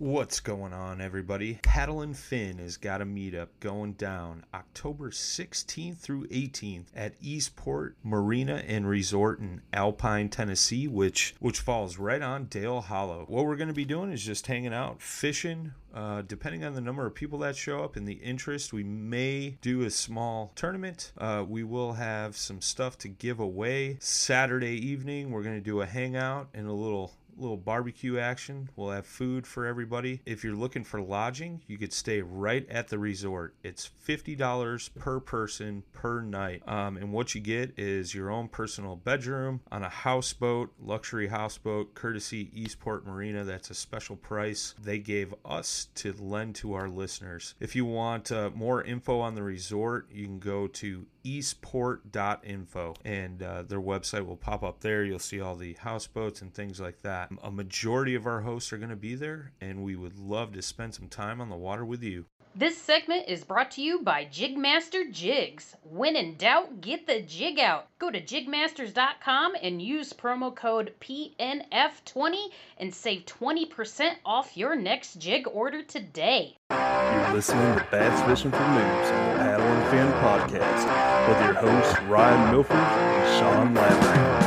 What's 0.00 0.38
going 0.38 0.72
on, 0.72 1.00
everybody? 1.00 1.58
Paddle 1.64 2.02
and 2.02 2.16
Fin 2.16 2.58
has 2.58 2.76
got 2.76 3.02
a 3.02 3.04
meetup 3.04 3.48
going 3.58 3.94
down 3.94 4.44
October 4.54 5.10
16th 5.10 5.98
through 5.98 6.28
18th 6.28 6.84
at 6.94 7.16
Eastport 7.20 7.96
Marina 8.04 8.62
and 8.64 8.88
Resort 8.88 9.40
in 9.40 9.60
Alpine, 9.72 10.28
Tennessee, 10.28 10.86
which 10.86 11.34
which 11.40 11.58
falls 11.58 11.98
right 11.98 12.22
on 12.22 12.44
Dale 12.44 12.80
Hollow. 12.80 13.24
What 13.26 13.44
we're 13.44 13.56
going 13.56 13.66
to 13.66 13.74
be 13.74 13.84
doing 13.84 14.12
is 14.12 14.22
just 14.22 14.46
hanging 14.46 14.72
out, 14.72 15.02
fishing. 15.02 15.72
Uh, 15.92 16.22
depending 16.22 16.62
on 16.62 16.74
the 16.74 16.80
number 16.80 17.04
of 17.04 17.14
people 17.16 17.40
that 17.40 17.56
show 17.56 17.82
up 17.82 17.96
and 17.96 18.06
the 18.06 18.20
interest, 18.22 18.72
we 18.72 18.84
may 18.84 19.58
do 19.62 19.82
a 19.82 19.90
small 19.90 20.52
tournament. 20.54 21.12
Uh, 21.18 21.44
we 21.48 21.64
will 21.64 21.94
have 21.94 22.36
some 22.36 22.60
stuff 22.60 22.96
to 22.98 23.08
give 23.08 23.40
away. 23.40 23.96
Saturday 23.98 24.76
evening, 24.76 25.32
we're 25.32 25.42
going 25.42 25.56
to 25.56 25.60
do 25.60 25.80
a 25.80 25.86
hangout 25.86 26.50
and 26.54 26.68
a 26.68 26.72
little 26.72 27.14
little 27.38 27.56
barbecue 27.56 28.18
action. 28.18 28.68
We'll 28.76 28.90
have 28.90 29.06
food 29.06 29.46
for 29.46 29.66
everybody. 29.66 30.20
If 30.26 30.44
you're 30.44 30.54
looking 30.54 30.84
for 30.84 31.00
lodging, 31.00 31.62
you 31.66 31.78
could 31.78 31.92
stay 31.92 32.20
right 32.22 32.68
at 32.68 32.88
the 32.88 32.98
resort. 32.98 33.54
It's 33.62 33.90
$50 34.06 34.94
per 34.98 35.20
person 35.20 35.84
per 35.92 36.20
night. 36.20 36.62
Um, 36.66 36.96
and 36.96 37.12
what 37.12 37.34
you 37.34 37.40
get 37.40 37.78
is 37.78 38.14
your 38.14 38.30
own 38.30 38.48
personal 38.48 38.96
bedroom 38.96 39.60
on 39.70 39.82
a 39.82 39.88
houseboat, 39.88 40.72
luxury 40.80 41.28
houseboat, 41.28 41.94
courtesy 41.94 42.50
Eastport 42.52 43.06
Marina. 43.06 43.44
That's 43.44 43.70
a 43.70 43.74
special 43.74 44.16
price 44.16 44.74
they 44.82 44.98
gave 44.98 45.34
us 45.44 45.88
to 45.96 46.12
lend 46.18 46.54
to 46.56 46.74
our 46.74 46.88
listeners. 46.88 47.54
If 47.60 47.76
you 47.76 47.84
want 47.84 48.32
uh, 48.32 48.50
more 48.54 48.82
info 48.82 49.20
on 49.20 49.34
the 49.34 49.42
resort, 49.42 50.08
you 50.12 50.26
can 50.26 50.38
go 50.38 50.66
to 50.66 51.06
eastport.info 51.24 52.94
and 53.04 53.42
uh, 53.42 53.62
their 53.62 53.80
website 53.80 54.26
will 54.26 54.36
pop 54.36 54.62
up 54.62 54.80
there. 54.80 55.04
You'll 55.04 55.18
see 55.18 55.40
all 55.40 55.56
the 55.56 55.74
houseboats 55.74 56.42
and 56.42 56.52
things 56.52 56.80
like 56.80 57.02
that. 57.02 57.27
A 57.42 57.50
majority 57.50 58.14
of 58.14 58.26
our 58.26 58.40
hosts 58.40 58.72
are 58.72 58.78
going 58.78 58.90
to 58.90 58.96
be 58.96 59.14
there, 59.14 59.52
and 59.60 59.82
we 59.82 59.96
would 59.96 60.18
love 60.18 60.52
to 60.54 60.62
spend 60.62 60.94
some 60.94 61.08
time 61.08 61.40
on 61.40 61.50
the 61.50 61.56
water 61.56 61.84
with 61.84 62.02
you. 62.02 62.26
This 62.54 62.76
segment 62.76 63.28
is 63.28 63.44
brought 63.44 63.70
to 63.72 63.82
you 63.82 64.00
by 64.00 64.24
Jigmaster 64.24 65.12
Jigs. 65.12 65.76
When 65.84 66.16
in 66.16 66.36
doubt, 66.36 66.80
get 66.80 67.06
the 67.06 67.20
jig 67.20 67.60
out. 67.60 67.86
Go 68.00 68.10
to 68.10 68.20
jigmasters.com 68.20 69.52
and 69.62 69.80
use 69.80 70.12
promo 70.12 70.52
code 70.52 70.92
PNF20 71.00 72.48
and 72.78 72.92
save 72.92 73.26
20% 73.26 74.10
off 74.24 74.56
your 74.56 74.74
next 74.74 75.20
jig 75.20 75.46
order 75.46 75.82
today. 75.84 76.56
You're 76.70 77.32
listening 77.32 77.76
to 77.76 77.86
Bass 77.92 78.26
Fishing 78.26 78.50
for 78.50 78.56
Noobs 78.56 79.12
on 79.12 79.28
the 79.30 79.38
Paddle 79.38 79.66
and 79.66 79.90
Fin 79.90 80.12
podcast 80.20 81.28
with 81.28 81.44
your 81.44 81.54
hosts 81.54 82.00
Ryan 82.02 82.50
Milford 82.50 82.76
and 82.76 83.38
Sean 83.38 83.74
Lavery. 83.74 84.37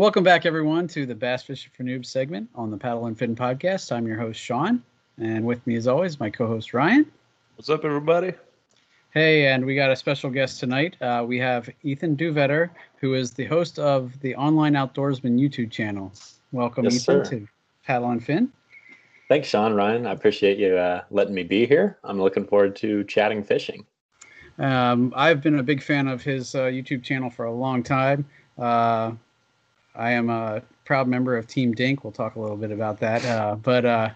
Welcome 0.00 0.24
back, 0.24 0.46
everyone, 0.46 0.88
to 0.88 1.04
the 1.04 1.14
Bass 1.14 1.42
Fishing 1.42 1.70
for 1.76 1.82
Noobs 1.82 2.06
segment 2.06 2.48
on 2.54 2.70
the 2.70 2.78
Paddle 2.78 3.04
and 3.04 3.18
Fin 3.18 3.36
podcast. 3.36 3.92
I'm 3.92 4.06
your 4.06 4.16
host, 4.16 4.40
Sean, 4.40 4.82
and 5.18 5.44
with 5.44 5.66
me, 5.66 5.76
as 5.76 5.86
always, 5.86 6.18
my 6.18 6.30
co 6.30 6.46
host, 6.46 6.72
Ryan. 6.72 7.04
What's 7.56 7.68
up, 7.68 7.84
everybody? 7.84 8.32
Hey, 9.10 9.48
and 9.48 9.62
we 9.66 9.74
got 9.74 9.90
a 9.90 9.96
special 9.96 10.30
guest 10.30 10.58
tonight. 10.58 10.96
Uh, 11.02 11.22
we 11.28 11.38
have 11.40 11.68
Ethan 11.82 12.16
Dhuyvetter, 12.16 12.70
who 12.96 13.12
is 13.12 13.32
the 13.32 13.44
host 13.44 13.78
of 13.78 14.18
the 14.20 14.34
Online 14.36 14.72
Outdoorsman 14.72 15.38
YouTube 15.38 15.70
channel. 15.70 16.10
Welcome, 16.50 16.84
Yes, 16.84 17.02
Ethan, 17.02 17.24
sir. 17.26 17.30
to 17.32 17.48
Paddle 17.84 18.08
and 18.08 18.24
Fin. 18.24 18.50
Thanks, 19.28 19.48
Sean, 19.48 19.74
Ryan. 19.74 20.06
I 20.06 20.12
appreciate 20.12 20.56
you 20.56 20.78
uh, 20.78 21.02
letting 21.10 21.34
me 21.34 21.42
be 21.42 21.66
here. 21.66 21.98
I'm 22.04 22.18
looking 22.18 22.46
forward 22.46 22.74
to 22.76 23.04
chatting 23.04 23.44
fishing. 23.44 23.84
Um, 24.58 25.12
I've 25.14 25.42
been 25.42 25.58
a 25.58 25.62
big 25.62 25.82
fan 25.82 26.08
of 26.08 26.22
his 26.22 26.54
uh, 26.54 26.60
YouTube 26.68 27.02
channel 27.02 27.28
for 27.28 27.44
a 27.44 27.52
long 27.52 27.82
time. 27.82 28.24
I 29.94 30.12
am 30.12 30.30
a 30.30 30.62
proud 30.84 31.08
member 31.08 31.36
of 31.36 31.46
Team 31.46 31.72
Dink. 31.72 32.04
We'll 32.04 32.12
talk 32.12 32.36
a 32.36 32.40
little 32.40 32.56
bit 32.56 32.70
about 32.70 32.98
that. 33.00 33.24
Uh, 33.24 33.56
but 33.56 33.84
uh, 33.84 34.10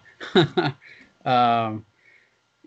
um, 1.29 1.85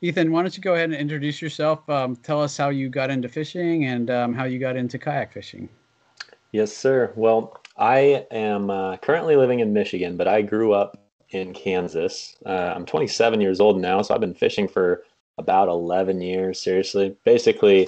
Ethan, 0.01 0.31
why 0.31 0.44
don't 0.44 0.56
you 0.56 0.62
go 0.62 0.75
ahead 0.75 0.91
and 0.91 1.00
introduce 1.00 1.41
yourself? 1.41 1.90
Um, 1.90 2.16
tell 2.18 2.41
us 2.41 2.56
how 2.56 2.69
you 2.69 2.90
got 2.90 3.09
into 3.09 3.28
fishing 3.29 3.85
and 3.85 4.09
um, 4.09 4.34
how 4.34 4.44
you 4.44 4.59
got 4.59 4.75
into 4.75 5.00
kayak 5.00 5.34
fishing. 5.34 5.68
Yes, 6.51 6.75
sir. 6.75 7.12
Well, 7.16 7.62
I 7.78 8.25
am 8.31 8.69
uh, 8.69 8.97
currently 8.97 9.35
living 9.35 9.59
in 9.59 9.74
Michigan, 9.74 10.18
but 10.18 10.28
I 10.28 10.41
grew 10.41 10.74
up 10.74 10.97
in 11.29 11.53
Kansas. 11.53 12.38
Uh, 12.45 12.74
I'm 12.75 12.85
27 12.85 13.41
years 13.41 13.59
old 13.59 13.79
now, 13.81 14.01
so 14.01 14.13
I've 14.13 14.22
been 14.22 14.34
fishing 14.34 14.68
for 14.68 15.03
about 15.38 15.68
11 15.68 16.22
years, 16.22 16.62
seriously. 16.62 17.16
Basically, 17.24 17.88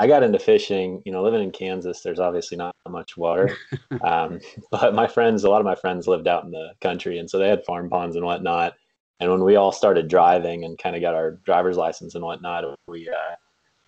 I 0.00 0.06
got 0.06 0.22
into 0.22 0.38
fishing, 0.38 1.02
you 1.04 1.12
know, 1.12 1.22
living 1.22 1.42
in 1.42 1.50
Kansas, 1.50 2.00
there's 2.00 2.20
obviously 2.20 2.56
not 2.56 2.74
much 2.88 3.18
water. 3.18 3.54
um, 4.02 4.40
but 4.70 4.94
my 4.94 5.06
friends, 5.06 5.44
a 5.44 5.50
lot 5.50 5.60
of 5.60 5.66
my 5.66 5.74
friends 5.74 6.08
lived 6.08 6.26
out 6.26 6.42
in 6.42 6.50
the 6.50 6.70
country, 6.80 7.18
and 7.18 7.28
so 7.28 7.38
they 7.38 7.48
had 7.48 7.66
farm 7.66 7.90
ponds 7.90 8.16
and 8.16 8.24
whatnot. 8.24 8.72
And 9.20 9.30
when 9.30 9.44
we 9.44 9.56
all 9.56 9.72
started 9.72 10.08
driving 10.08 10.64
and 10.64 10.78
kind 10.78 10.96
of 10.96 11.02
got 11.02 11.14
our 11.14 11.32
driver's 11.44 11.76
license 11.76 12.14
and 12.14 12.24
whatnot, 12.24 12.64
we, 12.88 13.10
uh, 13.10 13.34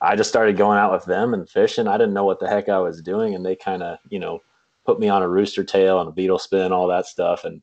I 0.03 0.15
just 0.15 0.29
started 0.29 0.59
going 0.59 0.77
out 0.77 0.93
with 0.93 1.07
them 1.07 1.33
and 1.33 1.49
fishing. 1.49 1.89
I 1.89 1.97
didn't 1.97 2.13
know 2.13 2.27
what 2.27 2.41
the 2.41 2.49
heck 2.49 2.69
I 2.69 2.79
was 2.79 3.01
doing, 3.01 3.35
and 3.35 3.43
they 3.43 3.57
kind 3.57 3.83
of, 3.83 3.97
you 4.11 4.19
know, 4.19 4.41
put 4.85 5.01
me 5.01 5.09
on 5.09 5.23
a 5.23 5.29
rooster 5.29 5.65
tail 5.65 5.99
and 5.99 6.11
a 6.11 6.13
beetle 6.13 6.39
spin, 6.39 6.73
all 6.73 6.89
that 6.89 7.07
stuff. 7.07 7.47
And 7.47 7.63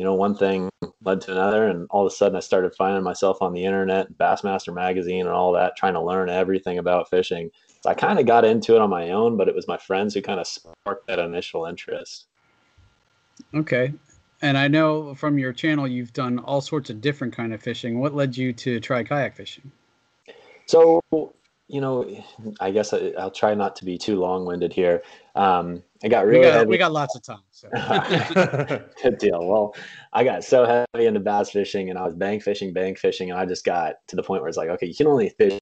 you 0.00 0.06
know, 0.06 0.14
one 0.14 0.34
thing 0.34 0.70
led 1.04 1.20
to 1.20 1.32
another, 1.32 1.66
and 1.68 1.86
all 1.90 2.06
of 2.06 2.10
a 2.10 2.16
sudden 2.16 2.34
I 2.34 2.40
started 2.40 2.74
finding 2.74 3.04
myself 3.04 3.42
on 3.42 3.52
the 3.52 3.66
internet, 3.66 4.10
Bassmaster 4.16 4.72
magazine, 4.72 5.26
and 5.26 5.28
all 5.28 5.52
that, 5.52 5.76
trying 5.76 5.92
to 5.92 6.00
learn 6.00 6.30
everything 6.30 6.78
about 6.78 7.10
fishing. 7.10 7.50
So 7.82 7.90
I 7.90 7.92
kind 7.92 8.18
of 8.18 8.24
got 8.24 8.46
into 8.46 8.74
it 8.74 8.80
on 8.80 8.88
my 8.88 9.10
own, 9.10 9.36
but 9.36 9.46
it 9.46 9.54
was 9.54 9.68
my 9.68 9.76
friends 9.76 10.14
who 10.14 10.22
kind 10.22 10.40
of 10.40 10.46
sparked 10.46 11.06
that 11.06 11.18
initial 11.18 11.66
interest. 11.66 12.28
Okay. 13.54 13.92
And 14.40 14.56
I 14.56 14.68
know 14.68 15.14
from 15.14 15.38
your 15.38 15.52
channel 15.52 15.86
you've 15.86 16.14
done 16.14 16.38
all 16.38 16.62
sorts 16.62 16.88
of 16.88 17.02
different 17.02 17.36
kind 17.36 17.52
of 17.52 17.60
fishing. 17.60 18.00
What 18.00 18.14
led 18.14 18.38
you 18.38 18.54
to 18.54 18.80
try 18.80 19.04
kayak 19.04 19.36
fishing? 19.36 19.70
So, 20.64 21.02
you 21.70 21.80
know, 21.80 22.04
I 22.60 22.70
guess 22.70 22.92
I, 22.92 23.12
I'll 23.18 23.30
try 23.30 23.54
not 23.54 23.76
to 23.76 23.84
be 23.84 23.96
too 23.96 24.18
long-winded 24.18 24.72
here. 24.72 25.02
Um, 25.36 25.82
I 26.02 26.08
got 26.08 26.26
really 26.26 26.40
we 26.40 26.52
got 26.52 26.66
we 26.66 26.78
got 26.78 26.92
lots 26.92 27.14
of 27.14 27.22
time. 27.22 27.42
So. 27.50 27.68
Good 29.02 29.18
deal. 29.18 29.46
Well, 29.46 29.74
I 30.12 30.24
got 30.24 30.42
so 30.42 30.66
heavy 30.66 31.06
into 31.06 31.20
bass 31.20 31.50
fishing 31.50 31.90
and 31.90 31.98
I 31.98 32.04
was 32.04 32.14
bank 32.14 32.42
fishing, 32.42 32.72
bank 32.72 32.98
fishing, 32.98 33.30
and 33.30 33.38
I 33.38 33.46
just 33.46 33.64
got 33.64 33.96
to 34.08 34.16
the 34.16 34.22
point 34.22 34.42
where 34.42 34.48
it's 34.48 34.58
like, 34.58 34.68
okay, 34.70 34.86
you 34.86 34.94
can 34.94 35.06
only 35.06 35.28
fish 35.28 35.58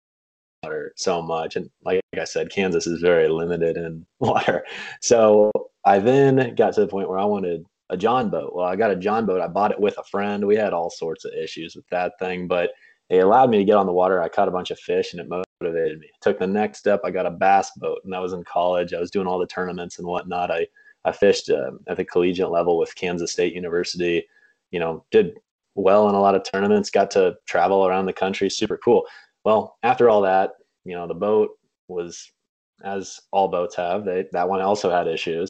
water 0.62 0.92
so 0.96 1.20
much. 1.20 1.56
And 1.56 1.68
like 1.84 2.00
I 2.18 2.24
said, 2.24 2.50
Kansas 2.50 2.86
is 2.86 3.00
very 3.00 3.28
limited 3.28 3.76
in 3.76 4.06
water. 4.18 4.64
So 5.02 5.52
I 5.84 5.98
then 5.98 6.54
got 6.54 6.72
to 6.74 6.80
the 6.80 6.88
point 6.88 7.08
where 7.10 7.18
I 7.18 7.24
wanted 7.24 7.66
a 7.90 7.96
John 7.96 8.30
boat. 8.30 8.54
Well, 8.54 8.66
I 8.66 8.76
got 8.76 8.90
a 8.90 8.96
John 8.96 9.26
boat. 9.26 9.42
I 9.42 9.48
bought 9.48 9.72
it 9.72 9.80
with 9.80 9.98
a 9.98 10.04
friend. 10.04 10.46
We 10.46 10.56
had 10.56 10.72
all 10.72 10.90
sorts 10.90 11.24
of 11.24 11.32
issues 11.32 11.76
with 11.76 11.86
that 11.90 12.18
thing, 12.18 12.48
but 12.48 12.70
it 13.10 13.18
allowed 13.18 13.50
me 13.50 13.58
to 13.58 13.64
get 13.64 13.76
on 13.76 13.86
the 13.86 13.92
water. 13.92 14.22
I 14.22 14.28
caught 14.28 14.48
a 14.48 14.52
bunch 14.52 14.70
of 14.70 14.78
fish 14.78 15.12
and 15.12 15.20
it 15.20 15.28
motivated 15.60 15.98
me. 15.98 16.10
took 16.20 16.38
the 16.38 16.46
next 16.46 16.78
step. 16.78 17.00
I 17.04 17.10
got 17.10 17.26
a 17.26 17.30
bass 17.30 17.72
boat 17.76 18.00
and 18.04 18.12
that 18.12 18.22
was 18.22 18.32
in 18.32 18.44
college. 18.44 18.94
I 18.94 19.00
was 19.00 19.10
doing 19.10 19.26
all 19.26 19.38
the 19.38 19.46
tournaments 19.46 19.98
and 19.98 20.06
whatnot. 20.06 20.50
I, 20.50 20.66
I 21.04 21.12
fished 21.12 21.50
uh, 21.50 21.72
at 21.86 21.96
the 21.96 22.04
collegiate 22.04 22.50
level 22.50 22.78
with 22.78 22.94
Kansas 22.94 23.32
State 23.32 23.54
University, 23.54 24.26
you 24.70 24.80
know, 24.80 25.04
did 25.10 25.38
well 25.74 26.08
in 26.08 26.14
a 26.14 26.20
lot 26.20 26.34
of 26.34 26.44
tournaments, 26.44 26.90
got 26.90 27.10
to 27.12 27.36
travel 27.46 27.86
around 27.86 28.06
the 28.06 28.12
country. 28.12 28.50
Super 28.50 28.78
cool. 28.78 29.04
Well, 29.44 29.78
after 29.82 30.08
all 30.08 30.20
that, 30.22 30.52
you 30.84 30.94
know, 30.94 31.06
the 31.06 31.14
boat 31.14 31.50
was, 31.88 32.30
as 32.84 33.20
all 33.32 33.48
boats 33.48 33.74
have, 33.76 34.04
they, 34.04 34.26
that 34.32 34.48
one 34.48 34.60
also 34.60 34.90
had 34.90 35.06
issues. 35.06 35.48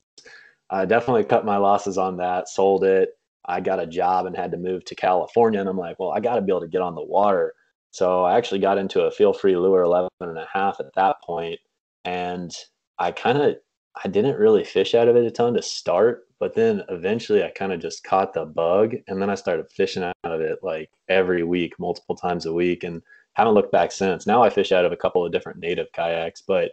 I 0.71 0.85
definitely 0.85 1.25
cut 1.25 1.45
my 1.45 1.57
losses 1.57 1.99
on 1.99 2.17
that, 2.19 2.49
sold 2.49 2.85
it, 2.85 3.11
I 3.47 3.61
got 3.61 3.81
a 3.81 3.87
job 3.87 4.27
and 4.27 4.37
had 4.37 4.51
to 4.51 4.59
move 4.59 4.85
to 4.85 4.95
California. 4.95 5.61
And 5.61 5.69
I'm 5.69 5.79
like, 5.79 5.99
well, 5.99 6.13
I 6.13 6.21
got 6.21 6.37
to 6.37 6.43
be 6.43 6.53
able 6.53 6.61
to 6.61 6.69
get 6.69 6.83
on 6.83 6.95
the 6.95 7.03
water. 7.03 7.55
So 7.91 8.25
I 8.25 8.37
actually 8.37 8.61
got 8.61 8.79
into 8.79 9.03
a 9.03 9.11
Feelfree 9.11 9.61
Lure 9.61 9.83
11 9.83 10.09
and 10.21 10.39
a 10.39 10.47
half 10.53 10.81
at 10.81 10.95
that 10.95 11.17
point, 11.23 11.59
And 12.05 12.53
I 12.99 13.13
kind 13.13 13.39
of, 13.39 13.57
I 14.05 14.09
didn't 14.09 14.39
really 14.39 14.65
fish 14.65 14.95
out 14.95 15.09
of 15.09 15.17
it 15.17 15.25
a 15.25 15.31
ton 15.31 15.55
to 15.55 15.63
start, 15.63 16.29
but 16.39 16.55
then 16.55 16.85
eventually 16.89 17.43
I 17.43 17.51
kind 17.51 17.73
of 17.73 17.81
just 17.81 18.05
caught 18.05 18.35
the 18.35 18.45
bug. 18.45 18.95
And 19.09 19.21
then 19.21 19.31
I 19.31 19.35
started 19.35 19.71
fishing 19.71 20.03
out 20.05 20.15
of 20.25 20.41
it 20.41 20.59
like 20.63 20.91
every 21.09 21.43
week, 21.43 21.79
multiple 21.79 22.17
times 22.17 22.47
a 22.47 22.53
week, 22.53 22.85
and 22.85 23.03
haven't 23.35 23.55
looked 23.55 23.73
back 23.73 23.93
since. 23.93 24.27
Now 24.27 24.43
I 24.43 24.51
fish 24.51 24.73
out 24.73 24.85
of 24.85 24.93
a 24.93 24.97
couple 24.97 25.25
of 25.25 25.33
different 25.33 25.61
native 25.61 25.91
kayaks, 25.93 26.43
but 26.43 26.73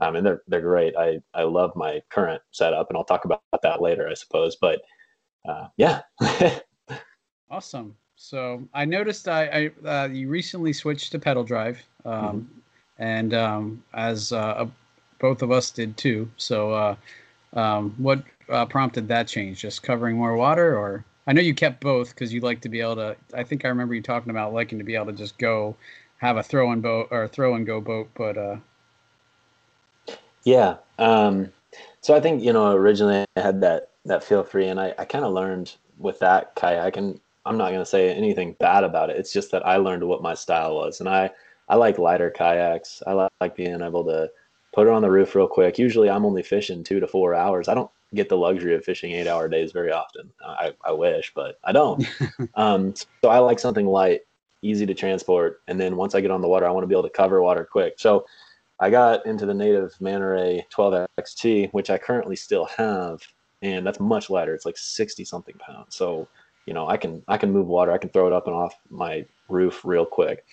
I 0.00 0.10
mean, 0.10 0.24
they're, 0.24 0.42
they're 0.46 0.60
great. 0.60 0.96
I, 0.96 1.20
I 1.34 1.42
love 1.42 1.72
my 1.74 2.00
current 2.10 2.42
setup, 2.52 2.88
and 2.88 2.96
I'll 2.96 3.04
talk 3.04 3.24
about 3.24 3.42
that 3.62 3.82
later, 3.82 4.08
I 4.08 4.14
suppose. 4.14 4.56
But 4.56 4.80
uh, 5.48 5.68
yeah. 5.76 6.02
awesome. 7.50 7.96
So 8.20 8.64
I 8.74 8.84
noticed 8.84 9.28
I, 9.28 9.70
I 9.84 9.88
uh, 9.88 10.08
you 10.08 10.28
recently 10.28 10.72
switched 10.72 11.12
to 11.12 11.20
pedal 11.20 11.44
drive, 11.44 11.80
um, 12.04 12.12
mm-hmm. 12.12 12.42
and 12.98 13.32
um, 13.32 13.84
as 13.94 14.32
uh, 14.32 14.66
both 15.20 15.40
of 15.40 15.52
us 15.52 15.70
did 15.70 15.96
too. 15.96 16.28
So 16.36 16.72
uh, 16.72 16.96
um, 17.54 17.94
what 17.96 18.24
uh, 18.48 18.66
prompted 18.66 19.06
that 19.08 19.28
change? 19.28 19.60
Just 19.60 19.84
covering 19.84 20.16
more 20.16 20.34
water, 20.34 20.76
or 20.76 21.04
I 21.28 21.32
know 21.32 21.40
you 21.40 21.54
kept 21.54 21.80
both 21.80 22.10
because 22.10 22.32
you 22.32 22.40
like 22.40 22.60
to 22.62 22.68
be 22.68 22.80
able 22.80 22.96
to. 22.96 23.16
I 23.34 23.44
think 23.44 23.64
I 23.64 23.68
remember 23.68 23.94
you 23.94 24.02
talking 24.02 24.30
about 24.30 24.52
liking 24.52 24.78
to 24.78 24.84
be 24.84 24.96
able 24.96 25.06
to 25.06 25.12
just 25.12 25.38
go 25.38 25.76
have 26.16 26.36
a 26.36 26.42
throw 26.42 26.72
and 26.72 26.82
boat 26.82 27.08
or 27.12 27.28
throw 27.28 27.54
and 27.54 27.64
go 27.64 27.80
boat, 27.80 28.10
but 28.14 28.36
uh, 28.36 28.56
yeah. 30.42 30.76
Um, 30.98 31.50
so 32.00 32.16
I 32.16 32.20
think 32.20 32.42
you 32.42 32.52
know 32.52 32.72
originally 32.72 33.24
I 33.36 33.40
had 33.40 33.60
that 33.60 33.90
that 34.06 34.22
Feelfree. 34.22 34.68
And 34.68 34.80
I, 34.80 34.92
I 34.98 35.04
kind 35.04 35.24
of 35.24 35.32
learned 35.32 35.76
with 35.98 36.18
that 36.18 36.56
kayak, 36.56 36.96
and 36.96 37.20
I'm 37.44 37.56
not 37.56 37.70
going 37.70 37.80
to 37.80 37.86
say 37.86 38.14
anything 38.14 38.56
bad 38.60 38.84
about 38.84 39.10
it. 39.10 39.16
It's 39.16 39.32
just 39.32 39.50
that 39.52 39.66
I 39.66 39.76
learned 39.76 40.04
what 40.04 40.22
my 40.22 40.34
style 40.34 40.74
was, 40.74 41.00
and 41.00 41.08
I 41.08 41.30
I 41.68 41.76
like 41.76 41.98
lighter 41.98 42.30
kayaks. 42.30 43.02
I 43.06 43.12
like, 43.12 43.30
like 43.40 43.56
being 43.56 43.80
able 43.80 44.04
to 44.04 44.30
put 44.74 44.86
it 44.86 44.92
on 44.92 45.02
the 45.02 45.10
roof 45.10 45.34
real 45.34 45.48
quick. 45.48 45.78
Usually, 45.78 46.10
I'm 46.10 46.24
only 46.24 46.42
fishing 46.42 46.84
two 46.84 47.00
to 47.00 47.06
four 47.06 47.34
hours. 47.34 47.68
I 47.68 47.74
don't 47.74 47.90
get 48.14 48.28
the 48.28 48.36
luxury 48.36 48.74
of 48.74 48.84
fishing 48.84 49.12
eight 49.12 49.26
hour 49.26 49.48
days 49.48 49.72
very 49.72 49.92
often. 49.92 50.30
I, 50.44 50.72
I 50.84 50.92
wish, 50.92 51.32
but 51.34 51.58
I 51.64 51.72
don't. 51.72 52.06
um, 52.54 52.94
so 53.22 53.28
I 53.28 53.38
like 53.38 53.58
something 53.58 53.86
light, 53.86 54.22
easy 54.62 54.86
to 54.86 54.94
transport, 54.94 55.60
and 55.68 55.78
then 55.78 55.96
once 55.96 56.14
I 56.14 56.20
get 56.20 56.30
on 56.30 56.40
the 56.40 56.48
water, 56.48 56.66
I 56.66 56.70
want 56.70 56.84
to 56.84 56.88
be 56.88 56.94
able 56.94 57.08
to 57.08 57.10
cover 57.10 57.42
water 57.42 57.68
quick. 57.70 57.94
So 57.98 58.26
I 58.80 58.90
got 58.90 59.26
into 59.26 59.44
the 59.44 59.54
native 59.54 59.94
Manta 60.00 60.26
Ray 60.26 60.66
12 60.70 61.06
XT, 61.20 61.72
which 61.72 61.90
I 61.90 61.98
currently 61.98 62.36
still 62.36 62.66
have, 62.76 63.20
and 63.62 63.86
that's 63.86 64.00
much 64.00 64.30
lighter. 64.30 64.54
It's 64.54 64.66
like 64.66 64.78
60 64.78 65.24
something 65.24 65.56
pounds. 65.58 65.96
So, 65.96 66.28
you 66.68 66.74
know, 66.74 66.86
I 66.86 66.98
can 66.98 67.22
I 67.28 67.38
can 67.38 67.50
move 67.50 67.66
water. 67.66 67.92
I 67.92 67.98
can 67.98 68.10
throw 68.10 68.26
it 68.26 68.32
up 68.34 68.46
and 68.46 68.54
off 68.54 68.74
my 68.90 69.24
roof 69.48 69.80
real 69.84 70.04
quick. 70.04 70.44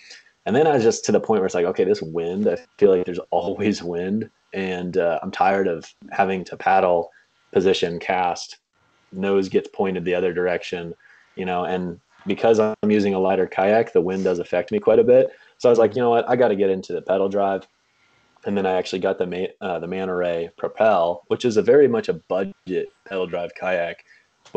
And 0.46 0.56
then 0.56 0.66
I 0.66 0.72
was 0.72 0.82
just 0.82 1.04
to 1.04 1.12
the 1.12 1.20
point 1.20 1.40
where 1.40 1.46
it's 1.46 1.54
like, 1.54 1.66
okay, 1.66 1.84
this 1.84 2.00
wind. 2.00 2.48
I 2.48 2.56
feel 2.78 2.96
like 2.96 3.04
there's 3.04 3.20
always 3.30 3.82
wind, 3.82 4.30
and 4.54 4.96
uh, 4.96 5.18
I'm 5.22 5.30
tired 5.30 5.68
of 5.68 5.92
having 6.12 6.42
to 6.44 6.56
paddle, 6.56 7.10
position, 7.52 7.98
cast, 7.98 8.56
nose 9.12 9.50
gets 9.50 9.68
pointed 9.74 10.06
the 10.06 10.14
other 10.14 10.32
direction, 10.32 10.94
you 11.34 11.44
know. 11.44 11.64
And 11.64 12.00
because 12.26 12.58
I'm 12.60 12.90
using 12.90 13.12
a 13.12 13.18
lighter 13.18 13.46
kayak, 13.46 13.92
the 13.92 14.00
wind 14.00 14.24
does 14.24 14.38
affect 14.38 14.72
me 14.72 14.78
quite 14.78 14.98
a 14.98 15.04
bit. 15.04 15.28
So 15.58 15.68
I 15.68 15.70
was 15.70 15.78
like, 15.78 15.94
you 15.94 16.00
know 16.00 16.10
what, 16.10 16.26
I 16.30 16.36
got 16.36 16.48
to 16.48 16.56
get 16.56 16.70
into 16.70 16.94
the 16.94 17.02
pedal 17.02 17.28
drive 17.28 17.66
and 18.46 18.56
then 18.56 18.64
I 18.64 18.72
actually 18.72 19.00
got 19.00 19.18
the 19.18 19.52
uh, 19.60 19.78
the 19.80 19.88
Manta 19.88 20.14
Ray 20.14 20.50
Propel, 20.56 21.24
which 21.26 21.44
is 21.44 21.56
a 21.56 21.62
very 21.62 21.88
much 21.88 22.08
a 22.08 22.14
budget 22.14 22.88
pedal 23.06 23.26
drive 23.26 23.50
kayak. 23.54 24.04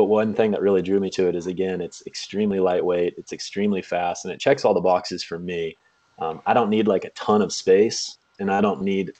But 0.00 0.06
one 0.06 0.32
thing 0.32 0.50
that 0.52 0.62
really 0.62 0.80
drew 0.80 0.98
me 0.98 1.10
to 1.10 1.28
it 1.28 1.36
is 1.36 1.46
again, 1.46 1.82
it's 1.82 2.02
extremely 2.06 2.58
lightweight, 2.58 3.16
it's 3.18 3.34
extremely 3.34 3.82
fast, 3.82 4.24
and 4.24 4.32
it 4.32 4.40
checks 4.40 4.64
all 4.64 4.72
the 4.72 4.80
boxes 4.80 5.22
for 5.22 5.38
me. 5.38 5.76
Um, 6.18 6.40
I 6.46 6.54
don't 6.54 6.70
need 6.70 6.88
like 6.88 7.04
a 7.04 7.10
ton 7.10 7.42
of 7.42 7.52
space, 7.52 8.16
and 8.38 8.50
I 8.50 8.62
don't 8.62 8.80
need 8.80 9.12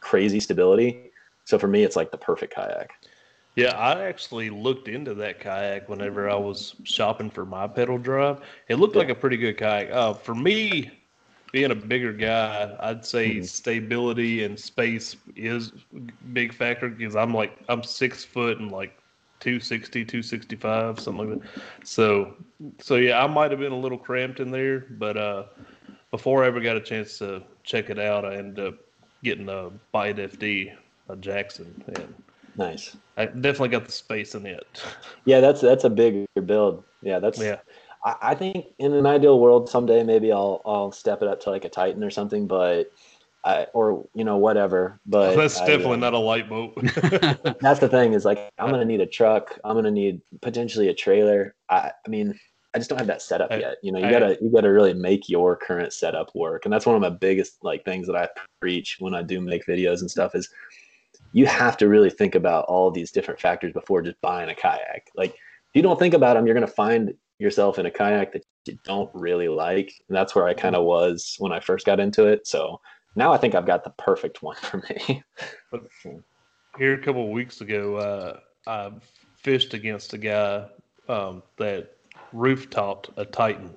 crazy 0.00 0.40
stability. 0.40 1.10
So 1.44 1.58
for 1.58 1.68
me, 1.68 1.84
it's 1.84 1.94
like 1.94 2.10
the 2.10 2.16
perfect 2.16 2.54
kayak. 2.54 2.92
Yeah, 3.54 3.76
I 3.76 4.04
actually 4.04 4.48
looked 4.48 4.88
into 4.88 5.12
that 5.12 5.40
kayak 5.40 5.90
whenever 5.90 6.30
I 6.30 6.36
was 6.36 6.74
shopping 6.84 7.28
for 7.28 7.44
my 7.44 7.66
pedal 7.66 7.98
drive. 7.98 8.40
It 8.68 8.76
looked 8.76 8.94
yeah. 8.94 9.00
like 9.00 9.10
a 9.10 9.14
pretty 9.14 9.36
good 9.36 9.58
kayak. 9.58 9.90
Uh, 9.90 10.14
for 10.14 10.34
me, 10.34 10.90
being 11.52 11.70
a 11.70 11.74
bigger 11.74 12.14
guy, 12.14 12.74
I'd 12.80 13.04
say 13.04 13.28
mm-hmm. 13.28 13.44
stability 13.44 14.44
and 14.44 14.58
space 14.58 15.16
is 15.36 15.72
big 16.32 16.54
factor 16.54 16.88
because 16.88 17.14
I'm 17.14 17.34
like 17.34 17.58
I'm 17.68 17.82
six 17.82 18.24
foot 18.24 18.58
and 18.58 18.72
like 18.72 18.98
260, 19.44 20.06
265, 20.06 20.98
something 20.98 21.30
like 21.30 21.42
that. 21.42 21.62
So, 21.86 22.34
so 22.80 22.96
yeah, 22.96 23.22
I 23.22 23.26
might 23.26 23.50
have 23.50 23.60
been 23.60 23.72
a 23.72 23.78
little 23.78 23.98
cramped 23.98 24.40
in 24.40 24.50
there, 24.50 24.86
but 24.92 25.18
uh, 25.18 25.44
before 26.10 26.42
I 26.42 26.46
ever 26.46 26.60
got 26.60 26.78
a 26.78 26.80
chance 26.80 27.18
to 27.18 27.42
check 27.62 27.90
it 27.90 27.98
out, 27.98 28.24
I 28.24 28.36
ended 28.36 28.68
up 28.68 28.76
getting 29.22 29.50
a 29.50 29.68
Bite 29.92 30.16
FD, 30.16 30.72
a 31.10 31.16
Jackson, 31.16 31.84
and 31.88 32.14
nice. 32.56 32.96
I 33.18 33.26
definitely 33.26 33.68
got 33.68 33.84
the 33.84 33.92
space 33.92 34.34
in 34.34 34.46
it. 34.46 34.82
Yeah, 35.26 35.40
that's 35.40 35.60
that's 35.60 35.84
a 35.84 35.90
bigger 35.90 36.26
build. 36.44 36.84
Yeah, 37.02 37.18
that's 37.18 37.38
yeah. 37.38 37.58
I, 38.04 38.16
I 38.22 38.34
think 38.34 38.66
in 38.78 38.94
an 38.94 39.06
ideal 39.06 39.40
world, 39.40 39.68
someday 39.68 40.02
maybe 40.04 40.32
I'll 40.32 40.62
I'll 40.64 40.92
step 40.92 41.20
it 41.20 41.28
up 41.28 41.40
to 41.42 41.50
like 41.50 41.64
a 41.66 41.70
Titan 41.70 42.02
or 42.02 42.10
something, 42.10 42.46
but 42.46 42.90
I, 43.44 43.66
or 43.74 44.06
you 44.14 44.24
know 44.24 44.38
whatever. 44.38 45.00
But 45.06 45.36
that's 45.36 45.60
I, 45.60 45.66
definitely 45.66 45.94
uh, 45.94 45.96
not 45.96 46.14
a 46.14 46.18
light 46.18 46.48
boat. 46.48 46.74
that's 47.60 47.80
the 47.80 47.88
thing 47.88 48.14
is 48.14 48.24
like 48.24 48.50
I'm 48.58 48.70
gonna 48.70 48.84
need 48.84 49.00
a 49.00 49.06
truck. 49.06 49.58
I'm 49.64 49.76
gonna 49.76 49.90
need 49.90 50.20
potentially 50.40 50.88
a 50.88 50.94
trailer. 50.94 51.54
I, 51.68 51.92
I 52.04 52.08
mean, 52.08 52.38
I 52.74 52.78
just 52.78 52.88
don't 52.88 52.98
have 52.98 53.08
that 53.08 53.22
setup 53.22 53.52
I, 53.52 53.58
yet. 53.58 53.76
You 53.82 53.92
know, 53.92 53.98
you 53.98 54.10
gotta 54.10 54.38
you 54.40 54.50
gotta 54.50 54.72
really 54.72 54.94
make 54.94 55.28
your 55.28 55.56
current 55.56 55.92
setup 55.92 56.34
work, 56.34 56.64
and 56.64 56.72
that's 56.72 56.86
one 56.86 56.96
of 56.96 57.02
my 57.02 57.10
biggest 57.10 57.62
like 57.62 57.84
things 57.84 58.06
that 58.06 58.16
I 58.16 58.28
preach 58.60 58.96
when 58.98 59.14
I 59.14 59.22
do 59.22 59.40
make 59.40 59.66
videos 59.66 60.00
and 60.00 60.10
stuff 60.10 60.34
is 60.34 60.48
you 61.32 61.46
have 61.46 61.76
to 61.76 61.88
really 61.88 62.10
think 62.10 62.34
about 62.34 62.64
all 62.66 62.90
these 62.90 63.10
different 63.10 63.40
factors 63.40 63.72
before 63.72 64.00
just 64.00 64.20
buying 64.22 64.48
a 64.48 64.54
kayak. 64.54 65.08
Like 65.16 65.32
if 65.32 65.74
you 65.74 65.82
don't 65.82 65.98
think 65.98 66.14
about 66.14 66.34
them, 66.34 66.46
you're 66.46 66.54
gonna 66.54 66.66
find 66.66 67.12
yourself 67.38 67.78
in 67.78 67.84
a 67.84 67.90
kayak 67.90 68.32
that 68.32 68.44
you 68.66 68.78
don't 68.84 69.10
really 69.12 69.48
like. 69.48 69.92
And 70.08 70.16
that's 70.16 70.34
where 70.34 70.46
I 70.46 70.54
kind 70.54 70.74
of 70.74 70.84
was 70.84 71.36
when 71.38 71.52
I 71.52 71.60
first 71.60 71.84
got 71.84 72.00
into 72.00 72.26
it. 72.26 72.46
So 72.46 72.80
now 73.16 73.32
I 73.32 73.36
think 73.36 73.54
I've 73.54 73.66
got 73.66 73.84
the 73.84 73.90
perfect 73.90 74.42
one 74.42 74.56
for 74.56 74.78
me. 74.88 75.22
but 75.70 75.82
here 76.78 76.94
a 76.94 76.98
couple 76.98 77.24
of 77.24 77.30
weeks 77.30 77.60
ago, 77.60 77.96
uh, 77.96 78.38
I 78.66 78.92
fished 79.36 79.74
against 79.74 80.12
a 80.12 80.18
guy 80.18 80.66
um, 81.08 81.42
that 81.58 81.96
rooftopped 82.32 83.10
a 83.16 83.24
Titan. 83.24 83.74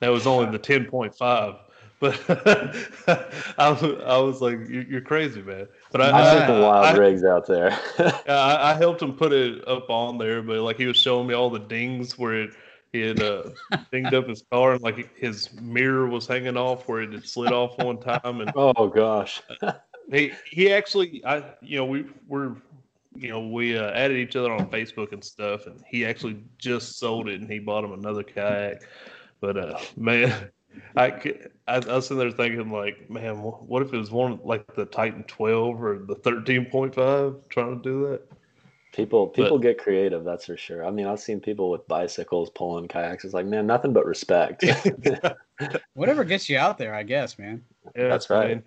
That 0.00 0.08
was 0.08 0.26
only 0.26 0.50
the 0.50 0.58
10.5. 0.58 1.58
But 1.98 2.20
I, 3.58 3.70
was, 3.70 3.82
I 3.82 4.18
was 4.18 4.42
like, 4.42 4.58
"You're 4.68 5.00
crazy, 5.00 5.40
man!" 5.40 5.66
But 5.90 6.02
I, 6.02 6.10
I 6.10 6.34
sent 6.34 6.46
the 6.54 6.60
wild 6.60 6.84
I, 6.84 6.92
rigs 6.94 7.24
out 7.24 7.46
there. 7.46 7.70
I, 8.28 8.72
I 8.72 8.74
helped 8.74 9.00
him 9.00 9.14
put 9.14 9.32
it 9.32 9.66
up 9.66 9.88
on 9.88 10.18
there, 10.18 10.42
but 10.42 10.58
like 10.60 10.76
he 10.76 10.84
was 10.84 10.98
showing 10.98 11.26
me 11.26 11.32
all 11.32 11.48
the 11.48 11.58
dings 11.58 12.18
where 12.18 12.42
it 12.42 12.50
he 12.96 13.02
had 13.02 13.20
uh, 13.20 13.42
dinged 13.92 14.14
up 14.14 14.28
his 14.28 14.42
car 14.50 14.72
and 14.72 14.82
like 14.82 15.16
his 15.16 15.52
mirror 15.60 16.08
was 16.08 16.26
hanging 16.26 16.56
off 16.56 16.88
where 16.88 17.02
it 17.02 17.12
had 17.12 17.26
slid 17.26 17.52
off 17.52 17.78
one 17.78 17.98
time. 17.98 18.40
And 18.40 18.50
oh 18.56 18.88
gosh, 18.88 19.42
he 20.10 20.32
he 20.50 20.72
actually 20.72 21.24
I 21.24 21.42
you 21.60 21.78
know 21.78 21.84
we 21.84 22.06
were 22.26 22.56
you 23.14 23.28
know 23.28 23.46
we 23.46 23.76
uh, 23.76 23.90
added 23.90 24.16
each 24.16 24.36
other 24.36 24.52
on 24.52 24.70
Facebook 24.70 25.12
and 25.12 25.22
stuff, 25.22 25.66
and 25.66 25.82
he 25.88 26.04
actually 26.04 26.42
just 26.58 26.98
sold 26.98 27.28
it 27.28 27.40
and 27.40 27.50
he 27.50 27.58
bought 27.58 27.84
him 27.84 27.92
another 27.92 28.22
kayak. 28.22 28.82
But 29.40 29.58
uh, 29.58 29.78
man, 29.96 30.50
I, 30.96 31.08
I, 31.68 31.76
I 31.76 31.78
was 31.78 32.06
sitting 32.06 32.18
there 32.18 32.30
thinking 32.30 32.70
like, 32.70 33.10
man, 33.10 33.36
what 33.36 33.82
if 33.82 33.92
it 33.92 33.98
was 33.98 34.10
one 34.10 34.40
like 34.44 34.74
the 34.74 34.86
Titan 34.86 35.24
12 35.24 35.82
or 35.82 35.98
the 35.98 36.16
13.5 36.16 37.48
trying 37.48 37.76
to 37.76 37.82
do 37.82 38.08
that? 38.08 38.35
People 38.96 39.26
people 39.26 39.58
but, 39.58 39.62
get 39.62 39.76
creative, 39.76 40.24
that's 40.24 40.46
for 40.46 40.56
sure. 40.56 40.86
I 40.86 40.90
mean, 40.90 41.06
I've 41.06 41.20
seen 41.20 41.38
people 41.38 41.68
with 41.68 41.86
bicycles 41.86 42.48
pulling 42.48 42.88
kayaks. 42.88 43.26
It's 43.26 43.34
like, 43.34 43.44
man, 43.44 43.66
nothing 43.66 43.92
but 43.92 44.06
respect. 44.06 44.64
Whatever 45.92 46.24
gets 46.24 46.48
you 46.48 46.56
out 46.56 46.78
there, 46.78 46.94
I 46.94 47.02
guess, 47.02 47.38
man. 47.38 47.62
Yeah, 47.94 48.08
that's 48.08 48.30
right. 48.30 48.48
Man. 48.48 48.62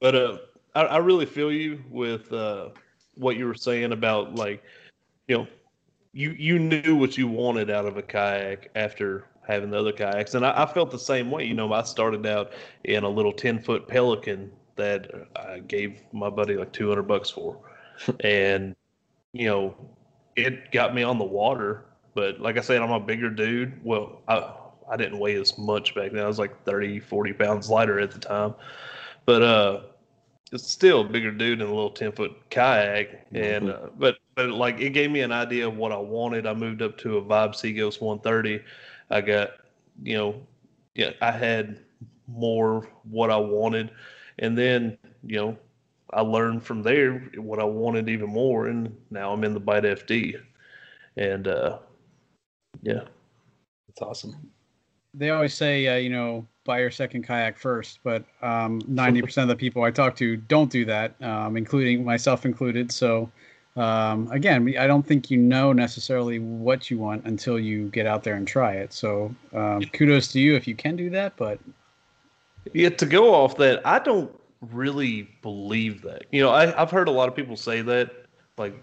But 0.00 0.14
uh, 0.14 0.38
I, 0.76 0.82
I 0.82 0.96
really 0.98 1.26
feel 1.26 1.50
you 1.50 1.82
with 1.90 2.32
uh, 2.32 2.68
what 3.16 3.36
you 3.36 3.44
were 3.44 3.56
saying 3.56 3.90
about 3.90 4.36
like, 4.36 4.62
you 5.26 5.36
know, 5.36 5.48
you 6.12 6.30
you 6.38 6.60
knew 6.60 6.94
what 6.94 7.18
you 7.18 7.26
wanted 7.26 7.68
out 7.68 7.84
of 7.84 7.96
a 7.96 8.02
kayak 8.02 8.70
after 8.76 9.26
having 9.48 9.70
the 9.70 9.80
other 9.80 9.90
kayaks. 9.90 10.34
And 10.34 10.46
I, 10.46 10.62
I 10.62 10.66
felt 10.66 10.92
the 10.92 10.98
same 10.98 11.28
way. 11.28 11.44
You 11.44 11.54
know, 11.54 11.72
I 11.72 11.82
started 11.82 12.24
out 12.24 12.52
in 12.84 13.02
a 13.02 13.08
little 13.08 13.32
10 13.32 13.58
foot 13.58 13.88
Pelican 13.88 14.52
that 14.76 15.10
I 15.34 15.58
gave 15.58 16.00
my 16.12 16.30
buddy 16.30 16.54
like 16.54 16.72
200 16.72 17.02
bucks 17.02 17.30
for. 17.30 17.58
and, 18.20 18.76
you 19.32 19.46
know, 19.46 19.74
it 20.36 20.70
got 20.72 20.94
me 20.94 21.02
on 21.02 21.18
the 21.18 21.24
water. 21.24 21.84
But 22.14 22.40
like 22.40 22.58
I 22.58 22.60
said, 22.60 22.82
I'm 22.82 22.90
a 22.90 23.00
bigger 23.00 23.30
dude. 23.30 23.82
Well, 23.84 24.20
I, 24.28 24.52
I 24.90 24.96
didn't 24.96 25.18
weigh 25.18 25.36
as 25.36 25.56
much 25.56 25.94
back 25.94 26.12
then. 26.12 26.22
I 26.22 26.26
was 26.26 26.38
like 26.38 26.64
30, 26.64 27.00
40 27.00 27.32
pounds 27.32 27.70
lighter 27.70 27.98
at 27.98 28.10
the 28.10 28.18
time. 28.18 28.54
But, 29.24 29.42
uh, 29.42 29.80
it's 30.52 30.70
still 30.70 31.00
a 31.00 31.04
bigger 31.04 31.30
dude 31.30 31.62
in 31.62 31.66
a 31.66 31.70
little 31.70 31.90
10 31.90 32.12
foot 32.12 32.32
kayak. 32.50 33.26
And, 33.32 33.68
mm-hmm. 33.68 33.84
uh, 33.86 33.88
but, 33.96 34.18
but 34.34 34.50
like 34.50 34.80
it 34.80 34.90
gave 34.90 35.10
me 35.10 35.20
an 35.20 35.32
idea 35.32 35.66
of 35.66 35.76
what 35.76 35.92
I 35.92 35.96
wanted. 35.96 36.46
I 36.46 36.52
moved 36.52 36.82
up 36.82 36.98
to 36.98 37.16
a 37.16 37.22
Vibe 37.22 37.54
Seaghost 37.54 38.02
130. 38.02 38.62
I 39.10 39.20
got, 39.22 39.50
you 40.02 40.16
know, 40.18 40.42
yeah, 40.94 41.12
I 41.22 41.30
had 41.30 41.80
more 42.26 42.88
what 43.04 43.30
I 43.30 43.38
wanted. 43.38 43.90
And 44.38 44.56
then, 44.56 44.98
you 45.24 45.36
know, 45.36 45.58
I 46.12 46.20
learned 46.20 46.62
from 46.62 46.82
there 46.82 47.18
what 47.36 47.58
I 47.58 47.64
wanted 47.64 48.08
even 48.08 48.28
more. 48.28 48.66
And 48.66 48.94
now 49.10 49.32
I'm 49.32 49.44
in 49.44 49.54
the 49.54 49.60
Bite 49.60 49.84
FD. 49.84 50.40
And, 51.16 51.48
uh, 51.48 51.78
yeah. 52.82 53.02
it's 53.88 54.02
awesome. 54.02 54.50
They 55.14 55.30
always 55.30 55.54
say, 55.54 55.86
uh, 55.88 55.96
you 55.96 56.10
know, 56.10 56.46
buy 56.64 56.80
your 56.80 56.90
second 56.90 57.26
kayak 57.26 57.58
first, 57.58 57.98
but 58.04 58.24
um, 58.40 58.80
90% 58.82 59.42
of 59.42 59.48
the 59.48 59.56
people 59.56 59.82
I 59.82 59.90
talk 59.90 60.16
to 60.16 60.36
don't 60.36 60.70
do 60.70 60.84
that, 60.86 61.20
um, 61.22 61.56
including 61.56 62.04
myself 62.04 62.46
included. 62.46 62.92
So, 62.92 63.30
um, 63.76 64.30
again, 64.30 64.74
I 64.78 64.86
don't 64.86 65.06
think 65.06 65.30
you 65.30 65.38
know 65.38 65.72
necessarily 65.72 66.38
what 66.38 66.90
you 66.90 66.98
want 66.98 67.24
until 67.24 67.58
you 67.58 67.88
get 67.88 68.06
out 68.06 68.22
there 68.22 68.34
and 68.34 68.46
try 68.46 68.74
it. 68.74 68.92
So, 68.92 69.34
um, 69.52 69.82
kudos 69.92 70.28
to 70.32 70.40
you 70.40 70.54
if 70.54 70.68
you 70.68 70.74
can 70.74 70.94
do 70.94 71.10
that. 71.10 71.36
But 71.36 71.58
yeah, 72.72 72.90
to 72.90 73.06
go 73.06 73.34
off 73.34 73.56
that, 73.56 73.84
I 73.86 73.98
don't 73.98 74.30
really 74.70 75.28
believe 75.42 76.02
that. 76.02 76.24
You 76.30 76.42
know, 76.42 76.50
I, 76.50 76.66
have 76.66 76.90
heard 76.90 77.08
a 77.08 77.12
lot 77.12 77.28
of 77.28 77.34
people 77.34 77.56
say 77.56 77.82
that, 77.82 78.10
like 78.58 78.74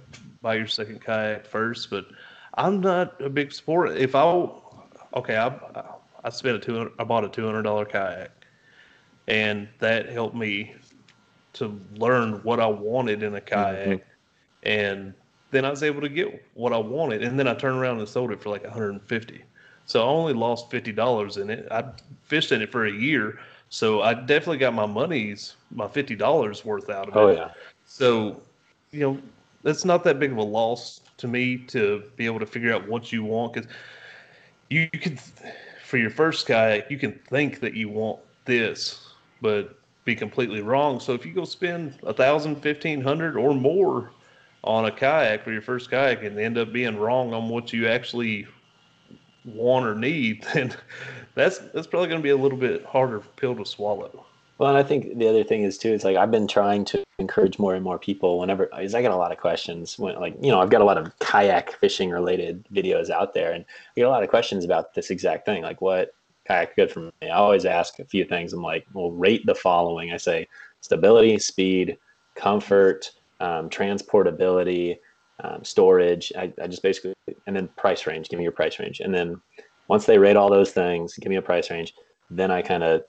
buy 0.41 0.55
your 0.55 0.67
second 0.67 1.01
kayak 1.01 1.45
first, 1.45 1.89
but 1.89 2.05
I'm 2.55 2.81
not 2.81 3.19
a 3.21 3.29
big 3.29 3.53
sport. 3.53 3.97
If 3.97 4.15
I 4.15 4.49
okay, 5.15 5.37
I 5.37 5.83
I 6.23 6.29
spent 6.29 6.57
a 6.57 6.59
two 6.59 6.91
I 6.99 7.03
bought 7.03 7.23
a 7.23 7.29
two 7.29 7.45
hundred 7.45 7.63
dollar 7.63 7.85
kayak, 7.85 8.31
and 9.27 9.67
that 9.79 10.09
helped 10.09 10.35
me 10.35 10.75
to 11.53 11.79
learn 11.95 12.33
what 12.43 12.59
I 12.59 12.67
wanted 12.67 13.23
in 13.23 13.35
a 13.35 13.41
kayak, 13.41 13.87
mm-hmm. 13.87 14.03
and 14.63 15.13
then 15.51 15.65
I 15.65 15.69
was 15.69 15.83
able 15.83 16.01
to 16.01 16.09
get 16.09 16.45
what 16.53 16.73
I 16.73 16.77
wanted, 16.77 17.23
and 17.23 17.39
then 17.39 17.47
I 17.47 17.53
turned 17.53 17.77
around 17.77 17.99
and 17.99 18.07
sold 18.07 18.31
it 18.31 18.41
for 18.41 18.49
like 18.49 18.63
150. 18.63 19.43
So 19.85 20.01
I 20.01 20.05
only 20.05 20.33
lost 20.33 20.69
fifty 20.69 20.91
dollars 20.91 21.37
in 21.37 21.49
it. 21.49 21.67
I 21.71 21.83
fished 22.23 22.51
in 22.51 22.61
it 22.61 22.71
for 22.71 22.85
a 22.85 22.91
year, 22.91 23.39
so 23.69 24.01
I 24.01 24.13
definitely 24.13 24.57
got 24.57 24.73
my 24.73 24.85
money's 24.85 25.55
my 25.71 25.87
fifty 25.87 26.15
dollars 26.15 26.65
worth 26.65 26.89
out 26.89 27.07
of 27.07 27.15
oh, 27.15 27.27
it. 27.27 27.31
Oh 27.31 27.41
yeah. 27.41 27.51
So, 27.85 28.41
you 28.91 28.99
know, 29.01 29.19
that's 29.63 29.85
not 29.85 30.03
that 30.03 30.19
big 30.19 30.31
of 30.31 30.37
a 30.37 30.43
loss 30.43 31.01
to 31.17 31.27
me 31.27 31.57
to 31.67 32.03
be 32.15 32.25
able 32.25 32.39
to 32.39 32.45
figure 32.45 32.73
out 32.73 32.87
what 32.87 33.11
you 33.11 33.23
want 33.23 33.53
because 33.53 33.69
you, 34.69 34.89
you 34.93 34.99
can 34.99 35.19
for 35.83 35.97
your 35.97 36.09
first 36.09 36.47
kayak, 36.47 36.89
you 36.89 36.97
can 36.97 37.13
think 37.29 37.59
that 37.59 37.73
you 37.73 37.89
want 37.89 38.19
this, 38.45 39.09
but 39.41 39.75
be 40.05 40.15
completely 40.15 40.61
wrong. 40.61 40.99
So 40.99 41.13
if 41.13 41.25
you 41.25 41.33
go 41.33 41.45
spend 41.45 41.97
a 42.03 42.13
thousand, 42.13 42.61
fifteen 42.61 43.01
hundred, 43.01 43.35
or 43.35 43.53
more 43.53 44.11
on 44.63 44.85
a 44.85 44.91
kayak 44.91 45.43
for 45.43 45.51
your 45.51 45.61
first 45.61 45.89
kayak 45.89 46.23
and 46.23 46.37
end 46.39 46.57
up 46.57 46.73
being 46.73 46.97
wrong 46.97 47.33
on 47.33 47.49
what 47.49 47.71
you 47.71 47.87
actually 47.87 48.47
want 49.45 49.85
or 49.85 49.95
need, 49.95 50.45
then 50.53 50.75
that's 51.39 51.59
that's 51.73 51.87
probably 51.87 52.07
going 52.07 52.21
to 52.21 52.23
be 52.23 52.29
a 52.29 52.37
little 52.37 52.57
bit 52.57 52.85
harder 52.85 53.21
pill 53.37 53.55
to 53.55 53.65
swallow. 53.65 54.25
Well, 54.57 54.69
and 54.69 54.77
I 54.77 54.83
think 54.83 55.17
the 55.17 55.27
other 55.29 55.45
thing 55.45 55.63
is 55.63 55.77
too, 55.77 55.93
it's 55.93 56.03
like 56.03 56.17
I've 56.17 56.31
been 56.31 56.47
trying 56.47 56.83
to 56.85 57.01
encourage 57.17 57.57
more 57.59 57.75
and 57.75 57.83
more 57.83 57.97
people 57.97 58.39
whenever, 58.39 58.65
because 58.65 58.93
I 58.93 59.01
get 59.01 59.11
a 59.11 59.15
lot 59.15 59.31
of 59.31 59.37
questions 59.37 59.97
when, 59.97 60.19
like, 60.19 60.35
you 60.41 60.51
know, 60.51 60.59
I've 60.59 60.69
got 60.69 60.81
a 60.81 60.83
lot 60.83 60.97
of 60.97 61.17
kayak 61.19 61.71
fishing 61.79 62.09
related 62.09 62.65
videos 62.73 63.09
out 63.09 63.33
there, 63.33 63.53
and 63.53 63.63
I 63.63 63.93
get 63.95 64.07
a 64.07 64.09
lot 64.09 64.21
of 64.21 64.29
questions 64.29 64.65
about 64.65 64.93
this 64.93 65.11
exact 65.11 65.45
thing, 65.45 65.63
like 65.63 65.79
what 65.79 66.13
kayak 66.45 66.75
good 66.75 66.91
for 66.91 66.99
me. 66.99 67.11
I 67.23 67.37
always 67.37 67.63
ask 67.63 67.99
a 67.99 68.05
few 68.05 68.25
things. 68.25 68.51
I'm 68.51 68.61
like, 68.61 68.85
well, 68.93 69.11
rate 69.11 69.45
the 69.45 69.55
following. 69.55 70.11
I 70.11 70.17
say 70.17 70.45
stability, 70.81 71.39
speed, 71.39 71.97
comfort, 72.35 73.11
um, 73.39 73.69
transportability, 73.69 74.97
um, 75.41 75.63
storage. 75.63 76.33
I, 76.37 76.51
I 76.61 76.67
just 76.67 76.83
basically, 76.83 77.13
and 77.47 77.55
then 77.55 77.69
price 77.77 78.05
range. 78.05 78.27
Give 78.27 78.37
me 78.37 78.43
your 78.43 78.51
price 78.51 78.77
range, 78.77 78.99
and 78.99 79.13
then 79.13 79.39
once 79.89 80.05
they 80.05 80.17
rate 80.17 80.37
all 80.37 80.49
those 80.49 80.71
things, 80.71 81.15
give 81.15 81.29
me 81.29 81.35
a 81.35 81.41
price 81.41 81.69
range. 81.69 81.93
Then 82.29 82.51
I 82.51 82.61
kind 82.61 82.83
of 82.83 83.03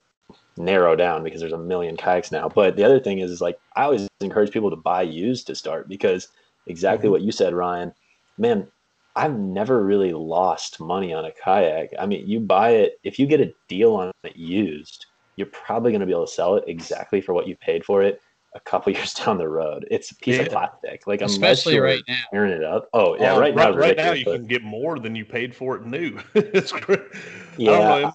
narrow 0.57 0.97
down 0.97 1.23
because 1.23 1.41
there's 1.41 1.53
a 1.53 1.59
million 1.59 1.97
kayaks 1.97 2.33
now. 2.33 2.49
But 2.49 2.77
the 2.77 2.85
other 2.85 2.99
thing 2.99 3.21
is, 3.21 3.31
is 3.31 3.41
like 3.41 3.61
I 3.77 3.85
always 3.85 4.09
encourage 4.21 4.51
people 4.51 4.71
to 4.71 4.77
buy 4.77 5.03
used 5.03 5.47
to 5.47 5.55
start 5.55 5.89
because 5.89 6.29
exactly 6.67 7.07
mm-hmm. 7.07 7.13
what 7.13 7.23
you 7.23 7.31
said, 7.31 7.55
Ryan. 7.55 7.93
Man, 8.39 8.67
I've 9.15 9.39
never 9.39 9.85
really 9.85 10.13
lost 10.13 10.81
money 10.81 11.13
on 11.13 11.27
a 11.27 11.33
kayak. 11.33 11.91
I 11.99 12.07
mean, 12.07 12.27
you 12.27 12.41
buy 12.41 12.71
it 12.71 12.99
if 13.05 13.19
you 13.19 13.27
get 13.27 13.41
a 13.41 13.53
deal 13.69 13.95
on 13.95 14.11
it 14.25 14.37
used, 14.37 15.07
you're 15.37 15.49
probably 15.49 15.93
going 15.93 16.01
to 16.01 16.07
be 16.07 16.13
able 16.13 16.27
to 16.27 16.33
sell 16.33 16.57
it 16.57 16.65
exactly 16.67 17.21
for 17.21 17.35
what 17.35 17.47
you 17.47 17.57
paid 17.57 17.85
for 17.85 18.03
it 18.03 18.23
a 18.55 18.61
couple 18.61 18.93
years 18.95 19.15
down 19.15 19.39
the 19.39 19.49
road. 19.49 19.87
It's 19.91 20.11
a 20.11 20.15
piece 20.17 20.37
yeah. 20.37 20.43
of 20.43 20.49
plastic. 20.49 21.07
Like 21.07 21.23
especially 21.23 21.79
right 21.79 22.03
now, 22.09 22.23
tearing 22.33 22.53
it 22.53 22.65
up. 22.65 22.89
Oh 22.93 23.17
yeah, 23.17 23.39
right, 23.39 23.55
right 23.55 23.71
now. 23.73 23.77
Right 23.77 23.97
now, 23.97 24.13
you 24.13 24.25
can 24.25 24.47
get 24.47 24.63
more 24.63 24.99
than 24.99 25.15
you 25.15 25.25
paid 25.25 25.55
for 25.55 25.77
it 25.77 25.87
new. 25.87 26.19
it's. 26.35 26.73
Yeah. 27.57 27.71
I 27.71 27.79
don't 27.79 27.89
know. 27.89 27.99
It 27.99 28.03
might 28.03 28.15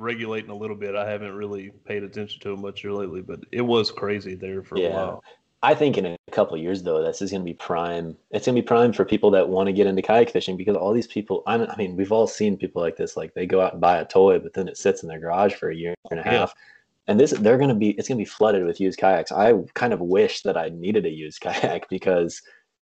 regulating 0.00 0.50
a 0.50 0.56
little 0.56 0.76
bit. 0.76 0.96
I 0.96 1.08
haven't 1.08 1.34
really 1.34 1.70
paid 1.84 2.02
attention 2.02 2.40
to 2.40 2.54
it 2.54 2.58
much 2.58 2.84
lately, 2.84 3.20
but 3.20 3.40
it 3.52 3.60
was 3.60 3.90
crazy 3.90 4.34
there 4.34 4.62
for 4.62 4.78
yeah. 4.78 4.88
a 4.88 4.92
while. 4.92 5.24
I 5.62 5.74
think 5.74 5.98
in 5.98 6.06
a 6.06 6.16
couple 6.32 6.56
years 6.56 6.82
though, 6.82 7.02
this 7.02 7.20
is 7.20 7.30
going 7.30 7.42
to 7.42 7.44
be 7.44 7.52
prime. 7.52 8.16
It's 8.30 8.46
going 8.46 8.56
to 8.56 8.62
be 8.62 8.66
prime 8.66 8.94
for 8.94 9.04
people 9.04 9.30
that 9.32 9.46
want 9.46 9.66
to 9.66 9.74
get 9.74 9.86
into 9.86 10.00
kayak 10.00 10.30
fishing 10.30 10.56
because 10.56 10.74
all 10.74 10.94
these 10.94 11.06
people. 11.06 11.42
I 11.46 11.76
mean, 11.76 11.96
we've 11.96 12.12
all 12.12 12.26
seen 12.26 12.56
people 12.56 12.80
like 12.80 12.96
this. 12.96 13.16
Like 13.16 13.34
they 13.34 13.44
go 13.44 13.60
out 13.60 13.72
and 13.72 13.80
buy 13.80 13.98
a 13.98 14.06
toy, 14.06 14.38
but 14.38 14.54
then 14.54 14.68
it 14.68 14.78
sits 14.78 15.02
in 15.02 15.08
their 15.08 15.20
garage 15.20 15.54
for 15.54 15.68
a 15.68 15.76
year 15.76 15.94
and 16.10 16.18
a 16.18 16.22
half. 16.22 16.54
Yeah. 16.56 16.62
And 17.10 17.18
this, 17.18 17.32
they're 17.32 17.58
going 17.58 17.70
to 17.70 17.74
be. 17.74 17.90
It's 17.90 18.06
going 18.06 18.18
to 18.18 18.24
be 18.24 18.30
flooded 18.30 18.64
with 18.64 18.80
used 18.80 19.00
kayaks. 19.00 19.32
I 19.32 19.52
kind 19.74 19.92
of 19.92 19.98
wish 19.98 20.42
that 20.42 20.56
I 20.56 20.68
needed 20.68 21.06
a 21.06 21.10
used 21.10 21.40
kayak 21.42 21.88
because 21.88 22.40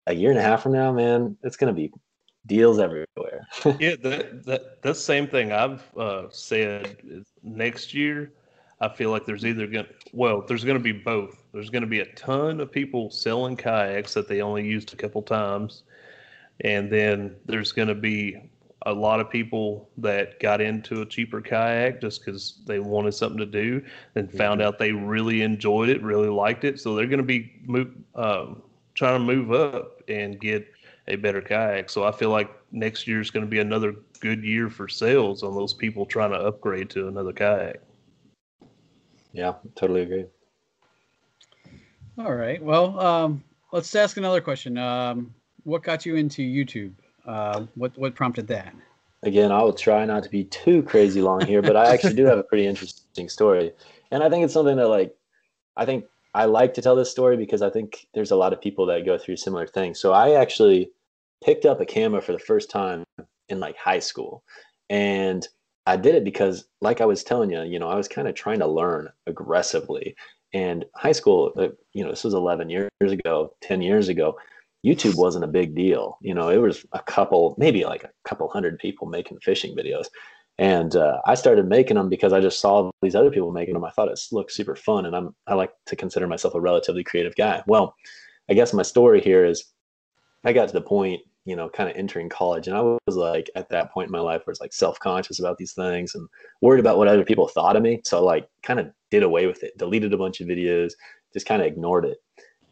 a 0.07 0.15
year 0.15 0.29
and 0.29 0.39
a 0.39 0.43
half 0.43 0.63
from 0.63 0.73
now, 0.73 0.93
man, 0.93 1.39
it's 1.43 1.57
going 1.57 1.75
to 1.75 1.81
be 1.81 1.91
deals 2.45 2.79
everywhere. 2.79 3.47
yeah, 3.81 3.95
that, 4.03 4.83
that 4.83 4.97
same 4.99 5.27
thing 5.27 5.51
I've 5.51 5.83
uh, 5.97 6.25
said. 6.29 7.25
Next 7.43 7.95
year, 7.95 8.35
I 8.83 8.91
feel 8.91 9.11
like 9.11 9.25
there's 9.25 9.47
either 9.47 9.67
going 9.67 9.87
to 9.87 9.95
well, 10.13 10.45
there's 10.47 10.63
going 10.63 10.77
to 10.77 10.85
be 10.85 10.93
both. 10.93 11.43
There's 11.55 11.71
going 11.71 11.81
to 11.81 11.89
be 11.89 12.01
a 12.01 12.13
ton 12.13 12.61
of 12.61 12.71
people 12.71 13.09
selling 13.09 13.57
kayaks 13.57 14.13
that 14.13 14.29
they 14.29 14.43
only 14.43 14.67
used 14.67 14.93
a 14.93 14.97
couple 14.97 15.23
times, 15.23 15.85
and 16.61 16.93
then 16.93 17.35
there's 17.47 17.73
going 17.73 17.89
to 17.89 17.95
be 17.95 18.51
a 18.87 18.93
lot 18.93 19.21
of 19.21 19.31
people 19.31 19.89
that 19.99 20.41
got 20.41 20.61
into 20.61 21.03
a 21.03 21.07
cheaper 21.07 21.41
kayak 21.41 22.01
just 22.01 22.25
because 22.25 22.61
they 22.67 22.79
wanted 22.79 23.13
something 23.13 23.39
to 23.39 23.47
do 23.47 23.83
and 24.15 24.31
found 24.31 24.61
mm-hmm. 24.61 24.69
out 24.69 24.79
they 24.79 24.93
really 24.93 25.43
enjoyed 25.43 25.89
it, 25.89 26.03
really 26.03 26.29
liked 26.29 26.65
it. 26.65 26.81
So 26.81 26.95
they're 26.95 27.07
going 27.07 27.19
to 27.19 27.25
be 27.25 27.53
move, 27.65 27.93
um, 28.15 28.63
trying 28.95 29.19
to 29.19 29.25
move 29.25 29.53
up 29.53 30.03
and 30.09 30.41
get 30.41 30.67
a 31.09 31.17
better 31.17 31.41
kayak. 31.41 31.91
So 31.91 32.05
I 32.05 32.13
feel 32.13 32.31
like 32.31 32.51
next 32.71 33.07
year 33.07 33.21
is 33.21 33.31
going 33.31 33.45
to 33.45 33.51
be 33.51 33.61
another 33.61 33.95
good 34.21 34.43
year 34.45 34.71
for 34.71 34.89
sales 34.89 35.43
on 35.43 35.55
those 35.55 35.75
people 35.75 36.07
trying 36.07 36.31
to 36.31 36.39
upgrade 36.39 36.91
to 36.91 37.09
another 37.09 37.33
kayak. 37.33 37.81
Yeah, 39.33 39.55
totally 39.75 40.03
agree. 40.03 40.27
All 42.19 42.35
right. 42.35 42.63
Well, 42.63 43.01
um, 43.01 43.43
let's 43.73 43.95
ask 43.95 44.17
another 44.17 44.41
question. 44.41 44.77
Um, 44.77 45.35
what 45.65 45.83
got 45.83 46.05
you 46.05 46.17
into 46.17 46.43
YouTube? 46.43 46.93
Uh, 47.27 47.67
what 47.75 47.97
what 47.97 48.15
prompted 48.15 48.47
that? 48.49 48.75
Again, 49.23 49.53
I 49.53 49.63
will 49.63 49.73
try 49.73 50.05
not 50.05 50.25
to 50.25 50.31
be 50.31 50.45
too 50.45 50.83
crazy 50.83 51.23
long 51.23 51.47
here, 51.47 51.63
but 51.63 51.77
I 51.77 51.93
actually 51.93 52.15
do 52.15 52.25
have 52.27 52.39
a 52.39 52.43
pretty 52.43 52.67
interesting 52.67 53.29
story, 53.29 53.73
and 54.11 54.23
I 54.23 54.29
think 54.29 54.45
it's 54.45 54.55
something 54.55 54.77
that 54.77 54.89
like 54.89 55.15
I 55.77 55.85
think 55.85 56.05
I 56.35 56.47
like 56.47 56.75
to 56.75 56.83
tell 56.83 56.97
this 56.97 57.11
story 57.11 57.37
because 57.37 57.63
I 57.63 57.71
think 57.71 58.07
there's 58.15 58.31
a 58.31 58.37
lot 58.37 58.53
of 58.53 58.61
people 58.61 58.87
that 58.87 59.05
go 59.05 59.19
through 59.19 59.37
similar 59.37 59.67
things. 59.67 60.01
So 60.01 60.13
I 60.13 60.33
actually 60.33 60.91
picked 61.45 61.67
up 61.67 61.81
a 61.81 61.87
camera 61.87 62.23
for 62.23 62.33
the 62.33 62.39
first 62.39 62.71
time 62.71 63.05
in 63.49 63.61
like 63.61 63.77
high 63.77 63.99
school. 63.99 64.43
And 64.89 65.47
I 65.87 65.97
did 65.97 66.15
it 66.15 66.25
because, 66.25 66.65
like 66.81 67.01
I 67.01 67.07
was 67.07 67.25
telling 67.25 67.51
you, 67.51 67.63
you 67.63 67.79
know, 67.79 67.89
I 67.89 67.97
was 67.97 68.09
kind 68.09 68.29
of 68.29 68.35
trying 68.35 68.61
to 68.61 68.67
learn 68.67 69.09
aggressively. 69.27 70.15
And 70.55 70.85
high 70.95 71.13
school, 71.13 71.53
uh, 71.57 71.69
you 71.93 72.05
know, 72.05 72.11
this 72.11 72.25
was 72.25 72.35
11 72.35 72.71
years 72.71 72.91
ago, 73.01 73.55
10 73.63 73.83
years 73.83 74.09
ago. 74.09 74.37
YouTube 74.85 75.17
wasn't 75.17 75.45
a 75.45 75.49
big 75.49 75.75
deal. 75.75 76.19
You 76.21 76.35
know, 76.35 76.49
it 76.49 76.59
was 76.59 76.85
a 76.93 77.01
couple, 77.01 77.55
maybe 77.59 77.85
like 77.85 78.05
a 78.05 78.11
couple 78.25 78.49
hundred 78.49 78.79
people 78.79 79.07
making 79.07 79.39
fishing 79.41 79.77
videos. 79.77 80.07
And 80.59 80.97
uh, 80.97 81.21
I 81.25 81.35
started 81.35 81.69
making 81.69 81.97
them 81.97 82.09
because 82.09 82.33
I 82.33 82.41
just 82.41 82.61
saw 82.61 82.91
these 83.01 83.15
other 83.15 83.31
people 83.31 83.53
making 83.53 83.75
them. 83.75 83.85
I 83.85 83.91
thought 83.91 84.09
it 84.09 84.21
looked 84.33 84.53
super 84.53 84.77
fun, 84.77 85.07
and 85.07 85.17
I'm 85.17 85.35
I 85.47 85.55
like 85.55 85.73
to 85.87 85.97
consider 85.97 86.27
myself 86.27 86.55
a 86.55 86.61
relatively 86.61 87.03
creative 87.03 87.35
guy. 87.37 87.63
Well, 87.67 87.95
I 88.51 88.55
guess 88.55 88.75
my 88.75 88.83
story 88.83 89.21
here 89.21 89.45
is 89.47 89.65
I 90.45 90.53
got 90.53 90.69
to 90.69 90.75
the 90.75 90.83
point 90.83 91.23
you 91.45 91.57
know, 91.57 91.69
kind 91.69 91.91
of 91.91 91.97
entering 91.97 92.29
college. 92.29 92.69
And 92.69 92.77
I 92.77 92.81
was 92.83 93.17
like, 93.17 93.51
at 93.57 93.69
that 93.71 93.93
point 93.93 94.07
in 94.07 94.13
my 94.13 94.21
life, 94.21 94.43
where 94.45 94.53
it's 94.53 94.61
like 94.61 94.73
self 94.73 94.99
conscious 95.01 95.41
about 95.41 95.59
these 95.59 95.73
things 95.73 96.15
and 96.15 96.29
worried 96.61 96.81
about 96.81 96.99
what 96.99 97.09
other 97.09 97.25
people 97.25 97.49
thought 97.49 97.77
of 97.77 97.83
me. 97.83 98.01
So, 98.05 98.25
like, 98.25 98.49
kind 98.63 98.79
of 98.79 98.91
did 99.11 99.23
away 99.23 99.47
with 99.47 99.63
it, 99.63 99.77
deleted 99.77 100.13
a 100.13 100.19
bunch 100.19 100.41
of 100.41 100.47
videos, 100.47 100.93
just 101.33 101.47
kind 101.47 101.61
of 101.61 101.67
ignored 101.67 102.05
it. 102.05 102.19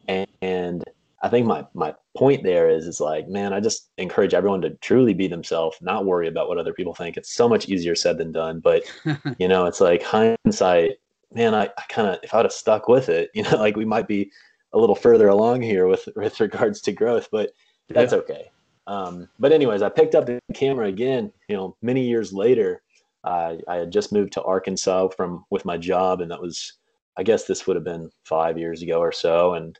And, 0.07 0.29
and 0.41 0.85
I 1.23 1.29
think 1.29 1.47
my 1.47 1.67
my 1.75 1.95
point 2.17 2.43
there 2.43 2.69
is 2.69 2.87
is 2.87 3.01
like, 3.01 3.29
man, 3.29 3.53
I 3.53 3.61
just 3.61 3.91
encourage 3.99 4.35
everyone 4.35 4.61
to 4.63 4.71
truly 4.77 5.15
be 5.15 5.29
themselves, 5.29 5.77
not 5.81 6.05
worry 6.05 6.29
about 6.29 6.49
what 6.49 6.59
other 6.59 6.73
people 6.73 6.95
think. 6.95 7.17
It's 7.17 7.33
so 7.33 7.49
much 7.49 7.69
easier 7.69 7.95
said 7.95 8.19
than 8.19 8.33
done. 8.33 8.61
But 8.61 8.83
you 9.39 9.49
know, 9.49 9.67
it's 9.67 9.81
like 9.81 10.03
hindsight, 10.03 10.93
man, 11.33 11.55
I, 11.55 11.65
I 11.65 11.83
kind 11.89 12.09
of 12.09 12.19
if 12.23 12.35
I'd 12.35 12.45
have 12.45 12.53
stuck 12.53 12.89
with 12.89 13.09
it, 13.09 13.31
you 13.35 13.43
know, 13.43 13.57
like 13.57 13.77
we 13.77 13.85
might 13.85 14.09
be 14.09 14.31
a 14.73 14.79
little 14.79 14.97
further 14.97 15.29
along 15.29 15.63
here 15.63 15.87
with 15.87 16.09
with 16.17 16.41
regards 16.41 16.81
to 16.83 16.93
growth, 16.93 17.29
but 17.31 17.53
that's 17.89 18.13
yeah. 18.13 18.19
okay. 18.19 18.51
Um, 18.87 19.29
but 19.39 19.53
anyways, 19.53 19.83
I 19.83 19.89
picked 19.89 20.15
up 20.15 20.27
the 20.27 20.41
camera 20.55 20.87
again, 20.87 21.33
you 21.49 21.57
know, 21.57 21.77
many 21.83 22.07
years 22.07 22.33
later. 22.33 22.83
Uh, 23.23 23.57
I 23.69 23.77
had 23.77 23.93
just 23.93 24.13
moved 24.13 24.33
to 24.33 24.43
Arkansas 24.43 25.09
from 25.09 25.45
with 25.51 25.67
my 25.67 25.77
job, 25.77 26.23
and 26.23 26.31
that 26.31 26.41
was, 26.41 26.73
I 27.19 27.23
guess, 27.23 27.45
this 27.45 27.67
would 27.67 27.77
have 27.77 27.85
been 27.85 28.11
five 28.25 28.57
years 28.57 28.81
ago 28.81 28.99
or 28.99 29.13
so, 29.13 29.55
and 29.55 29.79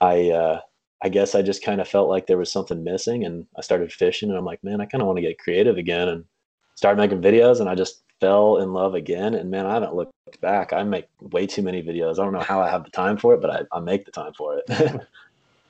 I 0.00 0.30
uh, 0.30 0.60
I 1.02 1.08
guess 1.08 1.34
I 1.34 1.42
just 1.42 1.64
kind 1.64 1.80
of 1.80 1.88
felt 1.88 2.08
like 2.08 2.26
there 2.26 2.38
was 2.38 2.52
something 2.52 2.84
missing, 2.84 3.24
and 3.24 3.46
I 3.56 3.62
started 3.62 3.92
fishing, 3.92 4.28
and 4.28 4.38
I'm 4.38 4.44
like, 4.44 4.62
man, 4.62 4.80
I 4.80 4.86
kind 4.86 5.00
of 5.00 5.06
want 5.06 5.16
to 5.16 5.22
get 5.22 5.38
creative 5.38 5.78
again, 5.78 6.08
and 6.08 6.24
started 6.74 7.00
making 7.00 7.22
videos, 7.22 7.60
and 7.60 7.68
I 7.68 7.74
just 7.74 8.02
fell 8.20 8.58
in 8.58 8.72
love 8.72 8.94
again. 8.94 9.34
And 9.34 9.50
man, 9.50 9.66
I 9.66 9.74
haven't 9.74 9.94
looked 9.94 10.12
back. 10.40 10.72
I 10.72 10.82
make 10.82 11.06
way 11.20 11.46
too 11.46 11.62
many 11.62 11.82
videos. 11.82 12.18
I 12.18 12.24
don't 12.24 12.32
know 12.32 12.40
how 12.40 12.60
I 12.60 12.70
have 12.70 12.84
the 12.84 12.90
time 12.90 13.16
for 13.16 13.34
it, 13.34 13.40
but 13.40 13.50
I, 13.50 13.76
I 13.76 13.80
make 13.80 14.04
the 14.04 14.12
time 14.12 14.32
for 14.36 14.58
it. 14.58 15.00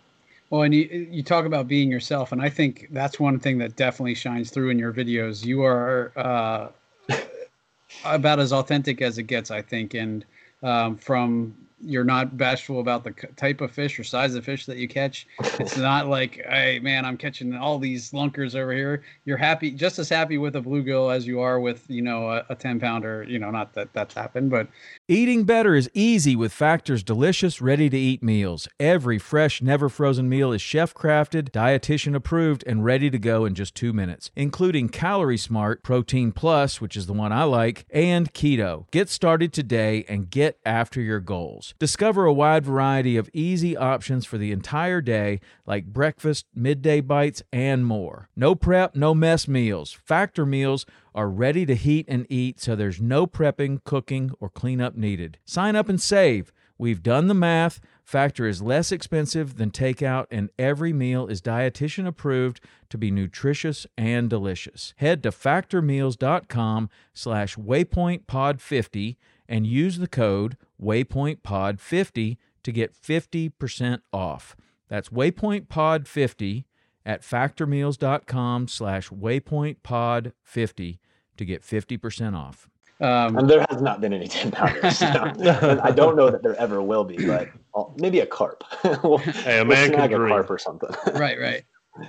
well, 0.50 0.62
and 0.62 0.74
you 0.74 1.08
you 1.10 1.22
talk 1.22 1.46
about 1.46 1.68
being 1.68 1.90
yourself, 1.90 2.32
and 2.32 2.42
I 2.42 2.48
think 2.48 2.88
that's 2.90 3.18
one 3.18 3.38
thing 3.38 3.58
that 3.58 3.76
definitely 3.76 4.14
shines 4.14 4.50
through 4.50 4.70
in 4.70 4.78
your 4.78 4.92
videos. 4.92 5.44
You 5.44 5.62
are 5.62 6.12
uh, 6.16 6.68
about 8.04 8.40
as 8.40 8.52
authentic 8.52 9.00
as 9.00 9.18
it 9.18 9.24
gets, 9.24 9.50
I 9.50 9.62
think, 9.62 9.94
and 9.94 10.24
um, 10.62 10.96
from 10.96 11.54
you're 11.82 12.04
not 12.04 12.36
bashful 12.36 12.80
about 12.80 13.04
the 13.04 13.12
type 13.36 13.60
of 13.60 13.70
fish 13.70 13.98
or 13.98 14.04
size 14.04 14.34
of 14.34 14.44
fish 14.44 14.66
that 14.66 14.76
you 14.76 14.88
catch. 14.88 15.26
It's 15.58 15.76
not 15.78 16.08
like, 16.08 16.44
hey 16.48 16.78
man, 16.80 17.04
I'm 17.04 17.16
catching 17.16 17.54
all 17.54 17.78
these 17.78 18.12
lunkers 18.12 18.54
over 18.54 18.72
here. 18.72 19.02
You're 19.24 19.36
happy, 19.36 19.70
just 19.70 19.98
as 19.98 20.08
happy 20.08 20.38
with 20.38 20.56
a 20.56 20.60
bluegill 20.60 21.14
as 21.14 21.26
you 21.26 21.40
are 21.40 21.58
with, 21.58 21.84
you 21.88 22.02
know, 22.02 22.30
a, 22.30 22.44
a 22.50 22.54
10 22.54 22.80
pounder. 22.80 23.24
You 23.28 23.38
know, 23.38 23.50
not 23.50 23.72
that 23.74 23.92
that's 23.92 24.14
happened, 24.14 24.50
but 24.50 24.68
eating 25.08 25.44
better 25.44 25.74
is 25.74 25.90
easy 25.94 26.36
with 26.36 26.52
Factor's 26.52 27.02
delicious, 27.02 27.60
ready 27.60 27.88
to 27.88 27.98
eat 27.98 28.22
meals. 28.22 28.68
Every 28.78 29.18
fresh, 29.18 29.62
never 29.62 29.88
frozen 29.88 30.28
meal 30.28 30.52
is 30.52 30.62
chef 30.62 30.94
crafted, 30.94 31.50
dietitian 31.50 32.14
approved, 32.14 32.62
and 32.66 32.84
ready 32.84 33.10
to 33.10 33.18
go 33.18 33.44
in 33.44 33.54
just 33.54 33.74
two 33.74 33.92
minutes, 33.92 34.30
including 34.36 34.88
Calorie 34.88 35.36
Smart, 35.36 35.82
Protein 35.82 36.32
Plus, 36.32 36.80
which 36.80 36.96
is 36.96 37.06
the 37.06 37.12
one 37.12 37.32
I 37.32 37.44
like, 37.44 37.86
and 37.90 38.32
Keto. 38.32 38.90
Get 38.90 39.08
started 39.08 39.52
today 39.52 40.04
and 40.08 40.30
get 40.30 40.58
after 40.64 41.00
your 41.00 41.20
goals. 41.20 41.69
Discover 41.78 42.24
a 42.24 42.32
wide 42.32 42.64
variety 42.64 43.16
of 43.16 43.30
easy 43.32 43.76
options 43.76 44.26
for 44.26 44.38
the 44.38 44.52
entire 44.52 45.00
day, 45.00 45.40
like 45.66 45.86
breakfast, 45.86 46.46
midday 46.54 47.00
bites, 47.00 47.42
and 47.52 47.86
more. 47.86 48.28
No 48.36 48.54
prep, 48.54 48.94
no 48.94 49.14
mess 49.14 49.46
meals. 49.46 49.92
Factor 49.92 50.44
meals 50.44 50.86
are 51.14 51.28
ready 51.28 51.66
to 51.66 51.74
heat 51.74 52.06
and 52.08 52.26
eat, 52.28 52.60
so 52.60 52.76
there's 52.76 53.00
no 53.00 53.26
prepping, 53.26 53.82
cooking, 53.84 54.30
or 54.40 54.48
cleanup 54.48 54.96
needed. 54.96 55.38
Sign 55.44 55.76
up 55.76 55.88
and 55.88 56.00
save. 56.00 56.52
We've 56.78 57.02
done 57.02 57.26
the 57.26 57.34
math. 57.34 57.78
Factor 58.02 58.48
is 58.48 58.62
less 58.62 58.90
expensive 58.90 59.58
than 59.58 59.70
takeout, 59.70 60.26
and 60.30 60.48
every 60.58 60.94
meal 60.94 61.26
is 61.26 61.42
dietitian 61.42 62.06
approved 62.06 62.58
to 62.88 62.96
be 62.96 63.10
nutritious 63.10 63.86
and 63.98 64.30
delicious. 64.30 64.94
Head 64.96 65.22
to 65.24 65.30
factormeals.com 65.30 66.88
slash 67.12 67.56
waypointpod50 67.56 69.16
and 69.46 69.66
use 69.66 69.98
the 69.98 70.08
code 70.08 70.56
WaypointPod50 70.80 72.36
to 72.62 72.72
get 72.72 72.94
50% 72.94 74.00
off. 74.12 74.56
That's 74.88 75.08
WaypointPod50 75.10 76.64
at 77.06 77.22
factormeals.com 77.22 78.68
slash 78.68 79.08
waypointpod50 79.08 80.98
to 81.36 81.44
get 81.44 81.62
50% 81.62 82.36
off. 82.36 82.68
Um, 83.00 83.38
and 83.38 83.48
there 83.48 83.64
has 83.70 83.80
not 83.80 84.02
been 84.02 84.12
any 84.12 84.28
10 84.28 84.50
pounders. 84.50 85.00
I 85.02 85.90
don't 85.90 86.16
know 86.16 86.30
that 86.30 86.42
there 86.42 86.56
ever 86.56 86.82
will 86.82 87.04
be, 87.04 87.26
but 87.26 87.48
I'll, 87.74 87.94
maybe 87.98 88.20
a 88.20 88.26
carp. 88.26 88.62
we'll, 89.02 89.18
hey, 89.18 89.60
a 89.60 89.64
man 89.64 89.90
we'll 89.90 90.08
can 90.08 90.12
a 90.12 90.28
carp 90.28 90.50
or 90.50 90.58
something. 90.58 90.90
right, 91.14 91.40
right. 91.40 91.64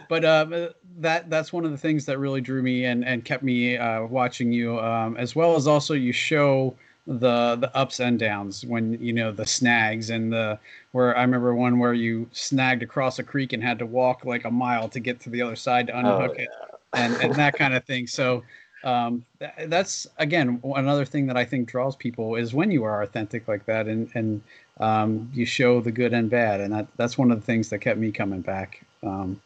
But 0.10 0.26
um, 0.26 0.70
that 0.98 1.30
that's 1.30 1.52
one 1.52 1.66
of 1.66 1.72
the 1.72 1.78
things 1.78 2.06
that 2.06 2.20
really 2.20 2.40
drew 2.40 2.62
me 2.62 2.86
and, 2.86 3.04
and 3.04 3.26
kept 3.26 3.42
me 3.42 3.78
uh, 3.78 4.04
watching 4.04 4.52
you, 4.52 4.80
um, 4.80 5.18
as 5.18 5.36
well 5.36 5.56
as 5.56 5.66
also 5.68 5.94
you 5.94 6.12
show– 6.12 6.76
the 7.08 7.56
the 7.60 7.76
ups 7.76 8.00
and 8.00 8.20
downs 8.20 8.64
when 8.66 8.94
you 9.02 9.12
know 9.12 9.32
the 9.32 9.46
snags 9.46 10.12
and 10.12 10.32
the 10.32 10.60
where 10.92 11.18
I 11.18 11.22
remember 11.22 11.56
one 11.56 11.80
where 11.80 11.94
you 11.94 12.30
snagged 12.32 12.84
across 12.84 13.18
a 13.18 13.24
creek 13.24 13.54
and 13.54 13.64
had 13.64 13.80
to 13.80 13.86
walk 13.86 14.24
like 14.24 14.46
a 14.46 14.52
mile 14.52 14.88
to 14.90 15.00
get 15.00 15.20
to 15.22 15.30
the 15.30 15.42
other 15.42 15.56
side 15.56 15.88
to 15.88 15.98
unhook 15.98 16.32
oh, 16.32 16.36
yeah. 16.38 16.44
it 16.44 16.50
and 16.94 17.16
and 17.16 17.36
that 17.36 17.56
kind 17.56 17.74
of 17.74 17.84
thing. 17.86 18.08
So 18.08 18.44
um, 18.84 19.26
th- 19.40 19.68
that's 19.68 20.08
again 20.18 20.62
another 20.64 21.06
thing 21.06 21.28
that 21.28 21.38
I 21.38 21.46
think 21.46 21.70
draws 21.70 21.96
people 21.96 22.36
is 22.36 22.54
when 22.54 22.72
you 22.72 22.84
are 22.84 23.02
authentic 23.02 23.48
like 23.48 23.66
that 23.66 23.88
and 23.88 24.10
and 24.14 24.42
um, 24.80 25.30
you 25.34 25.46
show 25.46 25.82
the 25.82 25.92
good 25.92 26.14
and 26.14 26.30
bad 26.30 26.62
and 26.62 26.74
that 26.74 26.88
that's 26.98 27.18
one 27.18 27.32
of 27.32 27.40
the 27.40 27.46
things 27.46 27.70
that 27.70 27.80
kept 27.80 28.00
me 28.00 28.12
coming 28.12 28.42
back. 28.42 28.86
Um, 29.04 29.42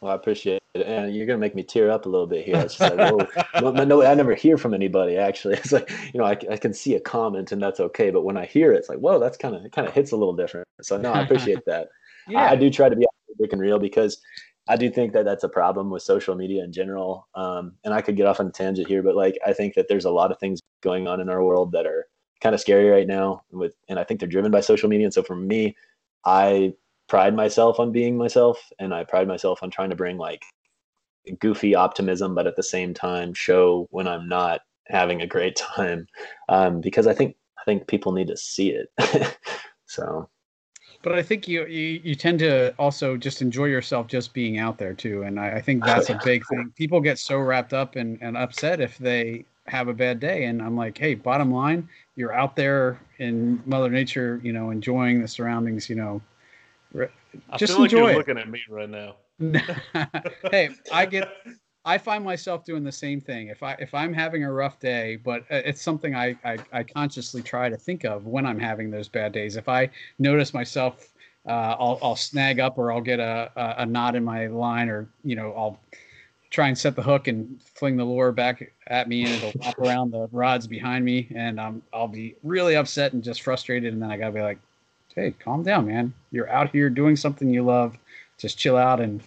well, 0.00 0.12
I 0.12 0.14
appreciate 0.14 0.59
and 0.74 1.14
you're 1.14 1.26
gonna 1.26 1.38
make 1.38 1.54
me 1.54 1.62
tear 1.62 1.90
up 1.90 2.06
a 2.06 2.08
little 2.08 2.26
bit 2.26 2.44
here. 2.44 2.56
It's 2.56 2.78
like, 2.78 2.96
no, 2.96 3.28
no, 3.84 4.02
I 4.04 4.14
never 4.14 4.34
hear 4.34 4.56
from 4.56 4.74
anybody. 4.74 5.16
Actually, 5.16 5.54
it's 5.58 5.72
like 5.72 5.90
you 6.12 6.18
know, 6.18 6.24
I, 6.24 6.36
I 6.50 6.56
can 6.56 6.72
see 6.72 6.94
a 6.94 7.00
comment, 7.00 7.52
and 7.52 7.62
that's 7.62 7.80
okay. 7.80 8.10
But 8.10 8.22
when 8.22 8.36
I 8.36 8.46
hear 8.46 8.72
it, 8.72 8.78
it's 8.78 8.88
like, 8.88 8.98
whoa, 8.98 9.18
that's 9.18 9.36
kind 9.36 9.54
of 9.54 9.64
it 9.64 9.72
kind 9.72 9.88
of 9.88 9.94
hits 9.94 10.12
a 10.12 10.16
little 10.16 10.34
different. 10.34 10.66
So 10.82 10.96
no, 10.96 11.12
I 11.12 11.22
appreciate 11.22 11.64
that. 11.66 11.88
yeah. 12.28 12.40
I, 12.50 12.50
I, 12.50 12.56
do 12.56 12.70
try 12.70 12.88
to 12.88 12.96
be 12.96 13.06
authentic 13.28 13.52
and 13.52 13.60
real 13.60 13.78
because 13.78 14.20
I 14.68 14.76
do 14.76 14.90
think 14.90 15.12
that 15.14 15.24
that's 15.24 15.44
a 15.44 15.48
problem 15.48 15.90
with 15.90 16.02
social 16.02 16.36
media 16.36 16.62
in 16.62 16.72
general. 16.72 17.28
Um, 17.34 17.72
and 17.84 17.92
I 17.92 18.00
could 18.00 18.16
get 18.16 18.26
off 18.26 18.40
on 18.40 18.46
a 18.46 18.52
tangent 18.52 18.86
here, 18.86 19.02
but 19.02 19.16
like 19.16 19.36
I 19.44 19.52
think 19.52 19.74
that 19.74 19.88
there's 19.88 20.04
a 20.04 20.10
lot 20.10 20.30
of 20.30 20.38
things 20.38 20.60
going 20.82 21.08
on 21.08 21.20
in 21.20 21.28
our 21.28 21.42
world 21.42 21.72
that 21.72 21.86
are 21.86 22.06
kind 22.40 22.54
of 22.54 22.60
scary 22.60 22.88
right 22.88 23.06
now. 23.06 23.42
With 23.50 23.74
and 23.88 23.98
I 23.98 24.04
think 24.04 24.20
they're 24.20 24.28
driven 24.28 24.52
by 24.52 24.60
social 24.60 24.88
media. 24.88 25.06
And 25.06 25.14
so 25.14 25.24
for 25.24 25.36
me, 25.36 25.76
I 26.24 26.74
pride 27.08 27.34
myself 27.34 27.80
on 27.80 27.90
being 27.90 28.16
myself 28.16 28.70
and 28.78 28.94
I 28.94 29.02
pride 29.02 29.26
myself 29.26 29.64
on 29.64 29.70
trying 29.70 29.90
to 29.90 29.96
bring 29.96 30.16
like 30.16 30.44
goofy 31.38 31.74
optimism, 31.74 32.34
but 32.34 32.46
at 32.46 32.56
the 32.56 32.62
same 32.62 32.94
time 32.94 33.34
show 33.34 33.88
when 33.90 34.08
I'm 34.08 34.28
not 34.28 34.60
having 34.86 35.22
a 35.22 35.26
great 35.26 35.56
time. 35.56 36.06
Um, 36.48 36.80
because 36.80 37.06
I 37.06 37.14
think 37.14 37.36
I 37.58 37.64
think 37.64 37.86
people 37.86 38.12
need 38.12 38.28
to 38.28 38.36
see 38.36 38.70
it. 38.70 39.38
so 39.86 40.28
but 41.02 41.14
I 41.14 41.22
think 41.22 41.48
you, 41.48 41.64
you, 41.66 42.00
you 42.04 42.14
tend 42.14 42.40
to 42.40 42.74
also 42.78 43.16
just 43.16 43.40
enjoy 43.40 43.66
yourself 43.66 44.06
just 44.06 44.34
being 44.34 44.58
out 44.58 44.76
there 44.76 44.92
too, 44.92 45.22
and 45.22 45.40
I, 45.40 45.52
I 45.52 45.60
think 45.60 45.84
that's 45.84 46.10
a 46.10 46.20
big 46.24 46.42
thing. 46.46 46.72
People 46.76 47.00
get 47.00 47.18
so 47.18 47.38
wrapped 47.38 47.72
up 47.72 47.96
and, 47.96 48.18
and 48.20 48.36
upset 48.36 48.80
if 48.80 48.98
they 48.98 49.44
have 49.66 49.88
a 49.88 49.94
bad 49.94 50.20
day, 50.20 50.44
and 50.44 50.60
I'm 50.60 50.76
like, 50.76 50.98
hey, 50.98 51.14
bottom 51.14 51.50
line, 51.50 51.88
you're 52.16 52.34
out 52.34 52.54
there 52.54 53.00
in 53.18 53.62
Mother 53.64 53.88
Nature, 53.88 54.40
you 54.42 54.52
know, 54.52 54.70
enjoying 54.70 55.22
the 55.22 55.28
surroundings, 55.28 55.88
you 55.88 55.96
know, 55.96 56.20
I 57.48 57.56
just 57.56 57.72
feel 57.72 57.82
like 57.82 57.92
enjoy 57.92 57.98
you're 58.00 58.10
it. 58.10 58.16
looking 58.16 58.38
at 58.38 58.48
me 58.50 58.60
right 58.68 58.90
now. 58.90 59.16
hey, 60.50 60.70
I 60.92 61.06
get 61.06 61.28
I 61.84 61.96
find 61.96 62.22
myself 62.22 62.64
doing 62.64 62.84
the 62.84 62.92
same 62.92 63.20
thing. 63.20 63.48
If 63.48 63.62
I 63.62 63.72
if 63.74 63.94
I'm 63.94 64.12
having 64.12 64.44
a 64.44 64.52
rough 64.52 64.78
day, 64.78 65.16
but 65.16 65.42
uh, 65.50 65.62
it's 65.64 65.80
something 65.80 66.14
I, 66.14 66.36
I, 66.44 66.58
I 66.72 66.82
consciously 66.82 67.42
try 67.42 67.68
to 67.68 67.76
think 67.76 68.04
of 68.04 68.26
when 68.26 68.44
I'm 68.44 68.58
having 68.58 68.90
those 68.90 69.08
bad 69.08 69.32
days. 69.32 69.56
If 69.56 69.68
I 69.68 69.88
notice 70.18 70.52
myself, 70.52 71.08
uh, 71.46 71.76
I'll 71.78 71.98
I'll 72.02 72.16
snag 72.16 72.60
up 72.60 72.76
or 72.76 72.92
I'll 72.92 73.00
get 73.00 73.18
a, 73.18 73.50
a, 73.56 73.74
a 73.82 73.86
knot 73.86 74.14
in 74.14 74.24
my 74.24 74.46
line, 74.48 74.90
or 74.90 75.08
you 75.24 75.36
know 75.36 75.52
I'll 75.56 75.80
try 76.50 76.68
and 76.68 76.76
set 76.76 76.96
the 76.96 77.02
hook 77.02 77.28
and 77.28 77.62
fling 77.62 77.96
the 77.96 78.04
lure 78.04 78.32
back 78.32 78.72
at 78.88 79.08
me, 79.08 79.24
and 79.24 79.32
it'll 79.32 79.52
wrap 79.64 79.78
around 79.78 80.10
the 80.10 80.28
rods 80.32 80.66
behind 80.66 81.02
me, 81.02 81.28
and 81.34 81.58
um, 81.58 81.82
I'll 81.94 82.08
be 82.08 82.36
really 82.42 82.76
upset 82.76 83.14
and 83.14 83.24
just 83.24 83.40
frustrated, 83.40 83.94
and 83.94 84.02
then 84.02 84.10
I 84.10 84.18
gotta 84.18 84.32
be 84.32 84.42
like, 84.42 84.58
hey, 85.14 85.30
calm 85.30 85.62
down, 85.62 85.86
man. 85.86 86.12
You're 86.30 86.50
out 86.50 86.70
here 86.70 86.90
doing 86.90 87.16
something 87.16 87.48
you 87.48 87.62
love. 87.62 87.96
Just 88.40 88.58
chill 88.58 88.76
out, 88.76 89.00
and 89.00 89.22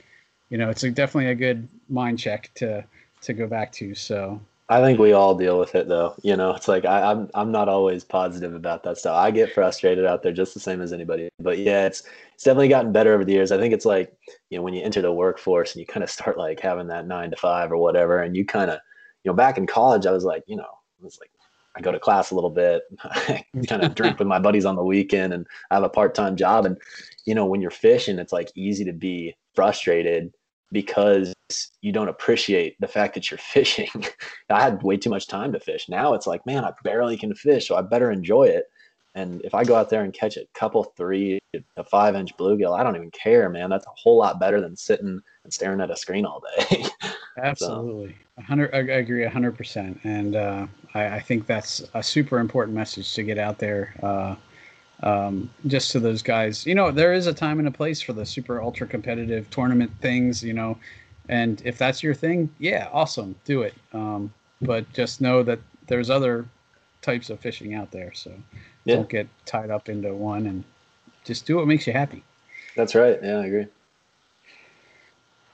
you 0.49 0.57
know 0.57 0.69
it's 0.69 0.83
a, 0.83 0.91
definitely 0.91 1.31
a 1.31 1.35
good 1.35 1.67
mind 1.89 2.19
check 2.19 2.51
to 2.55 2.83
to 3.21 3.33
go 3.33 3.47
back 3.47 3.71
to. 3.73 3.95
So 3.95 4.41
I 4.69 4.81
think 4.81 4.97
we 4.97 5.11
all 5.11 5.35
deal 5.35 5.59
with 5.59 5.75
it, 5.75 5.87
though. 5.87 6.15
You 6.23 6.37
know, 6.37 6.51
it's 6.55 6.67
like 6.67 6.85
I, 6.85 7.11
I'm 7.11 7.29
I'm 7.33 7.51
not 7.51 7.69
always 7.69 8.03
positive 8.03 8.53
about 8.53 8.83
that 8.83 8.97
stuff. 8.97 9.15
I 9.15 9.29
get 9.29 9.53
frustrated 9.53 10.05
out 10.05 10.23
there 10.23 10.31
just 10.31 10.53
the 10.53 10.59
same 10.59 10.81
as 10.81 10.93
anybody. 10.93 11.29
But 11.39 11.59
yeah, 11.59 11.85
it's 11.85 12.03
it's 12.33 12.43
definitely 12.43 12.69
gotten 12.69 12.91
better 12.91 13.13
over 13.13 13.25
the 13.25 13.33
years. 13.33 13.51
I 13.51 13.57
think 13.57 13.73
it's 13.73 13.85
like 13.85 14.15
you 14.49 14.57
know 14.57 14.63
when 14.63 14.73
you 14.73 14.81
enter 14.81 15.01
the 15.01 15.11
workforce 15.11 15.73
and 15.73 15.79
you 15.79 15.85
kind 15.85 16.03
of 16.03 16.09
start 16.09 16.37
like 16.37 16.59
having 16.59 16.87
that 16.87 17.07
nine 17.07 17.29
to 17.31 17.35
five 17.35 17.71
or 17.71 17.77
whatever, 17.77 18.21
and 18.21 18.35
you 18.35 18.45
kind 18.45 18.71
of 18.71 18.79
you 19.23 19.31
know 19.31 19.35
back 19.35 19.57
in 19.57 19.67
college 19.67 20.05
I 20.05 20.11
was 20.11 20.23
like 20.23 20.43
you 20.47 20.55
know 20.55 20.63
I 20.63 21.03
was 21.03 21.19
like 21.19 21.29
I 21.75 21.81
go 21.81 21.91
to 21.91 21.99
class 21.99 22.31
a 22.31 22.35
little 22.35 22.49
bit, 22.49 22.83
I 23.03 23.43
kind 23.67 23.83
of 23.83 23.95
drink 23.95 24.19
with 24.19 24.27
my 24.27 24.39
buddies 24.39 24.65
on 24.65 24.75
the 24.75 24.83
weekend, 24.83 25.33
and 25.33 25.47
I 25.71 25.75
have 25.75 25.83
a 25.83 25.89
part 25.89 26.13
time 26.15 26.35
job. 26.35 26.65
And 26.65 26.77
you 27.25 27.35
know, 27.35 27.45
when 27.45 27.61
you're 27.61 27.71
fishing, 27.71 28.19
it's 28.19 28.33
like 28.33 28.51
easy 28.55 28.85
to 28.85 28.93
be 28.93 29.35
frustrated 29.55 30.33
because 30.71 31.33
you 31.81 31.91
don't 31.91 32.09
appreciate 32.09 32.75
the 32.79 32.87
fact 32.87 33.13
that 33.13 33.29
you're 33.29 33.37
fishing. 33.53 33.89
I 34.49 34.61
had 34.61 34.83
way 34.83 34.97
too 34.97 35.09
much 35.09 35.27
time 35.27 35.53
to 35.53 35.59
fish. 35.59 35.89
Now 35.89 36.13
it's 36.13 36.27
like, 36.27 36.45
man, 36.45 36.65
I 36.65 36.71
barely 36.83 37.17
can 37.17 37.33
fish, 37.35 37.67
so 37.67 37.75
I 37.75 37.81
better 37.81 38.11
enjoy 38.11 38.45
it. 38.45 38.65
And 39.15 39.41
if 39.43 39.53
I 39.53 39.63
go 39.63 39.75
out 39.75 39.91
there 39.91 40.03
and 40.03 40.11
catch 40.11 40.37
a 40.37 40.47
couple 40.55 40.83
three, 40.97 41.39
a 41.77 41.83
five 41.83 42.15
inch 42.15 42.35
bluegill, 42.35 42.77
I 42.77 42.83
don't 42.83 42.95
even 42.95 43.11
care, 43.11 43.47
man. 43.47 43.69
That's 43.69 43.85
a 43.85 43.91
whole 43.95 44.17
lot 44.17 44.39
better 44.39 44.59
than 44.59 44.75
sitting 44.75 45.21
and 45.43 45.53
staring 45.53 45.81
at 45.81 45.91
a 45.91 45.95
screen 45.95 46.25
all 46.25 46.41
day. 46.57 46.85
Absolutely, 47.37 48.15
so. 48.35 48.43
hundred. 48.43 48.73
I 48.73 48.79
agree, 48.79 49.25
hundred 49.25 49.57
percent. 49.57 49.99
And 50.03 50.35
uh, 50.35 50.67
I, 50.93 51.15
I, 51.15 51.19
think 51.19 51.45
that's 51.45 51.83
a 51.93 52.03
super 52.03 52.39
important 52.39 52.75
message 52.75 53.13
to 53.13 53.23
get 53.23 53.37
out 53.37 53.57
there. 53.59 53.95
Uh, 54.03 54.35
um, 55.01 55.49
just 55.67 55.91
to 55.91 55.99
those 55.99 56.21
guys, 56.21 56.65
you 56.65 56.75
know, 56.75 56.91
there 56.91 57.13
is 57.13 57.27
a 57.27 57.33
time 57.33 57.59
and 57.59 57.67
a 57.67 57.71
place 57.71 58.01
for 58.01 58.13
the 58.13 58.25
super 58.25 58.61
ultra 58.61 58.87
competitive 58.87 59.49
tournament 59.49 59.91
things, 60.01 60.43
you 60.43 60.53
know, 60.53 60.77
and 61.29 61.61
if 61.65 61.77
that's 61.77 62.03
your 62.03 62.13
thing, 62.13 62.49
yeah, 62.59 62.87
awesome, 62.91 63.35
do 63.45 63.63
it. 63.63 63.73
Um, 63.93 64.33
but 64.61 64.91
just 64.93 65.19
know 65.19 65.43
that 65.43 65.59
there's 65.87 66.09
other 66.09 66.45
types 67.01 67.29
of 67.29 67.39
fishing 67.39 67.73
out 67.73 67.91
there, 67.91 68.13
so 68.13 68.31
yeah. 68.85 68.95
don't 68.95 69.09
get 69.09 69.27
tied 69.45 69.69
up 69.69 69.89
into 69.89 70.13
one 70.13 70.47
and 70.47 70.63
just 71.23 71.45
do 71.45 71.57
what 71.57 71.67
makes 71.67 71.85
you 71.85 71.93
happy. 71.93 72.23
That's 72.75 72.95
right. 72.95 73.19
Yeah, 73.21 73.39
I 73.39 73.45
agree. 73.45 73.67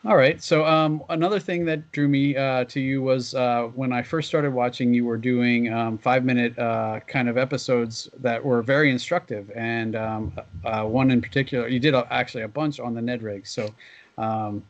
All 0.05 0.15
right. 0.15 0.41
So 0.41 0.65
um, 0.65 1.03
another 1.09 1.41
thing 1.41 1.65
that 1.65 1.91
drew 1.91 2.07
me 2.07 2.35
uh, 2.37 2.63
to 2.65 2.79
you 2.79 3.01
was 3.01 3.35
uh, 3.35 3.63
when 3.75 3.91
I 3.91 4.01
first 4.01 4.29
started 4.29 4.53
watching, 4.53 4.93
you 4.93 5.03
were 5.03 5.17
doing 5.17 5.73
um, 5.73 5.97
five 5.97 6.23
minute 6.23 6.57
uh, 6.57 7.01
kind 7.01 7.27
of 7.27 7.37
episodes 7.37 8.09
that 8.19 8.43
were 8.43 8.61
very 8.61 8.91
instructive, 8.91 9.51
and 9.55 9.97
um, 9.97 10.33
uh, 10.63 10.83
one 10.83 11.11
in 11.11 11.21
particular, 11.21 11.67
you 11.67 11.79
did 11.81 11.93
actually 11.95 12.43
a 12.43 12.47
bunch 12.47 12.79
on 12.79 12.93
the 12.93 13.01
Ned 13.01 13.21
rig. 13.21 13.45
So, 13.45 13.73
um, 14.17 14.63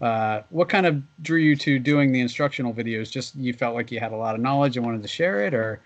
uh, 0.00 0.40
what 0.50 0.68
kind 0.68 0.86
of 0.86 1.00
drew 1.22 1.38
you 1.38 1.54
to 1.54 1.78
doing 1.78 2.10
the 2.10 2.20
instructional 2.20 2.74
videos? 2.74 3.12
Just 3.12 3.36
you 3.36 3.52
felt 3.52 3.76
like 3.76 3.92
you 3.92 4.00
had 4.00 4.10
a 4.10 4.16
lot 4.16 4.34
of 4.34 4.40
knowledge 4.40 4.76
and 4.76 4.84
wanted 4.84 5.02
to 5.02 5.08
share 5.08 5.46
it, 5.46 5.54
or 5.54 5.80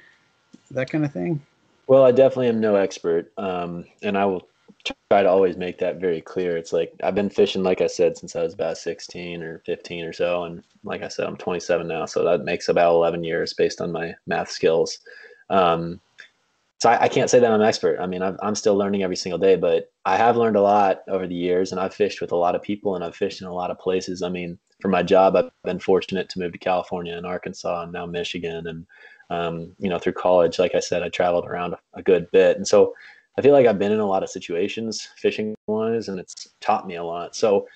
that 0.70 0.90
kind 0.90 1.04
of 1.04 1.12
thing? 1.12 1.44
Well, 1.88 2.04
I 2.04 2.12
definitely 2.12 2.48
am 2.48 2.58
no 2.58 2.76
expert, 2.76 3.30
um, 3.36 3.84
and 4.02 4.16
I 4.16 4.24
will 4.24 4.47
try 5.10 5.22
to 5.22 5.28
always 5.28 5.56
make 5.56 5.78
that 5.78 6.00
very 6.00 6.20
clear. 6.20 6.56
It's 6.56 6.72
like 6.72 6.92
I've 7.02 7.14
been 7.14 7.30
fishing, 7.30 7.62
like 7.62 7.80
I 7.80 7.86
said, 7.86 8.16
since 8.16 8.36
I 8.36 8.42
was 8.42 8.54
about 8.54 8.78
16 8.78 9.42
or 9.42 9.62
15 9.66 10.04
or 10.04 10.12
so. 10.12 10.44
And 10.44 10.62
like 10.84 11.02
I 11.02 11.08
said, 11.08 11.26
I'm 11.26 11.36
27 11.36 11.86
now. 11.86 12.04
So 12.06 12.24
that 12.24 12.44
makes 12.44 12.68
about 12.68 12.94
11 12.94 13.24
years 13.24 13.54
based 13.54 13.80
on 13.80 13.92
my 13.92 14.14
math 14.26 14.50
skills. 14.50 14.98
Um, 15.50 16.00
so 16.78 16.90
I, 16.90 17.04
I, 17.04 17.08
can't 17.08 17.30
say 17.30 17.40
that 17.40 17.50
I'm 17.50 17.60
an 17.60 17.66
expert. 17.66 17.98
I 18.00 18.06
mean, 18.06 18.22
I'm, 18.22 18.36
I'm 18.42 18.54
still 18.54 18.76
learning 18.76 19.02
every 19.02 19.16
single 19.16 19.38
day, 19.38 19.56
but 19.56 19.90
I 20.04 20.16
have 20.16 20.36
learned 20.36 20.56
a 20.56 20.62
lot 20.62 21.00
over 21.08 21.26
the 21.26 21.34
years 21.34 21.72
and 21.72 21.80
I've 21.80 21.94
fished 21.94 22.20
with 22.20 22.32
a 22.32 22.36
lot 22.36 22.54
of 22.54 22.62
people 22.62 22.94
and 22.94 23.02
I've 23.02 23.16
fished 23.16 23.40
in 23.40 23.46
a 23.46 23.54
lot 23.54 23.70
of 23.70 23.78
places. 23.78 24.22
I 24.22 24.28
mean, 24.28 24.58
for 24.80 24.88
my 24.88 25.02
job, 25.02 25.34
I've 25.34 25.50
been 25.64 25.80
fortunate 25.80 26.28
to 26.28 26.38
move 26.38 26.52
to 26.52 26.58
California 26.58 27.16
and 27.16 27.26
Arkansas 27.26 27.82
and 27.82 27.92
now 27.92 28.06
Michigan. 28.06 28.66
And, 28.68 28.86
um, 29.30 29.74
you 29.78 29.88
know, 29.88 29.98
through 29.98 30.12
college, 30.12 30.58
like 30.58 30.74
I 30.74 30.80
said, 30.80 31.02
I 31.02 31.08
traveled 31.08 31.46
around 31.46 31.74
a 31.94 32.02
good 32.02 32.30
bit. 32.30 32.56
And 32.56 32.68
so 32.68 32.94
I 33.38 33.40
feel 33.40 33.52
like 33.52 33.66
I've 33.66 33.78
been 33.78 33.92
in 33.92 34.00
a 34.00 34.06
lot 34.06 34.24
of 34.24 34.30
situations 34.30 35.08
fishing 35.16 35.54
wise, 35.68 36.08
and 36.08 36.18
it's 36.18 36.48
taught 36.60 36.88
me 36.88 36.96
a 36.96 37.04
lot. 37.04 37.36
So, 37.36 37.68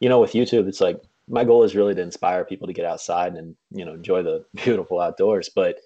you 0.00 0.08
know, 0.08 0.18
with 0.18 0.32
YouTube, 0.32 0.66
it's 0.66 0.80
like 0.80 1.00
my 1.28 1.44
goal 1.44 1.62
is 1.62 1.76
really 1.76 1.94
to 1.94 2.02
inspire 2.02 2.44
people 2.44 2.66
to 2.66 2.72
get 2.72 2.84
outside 2.84 3.34
and 3.36 3.54
you 3.70 3.84
know 3.84 3.94
enjoy 3.94 4.24
the 4.24 4.44
beautiful 4.56 5.00
outdoors. 5.00 5.48
But 5.54 5.78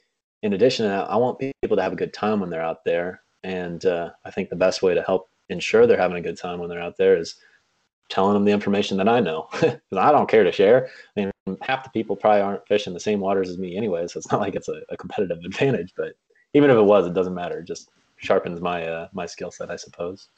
in 0.42 0.54
addition 0.54 0.84
to 0.86 0.88
that, 0.88 1.10
I 1.10 1.16
want 1.16 1.38
people 1.38 1.76
to 1.76 1.82
have 1.82 1.92
a 1.92 1.96
good 1.96 2.14
time 2.14 2.40
when 2.40 2.48
they're 2.48 2.64
out 2.64 2.84
there, 2.86 3.20
and 3.42 3.84
uh, 3.84 4.12
I 4.24 4.30
think 4.30 4.48
the 4.48 4.56
best 4.56 4.82
way 4.82 4.94
to 4.94 5.02
help 5.02 5.28
ensure 5.50 5.86
they're 5.86 5.98
having 5.98 6.16
a 6.16 6.22
good 6.22 6.38
time 6.38 6.58
when 6.58 6.70
they're 6.70 6.80
out 6.80 6.96
there 6.96 7.18
is 7.18 7.34
telling 8.08 8.32
them 8.32 8.46
the 8.46 8.52
information 8.52 8.96
that 8.96 9.10
I 9.10 9.20
know. 9.20 9.48
because 9.52 9.78
I 9.92 10.10
don't 10.10 10.30
care 10.30 10.44
to 10.44 10.52
share. 10.52 10.88
I 11.18 11.20
mean, 11.20 11.56
half 11.60 11.84
the 11.84 11.90
people 11.90 12.16
probably 12.16 12.40
aren't 12.40 12.66
fishing 12.66 12.94
the 12.94 13.00
same 13.00 13.20
waters 13.20 13.50
as 13.50 13.58
me 13.58 13.76
anyway, 13.76 14.06
so 14.06 14.16
it's 14.16 14.32
not 14.32 14.40
like 14.40 14.54
it's 14.54 14.68
a, 14.70 14.80
a 14.88 14.96
competitive 14.96 15.38
advantage. 15.44 15.92
But 15.94 16.14
even 16.54 16.70
if 16.70 16.78
it 16.78 16.82
was, 16.82 17.06
it 17.06 17.12
doesn't 17.12 17.34
matter. 17.34 17.62
Just 17.62 17.90
sharpens 18.18 18.60
my 18.60 18.86
uh, 18.86 19.08
my 19.12 19.26
skill 19.26 19.50
set, 19.50 19.70
I 19.70 19.76
suppose. 19.76 20.28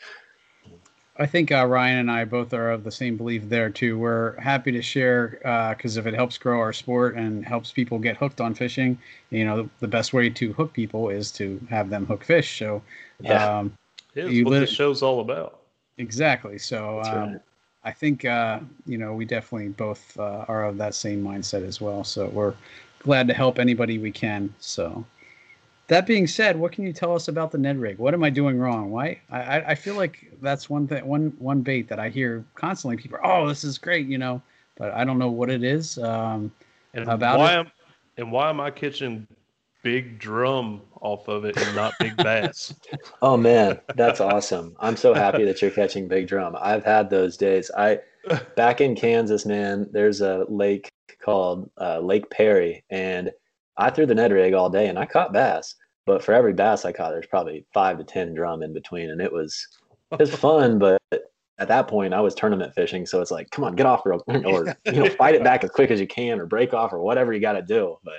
I 1.21 1.27
think 1.27 1.53
uh, 1.53 1.67
Ryan 1.67 1.99
and 1.99 2.11
I 2.11 2.25
both 2.25 2.55
are 2.55 2.71
of 2.71 2.83
the 2.83 2.91
same 2.91 3.19
belief 3.19 3.47
there 3.49 3.69
too. 3.69 3.99
We're 3.99 4.41
happy 4.41 4.73
to 4.73 4.81
share 4.81 5.39
because 5.77 5.99
uh, 5.99 6.01
if 6.01 6.07
it 6.07 6.15
helps 6.15 6.39
grow 6.39 6.59
our 6.61 6.73
sport 6.73 7.15
and 7.15 7.45
helps 7.45 7.73
people 7.73 7.99
get 7.99 8.17
hooked 8.17 8.41
on 8.41 8.55
fishing, 8.55 8.99
you 9.29 9.45
know, 9.45 9.65
the, 9.65 9.69
the 9.81 9.89
best 9.89 10.15
way 10.15 10.31
to 10.31 10.53
hook 10.55 10.73
people 10.73 11.11
is 11.11 11.31
to 11.33 11.61
have 11.69 11.91
them 11.91 12.07
hook 12.07 12.25
fish. 12.25 12.59
So, 12.59 12.81
yeah, 13.21 13.59
um, 13.59 13.77
you 14.15 14.45
what 14.45 14.53
lit- 14.53 14.61
the 14.61 14.67
show's 14.67 15.03
all 15.03 15.21
about. 15.21 15.61
Exactly. 15.99 16.57
So, 16.57 17.03
um, 17.03 17.33
right. 17.33 17.41
I 17.85 17.93
think 17.93 18.25
uh, 18.25 18.61
you 18.87 18.97
know 18.97 19.13
we 19.13 19.27
definitely 19.27 19.69
both 19.69 20.19
uh, 20.19 20.47
are 20.49 20.65
of 20.65 20.79
that 20.79 20.95
same 20.95 21.23
mindset 21.23 21.67
as 21.67 21.83
well. 21.83 22.03
So 22.03 22.29
we're 22.29 22.55
glad 23.01 23.29
to 23.29 23.35
help 23.35 23.59
anybody 23.59 23.99
we 23.99 24.11
can. 24.11 24.55
So. 24.59 25.05
That 25.91 26.07
being 26.07 26.29
said, 26.29 26.57
what 26.57 26.71
can 26.71 26.85
you 26.85 26.93
tell 26.93 27.17
us 27.17 27.27
about 27.27 27.51
the 27.51 27.59
Ned 27.59 27.77
rig? 27.77 27.99
What 27.99 28.15
am 28.15 28.23
I 28.23 28.31
doing 28.31 28.61
wrong? 28.61 28.93
Why? 28.93 29.21
I, 29.29 29.61
I 29.61 29.75
feel 29.75 29.97
like 29.97 30.33
that's 30.41 30.71
one 30.71 30.87
thing, 30.87 31.05
one 31.05 31.33
one 31.41 31.63
bait 31.63 31.89
that 31.89 31.99
I 31.99 32.11
hear 32.11 32.45
constantly. 32.55 32.97
People, 32.97 33.19
are, 33.19 33.27
oh, 33.27 33.49
this 33.49 33.65
is 33.65 33.77
great, 33.77 34.07
you 34.07 34.17
know, 34.17 34.41
but 34.77 34.93
I 34.93 35.03
don't 35.03 35.19
know 35.19 35.33
what 35.33 35.51
it 35.51 35.65
is. 35.65 35.99
Um, 35.99 36.53
and 36.95 37.09
about 37.09 37.41
why 37.41 37.55
it. 37.55 37.59
Am, 37.59 37.73
and 38.19 38.31
why 38.31 38.51
am 38.51 38.61
I 38.61 38.71
catching 38.71 39.27
big 39.83 40.21
drum 40.21 40.81
off 41.01 41.27
of 41.27 41.45
it 41.45 41.57
and 41.57 41.75
not 41.75 41.95
big 41.99 42.17
bass? 42.17 42.73
oh 43.23 43.37
man, 43.37 43.81
that's 43.97 44.21
awesome! 44.21 44.77
I'm 44.79 44.97
so 44.97 45.13
happy 45.13 45.45
that 45.45 45.61
you're 45.61 45.73
catching 45.73 46.07
big 46.07 46.29
drum. 46.29 46.57
I've 46.61 46.85
had 46.85 47.11
those 47.11 47.37
days. 47.37 47.69
I 47.77 47.99
back 48.55 48.81
in 48.81 48.95
Kansas, 48.95 49.45
man. 49.45 49.89
There's 49.91 50.21
a 50.21 50.47
lake 50.49 50.93
called 51.21 51.69
uh, 51.81 51.99
Lake 51.99 52.31
Perry, 52.31 52.85
and 52.91 53.33
I 53.77 53.91
threw 53.91 54.07
the 54.07 54.15
Ned 54.15 54.33
rig 54.33 54.55
all 54.55 54.71
day 54.71 54.89
and 54.89 54.99
I 54.99 55.07
caught 55.07 55.33
bass. 55.33 55.75
But 56.07 56.25
for 56.25 56.33
every 56.33 56.53
bass 56.53 56.85
I 56.85 56.93
caught, 56.93 57.11
there's 57.11 57.27
probably 57.27 57.67
five 57.73 57.99
to 57.99 58.05
ten 58.05 58.35
drum 58.35 58.63
in 58.63 58.73
between, 58.73 59.11
and 59.11 59.21
it 59.21 59.33
was 59.33 59.67
it 60.13 60.19
was 60.19 60.35
fun. 60.35 60.79
But 60.79 61.01
at 61.13 61.69
that 61.69 61.89
point, 61.89 62.15
I 62.15 62.21
was 62.21 62.35
tournament 62.35 62.75
fishing, 62.75 63.07
so 63.07 63.21
it's 63.21 63.31
like, 63.31 63.51
come 63.51 63.65
on, 63.65 63.77
get 63.77 63.87
off, 63.87 64.03
or, 64.07 64.15
or 64.15 64.75
you 64.87 64.93
know, 64.93 65.11
fight 65.11 65.35
it 65.35 65.45
back 65.45 65.63
as 65.63 65.71
quick 65.71 65.91
as 65.91 66.01
you 66.01 66.07
can, 66.07 66.41
or 66.41 66.47
break 66.47 66.73
off, 66.73 66.93
or 66.93 67.01
whatever 67.01 67.33
you 67.33 67.41
got 67.41 67.53
to 67.53 67.63
do. 67.63 67.97
But 68.03 68.15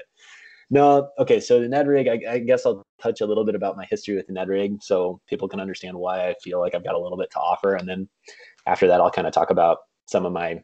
no, 0.70 1.10
okay. 1.20 1.40
So 1.40 1.60
the 1.60 1.68
Ned 1.68 1.88
rig, 1.88 2.08
I, 2.08 2.34
I, 2.34 2.40
guess 2.40 2.66
I'll 2.66 2.86
touch 3.02 3.20
a 3.20 3.26
little 3.26 3.44
bit 3.44 3.56
about 3.56 3.76
my 3.76 3.86
history 3.90 4.16
with 4.16 4.28
the 4.28 4.34
Ned 4.34 4.48
rig, 4.48 4.82
so 4.82 5.20
people 5.28 5.50
can 5.50 5.60
understand 5.60 5.98
why 5.98 6.30
I 6.30 6.36
feel 6.44 6.60
like 6.60 6.76
I've 6.76 6.84
got 6.84 6.96
a 6.96 7.00
little 7.00 7.18
bit 7.18 7.32
to 7.32 7.40
offer, 7.40 7.76
and 7.76 7.90
then 7.90 8.08
after 8.68 8.88
that, 8.88 9.02
I'll 9.02 9.12
kind 9.12 9.28
of 9.28 9.34
talk 9.34 9.50
about 9.50 9.80
some 10.06 10.26
of 10.26 10.32
my 10.32 10.62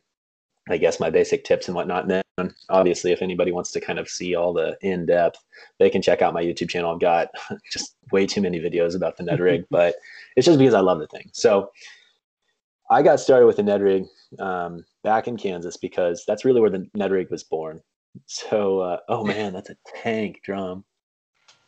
I 0.70 0.78
guess 0.78 1.00
my 1.00 1.10
basic 1.10 1.44
tips 1.44 1.68
and 1.68 1.76
whatnot. 1.76 2.04
And 2.10 2.24
then 2.38 2.54
obviously, 2.70 3.12
if 3.12 3.22
anybody 3.22 3.52
wants 3.52 3.72
to 3.72 3.82
kind 3.82 4.00
of 4.00 4.10
see 4.10 4.36
all 4.36 4.54
the 4.54 4.78
in 4.82 5.06
depth, 5.06 5.44
they 5.80 5.90
can 5.90 6.02
check 6.02 6.22
out 6.22 6.34
my 6.34 6.44
YouTube 6.44 6.70
channel. 6.70 6.92
I've 6.92 7.00
got 7.00 7.30
just 7.72 7.96
way 8.12 8.26
too 8.26 8.42
many 8.42 8.60
videos 8.60 8.96
about 8.96 9.18
the 9.18 9.24
Ned 9.24 9.40
rig, 9.40 9.66
but 9.72 9.96
it's 10.36 10.46
just 10.46 10.60
because 10.60 10.74
I 10.74 10.82
love 10.82 11.00
the 11.00 11.08
thing. 11.08 11.30
So 11.34 11.72
I 12.90 13.02
got 13.02 13.20
started 13.20 13.46
with 13.46 13.58
the 13.58 13.64
Ned 13.64 13.82
rig 13.82 14.06
um, 14.40 14.86
back 15.04 15.28
in 15.28 15.38
Kansas 15.38 15.78
because 15.78 16.24
that's 16.28 16.46
really 16.46 16.62
where 16.62 16.70
the 16.70 16.88
Ned 16.96 17.12
rig 17.12 17.30
was 17.30 17.44
born. 17.44 17.82
So, 18.26 18.80
uh, 18.80 18.98
oh 19.10 19.24
man, 19.24 19.54
that's 19.54 19.70
a 19.70 19.78
tank 19.96 20.42
drum. 20.44 20.84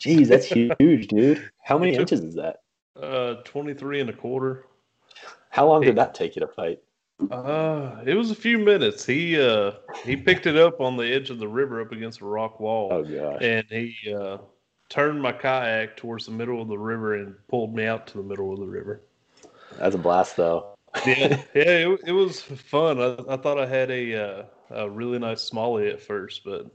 Jeez, 0.02 0.28
that's 0.28 0.46
huge, 0.80 1.08
dude. 1.08 1.50
How 1.64 1.78
many 1.78 1.96
inches 1.96 2.22
is 2.22 2.36
that? 2.36 2.58
Uh, 3.02 3.36
23 3.44 4.02
and 4.02 4.10
a 4.10 4.14
quarter. 4.14 4.66
How 5.52 5.68
long 5.68 5.82
did 5.82 5.96
that 5.98 6.14
take 6.14 6.36
you 6.36 6.42
to 6.42 6.48
fight? 6.48 6.80
Uh, 7.30 7.98
it 8.06 8.16
was 8.16 8.32
a 8.32 8.36
few 8.36 8.58
minutes. 8.58 9.06
He 9.06 9.40
uh 9.40 9.74
he 10.06 10.16
picked 10.16 10.46
it 10.46 10.56
up 10.56 10.80
on 10.80 10.96
the 10.96 11.04
edge 11.04 11.30
of 11.30 11.40
the 11.40 11.48
river 11.48 11.82
up 11.82 11.92
against 11.92 12.22
a 12.22 12.26
rock 12.26 12.60
wall. 12.60 12.90
Oh 12.92 13.04
gosh. 13.04 13.42
And 13.42 13.66
he 13.70 13.96
uh 14.14 14.38
turned 14.88 15.22
my 15.22 15.32
kayak 15.32 15.98
towards 15.98 16.26
the 16.26 16.32
middle 16.32 16.62
of 16.62 16.68
the 16.68 16.78
river 16.78 17.16
and 17.16 17.36
pulled 17.48 17.76
me 17.76 17.86
out 17.86 18.08
to 18.08 18.18
the 18.18 18.24
middle 18.24 18.54
of 18.54 18.60
the 18.60 18.66
river. 18.66 19.02
That's 19.78 19.96
a 19.96 20.00
blast 20.00 20.38
though. 20.38 20.76
yeah, 21.06 21.42
yeah, 21.54 21.88
it, 21.88 22.00
it 22.08 22.12
was 22.12 22.42
fun. 22.42 23.00
I, 23.00 23.16
I 23.28 23.38
thought 23.38 23.60
I 23.60 23.66
had 23.66 23.92
a 23.92 24.16
uh, 24.16 24.44
a 24.72 24.90
really 24.90 25.20
nice 25.20 25.50
smallie 25.50 25.92
at 25.92 26.02
first, 26.02 26.44
but 26.44 26.68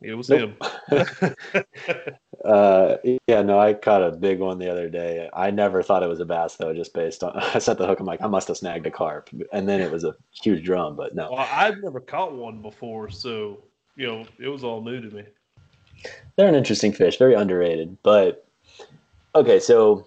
it 0.00 0.14
was 0.14 0.28
nope. 0.28 0.52
him. 0.90 1.34
uh, 2.44 2.96
yeah, 3.26 3.42
no, 3.42 3.58
I 3.58 3.74
caught 3.74 4.02
a 4.02 4.12
big 4.12 4.38
one 4.38 4.58
the 4.58 4.70
other 4.70 4.88
day. 4.88 5.28
I 5.32 5.50
never 5.50 5.82
thought 5.82 6.02
it 6.02 6.08
was 6.08 6.20
a 6.20 6.24
bass 6.24 6.56
though, 6.56 6.72
just 6.72 6.94
based 6.94 7.24
on 7.24 7.32
I 7.36 7.58
set 7.58 7.78
the 7.78 7.86
hook. 7.86 8.00
I'm 8.00 8.06
like, 8.06 8.22
I 8.22 8.26
must 8.26 8.48
have 8.48 8.56
snagged 8.56 8.86
a 8.86 8.90
carp, 8.90 9.30
and 9.52 9.68
then 9.68 9.80
it 9.80 9.90
was 9.90 10.04
a 10.04 10.14
huge 10.42 10.64
drum. 10.64 10.96
But 10.96 11.14
no, 11.14 11.30
well, 11.32 11.48
I've 11.50 11.78
never 11.82 12.00
caught 12.00 12.34
one 12.34 12.62
before, 12.62 13.10
so 13.10 13.62
you 13.96 14.06
know, 14.06 14.26
it 14.38 14.48
was 14.48 14.64
all 14.64 14.82
new 14.82 15.00
to 15.00 15.14
me. 15.14 15.24
They're 16.36 16.48
an 16.48 16.54
interesting 16.54 16.92
fish, 16.92 17.18
very 17.18 17.34
underrated. 17.34 17.96
But 18.02 18.46
okay, 19.34 19.58
so 19.58 20.06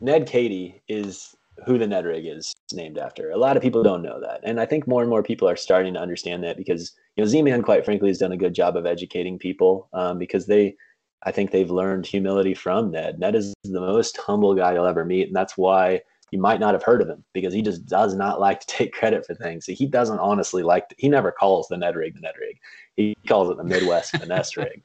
Ned 0.00 0.28
Kehde 0.28 0.80
is 0.88 1.34
who 1.66 1.78
the 1.78 1.86
Ned 1.86 2.04
rig 2.04 2.26
is 2.26 2.54
named 2.72 2.98
after. 2.98 3.30
A 3.30 3.36
lot 3.36 3.56
of 3.56 3.62
people 3.62 3.82
don't 3.82 4.02
know 4.02 4.20
that, 4.20 4.40
and 4.44 4.60
I 4.60 4.66
think 4.66 4.86
more 4.86 5.00
and 5.00 5.10
more 5.10 5.22
people 5.22 5.48
are 5.48 5.56
starting 5.56 5.94
to 5.94 6.00
understand 6.00 6.44
that 6.44 6.56
because 6.56 6.92
you 7.16 7.24
know, 7.24 7.28
Z-Man, 7.28 7.62
quite 7.62 7.84
frankly, 7.84 8.08
has 8.08 8.18
done 8.18 8.32
a 8.32 8.36
good 8.36 8.54
job 8.54 8.76
of 8.76 8.86
educating 8.86 9.38
people 9.38 9.88
um, 9.92 10.18
because 10.18 10.46
they, 10.46 10.76
I 11.22 11.30
think 11.30 11.50
they've 11.50 11.70
learned 11.70 12.06
humility 12.06 12.54
from 12.54 12.90
Ned. 12.90 13.18
Ned 13.18 13.34
is 13.34 13.54
the 13.64 13.80
most 13.80 14.16
humble 14.16 14.54
guy 14.54 14.74
you'll 14.74 14.86
ever 14.86 15.04
meet, 15.04 15.28
and 15.28 15.36
that's 15.36 15.56
why 15.56 16.00
you 16.30 16.40
might 16.40 16.58
not 16.58 16.74
have 16.74 16.82
heard 16.82 17.00
of 17.00 17.08
him 17.08 17.24
because 17.32 17.54
he 17.54 17.62
just 17.62 17.86
does 17.86 18.14
not 18.14 18.40
like 18.40 18.60
to 18.60 18.66
take 18.68 18.92
credit 18.92 19.24
for 19.24 19.34
things. 19.34 19.66
He 19.66 19.86
doesn't 19.86 20.18
honestly 20.18 20.62
like, 20.62 20.88
to, 20.88 20.96
he 20.98 21.08
never 21.08 21.30
calls 21.30 21.68
the 21.68 21.76
Ned 21.76 21.94
rig 21.96 22.14
the 22.14 22.20
Ned 22.20 22.34
rig. 22.40 22.58
He 22.96 23.16
calls 23.28 23.50
it 23.50 23.56
the 23.56 23.64
Midwest 23.64 24.10
finesse 24.18 24.56
rig. 24.56 24.82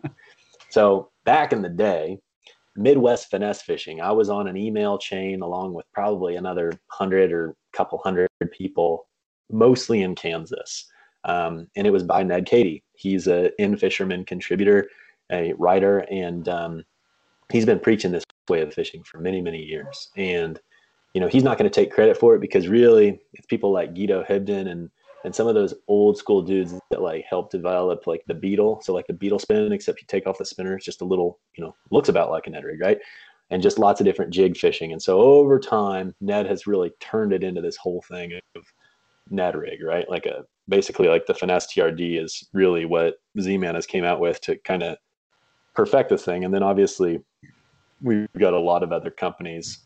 So 0.69 1.09
back 1.25 1.51
in 1.51 1.63
the 1.63 1.69
day, 1.69 2.19
Midwest 2.75 3.29
finesse 3.31 3.63
fishing, 3.63 3.99
I 3.99 4.11
was 4.11 4.29
on 4.29 4.47
an 4.47 4.55
email 4.55 4.99
chain 4.99 5.41
along 5.41 5.73
with 5.73 5.85
probably 5.93 6.35
another 6.35 6.71
hundred 6.87 7.33
or 7.33 7.55
couple 7.73 7.97
hundred 7.97 8.29
people, 8.51 9.07
mostly 9.51 10.03
in 10.03 10.13
Kansas. 10.15 10.85
Um, 11.23 11.67
and 11.75 11.85
it 11.85 11.91
was 11.91 12.03
by 12.03 12.23
Ned 12.23 12.47
Kehde. 12.47 12.81
He's 12.93 13.27
a 13.27 13.51
In-Fisherman 13.61 14.25
contributor, 14.25 14.89
a 15.31 15.53
writer, 15.53 15.99
and 16.11 16.47
um, 16.49 16.83
he's 17.51 17.65
been 17.65 17.79
preaching 17.79 18.11
this 18.11 18.23
way 18.49 18.61
of 18.61 18.73
fishing 18.73 19.03
for 19.03 19.19
many, 19.19 19.41
many 19.41 19.59
years. 19.59 20.09
And 20.17 20.59
you 21.13 21.21
know, 21.21 21.27
he's 21.27 21.43
not 21.43 21.57
going 21.57 21.69
to 21.69 21.73
take 21.73 21.91
credit 21.91 22.17
for 22.17 22.35
it 22.35 22.41
because 22.41 22.67
really 22.67 23.19
it's 23.33 23.47
people 23.47 23.71
like 23.71 23.95
Guido 23.95 24.23
Hibdon 24.23 24.69
and 24.69 24.89
and 25.25 25.35
some 25.35 25.47
of 25.47 25.55
those 25.55 25.73
old 25.87 26.17
school 26.17 26.41
dudes 26.41 26.73
that 26.91 27.01
like 27.01 27.25
helped 27.29 27.51
develop 27.51 28.07
like 28.07 28.23
the 28.27 28.33
beetle. 28.33 28.79
So 28.81 28.93
like 28.93 29.07
the 29.07 29.13
beetle 29.13 29.39
spin, 29.39 29.71
except 29.73 29.99
you 29.99 30.07
take 30.07 30.25
off 30.25 30.37
the 30.37 30.45
spinner, 30.45 30.77
it's 30.77 30.85
just 30.85 31.01
a 31.01 31.05
little, 31.05 31.39
you 31.57 31.63
know, 31.63 31.75
looks 31.91 32.07
about 32.07 32.29
like 32.29 32.47
a 32.47 32.49
Ned 32.51 32.63
rig, 32.63 32.79
right? 32.79 32.99
And 33.49 33.61
just 33.61 33.79
lots 33.79 33.99
of 33.99 34.05
different 34.05 34.31
jig 34.31 34.55
fishing. 34.55 34.93
And 34.93 35.01
so 35.01 35.19
over 35.19 35.59
time, 35.59 36.15
Ned 36.21 36.45
has 36.45 36.67
really 36.67 36.91
turned 37.01 37.33
it 37.33 37.43
into 37.43 37.59
this 37.59 37.75
whole 37.75 38.01
thing 38.07 38.31
of 38.55 38.63
Ned 39.29 39.55
rig, 39.55 39.83
right? 39.83 40.09
Like 40.09 40.25
a 40.25 40.45
basically 40.67 41.07
like 41.07 41.25
the 41.25 41.33
finesse 41.33 41.73
TRD 41.73 42.21
is 42.23 42.47
really 42.53 42.85
what 42.85 43.15
Z-Man 43.39 43.75
has 43.75 43.85
came 43.85 44.03
out 44.03 44.19
with 44.19 44.39
to 44.41 44.57
kind 44.57 44.83
of 44.83 44.97
perfect 45.73 46.09
the 46.09 46.17
thing. 46.17 46.45
And 46.45 46.53
then 46.53 46.63
obviously 46.63 47.21
we've 48.01 48.27
got 48.37 48.53
a 48.53 48.59
lot 48.59 48.83
of 48.83 48.91
other 48.91 49.09
companies 49.09 49.79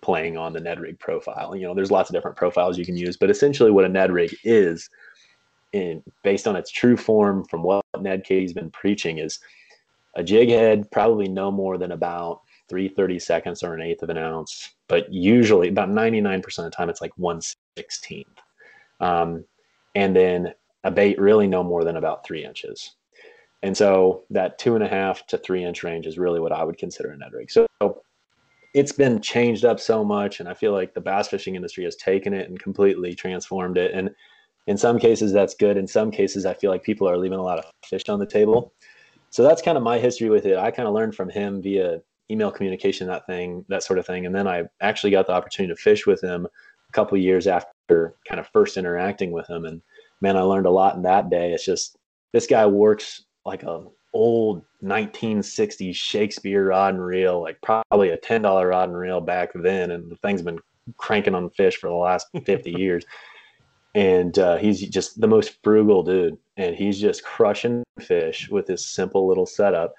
playing 0.00 0.36
on 0.36 0.52
the 0.52 0.60
Ned 0.60 0.80
rig 0.80 0.98
profile. 0.98 1.54
You 1.54 1.66
know, 1.66 1.74
there's 1.74 1.90
lots 1.90 2.10
of 2.10 2.14
different 2.14 2.36
profiles 2.36 2.78
you 2.78 2.84
can 2.84 2.96
use, 2.96 3.16
but 3.16 3.30
essentially 3.30 3.70
what 3.70 3.84
a 3.84 3.88
Ned 3.88 4.12
rig 4.12 4.34
is, 4.44 4.88
in 5.72 6.02
based 6.22 6.46
on 6.46 6.56
its 6.56 6.70
true 6.70 6.96
form 6.96 7.44
from 7.44 7.62
what 7.62 7.84
Ned 8.00 8.24
Kehde's 8.24 8.52
been 8.52 8.70
preaching, 8.70 9.18
is 9.18 9.38
a 10.16 10.22
jig 10.22 10.48
head 10.48 10.90
probably 10.90 11.28
no 11.28 11.50
more 11.50 11.78
than 11.78 11.92
about 11.92 12.40
three 12.68 12.88
thirty 12.88 13.18
seconds 13.18 13.62
or 13.62 13.74
an 13.74 13.82
eighth 13.82 14.02
of 14.02 14.10
an 14.10 14.18
ounce, 14.18 14.74
but 14.88 15.12
usually 15.12 15.68
about 15.68 15.88
99% 15.88 16.58
of 16.58 16.64
the 16.64 16.70
time 16.70 16.88
it's 16.88 17.00
like 17.00 17.16
one 17.16 17.40
sixteenth. 17.76 18.40
Um, 19.04 19.44
and 19.94 20.16
then 20.16 20.54
a 20.82 20.90
bait 20.90 21.20
really 21.20 21.46
no 21.46 21.62
more 21.62 21.84
than 21.84 21.96
about 21.96 22.26
three 22.26 22.44
inches. 22.44 22.96
And 23.62 23.76
so 23.76 24.24
that 24.30 24.58
two 24.58 24.74
and 24.74 24.84
a 24.84 24.88
half 24.88 25.26
to 25.28 25.38
three 25.38 25.64
inch 25.64 25.82
range 25.82 26.06
is 26.06 26.18
really 26.18 26.40
what 26.40 26.52
I 26.52 26.64
would 26.64 26.78
consider 26.78 27.10
a 27.10 27.16
Ned 27.16 27.32
rig. 27.32 27.50
So 27.50 27.66
it's 28.74 28.92
been 28.92 29.20
changed 29.20 29.64
up 29.64 29.78
so 29.78 30.04
much 30.04 30.40
and 30.40 30.48
i 30.48 30.54
feel 30.54 30.72
like 30.72 30.94
the 30.94 31.00
bass 31.00 31.28
fishing 31.28 31.54
industry 31.54 31.84
has 31.84 31.94
taken 31.94 32.34
it 32.34 32.48
and 32.48 32.58
completely 32.58 33.14
transformed 33.14 33.78
it. 33.78 33.92
And 33.94 34.10
in 34.66 34.76
some 34.76 34.98
cases 34.98 35.32
that's 35.32 35.54
good. 35.54 35.76
In 35.76 35.86
some 35.86 36.10
cases 36.10 36.44
i 36.44 36.54
feel 36.54 36.70
like 36.70 36.82
people 36.82 37.08
are 37.08 37.18
leaving 37.18 37.38
a 37.38 37.42
lot 37.42 37.58
of 37.58 37.66
fish 37.84 38.02
on 38.08 38.18
the 38.18 38.26
table. 38.26 38.72
So 39.30 39.42
that's 39.42 39.62
kind 39.62 39.76
of 39.76 39.82
my 39.82 39.98
history 39.98 40.30
with 40.30 40.46
it. 40.46 40.56
I 40.56 40.70
kind 40.70 40.88
of 40.88 40.94
learned 40.94 41.14
from 41.14 41.28
him 41.28 41.62
via 41.62 42.00
email 42.30 42.50
communication 42.50 43.06
that 43.08 43.26
thing 43.26 43.64
that 43.68 43.82
sort 43.82 43.98
of 43.98 44.06
thing. 44.06 44.26
And 44.26 44.34
then 44.34 44.48
i 44.48 44.64
actually 44.80 45.10
got 45.10 45.26
the 45.26 45.32
opportunity 45.32 45.74
to 45.74 45.80
fish 45.80 46.06
with 46.06 46.22
him 46.22 46.46
a 46.46 46.92
couple 46.92 47.16
years 47.18 47.46
after 47.46 47.73
kind 47.88 48.40
of 48.40 48.48
first 48.48 48.76
interacting 48.76 49.30
with 49.30 49.48
him 49.48 49.64
and 49.64 49.82
man 50.20 50.36
i 50.36 50.40
learned 50.40 50.66
a 50.66 50.70
lot 50.70 50.96
in 50.96 51.02
that 51.02 51.28
day 51.30 51.52
it's 51.52 51.64
just 51.64 51.96
this 52.32 52.46
guy 52.46 52.66
works 52.66 53.24
like 53.44 53.62
a 53.62 53.84
old 54.14 54.62
1960s 54.82 55.94
Shakespeare 55.94 56.66
rod 56.66 56.94
and 56.94 57.04
reel, 57.04 57.42
like 57.42 57.60
probably 57.60 58.10
a 58.10 58.16
$10 58.18 58.70
rod 58.70 58.88
and 58.88 58.96
reel 58.96 59.20
back 59.20 59.50
then. 59.54 59.90
And 59.90 60.10
the 60.10 60.16
thing's 60.16 60.40
been 60.40 60.60
cranking 60.96 61.34
on 61.34 61.50
fish 61.50 61.76
for 61.76 61.88
the 61.88 61.94
last 61.94 62.28
50 62.44 62.70
years. 62.78 63.04
And 63.94 64.38
uh, 64.38 64.56
he's 64.56 64.80
just 64.88 65.20
the 65.20 65.26
most 65.26 65.58
frugal 65.62 66.02
dude. 66.02 66.38
And 66.56 66.74
he's 66.74 67.00
just 67.00 67.24
crushing 67.24 67.82
fish 68.00 68.48
with 68.48 68.66
this 68.66 68.86
simple 68.86 69.28
little 69.28 69.46
setup. 69.46 69.94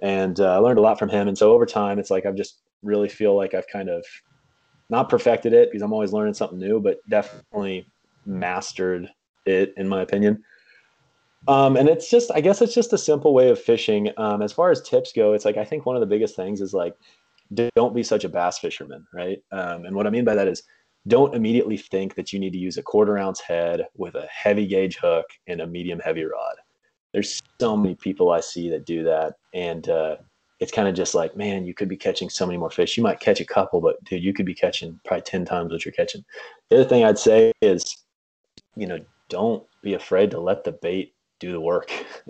And 0.00 0.38
uh, 0.40 0.54
I 0.54 0.58
learned 0.58 0.78
a 0.78 0.82
lot 0.82 0.98
from 0.98 1.08
him. 1.08 1.28
And 1.28 1.36
so 1.36 1.52
over 1.52 1.66
time, 1.66 1.98
it's 1.98 2.10
like 2.10 2.24
I've 2.24 2.36
just 2.36 2.60
really 2.82 3.08
feel 3.08 3.36
like 3.36 3.54
I've 3.54 3.68
kind 3.68 3.88
of 3.88 4.04
not 4.88 5.08
perfected 5.08 5.52
it 5.52 5.70
because 5.70 5.82
I'm 5.82 5.92
always 5.92 6.12
learning 6.12 6.34
something 6.34 6.58
new, 6.58 6.80
but 6.80 6.98
definitely 7.08 7.86
mastered 8.24 9.08
it, 9.44 9.74
in 9.76 9.88
my 9.88 10.02
opinion. 10.02 10.42
Um, 11.48 11.76
and 11.76 11.88
it's 11.88 12.10
just, 12.10 12.30
I 12.34 12.40
guess 12.40 12.60
it's 12.60 12.74
just 12.74 12.92
a 12.92 12.98
simple 12.98 13.32
way 13.32 13.50
of 13.50 13.60
fishing. 13.60 14.10
Um, 14.16 14.42
as 14.42 14.52
far 14.52 14.70
as 14.70 14.82
tips 14.82 15.12
go, 15.12 15.32
it's 15.32 15.44
like 15.44 15.56
I 15.56 15.64
think 15.64 15.86
one 15.86 15.96
of 15.96 16.00
the 16.00 16.06
biggest 16.06 16.34
things 16.34 16.60
is 16.60 16.74
like, 16.74 16.96
don't 17.74 17.94
be 17.94 18.02
such 18.02 18.24
a 18.24 18.28
bass 18.28 18.58
fisherman, 18.58 19.06
right? 19.14 19.38
Um, 19.52 19.84
and 19.84 19.94
what 19.94 20.06
I 20.06 20.10
mean 20.10 20.24
by 20.24 20.34
that 20.34 20.48
is, 20.48 20.62
don't 21.06 21.36
immediately 21.36 21.76
think 21.76 22.16
that 22.16 22.32
you 22.32 22.40
need 22.40 22.52
to 22.52 22.58
use 22.58 22.78
a 22.78 22.82
quarter 22.82 23.16
ounce 23.16 23.38
head 23.38 23.86
with 23.96 24.16
a 24.16 24.26
heavy 24.26 24.66
gauge 24.66 24.96
hook 24.96 25.26
and 25.46 25.60
a 25.60 25.66
medium 25.66 26.00
heavy 26.00 26.24
rod. 26.24 26.56
There's 27.12 27.40
so 27.60 27.76
many 27.76 27.94
people 27.94 28.32
I 28.32 28.40
see 28.40 28.68
that 28.70 28.84
do 28.84 29.04
that, 29.04 29.34
and 29.54 29.88
uh, 29.88 30.16
it's 30.58 30.72
kind 30.72 30.88
of 30.88 30.94
just 30.94 31.14
like, 31.14 31.36
man, 31.36 31.66
you 31.66 31.74
could 31.74 31.88
be 31.88 31.96
catching 31.96 32.30
so 32.30 32.46
many 32.46 32.58
more 32.58 32.70
fish. 32.70 32.96
You 32.96 33.02
might 33.02 33.20
catch 33.20 33.40
a 33.40 33.44
couple, 33.44 33.80
but 33.80 34.02
dude, 34.04 34.22
you 34.22 34.32
could 34.32 34.46
be 34.46 34.54
catching 34.54 34.98
probably 35.04 35.22
ten 35.22 35.44
times 35.44 35.72
what 35.72 35.84
you're 35.84 35.92
catching. 35.92 36.24
The 36.70 36.80
other 36.80 36.88
thing 36.88 37.04
I'd 37.04 37.18
say 37.18 37.52
is, 37.60 38.04
you 38.74 38.86
know, 38.86 38.98
don't 39.28 39.64
be 39.82 39.94
afraid 39.94 40.30
to 40.30 40.40
let 40.40 40.64
the 40.64 40.72
bait 40.72 41.14
do 41.40 41.52
the 41.52 41.60
work. 41.60 41.92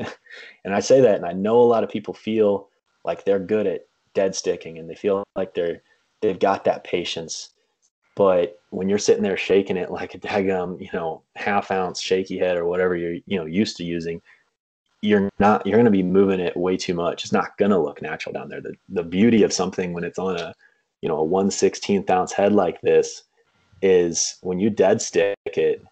and 0.65 0.75
I 0.75 0.81
say 0.81 1.01
that, 1.01 1.17
and 1.17 1.27
I 1.27 1.33
know 1.33 1.61
a 1.61 1.63
lot 1.63 1.85
of 1.85 1.91
people 1.91 2.15
feel 2.15 2.69
like 3.05 3.25
they're 3.25 3.39
good 3.39 3.67
at 3.67 3.87
dead 4.15 4.35
sticking, 4.35 4.79
and 4.79 4.91
they 4.91 4.97
feel 4.97 5.23
like 5.37 5.55
they're 5.55 5.83
they've 6.21 6.39
got 6.39 6.65
that 6.65 6.85
patience. 6.85 7.51
But 8.17 8.59
when 8.71 8.89
you're 8.89 8.99
sitting 8.99 9.23
there 9.23 9.37
shaking 9.37 9.77
it 9.77 9.91
like 9.91 10.15
a 10.15 10.19
daggum, 10.19 10.81
you 10.81 10.89
know, 10.93 11.23
half 11.37 11.71
ounce 11.71 12.01
shaky 12.01 12.39
head 12.39 12.57
or 12.57 12.65
whatever 12.65 12.97
you're 12.97 13.19
you 13.27 13.39
know 13.39 13.47
used 13.47 13.77
to 13.77 13.85
using, 13.85 14.21
you're 15.07 15.31
not 15.39 15.67
you're 15.67 15.77
going 15.77 15.85
to 15.85 15.91
be 15.91 16.03
moving 16.03 16.41
it 16.41 16.57
way 16.57 16.77
too 16.77 16.95
much. 16.95 17.25
It's 17.25 17.33
not 17.33 17.57
going 17.59 17.71
to 17.71 17.79
look 17.79 18.03
natural 18.03 18.33
down 18.33 18.49
there. 18.49 18.61
The 18.61 18.75
the 18.89 19.03
beauty 19.03 19.43
of 19.43 19.53
something 19.53 19.93
when 19.93 20.05
it's 20.05 20.19
on 20.19 20.39
a 20.39 20.55
you 21.01 21.09
know 21.09 21.19
a 21.19 21.25
one 21.25 21.51
sixteenth 21.51 22.11
ounce 22.11 22.33
head 22.33 22.53
like 22.53 22.81
this 22.81 23.23
is 23.83 24.39
when 24.43 24.59
you 24.59 24.71
dead 24.71 25.03
stick 25.03 25.37
it 25.47 25.83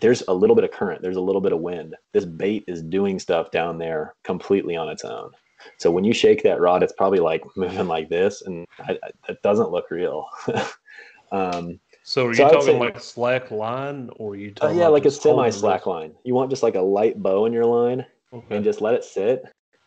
there's 0.00 0.22
a 0.28 0.34
little 0.34 0.54
bit 0.54 0.64
of 0.64 0.70
current, 0.70 1.00
there's 1.00 1.16
a 1.16 1.20
little 1.20 1.40
bit 1.40 1.52
of 1.52 1.60
wind. 1.60 1.96
This 2.12 2.26
bait 2.26 2.64
is 2.66 2.82
doing 2.82 3.18
stuff 3.18 3.50
down 3.50 3.78
there 3.78 4.14
completely 4.22 4.76
on 4.76 4.90
its 4.90 5.02
own. 5.02 5.30
So 5.78 5.90
when 5.90 6.04
you 6.04 6.12
shake 6.12 6.42
that 6.42 6.60
rod, 6.60 6.82
it's 6.82 6.92
probably 6.92 7.20
like 7.20 7.42
moving 7.56 7.86
like 7.86 8.08
this, 8.10 8.42
and 8.42 8.66
I, 8.80 8.98
I, 9.02 9.10
it 9.30 9.40
doesn't 9.42 9.70
look 9.70 9.90
real. 9.90 10.26
um, 11.32 11.80
so 12.02 12.26
are 12.26 12.34
so 12.34 12.44
you 12.44 12.50
talking 12.50 12.60
say, 12.60 12.78
like 12.78 13.00
slack 13.00 13.50
line, 13.50 14.10
or 14.16 14.32
are 14.32 14.36
you 14.36 14.50
uh, 14.50 14.60
talking? 14.60 14.76
Uh, 14.76 14.80
yeah, 14.82 14.88
like 14.88 15.06
a 15.06 15.10
semi 15.10 15.48
slack 15.48 15.86
line. 15.86 16.12
You 16.22 16.34
want 16.34 16.50
just 16.50 16.62
like 16.62 16.74
a 16.74 16.82
light 16.82 17.22
bow 17.22 17.46
in 17.46 17.54
your 17.54 17.64
line, 17.64 18.04
okay. 18.34 18.56
and 18.56 18.64
just 18.64 18.80
let 18.80 18.94
it 18.94 19.04
sit, 19.04 19.42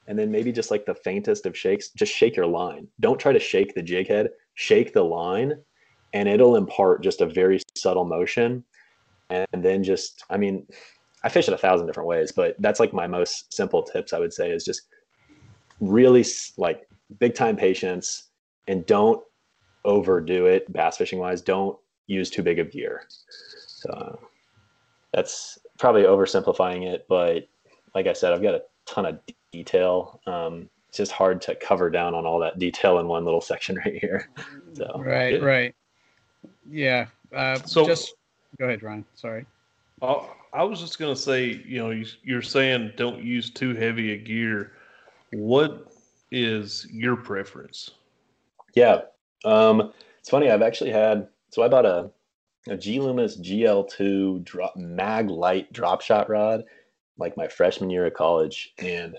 and 0.08 0.18
then 0.18 0.32
maybe 0.32 0.52
just 0.52 0.72
like 0.72 0.86
the 0.86 0.96
faintest 0.96 1.46
of 1.46 1.58
shakes, 1.58 1.90
just 1.90 2.14
shake 2.14 2.36
your 2.36 2.48
line. 2.48 2.88
Don't 3.00 3.20
try 3.20 3.34
to 3.34 3.40
shake 3.40 3.76
the 3.76 3.84
jig 3.84 4.08
head. 4.08 4.30
Shake 4.56 4.94
the 4.94 5.04
line, 5.04 5.54
and 6.14 6.28
it'll 6.28 6.56
impart 6.56 7.04
just 7.04 7.22
a 7.22 7.26
very 7.26 7.60
subtle 7.76 8.06
motion 8.06 8.64
and 9.30 9.48
then 9.54 9.84
just 9.84 10.24
i 10.30 10.38
mean 10.38 10.66
i 11.24 11.30
fish 11.30 11.48
it 11.48 11.54
a 11.54 11.58
thousand 11.58 11.88
different 11.88 12.08
ways 12.08 12.32
but 12.32 12.56
that's 12.60 12.80
like 12.80 12.94
my 12.94 13.08
most 13.08 13.54
simple 13.54 13.84
tips 13.84 14.14
i 14.14 14.20
would 14.20 14.34
say 14.34 14.50
is 14.50 14.64
just 14.64 14.84
really 15.80 16.26
like 16.58 16.88
big 17.20 17.36
time 17.36 17.56
patience 17.56 18.30
and 18.68 18.86
don't 18.86 19.22
overdo 19.86 20.46
it 20.46 20.72
bass 20.72 20.98
fishing 20.98 21.20
wise 21.20 21.42
don't 21.42 21.78
use 22.08 22.30
too 22.30 22.44
big 22.44 22.60
of 22.60 22.72
gear 22.72 23.04
so 23.68 24.20
that's 25.14 25.60
probably 25.78 26.04
oversimplifying 26.04 26.86
it 26.86 27.06
but 27.10 27.48
like 27.96 28.08
i 28.08 28.14
said 28.14 28.34
i've 28.34 28.42
got 28.42 28.54
a 28.54 28.62
ton 28.86 29.06
of 29.06 29.20
detail 29.52 30.22
um, 30.28 30.70
it's 30.90 30.98
just 30.98 31.12
hard 31.12 31.42
to 31.42 31.56
cover 31.56 31.90
down 31.90 32.14
on 32.14 32.26
all 32.26 32.40
that 32.40 32.60
detail 32.60 33.00
in 33.00 33.08
one 33.08 33.26
little 33.26 33.42
section 33.52 33.76
right 33.78 33.98
here 34.00 34.30
so 34.74 35.02
right 35.04 35.36
yeah. 35.36 35.46
right 35.46 35.76
yeah 36.70 37.06
uh, 37.36 37.60
so 37.64 37.86
just 37.86 38.14
Go 38.60 38.66
ahead, 38.66 38.82
Ryan. 38.82 39.06
Sorry. 39.14 39.46
Uh, 40.02 40.26
I 40.54 40.64
was 40.64 40.80
just 40.80 40.98
going 40.98 41.14
to 41.14 41.20
say, 41.20 41.62
you 41.66 41.78
know, 41.78 42.04
you're 42.24 42.42
saying 42.42 42.94
don't 42.98 43.24
use 43.24 43.52
too 43.52 43.76
heavy 43.76 44.14
a 44.14 44.18
gear. 44.18 44.72
What 45.32 45.92
is 46.32 46.88
your 46.92 47.16
preference? 47.16 47.92
Yeah. 48.74 49.02
Um, 49.46 49.94
it's 50.20 50.30
funny. 50.30 50.50
I've 50.50 50.62
actually 50.62 50.92
had, 50.92 51.28
so 51.52 51.62
I 51.62 51.68
bought 51.68 51.86
a, 51.86 52.10
a 52.68 52.78
G 52.78 53.00
Loomis 53.00 53.38
GL2 53.38 54.44
drop, 54.44 54.76
mag 54.76 55.30
light 55.30 55.72
drop 55.72 56.02
shot 56.02 56.30
rod 56.30 56.64
like 57.18 57.38
my 57.38 57.48
freshman 57.48 57.90
year 57.90 58.06
of 58.06 58.14
college. 58.14 58.74
And 58.80 59.18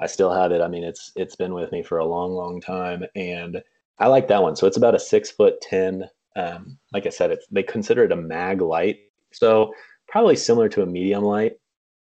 I 0.00 0.06
still 0.06 0.32
have 0.32 0.52
it. 0.52 0.60
I 0.60 0.68
mean, 0.68 0.84
it's, 0.84 1.12
it's 1.16 1.36
been 1.36 1.54
with 1.54 1.72
me 1.72 1.82
for 1.82 1.98
a 1.98 2.06
long, 2.06 2.32
long 2.32 2.60
time. 2.60 3.04
And 3.14 3.62
I 3.98 4.06
like 4.06 4.28
that 4.28 4.42
one. 4.42 4.56
So 4.56 4.66
it's 4.66 4.76
about 4.76 4.94
a 4.94 5.00
six 5.00 5.30
foot 5.30 5.60
10 5.60 6.08
um, 6.36 6.78
like 6.92 7.06
I 7.06 7.10
said, 7.10 7.30
it's 7.30 7.46
they 7.50 7.62
consider 7.62 8.04
it 8.04 8.12
a 8.12 8.16
mag 8.16 8.60
light, 8.60 8.98
so 9.32 9.72
probably 10.08 10.36
similar 10.36 10.68
to 10.70 10.82
a 10.82 10.86
medium 10.86 11.24
light. 11.24 11.52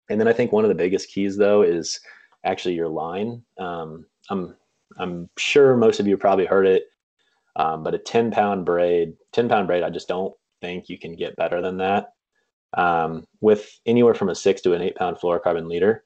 And 0.10 0.20
then 0.20 0.28
I 0.28 0.34
think 0.34 0.52
one 0.52 0.64
of 0.64 0.70
the 0.70 0.76
biggest 0.76 1.10
keys 1.10 1.38
though 1.38 1.62
is 1.62 2.00
actually 2.44 2.76
your 2.76 2.90
line. 2.90 3.44
Um, 3.58 4.06
I'm 4.30 4.56
I'm 4.98 5.30
sure 5.38 5.78
most 5.78 6.00
of 6.00 6.08
you 6.08 6.18
probably 6.18 6.46
heard 6.46 6.66
it. 6.66 6.86
Um, 7.56 7.84
but 7.84 7.96
a 7.96 7.98
10 7.98 8.32
pound 8.32 8.66
braid, 8.66 9.14
10 9.34 9.50
pound 9.50 9.68
braid, 9.68 9.84
I 9.84 9.90
just 9.90 10.08
don't 10.08 10.34
think 10.62 10.90
you 10.90 11.00
can 11.00 11.16
get 11.16 11.36
better 11.36 11.62
than 11.62 11.78
that. 11.78 12.10
Um, 12.74 13.26
with 13.42 13.70
anywhere 13.86 14.14
from 14.14 14.30
a 14.30 14.36
six 14.36 14.62
to 14.62 14.74
an 14.74 14.82
eight 14.82 14.96
pound 14.96 15.18
fluorocarbon 15.18 15.68
leader. 15.68 16.04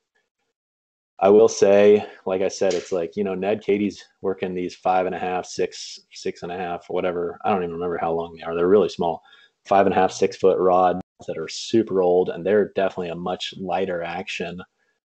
I 1.19 1.29
will 1.29 1.47
say, 1.47 2.03
like 2.25 2.41
I 2.41 2.47
said, 2.47 2.73
it's 2.73 2.91
like, 2.91 3.15
you 3.15 3.23
know, 3.23 3.35
Ned 3.35 3.63
Kehde's 3.63 4.03
working 4.21 4.55
these 4.55 4.73
five 4.73 5.05
and 5.05 5.13
a 5.13 5.19
half, 5.19 5.45
six, 5.45 5.99
six 6.11 6.41
and 6.41 6.51
a 6.51 6.57
half, 6.57 6.85
whatever. 6.87 7.39
I 7.45 7.51
don't 7.51 7.61
even 7.61 7.75
remember 7.75 7.99
how 7.99 8.11
long 8.11 8.35
they 8.35 8.43
are. 8.43 8.55
They're 8.55 8.67
really 8.67 8.89
small, 8.89 9.21
five 9.65 9.85
and 9.85 9.93
a 9.93 9.97
half, 9.97 10.11
six 10.11 10.35
foot 10.35 10.57
rods 10.57 11.01
that 11.27 11.37
are 11.37 11.47
super 11.47 12.01
old, 12.01 12.29
and 12.29 12.43
they're 12.43 12.71
definitely 12.75 13.09
a 13.09 13.15
much 13.15 13.53
lighter 13.57 14.01
action. 14.01 14.61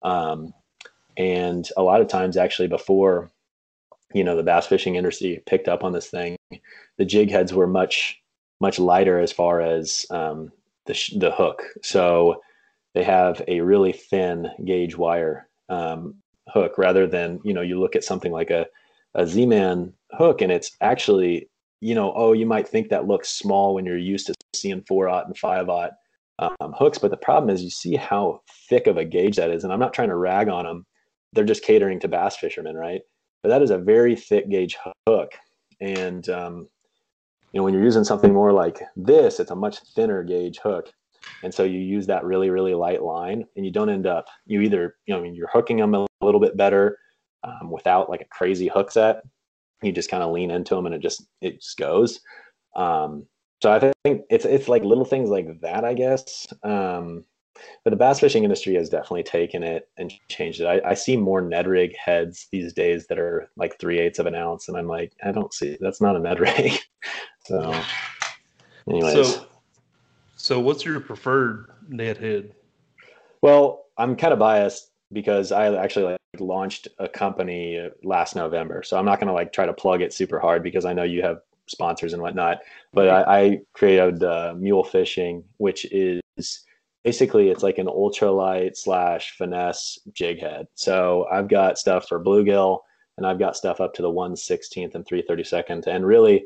Um, 0.03 0.53
and 1.17 1.67
a 1.77 1.81
lot 1.81 2.01
of 2.01 2.07
times, 2.07 2.37
actually, 2.37 2.67
before 2.67 3.31
you 4.13 4.23
know 4.23 4.35
the 4.35 4.43
bass 4.43 4.67
fishing 4.67 4.95
industry 4.95 5.41
picked 5.45 5.67
up 5.67 5.83
on 5.83 5.91
this 5.91 6.09
thing, 6.09 6.37
the 6.97 7.05
jig 7.05 7.31
heads 7.31 7.53
were 7.53 7.67
much 7.67 8.21
much 8.61 8.79
lighter 8.79 9.19
as 9.19 9.31
far 9.31 9.59
as 9.61 10.05
um, 10.11 10.51
the 10.85 10.93
the 11.17 11.31
hook. 11.31 11.63
So 11.81 12.41
they 12.93 13.03
have 13.03 13.41
a 13.47 13.61
really 13.61 13.91
thin 13.91 14.49
gauge 14.63 14.97
wire 14.97 15.49
um, 15.69 16.15
hook 16.49 16.77
rather 16.77 17.07
than 17.07 17.39
you 17.43 17.53
know 17.53 17.61
you 17.61 17.79
look 17.79 17.95
at 17.95 18.03
something 18.03 18.31
like 18.31 18.49
a 18.49 18.65
a 19.15 19.25
Z-man 19.25 19.93
hook 20.11 20.41
and 20.41 20.51
it's 20.51 20.71
actually 20.81 21.49
you 21.81 21.95
know 21.95 22.13
oh 22.15 22.33
you 22.33 22.45
might 22.45 22.67
think 22.67 22.89
that 22.89 23.07
looks 23.07 23.29
small 23.29 23.73
when 23.73 23.85
you're 23.85 23.97
used 23.97 24.27
to 24.27 24.33
seeing 24.55 24.83
four 24.87 25.09
aught 25.09 25.27
and 25.27 25.37
five 25.37 25.69
aught 25.69 25.91
um, 26.39 26.73
hooks 26.77 26.97
but 26.97 27.11
the 27.11 27.17
problem 27.17 27.49
is 27.49 27.63
you 27.63 27.69
see 27.69 27.95
how 27.95 28.41
thick 28.69 28.87
of 28.87 28.97
a 28.97 29.05
gauge 29.05 29.37
that 29.37 29.49
is 29.49 29.63
and 29.63 29.73
I'm 29.73 29.79
not 29.79 29.93
trying 29.93 30.09
to 30.09 30.15
rag 30.15 30.49
on 30.49 30.65
them 30.65 30.85
they're 31.33 31.45
just 31.45 31.63
catering 31.63 31.99
to 32.01 32.07
bass 32.07 32.37
fishermen 32.37 32.75
right 32.75 33.01
but 33.41 33.49
that 33.49 33.61
is 33.61 33.71
a 33.71 33.77
very 33.77 34.15
thick 34.15 34.49
gauge 34.49 34.77
hook 35.07 35.31
and 35.81 36.27
um, 36.29 36.67
you 37.55 37.59
know 37.61 37.63
when 37.63 37.73
you're 37.73 37.83
using 37.83 38.03
something 38.03 38.33
more 38.33 38.51
like 38.51 38.81
this 38.97 39.39
it's 39.39 39.49
a 39.49 39.55
much 39.55 39.79
thinner 39.95 40.23
gauge 40.23 40.59
hook 40.59 40.91
and 41.41 41.53
so 41.53 41.63
you 41.63 41.79
use 41.79 42.05
that 42.05 42.25
really 42.25 42.49
really 42.49 42.73
light 42.73 43.01
line 43.01 43.45
and 43.55 43.65
you 43.65 43.71
don't 43.71 43.89
end 43.89 44.05
up 44.05 44.25
you 44.45 44.61
either 44.61 44.97
you 45.05 45.13
know 45.13 45.21
I 45.21 45.23
mean 45.23 45.33
you're 45.33 45.49
hooking 45.51 45.77
them 45.77 45.95
a 45.95 46.05
little 46.21 46.41
bit 46.41 46.57
better 46.57 46.99
um, 47.45 47.71
without 47.71 48.09
like 48.09 48.21
a 48.21 48.25
crazy 48.25 48.67
hook 48.67 48.91
set 48.91 49.21
you 49.81 49.93
just 49.93 50.11
kind 50.11 50.21
of 50.21 50.33
lean 50.33 50.51
into 50.51 50.75
them 50.75 50.85
and 50.85 50.93
it 50.93 51.01
just 51.01 51.25
it 51.41 51.61
just 51.61 51.77
goes 51.77 52.19
um, 52.75 53.25
so 53.63 53.71
i 53.71 53.93
think 54.03 54.23
it's 54.29 54.43
it's 54.43 54.67
like 54.67 54.83
little 54.83 55.05
things 55.05 55.29
like 55.29 55.47
that 55.61 55.85
i 55.85 55.93
guess 55.93 56.45
um, 56.63 57.23
but 57.85 57.91
the 57.91 57.95
bass 57.95 58.19
fishing 58.19 58.43
industry 58.43 58.75
has 58.75 58.89
definitely 58.89 59.23
taken 59.23 59.63
it 59.63 59.87
and 59.97 60.11
changed 60.27 60.59
it. 60.59 60.65
I, 60.65 60.89
I 60.89 60.93
see 60.93 61.15
more 61.15 61.39
Ned 61.39 61.67
rig 61.67 61.95
heads 61.95 62.47
these 62.51 62.73
days 62.73 63.07
that 63.07 63.17
are 63.17 63.49
like 63.55 63.79
three 63.79 63.97
eighths 63.97 64.19
of 64.19 64.25
an 64.25 64.35
ounce, 64.35 64.67
and 64.67 64.77
I'm 64.77 64.87
like, 64.87 65.13
I 65.23 65.31
don't 65.31 65.53
see 65.53 65.77
that's 65.79 66.01
not 66.01 66.17
a 66.17 66.19
Ned 66.19 66.41
rig. 66.41 66.73
so, 67.45 67.81
anyways, 68.89 69.13
So, 69.13 69.45
so 70.35 70.59
what's 70.59 70.85
your 70.85 70.99
preferred 70.99 71.67
Ned 71.87 72.17
head? 72.17 72.53
Well, 73.41 73.85
I'm 73.97 74.15
kind 74.15 74.33
of 74.33 74.39
biased 74.39 74.91
because 75.13 75.51
I 75.51 75.73
actually 75.75 76.05
like 76.05 76.19
launched 76.39 76.87
a 76.99 77.07
company 77.07 77.89
last 78.03 78.35
November, 78.35 78.83
so 78.83 78.97
I'm 78.97 79.05
not 79.05 79.19
going 79.19 79.27
to 79.27 79.33
like 79.33 79.53
try 79.53 79.65
to 79.65 79.73
plug 79.73 80.01
it 80.01 80.13
super 80.13 80.39
hard 80.39 80.63
because 80.63 80.85
I 80.85 80.93
know 80.93 81.03
you 81.03 81.21
have 81.21 81.41
sponsors 81.67 82.13
and 82.13 82.21
whatnot. 82.21 82.59
But 82.93 83.09
I, 83.09 83.39
I 83.39 83.61
created 83.73 84.23
uh, 84.23 84.53
Mule 84.57 84.83
Fishing, 84.83 85.43
which 85.57 85.85
is 85.91 86.21
basically 87.03 87.49
it's 87.49 87.63
like 87.63 87.77
an 87.77 87.87
ultralight 87.87 88.75
slash 88.75 89.37
finesse 89.37 89.99
jig 90.13 90.39
head. 90.39 90.67
So 90.73 91.27
I've 91.31 91.47
got 91.47 91.77
stuff 91.77 92.07
for 92.07 92.19
bluegill, 92.19 92.79
and 93.17 93.25
I've 93.25 93.39
got 93.39 93.55
stuff 93.55 93.79
up 93.79 93.93
to 93.95 94.01
the 94.01 94.11
116th 94.11 94.95
and 94.95 95.05
332nd. 95.05 95.87
And 95.87 96.05
really, 96.05 96.45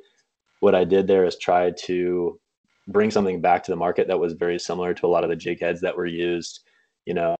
what 0.60 0.76
I 0.76 0.84
did 0.84 1.08
there 1.08 1.26
is 1.26 1.38
try 1.38 1.72
to 1.72 2.40
bring 2.88 3.12
something 3.12 3.42
back 3.42 3.64
to 3.64 3.72
the 3.72 3.78
market 3.78 4.08
that 4.08 4.20
was 4.20 4.34
very 4.34 4.60
similar 4.60 4.94
to 4.94 5.06
a 5.06 5.10
lot 5.10 5.24
of 5.24 5.30
the 5.30 5.36
jig 5.36 5.60
heads 5.60 5.82
that 5.82 5.96
were 5.96 6.06
used, 6.06 6.62
you 7.06 7.14
know, 7.14 7.36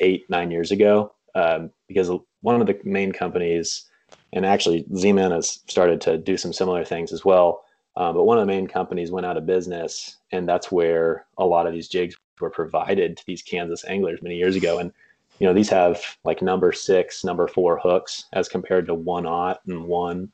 eight, 0.00 0.24
nine 0.30 0.50
years 0.50 0.70
ago. 0.70 1.12
Um, 1.34 1.70
because 1.88 2.10
one 2.40 2.60
of 2.60 2.66
the 2.66 2.78
main 2.84 3.12
companies, 3.12 3.84
and 4.32 4.46
actually 4.46 4.86
Z-Man 4.96 5.30
has 5.30 5.60
started 5.66 6.00
to 6.02 6.16
do 6.18 6.36
some 6.36 6.52
similar 6.52 6.84
things 6.84 7.12
as 7.12 7.24
well. 7.24 7.64
Um, 7.96 8.14
but 8.14 8.24
one 8.24 8.38
of 8.38 8.42
the 8.42 8.52
main 8.52 8.66
companies 8.66 9.10
went 9.10 9.26
out 9.26 9.36
of 9.36 9.46
business, 9.46 10.18
and 10.30 10.48
that's 10.48 10.70
where 10.70 11.26
a 11.36 11.44
lot 11.44 11.66
of 11.66 11.72
these 11.72 11.88
jigs 11.88 12.16
were 12.40 12.50
provided 12.50 13.16
to 13.16 13.26
these 13.26 13.42
Kansas 13.42 13.84
anglers 13.86 14.22
many 14.22 14.36
years 14.36 14.54
ago. 14.54 14.78
And 14.78 14.92
you 15.38 15.46
know, 15.46 15.52
these 15.52 15.68
have 15.68 16.02
like 16.24 16.42
number 16.42 16.72
six, 16.72 17.24
number 17.24 17.46
four 17.48 17.78
hooks 17.78 18.24
as 18.32 18.48
compared 18.48 18.86
to 18.86 18.94
one 18.94 19.26
aught 19.26 19.60
and 19.66 19.84
one, 19.84 20.30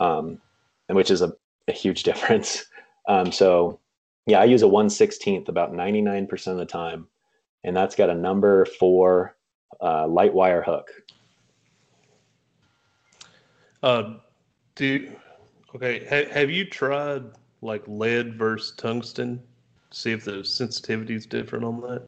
um, 0.00 0.40
and 0.88 0.96
which 0.96 1.10
is 1.10 1.22
a, 1.22 1.32
a 1.68 1.72
huge 1.72 2.02
difference. 2.10 2.64
Um, 3.08 3.32
so 3.32 3.80
yeah, 4.26 4.40
I 4.40 4.44
use 4.44 4.62
a 4.62 4.66
116th 4.66 5.48
about 5.48 5.72
99% 5.72 6.46
of 6.48 6.58
the 6.58 6.66
time. 6.66 7.08
And 7.64 7.76
that's 7.76 7.96
got 7.96 8.10
a 8.10 8.14
number 8.14 8.66
four 8.66 9.36
uh, 9.80 10.06
light 10.06 10.32
wire 10.32 10.62
hook. 10.62 10.90
Uh, 13.82 14.14
do 14.74 15.10
okay. 15.74 16.04
Ha, 16.08 16.32
have 16.32 16.50
you 16.50 16.64
tried 16.64 17.24
like 17.62 17.82
lead 17.86 18.34
versus 18.34 18.74
tungsten? 18.76 19.42
See 19.90 20.12
if 20.12 20.24
the 20.24 20.44
sensitivity 20.44 21.14
is 21.14 21.26
different 21.26 21.64
on 21.64 21.80
that. 21.82 22.02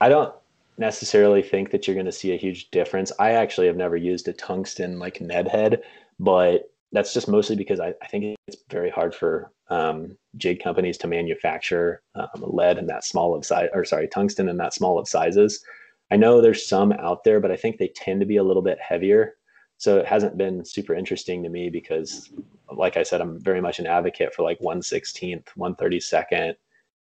I 0.00 0.08
don't 0.08 0.34
necessarily 0.76 1.42
think 1.42 1.70
that 1.70 1.86
you're 1.86 1.94
going 1.94 2.06
to 2.06 2.12
see 2.12 2.32
a 2.32 2.36
huge 2.36 2.70
difference. 2.70 3.12
I 3.18 3.30
actually 3.30 3.68
have 3.68 3.76
never 3.76 3.96
used 3.96 4.28
a 4.28 4.32
tungsten 4.32 4.98
like 4.98 5.20
Ned 5.20 5.48
head, 5.48 5.82
but 6.18 6.70
that's 6.94 7.12
just 7.12 7.26
mostly 7.28 7.56
because 7.56 7.80
I, 7.80 7.92
I 8.00 8.06
think 8.06 8.36
it's 8.46 8.62
very 8.70 8.88
hard 8.88 9.14
for 9.14 9.50
um, 9.68 10.16
jig 10.36 10.62
companies 10.62 10.96
to 10.98 11.08
manufacture 11.08 12.02
um, 12.14 12.28
lead 12.36 12.78
in 12.78 12.86
that 12.86 13.04
small 13.04 13.34
of 13.34 13.44
size, 13.44 13.68
or 13.74 13.84
sorry, 13.84 14.06
tungsten 14.06 14.48
in 14.48 14.56
that 14.58 14.72
small 14.72 14.98
of 14.98 15.08
sizes. 15.08 15.62
I 16.12 16.16
know 16.16 16.40
there's 16.40 16.66
some 16.66 16.92
out 16.92 17.24
there, 17.24 17.40
but 17.40 17.50
I 17.50 17.56
think 17.56 17.78
they 17.78 17.88
tend 17.88 18.20
to 18.20 18.26
be 18.26 18.36
a 18.36 18.44
little 18.44 18.62
bit 18.62 18.78
heavier. 18.80 19.34
So 19.76 19.98
it 19.98 20.06
hasn't 20.06 20.38
been 20.38 20.64
super 20.64 20.94
interesting 20.94 21.42
to 21.42 21.48
me 21.48 21.68
because, 21.68 22.30
like 22.72 22.96
I 22.96 23.02
said, 23.02 23.20
I'm 23.20 23.40
very 23.40 23.60
much 23.60 23.80
an 23.80 23.86
advocate 23.86 24.32
for 24.32 24.44
like 24.44 24.60
116th, 24.60 25.46
132nd, 25.58 26.54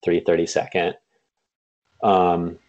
332nd. 0.05 0.93
Um, 2.03 2.59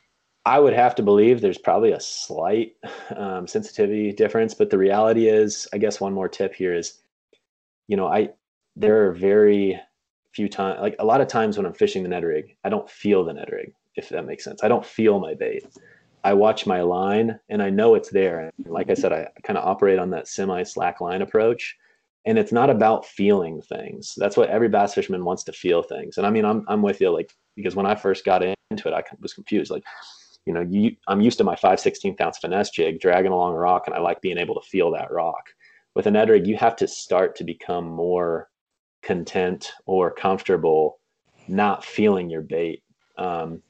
I 0.46 0.60
would 0.60 0.72
have 0.72 0.94
to 0.94 1.02
believe 1.02 1.40
there's 1.40 1.58
probably 1.58 1.92
a 1.92 2.00
slight 2.00 2.76
um, 3.16 3.48
sensitivity 3.48 4.12
difference, 4.12 4.54
but 4.54 4.70
the 4.70 4.78
reality 4.78 5.28
is, 5.28 5.66
I 5.72 5.78
guess 5.78 6.00
one 6.00 6.14
more 6.14 6.28
tip 6.28 6.54
here 6.54 6.74
is, 6.74 7.00
you 7.88 7.96
know, 7.96 8.06
I 8.06 8.30
there 8.76 9.06
are 9.06 9.12
very 9.12 9.80
few 10.32 10.48
times, 10.48 10.80
like 10.80 10.94
a 11.00 11.04
lot 11.04 11.20
of 11.20 11.26
times 11.26 11.56
when 11.56 11.66
I'm 11.66 11.74
fishing 11.74 12.04
the 12.04 12.08
Ned 12.08 12.22
rig, 12.22 12.56
I 12.62 12.68
don't 12.68 12.88
feel 12.88 13.24
the 13.24 13.32
Ned 13.32 13.48
rig, 13.50 13.72
if 13.96 14.08
that 14.10 14.26
makes 14.26 14.44
sense. 14.44 14.62
I 14.62 14.68
don't 14.68 14.86
feel 14.86 15.18
my 15.18 15.34
bait. 15.34 15.64
I 16.22 16.34
watch 16.34 16.66
my 16.66 16.82
line 16.82 17.40
and 17.48 17.62
I 17.62 17.70
know 17.70 17.94
it's 17.94 18.10
there. 18.10 18.40
And 18.40 18.52
like 18.66 18.90
I 18.90 18.94
said, 18.94 19.12
I 19.12 19.28
kind 19.42 19.58
of 19.58 19.66
operate 19.66 19.98
on 19.98 20.10
that 20.10 20.28
semi 20.28 20.62
slack 20.62 21.00
line 21.00 21.22
approach. 21.22 21.76
And 22.26 22.38
it's 22.38 22.52
not 22.52 22.68
about 22.68 23.06
feeling 23.06 23.62
things. 23.62 24.12
That's 24.16 24.36
what 24.36 24.50
every 24.50 24.68
bass 24.68 24.94
fisherman 24.94 25.24
wants 25.24 25.44
to 25.44 25.52
feel 25.52 25.82
things. 25.82 26.18
And 26.18 26.26
I 26.26 26.30
mean, 26.30 26.44
I'm, 26.44 26.64
I'm 26.68 26.82
with 26.82 27.00
you, 27.00 27.10
like, 27.10 27.32
because 27.56 27.74
when 27.74 27.86
I 27.86 27.94
first 27.94 28.24
got 28.24 28.42
into 28.42 28.88
it, 28.88 28.92
I 28.92 29.02
was 29.20 29.32
confused. 29.32 29.70
Like, 29.70 29.84
you 30.44 30.52
know, 30.52 30.66
you, 30.68 30.96
I'm 31.06 31.20
used 31.20 31.38
to 31.38 31.44
my 31.44 31.56
5 31.56 31.78
16th 31.78 32.20
ounce 32.20 32.38
finesse 32.38 32.70
jig 32.70 33.00
dragging 33.00 33.32
along 33.32 33.54
a 33.54 33.58
rock, 33.58 33.84
and 33.86 33.94
I 33.94 34.00
like 34.00 34.20
being 34.20 34.38
able 34.38 34.60
to 34.60 34.68
feel 34.68 34.90
that 34.92 35.10
rock. 35.10 35.44
With 35.94 36.06
an 36.06 36.14
Ned 36.14 36.28
rig, 36.28 36.46
you 36.46 36.56
have 36.56 36.76
to 36.76 36.88
start 36.88 37.36
to 37.36 37.44
become 37.44 37.88
more 37.88 38.48
content 39.02 39.72
or 39.86 40.12
comfortable 40.12 41.00
not 41.48 41.84
feeling 41.84 42.30
your 42.30 42.42
bait. 42.42 42.82
Um, 43.16 43.62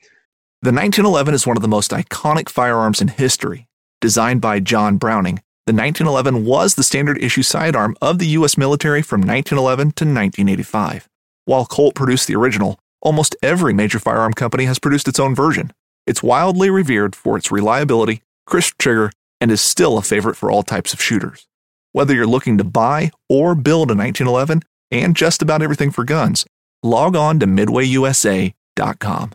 The 0.63 0.73
1911 0.73 1.35
is 1.35 1.47
one 1.47 1.57
of 1.57 1.63
the 1.63 1.69
most 1.69 1.93
iconic 1.93 2.49
firearms 2.49 3.01
in 3.01 3.09
history. 3.09 3.69
Designed 4.01 4.41
by 4.41 4.61
John 4.61 4.97
Browning, 4.97 5.41
the 5.67 5.73
1911 5.73 6.45
was 6.45 6.75
the 6.75 6.83
standard 6.83 7.23
issue 7.23 7.43
sidearm 7.43 7.97
of 8.01 8.19
the 8.19 8.29
U.S. 8.29 8.57
military 8.57 9.03
from 9.03 9.21
1911 9.21 9.93
to 9.93 10.05
1985. 10.05 11.09
While 11.45 11.67
Colt 11.67 11.95
produced 11.95 12.27
the 12.27 12.37
original, 12.37 12.79
almost 13.01 13.37
every 13.43 13.73
major 13.73 13.99
firearm 13.99 14.33
company 14.33 14.65
has 14.65 14.79
produced 14.79 15.09
its 15.09 15.21
own 15.21 15.35
version. 15.35 15.73
It's 16.07 16.23
wildly 16.23 16.71
revered 16.71 17.15
for 17.15 17.37
its 17.37 17.53
reliability, 17.53 18.23
crisp 18.47 18.79
trigger, 18.79 19.13
and 19.41 19.51
is 19.51 19.61
still 19.61 19.99
a 19.99 20.03
favorite 20.03 20.37
for 20.37 20.51
all 20.51 20.63
types 20.63 20.93
of 20.93 21.03
shooters. 21.03 21.47
Whether 21.93 22.15
you're 22.15 22.27
looking 22.27 22.59
to 22.59 22.65
buy 22.65 23.11
or 23.29 23.55
build 23.55 23.91
a 23.91 23.95
1911 23.95 24.63
and 24.91 25.17
just 25.17 25.43
about 25.43 25.63
everything 25.63 25.91
for 25.91 26.05
guns, 26.05 26.45
log 26.83 27.17
on 27.17 27.41
to 27.41 27.47
midwayusa.com. 27.47 29.33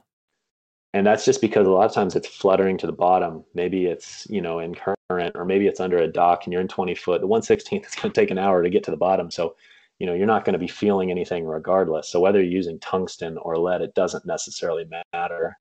and 0.94 1.08
that's 1.08 1.26
just 1.26 1.42
because 1.42 1.66
a 1.66 1.72
lot 1.72 1.86
of 1.86 1.94
times 1.94 2.16
it's 2.16 2.28
fluttering 2.28 2.78
to 2.78 2.86
the 2.86 2.94
bottom. 2.94 3.44
Maybe 3.56 3.86
it's 3.88 4.28
you 4.30 4.42
know 4.42 4.60
in 4.60 4.76
current, 4.76 5.36
or 5.36 5.46
maybe 5.46 5.68
it's 5.68 5.80
under 5.80 5.98
a 5.98 6.08
dock, 6.08 6.44
and 6.46 6.54
you're 6.54 6.62
in 6.62 6.68
20 6.68 6.94
foot. 6.96 7.22
The 7.22 7.28
116th 7.28 7.88
is 7.88 7.96
going 7.96 8.12
to 8.14 8.22
take 8.22 8.30
an 8.32 8.38
hour 8.38 8.62
to 8.62 8.70
get 8.70 8.84
to 8.84 8.92
the 8.92 8.98
bottom, 8.98 9.32
so 9.32 9.56
you 10.00 10.06
know 10.06 10.14
you're 10.14 10.28
not 10.28 10.46
going 10.46 10.54
to 10.54 10.60
be 10.60 10.68
feeling 10.68 11.10
anything 11.10 11.46
regardless. 11.46 12.10
So 12.10 12.20
whether 12.20 12.40
you're 12.40 12.52
using 12.52 12.80
tungsten 12.80 13.38
or 13.40 13.58
lead, 13.58 13.82
it 13.82 13.96
doesn't 13.96 14.26
necessarily 14.26 14.86
matter, 15.14 15.58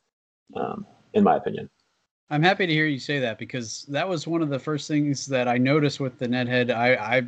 um, 0.55 0.87
in 1.15 1.25
my 1.25 1.37
opinion. 1.37 1.71
I'm 2.33 2.43
happy 2.43 2.67
to 2.67 2.73
hear 2.73 2.87
you 2.87 2.99
say 2.99 3.19
that 3.21 3.39
because 3.39 3.85
that 3.91 4.09
was 4.09 4.27
one 4.27 4.41
of 4.41 4.49
the 4.49 4.59
first 4.59 4.89
things 4.89 5.27
that 5.27 5.49
I 5.49 5.59
noticed 5.59 6.01
with 6.01 6.19
the 6.19 6.27
Ned 6.27 6.49
head. 6.49 6.71
I, 6.71 6.95
I 6.95 7.23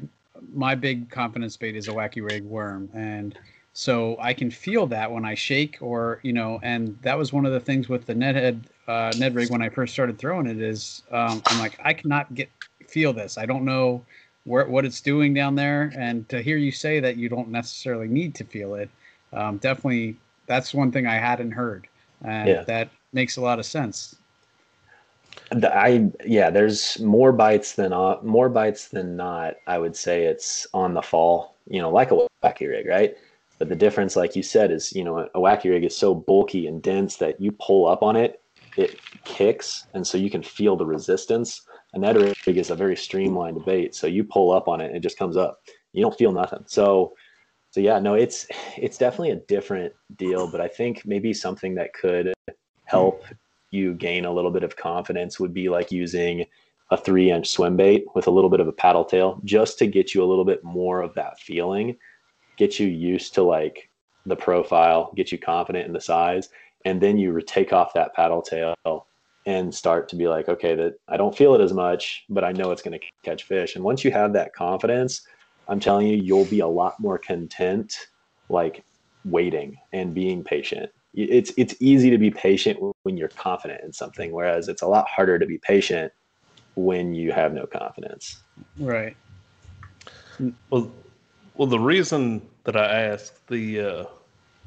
my 0.54 0.74
big 0.74 1.10
confidence 1.10 1.58
bait 1.58 1.76
is 1.76 1.88
a 1.88 1.92
wacky 1.92 2.24
rig 2.24 2.42
worm, 2.42 2.88
and 2.94 3.38
so 3.74 4.16
I 4.18 4.32
can 4.32 4.50
feel 4.50 4.86
that 4.86 5.12
when 5.12 5.26
I 5.26 5.34
shake 5.34 5.76
or 5.82 6.20
you 6.22 6.32
know, 6.32 6.58
and 6.62 6.98
that 7.02 7.18
was 7.18 7.34
one 7.34 7.44
of 7.44 7.52
the 7.52 7.60
things 7.60 7.86
with 7.90 8.06
the 8.06 8.14
Ned 8.14 8.34
head 8.34 8.64
uh, 8.88 9.12
Ned 9.14 9.34
rig 9.34 9.50
when 9.50 9.60
I 9.60 9.68
first 9.68 9.92
started 9.92 10.18
throwing 10.18 10.46
it 10.46 10.58
is 10.62 11.02
um, 11.10 11.42
I'm 11.50 11.58
like 11.58 11.78
I 11.84 11.92
cannot 11.92 12.34
get 12.34 12.48
feel 12.88 13.12
this. 13.12 13.36
I 13.36 13.44
don't 13.44 13.66
know 13.66 14.06
where 14.44 14.66
what 14.66 14.86
it's 14.86 15.02
doing 15.02 15.34
down 15.34 15.54
there, 15.54 15.92
and 15.94 16.26
to 16.30 16.40
hear 16.40 16.56
you 16.56 16.72
say 16.72 16.98
that 17.00 17.18
you 17.18 17.28
don't 17.28 17.50
necessarily 17.50 18.08
need 18.08 18.34
to 18.36 18.44
feel 18.44 18.74
it, 18.74 18.88
um, 19.34 19.58
definitely 19.58 20.16
that's 20.46 20.72
one 20.72 20.90
thing 20.92 21.06
I 21.06 21.16
hadn't 21.16 21.52
heard, 21.52 21.88
and 22.24 22.48
Yeah. 22.48 22.64
that 22.64 22.88
makes 23.12 23.36
a 23.36 23.42
lot 23.42 23.58
of 23.58 23.66
sense. 23.66 24.16
I 25.62 26.10
yeah, 26.24 26.50
there's 26.50 26.98
more 27.00 27.32
bites 27.32 27.74
than 27.74 27.92
uh, 27.92 28.16
more 28.22 28.48
bites 28.48 28.88
than 28.88 29.16
not. 29.16 29.54
I 29.66 29.78
would 29.78 29.96
say 29.96 30.24
it's 30.24 30.66
on 30.72 30.94
the 30.94 31.02
fall, 31.02 31.58
you 31.66 31.80
know, 31.80 31.90
like 31.90 32.10
a 32.10 32.26
wacky 32.44 32.68
rig, 32.68 32.86
right? 32.86 33.14
But 33.58 33.68
the 33.68 33.76
difference, 33.76 34.16
like 34.16 34.34
you 34.34 34.42
said, 34.42 34.70
is 34.70 34.92
you 34.92 35.04
know 35.04 35.18
a 35.18 35.38
wacky 35.38 35.70
rig 35.70 35.84
is 35.84 35.96
so 35.96 36.14
bulky 36.14 36.66
and 36.66 36.82
dense 36.82 37.16
that 37.16 37.40
you 37.40 37.52
pull 37.52 37.86
up 37.86 38.02
on 38.02 38.16
it, 38.16 38.40
it 38.76 39.00
kicks, 39.24 39.86
and 39.94 40.06
so 40.06 40.18
you 40.18 40.30
can 40.30 40.42
feel 40.42 40.76
the 40.76 40.86
resistance. 40.86 41.62
And 41.92 42.02
that 42.02 42.18
rig 42.18 42.34
is 42.46 42.70
a 42.70 42.76
very 42.76 42.96
streamlined 42.96 43.64
bait, 43.64 43.94
so 43.94 44.06
you 44.06 44.24
pull 44.24 44.50
up 44.50 44.66
on 44.66 44.80
it, 44.80 44.94
it 44.94 45.00
just 45.00 45.18
comes 45.18 45.36
up. 45.36 45.60
You 45.92 46.02
don't 46.02 46.18
feel 46.18 46.32
nothing. 46.32 46.64
So, 46.66 47.14
so 47.70 47.80
yeah, 47.80 47.98
no, 47.98 48.14
it's 48.14 48.46
it's 48.76 48.98
definitely 48.98 49.30
a 49.30 49.36
different 49.36 49.92
deal. 50.16 50.48
But 50.50 50.60
I 50.60 50.68
think 50.68 51.02
maybe 51.06 51.32
something 51.32 51.74
that 51.76 51.92
could 51.92 52.32
help 52.84 53.24
you 53.74 53.94
gain 53.94 54.24
a 54.24 54.32
little 54.32 54.50
bit 54.50 54.62
of 54.62 54.76
confidence 54.76 55.38
would 55.38 55.52
be 55.52 55.68
like 55.68 55.92
using 55.92 56.46
a 56.90 56.96
three 56.96 57.30
inch 57.30 57.48
swim 57.48 57.76
bait 57.76 58.04
with 58.14 58.26
a 58.26 58.30
little 58.30 58.50
bit 58.50 58.60
of 58.60 58.68
a 58.68 58.72
paddle 58.72 59.04
tail 59.04 59.40
just 59.44 59.78
to 59.78 59.86
get 59.86 60.14
you 60.14 60.22
a 60.22 60.26
little 60.26 60.44
bit 60.44 60.62
more 60.62 61.02
of 61.02 61.14
that 61.14 61.38
feeling, 61.40 61.96
get 62.56 62.78
you 62.78 62.86
used 62.86 63.34
to 63.34 63.42
like 63.42 63.90
the 64.26 64.36
profile, 64.36 65.12
get 65.16 65.32
you 65.32 65.38
confident 65.38 65.86
in 65.86 65.92
the 65.92 66.00
size, 66.00 66.48
and 66.84 67.00
then 67.00 67.18
you 67.18 67.38
take 67.42 67.72
off 67.72 67.94
that 67.94 68.14
paddle 68.14 68.42
tail 68.42 68.74
and 69.46 69.74
start 69.74 70.08
to 70.08 70.16
be 70.16 70.28
like, 70.28 70.48
okay, 70.48 70.74
that 70.74 70.94
I 71.08 71.16
don't 71.16 71.36
feel 71.36 71.54
it 71.54 71.60
as 71.60 71.72
much, 71.72 72.24
but 72.30 72.44
I 72.44 72.52
know 72.52 72.70
it's 72.70 72.82
going 72.82 72.98
to 72.98 73.06
catch 73.22 73.44
fish. 73.44 73.76
And 73.76 73.84
once 73.84 74.04
you 74.04 74.10
have 74.10 74.32
that 74.32 74.54
confidence, 74.54 75.26
I'm 75.68 75.80
telling 75.80 76.06
you, 76.06 76.16
you'll 76.16 76.46
be 76.46 76.60
a 76.60 76.66
lot 76.66 76.98
more 77.00 77.18
content, 77.18 77.94
like 78.48 78.84
waiting 79.24 79.76
and 79.92 80.14
being 80.14 80.44
patient. 80.44 80.90
It's 81.14 81.52
it's 81.56 81.74
easy 81.80 82.10
to 82.10 82.18
be 82.18 82.30
patient 82.30 82.78
when 83.04 83.16
you're 83.16 83.28
confident 83.28 83.82
in 83.84 83.92
something, 83.92 84.32
whereas 84.32 84.68
it's 84.68 84.82
a 84.82 84.86
lot 84.86 85.06
harder 85.08 85.38
to 85.38 85.46
be 85.46 85.58
patient 85.58 86.12
when 86.74 87.14
you 87.14 87.30
have 87.32 87.52
no 87.52 87.66
confidence. 87.66 88.42
Right. 88.78 89.16
Well, 90.70 90.92
well, 91.54 91.68
the 91.68 91.78
reason 91.78 92.42
that 92.64 92.76
I 92.76 93.02
asked 93.02 93.46
the 93.46 93.80
uh, 93.80 94.04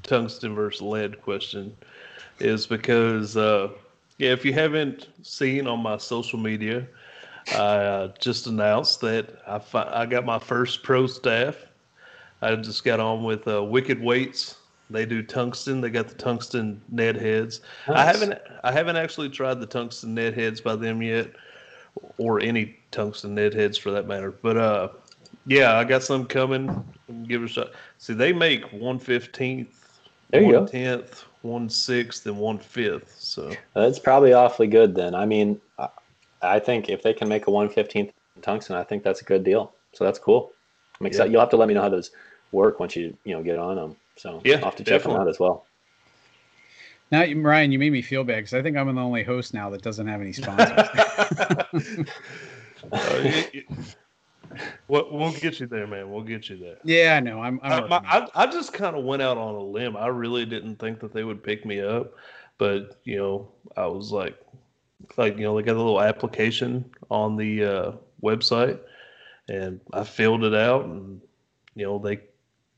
tungsten 0.03 0.55
versus 0.55 0.81
lead 0.81 1.21
question 1.21 1.75
is 2.39 2.65
because, 2.65 3.35
uh, 3.35 3.69
yeah, 4.17 4.31
if 4.31 4.45
you 4.45 4.53
haven't 4.53 5.09
seen 5.23 5.67
on 5.67 5.81
my 5.81 5.97
social 5.97 6.39
media, 6.39 6.87
I 7.51 7.53
uh, 7.55 8.13
just 8.19 8.47
announced 8.47 9.01
that 9.01 9.39
I 9.47 9.59
fi- 9.59 9.91
I 9.91 10.05
got 10.05 10.25
my 10.25 10.39
first 10.39 10.83
pro 10.83 11.07
staff. 11.07 11.57
I 12.41 12.55
just 12.55 12.83
got 12.83 12.99
on 12.99 13.23
with 13.23 13.47
uh, 13.47 13.63
Wicked 13.63 14.01
Weights. 14.01 14.55
They 14.89 15.05
do 15.05 15.21
tungsten. 15.21 15.81
They 15.81 15.89
got 15.89 16.07
the 16.07 16.15
tungsten 16.15 16.81
Ned 16.89 17.17
heads. 17.17 17.61
I 17.87 18.05
haven't 18.05 18.39
I 18.63 18.71
haven't 18.71 18.95
actually 18.95 19.29
tried 19.29 19.59
the 19.59 19.65
tungsten 19.65 20.13
Ned 20.13 20.33
heads 20.33 20.61
by 20.61 20.75
them 20.75 21.01
yet, 21.01 21.31
or 22.17 22.39
any 22.39 22.77
tungsten 22.91 23.35
Ned 23.35 23.53
heads 23.53 23.77
for 23.77 23.91
that 23.91 24.07
matter. 24.07 24.31
But 24.31 24.57
uh, 24.57 24.89
yeah, 25.45 25.77
I 25.77 25.83
got 25.83 26.03
some 26.03 26.25
coming. 26.25 26.83
Give 27.27 27.41
it 27.43 27.45
a 27.45 27.47
shot. 27.49 27.71
See, 27.97 28.13
they 28.13 28.31
make 28.31 28.63
one 28.71 28.97
fifteenth, 28.99 29.99
There 30.29 30.41
you 30.41 30.51
go. 30.51 30.59
one 30.59 30.67
tenth, 30.69 31.25
one 31.41 31.69
sixth, 31.69 32.25
and 32.25 32.37
one 32.37 32.57
fifth. 32.57 33.15
So 33.19 33.51
That's 33.73 33.99
probably 33.99 34.33
awfully 34.33 34.67
good 34.67 34.95
then. 34.95 35.15
I 35.15 35.25
mean, 35.25 35.59
I- 36.41 36.59
think 36.59 36.89
if 36.89 37.03
they 37.03 37.13
can 37.13 37.27
make 37.27 37.47
a 37.47 37.51
115th 37.51 38.11
tungsten, 38.41 38.75
I 38.75 38.83
think 38.83 39.03
that's 39.03 39.21
a 39.21 39.25
good 39.25 39.43
deal. 39.43 39.73
So 39.93 40.03
that's 40.03 40.19
cool. 40.19 40.51
I'm 40.99 41.07
excited. 41.07 41.29
Yeah. 41.29 41.33
You'll 41.33 41.41
have 41.41 41.49
to 41.49 41.57
let 41.57 41.67
me 41.67 41.73
know 41.73 41.81
how 41.81 41.89
those 41.89 42.11
work 42.51 42.79
once 42.79 42.95
you 42.95 43.17
you 43.25 43.33
know 43.33 43.43
get 43.43 43.59
on 43.59 43.75
them. 43.75 43.95
So 44.17 44.41
Yeah, 44.43 44.55
I'll 44.57 44.65
have 44.65 44.75
to 44.77 44.83
check 44.83 45.03
them 45.03 45.11
definitely. 45.11 45.21
out 45.21 45.27
as 45.29 45.39
well. 45.39 45.65
Now, 47.11 47.23
Ryan, 47.25 47.71
you 47.71 47.79
made 47.79 47.91
me 47.93 48.01
feel 48.01 48.23
bad 48.25 48.37
because 48.37 48.53
I 48.53 48.61
think 48.61 48.75
I'm 48.75 48.93
the 48.93 49.01
only 49.01 49.23
host 49.23 49.53
now 49.53 49.69
that 49.69 49.81
doesn't 49.81 50.07
have 50.07 50.19
any 50.21 50.33
sponsors. 50.33 50.87
Uh, 52.91 52.99
it- 53.23 53.49
it- 53.55 53.65
we'll, 54.87 55.11
we'll 55.11 55.31
get 55.33 55.59
you 55.59 55.65
there, 55.65 55.87
man. 55.87 56.11
We'll 56.11 56.21
get 56.23 56.47
you 56.47 56.57
there. 56.57 56.77
yeah, 56.83 57.15
I 57.17 57.19
know. 57.19 57.41
I'm. 57.41 57.59
I'm 57.63 57.85
I, 57.85 57.87
my. 57.87 58.01
I, 58.05 58.27
I 58.35 58.45
just 58.45 58.71
kind 58.71 58.95
of 58.95 59.03
went 59.03 59.21
out 59.21 59.37
on 59.37 59.55
a 59.55 59.61
limb. 59.63 59.97
I 59.97 60.07
really 60.07 60.45
didn't 60.45 60.77
think 60.77 60.99
that 60.99 61.11
they 61.11 61.23
would 61.23 61.43
pick 61.43 61.65
me 61.65 61.81
up, 61.81 62.13
but 62.59 62.99
you 63.03 63.17
know, 63.17 63.47
I 63.75 63.87
was 63.87 64.11
like, 64.11 64.37
like 65.17 65.37
you 65.37 65.43
know, 65.43 65.55
they 65.57 65.63
got 65.63 65.75
a 65.75 65.79
little 65.81 65.99
application 65.99 66.85
on 67.09 67.35
the 67.35 67.63
uh, 67.65 67.91
website, 68.23 68.79
and 69.49 69.81
I 69.91 70.03
filled 70.03 70.43
it 70.43 70.53
out, 70.53 70.85
and 70.85 71.19
you 71.75 71.85
know, 71.87 71.97
they 71.97 72.19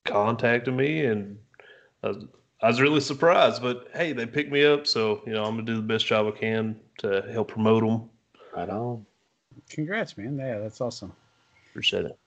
contacted 0.06 0.74
me, 0.74 1.06
and 1.06 1.38
I 2.04 2.08
was, 2.10 2.26
I 2.62 2.68
was 2.68 2.82
really 2.82 3.02
surprised. 3.02 3.62
But 3.62 3.88
hey, 3.94 4.14
they 4.14 4.26
picked 4.26 4.52
me 4.52 4.66
up, 4.66 4.88
so 4.88 5.22
you 5.26 5.34
know, 5.34 5.44
I'm 5.44 5.56
gonna 5.56 5.64
do 5.64 5.76
the 5.76 5.82
best 5.82 6.06
job 6.06 6.28
I 6.28 6.38
can 6.38 6.80
to 7.00 7.24
help 7.32 7.50
promote 7.50 7.84
them. 7.84 8.10
Right 8.56 8.70
on. 8.70 9.06
Congrats, 9.70 10.18
man. 10.18 10.38
Yeah, 10.38 10.60
that's 10.60 10.82
awesome. 10.82 11.14
Appreciate 11.72 12.06
it. 12.06 12.18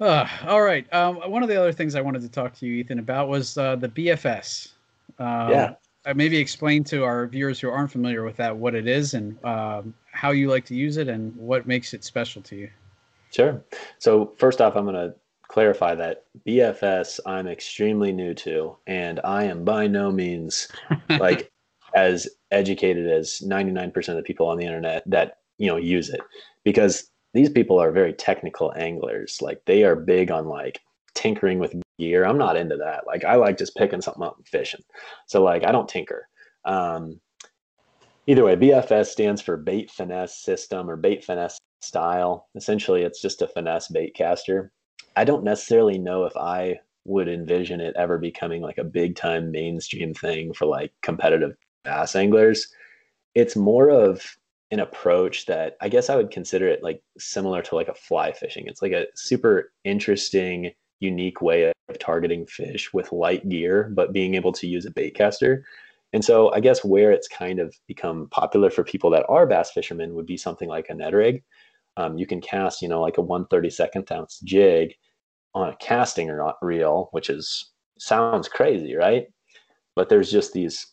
Uh, 0.00 0.26
all 0.46 0.62
right. 0.62 0.90
Um, 0.94 1.16
one 1.30 1.42
of 1.42 1.48
the 1.48 1.56
other 1.56 1.72
things 1.72 1.94
I 1.94 2.00
wanted 2.00 2.22
to 2.22 2.28
talk 2.28 2.54
to 2.54 2.66
you, 2.66 2.74
Ethan, 2.74 2.98
about 2.98 3.28
was 3.28 3.58
uh, 3.58 3.76
the 3.76 3.88
BFS. 3.88 4.72
Um, 5.18 5.50
Yeah. 5.50 5.74
uh, 6.06 6.14
maybe 6.14 6.38
explain 6.38 6.82
to 6.84 7.04
our 7.04 7.26
viewers 7.26 7.60
who 7.60 7.68
aren't 7.68 7.90
familiar 7.90 8.24
with 8.24 8.36
that 8.36 8.56
what 8.56 8.74
it 8.74 8.86
is 8.86 9.12
and 9.12 9.42
um, 9.44 9.92
how 10.12 10.30
you 10.30 10.48
like 10.48 10.64
to 10.66 10.74
use 10.74 10.96
it 10.96 11.08
and 11.08 11.36
what 11.36 11.66
makes 11.66 11.92
it 11.92 12.02
special 12.02 12.40
to 12.42 12.56
you. 12.56 12.70
Sure. 13.30 13.62
So 13.98 14.32
first 14.38 14.60
off, 14.62 14.74
I'm 14.74 14.84
going 14.84 14.94
to 14.94 15.14
clarify 15.50 15.94
that 15.96 16.24
BFS 16.46 17.18
I'm 17.26 17.48
extremely 17.48 18.12
new 18.12 18.34
to, 18.34 18.76
and 18.86 19.20
I 19.24 19.44
am 19.44 19.64
by 19.64 19.86
no 19.86 20.10
means 20.10 20.68
like 21.10 21.50
as 21.94 22.28
educated 22.52 23.08
as 23.08 23.42
99% 23.44 24.08
of 24.08 24.16
the 24.16 24.22
people 24.22 24.46
on 24.46 24.58
the 24.58 24.64
internet 24.64 25.02
that 25.06 25.38
you 25.58 25.66
know 25.66 25.76
use 25.76 26.08
it. 26.08 26.20
Because 26.64 27.10
these 27.34 27.50
people 27.50 27.80
are 27.80 27.90
very 27.92 28.12
technical 28.12 28.72
anglers. 28.76 29.42
Like 29.42 29.62
they 29.66 29.84
are 29.84 29.96
big 29.96 30.30
on 30.30 30.46
like 30.46 30.80
tinkering 31.14 31.58
with 31.58 31.74
gear. 31.98 32.24
I'm 32.24 32.38
not 32.38 32.56
into 32.56 32.76
that. 32.76 33.06
Like 33.06 33.24
i 33.24 33.34
like 33.34 33.58
just 33.58 33.76
picking 33.76 34.00
something 34.00 34.22
up 34.22 34.36
and 34.36 34.46
fishing. 34.46 34.82
So 35.26 35.42
like 35.42 35.64
i 35.64 35.72
don't 35.72 35.88
tinker. 35.88 36.28
Um 36.64 37.20
either 38.26 38.44
way 38.44 38.54
bfs 38.54 39.06
stands 39.06 39.42
for 39.42 39.56
bait 39.56 39.90
finesse 39.90 40.36
system 40.36 40.88
or 40.88 40.96
bait 40.96 41.24
finesse 41.24 41.58
style. 41.82 42.48
Essentially 42.54 43.02
it's 43.02 43.20
just 43.20 43.42
a 43.42 43.48
finesse 43.48 43.88
bait 43.88 44.14
caster 44.14 44.72
i 45.16 45.24
don't 45.24 45.44
necessarily 45.44 45.98
know 45.98 46.24
if 46.24 46.36
i 46.36 46.78
would 47.04 47.28
envision 47.28 47.80
it 47.80 47.94
ever 47.96 48.18
becoming 48.18 48.62
like 48.62 48.78
a 48.78 48.84
big 48.84 49.16
time 49.16 49.50
mainstream 49.50 50.14
thing 50.14 50.52
for 50.52 50.66
like 50.66 50.92
competitive 51.02 51.56
bass 51.84 52.14
anglers. 52.14 52.68
It's 53.34 53.56
more 53.56 53.90
of 53.90 54.22
an 54.70 54.80
approach 54.80 55.46
that 55.46 55.76
I 55.80 55.88
guess 55.88 56.10
I 56.10 56.16
would 56.16 56.30
consider 56.30 56.68
it 56.68 56.82
like 56.82 57.02
similar 57.18 57.62
to 57.62 57.74
like 57.74 57.88
a 57.88 57.94
fly 57.94 58.32
fishing. 58.32 58.66
It's 58.66 58.82
like 58.82 58.92
a 58.92 59.06
super 59.14 59.72
interesting, 59.84 60.72
unique 61.00 61.40
way 61.40 61.72
of 61.88 61.98
targeting 61.98 62.46
fish 62.46 62.92
with 62.92 63.12
light 63.12 63.48
gear, 63.48 63.90
but 63.94 64.12
being 64.12 64.34
able 64.34 64.52
to 64.52 64.68
use 64.68 64.86
a 64.86 64.90
bait 64.90 65.14
caster. 65.14 65.64
And 66.12 66.24
so 66.24 66.52
I 66.52 66.60
guess 66.60 66.84
where 66.84 67.12
it's 67.12 67.28
kind 67.28 67.60
of 67.60 67.74
become 67.86 68.28
popular 68.30 68.70
for 68.70 68.84
people 68.84 69.10
that 69.10 69.26
are 69.28 69.46
bass 69.46 69.70
fishermen 69.70 70.14
would 70.14 70.26
be 70.26 70.36
something 70.36 70.68
like 70.68 70.86
a 70.88 70.94
Ned 70.94 71.14
rig. 71.14 71.42
Um, 72.00 72.18
you 72.18 72.26
can 72.26 72.40
cast, 72.40 72.82
you 72.82 72.88
know, 72.88 73.00
like 73.00 73.18
a 73.18 73.22
132nd 73.22 74.10
ounce 74.12 74.40
jig 74.44 74.94
on 75.54 75.68
a 75.68 75.76
casting 75.76 76.28
re- 76.28 76.52
reel, 76.62 77.08
which 77.12 77.30
is 77.30 77.72
sounds 77.98 78.48
crazy, 78.48 78.94
right? 78.96 79.26
But 79.96 80.08
there's 80.08 80.30
just 80.30 80.52
these 80.52 80.86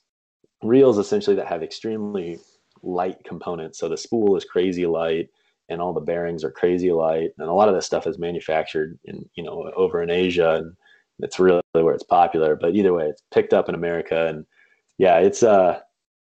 reels 0.64 0.98
essentially 0.98 1.36
that 1.38 1.48
have 1.48 1.64
extremely 1.64 2.40
light 2.84 3.18
components. 3.26 3.80
So 3.80 3.90
the 3.90 3.98
spool 3.98 4.36
is 4.36 4.46
crazy 4.46 4.86
light 4.86 5.30
and 5.70 5.82
all 5.82 5.94
the 5.94 6.02
bearings 6.02 6.44
are 6.44 6.52
crazy 6.52 6.92
light. 6.92 7.32
And 7.38 7.50
a 7.50 7.54
lot 7.54 7.70
of 7.70 7.76
this 7.76 7.86
stuff 7.86 8.08
is 8.08 8.20
manufactured 8.20 9.00
in, 9.06 9.28
you 9.36 9.44
know, 9.44 9.72
over 9.76 10.02
in 10.02 10.10
Asia 10.10 10.56
and 10.56 10.76
it's 11.20 11.40
really 11.40 11.62
where 11.74 11.94
it's 11.94 12.04
popular. 12.04 12.56
But 12.56 12.76
either 12.76 12.94
way, 12.94 13.06
it's 13.06 13.24
picked 13.34 13.54
up 13.54 13.70
in 13.70 13.76
America 13.76 14.28
and 14.28 14.46
yeah, 14.98 15.18
it's 15.20 15.44
uh 15.44 15.80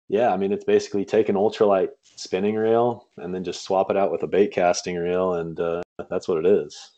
yeah, 0.07 0.31
I 0.31 0.37
mean 0.37 0.51
it's 0.51 0.65
basically 0.65 1.05
take 1.05 1.29
an 1.29 1.35
ultralight 1.35 1.89
spinning 2.03 2.55
reel 2.55 3.07
and 3.17 3.33
then 3.33 3.43
just 3.43 3.63
swap 3.63 3.89
it 3.89 3.97
out 3.97 4.11
with 4.11 4.23
a 4.23 4.27
bait 4.27 4.51
casting 4.51 4.95
reel 4.95 5.35
and 5.35 5.59
uh, 5.59 5.81
that's 6.09 6.27
what 6.27 6.37
it 6.37 6.45
is. 6.45 6.91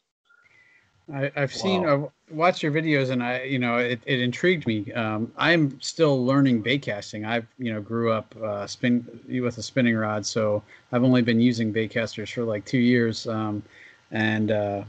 I, 1.14 1.32
I've 1.38 1.54
seen, 1.54 1.84
Wow. 1.84 2.12
I've 2.28 2.36
watched 2.36 2.62
your 2.62 2.72
videos, 2.74 3.12
and 3.12 3.24
I, 3.24 3.44
you 3.44 3.60
know, 3.60 3.78
it, 3.78 4.02
it 4.06 4.20
intrigued 4.20 4.68
me. 4.68 4.92
Um, 4.92 5.32
I'm 5.38 5.80
still 5.80 6.26
learning 6.26 6.62
bait 6.62 6.82
casting. 6.82 7.24
I've, 7.24 7.48
you 7.58 7.74
know, 7.74 7.80
grew 7.80 8.12
up 8.12 8.36
uh, 8.44 8.68
spin 8.68 9.08
with 9.42 9.58
a 9.58 9.64
spinning 9.64 9.96
rod, 9.96 10.26
so 10.26 10.62
I've 10.92 11.06
only 11.06 11.22
been 11.22 11.40
using 11.40 11.72
bait 11.72 11.92
casters 11.92 12.30
for 12.30 12.44
like 12.44 12.66
two 12.66 12.80
years. 12.80 13.26
Um, 13.26 13.64
and 14.12 14.52
uh, 14.52 14.84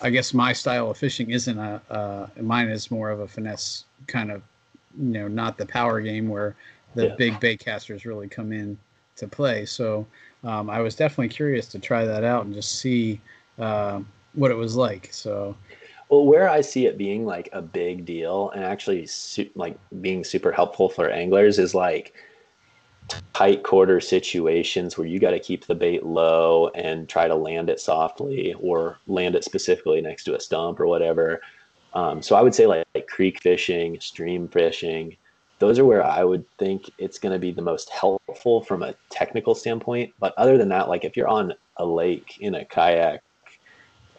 I 0.00 0.10
guess 0.10 0.32
my 0.32 0.52
style 0.52 0.90
of 0.90 0.98
fishing 0.98 1.30
isn't 1.30 1.58
a 1.58 1.80
uh, 1.90 2.26
mine 2.40 2.68
is 2.68 2.90
more 2.90 3.10
of 3.10 3.20
a 3.20 3.28
finesse 3.28 3.84
kind 4.06 4.30
of 4.30 4.42
you 4.98 5.12
know 5.12 5.28
not 5.28 5.58
the 5.58 5.66
power 5.66 6.00
game 6.00 6.28
where 6.28 6.54
the 6.96 7.06
Yeah. 7.06 7.14
big 7.16 7.38
bait 7.40 7.60
casters 7.60 8.04
really 8.04 8.28
come 8.28 8.52
in 8.52 8.76
to 9.16 9.28
play. 9.28 9.64
So 9.66 10.06
um, 10.44 10.68
I 10.68 10.80
was 10.80 10.96
definitely 10.96 11.28
curious 11.28 11.66
to 11.68 11.78
try 11.78 12.04
that 12.04 12.24
out 12.24 12.44
and 12.44 12.54
just 12.54 12.80
see 12.80 13.20
um 13.58 14.06
what 14.34 14.50
it 14.50 14.54
was 14.54 14.76
like. 14.76 15.08
So 15.12 15.56
Well, 16.10 16.26
where 16.26 16.48
I 16.48 16.60
see 16.60 16.86
it 16.86 16.98
being 16.98 17.24
like 17.24 17.48
a 17.52 17.62
big 17.62 18.04
deal 18.04 18.50
and 18.50 18.64
actually 18.64 19.06
su- 19.06 19.50
like 19.54 19.78
being 20.02 20.24
super 20.24 20.52
helpful 20.52 20.88
for 20.88 21.08
anglers 21.08 21.58
is 21.58 21.74
like 21.74 22.12
tight 23.32 23.62
quarter 23.62 24.00
situations 24.00 24.98
where 24.98 25.06
you 25.06 25.18
got 25.18 25.30
to 25.30 25.38
keep 25.38 25.66
the 25.66 25.74
bait 25.74 26.04
low 26.04 26.68
and 26.74 27.08
try 27.08 27.28
to 27.28 27.34
land 27.34 27.70
it 27.70 27.80
softly 27.80 28.54
or 28.60 28.98
land 29.06 29.34
it 29.34 29.44
specifically 29.44 30.00
next 30.00 30.24
to 30.24 30.34
a 30.36 30.40
stump 30.40 30.80
or 30.80 30.86
whatever. 30.86 31.40
Um, 31.92 32.20
so 32.20 32.36
I 32.36 32.42
would 32.42 32.54
say 32.54 32.66
like, 32.66 32.84
like 32.94 33.06
creek 33.06 33.40
fishing, 33.40 33.98
stream 34.00 34.48
fishing, 34.48 35.16
those 35.58 35.78
are 35.78 35.84
where 35.84 36.04
I 36.04 36.22
would 36.22 36.44
think 36.58 36.90
it's 36.98 37.18
going 37.18 37.32
to 37.32 37.38
be 37.38 37.50
the 37.50 37.62
most 37.62 37.88
helpful 37.90 38.62
from 38.62 38.82
a 38.82 38.94
technical 39.10 39.54
standpoint. 39.54 40.12
But 40.18 40.34
other 40.36 40.58
than 40.58 40.68
that, 40.68 40.88
like 40.88 41.04
if 41.04 41.16
you're 41.16 41.28
on 41.28 41.54
a 41.76 41.86
lake 41.86 42.36
in 42.40 42.54
a 42.54 42.64
kayak 42.64 43.22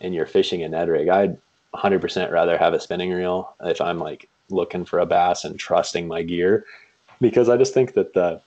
and 0.02 0.14
you're 0.14 0.26
fishing 0.26 0.64
a 0.64 0.70
Ned 0.70 0.90
rig, 0.90 1.10
I'd 1.10 1.38
100% 1.76 2.32
rather 2.32 2.58
have 2.58 2.74
a 2.74 2.80
spinning 2.80 3.12
reel 3.12 3.56
if 3.62 3.82
I'm 3.82 4.00
like 4.00 4.30
looking 4.50 4.86
for 4.86 5.00
a 5.00 5.06
bass 5.06 5.44
and 5.44 5.60
trusting 5.60 6.08
my 6.08 6.24
gear 6.24 6.66
because 7.20 7.50
I 7.50 7.58
just 7.58 7.74
think 7.74 7.94
that 7.94 8.14
the 8.14 8.42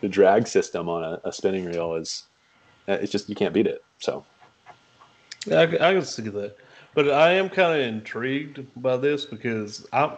the 0.00 0.08
drag 0.08 0.46
system 0.46 0.88
on 0.88 1.04
a, 1.04 1.20
a 1.24 1.32
spinning 1.32 1.66
reel 1.66 1.94
is 1.94 2.24
uh, 2.88 2.92
it's 2.92 3.12
just 3.12 3.28
you 3.28 3.34
can't 3.34 3.54
beat 3.54 3.66
it. 3.66 3.84
So 3.98 4.24
I, 5.50 5.62
I 5.62 5.68
can 5.94 6.04
see 6.04 6.22
that, 6.22 6.56
but 6.94 7.10
I 7.10 7.32
am 7.32 7.48
kind 7.48 7.80
of 7.80 7.86
intrigued 7.86 8.66
by 8.76 8.96
this 8.96 9.24
because 9.24 9.86
I'm 9.92 10.12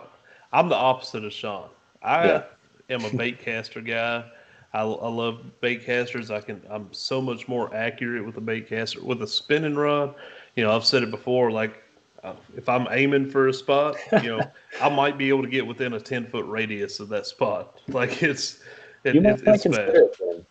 I'm 0.52 0.68
the 0.68 0.76
opposite 0.76 1.24
of 1.24 1.32
Sean. 1.32 1.68
I 2.03 2.26
Yeah. 2.26 2.42
am 2.90 3.05
a 3.05 3.11
bait 3.11 3.38
caster 3.38 3.80
guy. 3.80 4.24
I, 4.72 4.82
I 4.82 5.09
love 5.09 5.61
bait 5.61 5.84
casters. 5.84 6.30
I 6.30 6.40
can 6.40 6.62
I'm 6.70 6.92
so 6.92 7.20
much 7.20 7.46
more 7.48 7.74
accurate 7.74 8.24
with 8.24 8.36
a 8.36 8.40
bait 8.40 8.68
caster 8.68 9.03
with 9.03 9.22
a 9.22 9.26
spinning 9.26 9.74
rod. 9.74 10.14
You 10.57 10.64
know, 10.64 10.74
I've 10.74 10.84
said 10.84 11.03
it 11.03 11.11
before. 11.11 11.50
Like 11.50 11.82
uh, 12.24 12.34
if 12.57 12.68
I'm 12.68 12.86
aiming 12.90 13.30
for 13.30 13.48
a 13.48 13.53
spot, 13.53 13.96
you 14.22 14.30
know, 14.30 14.50
I 14.80 14.88
might 14.88 15.18
be 15.18 15.28
able 15.28 15.42
to 15.42 15.48
get 15.48 15.66
within 15.66 15.92
a 15.92 16.00
ten 16.00 16.26
foot 16.26 16.46
radius 16.46 17.00
of 17.00 17.09
that 17.11 17.26
spot. 17.26 17.80
Like 17.88 18.22
it's 18.22 18.61
it, 19.05 19.14
you 19.14 19.20
it, 19.20 19.40
it's 19.44 19.66
bad. 19.66 19.94
it. 19.94 20.46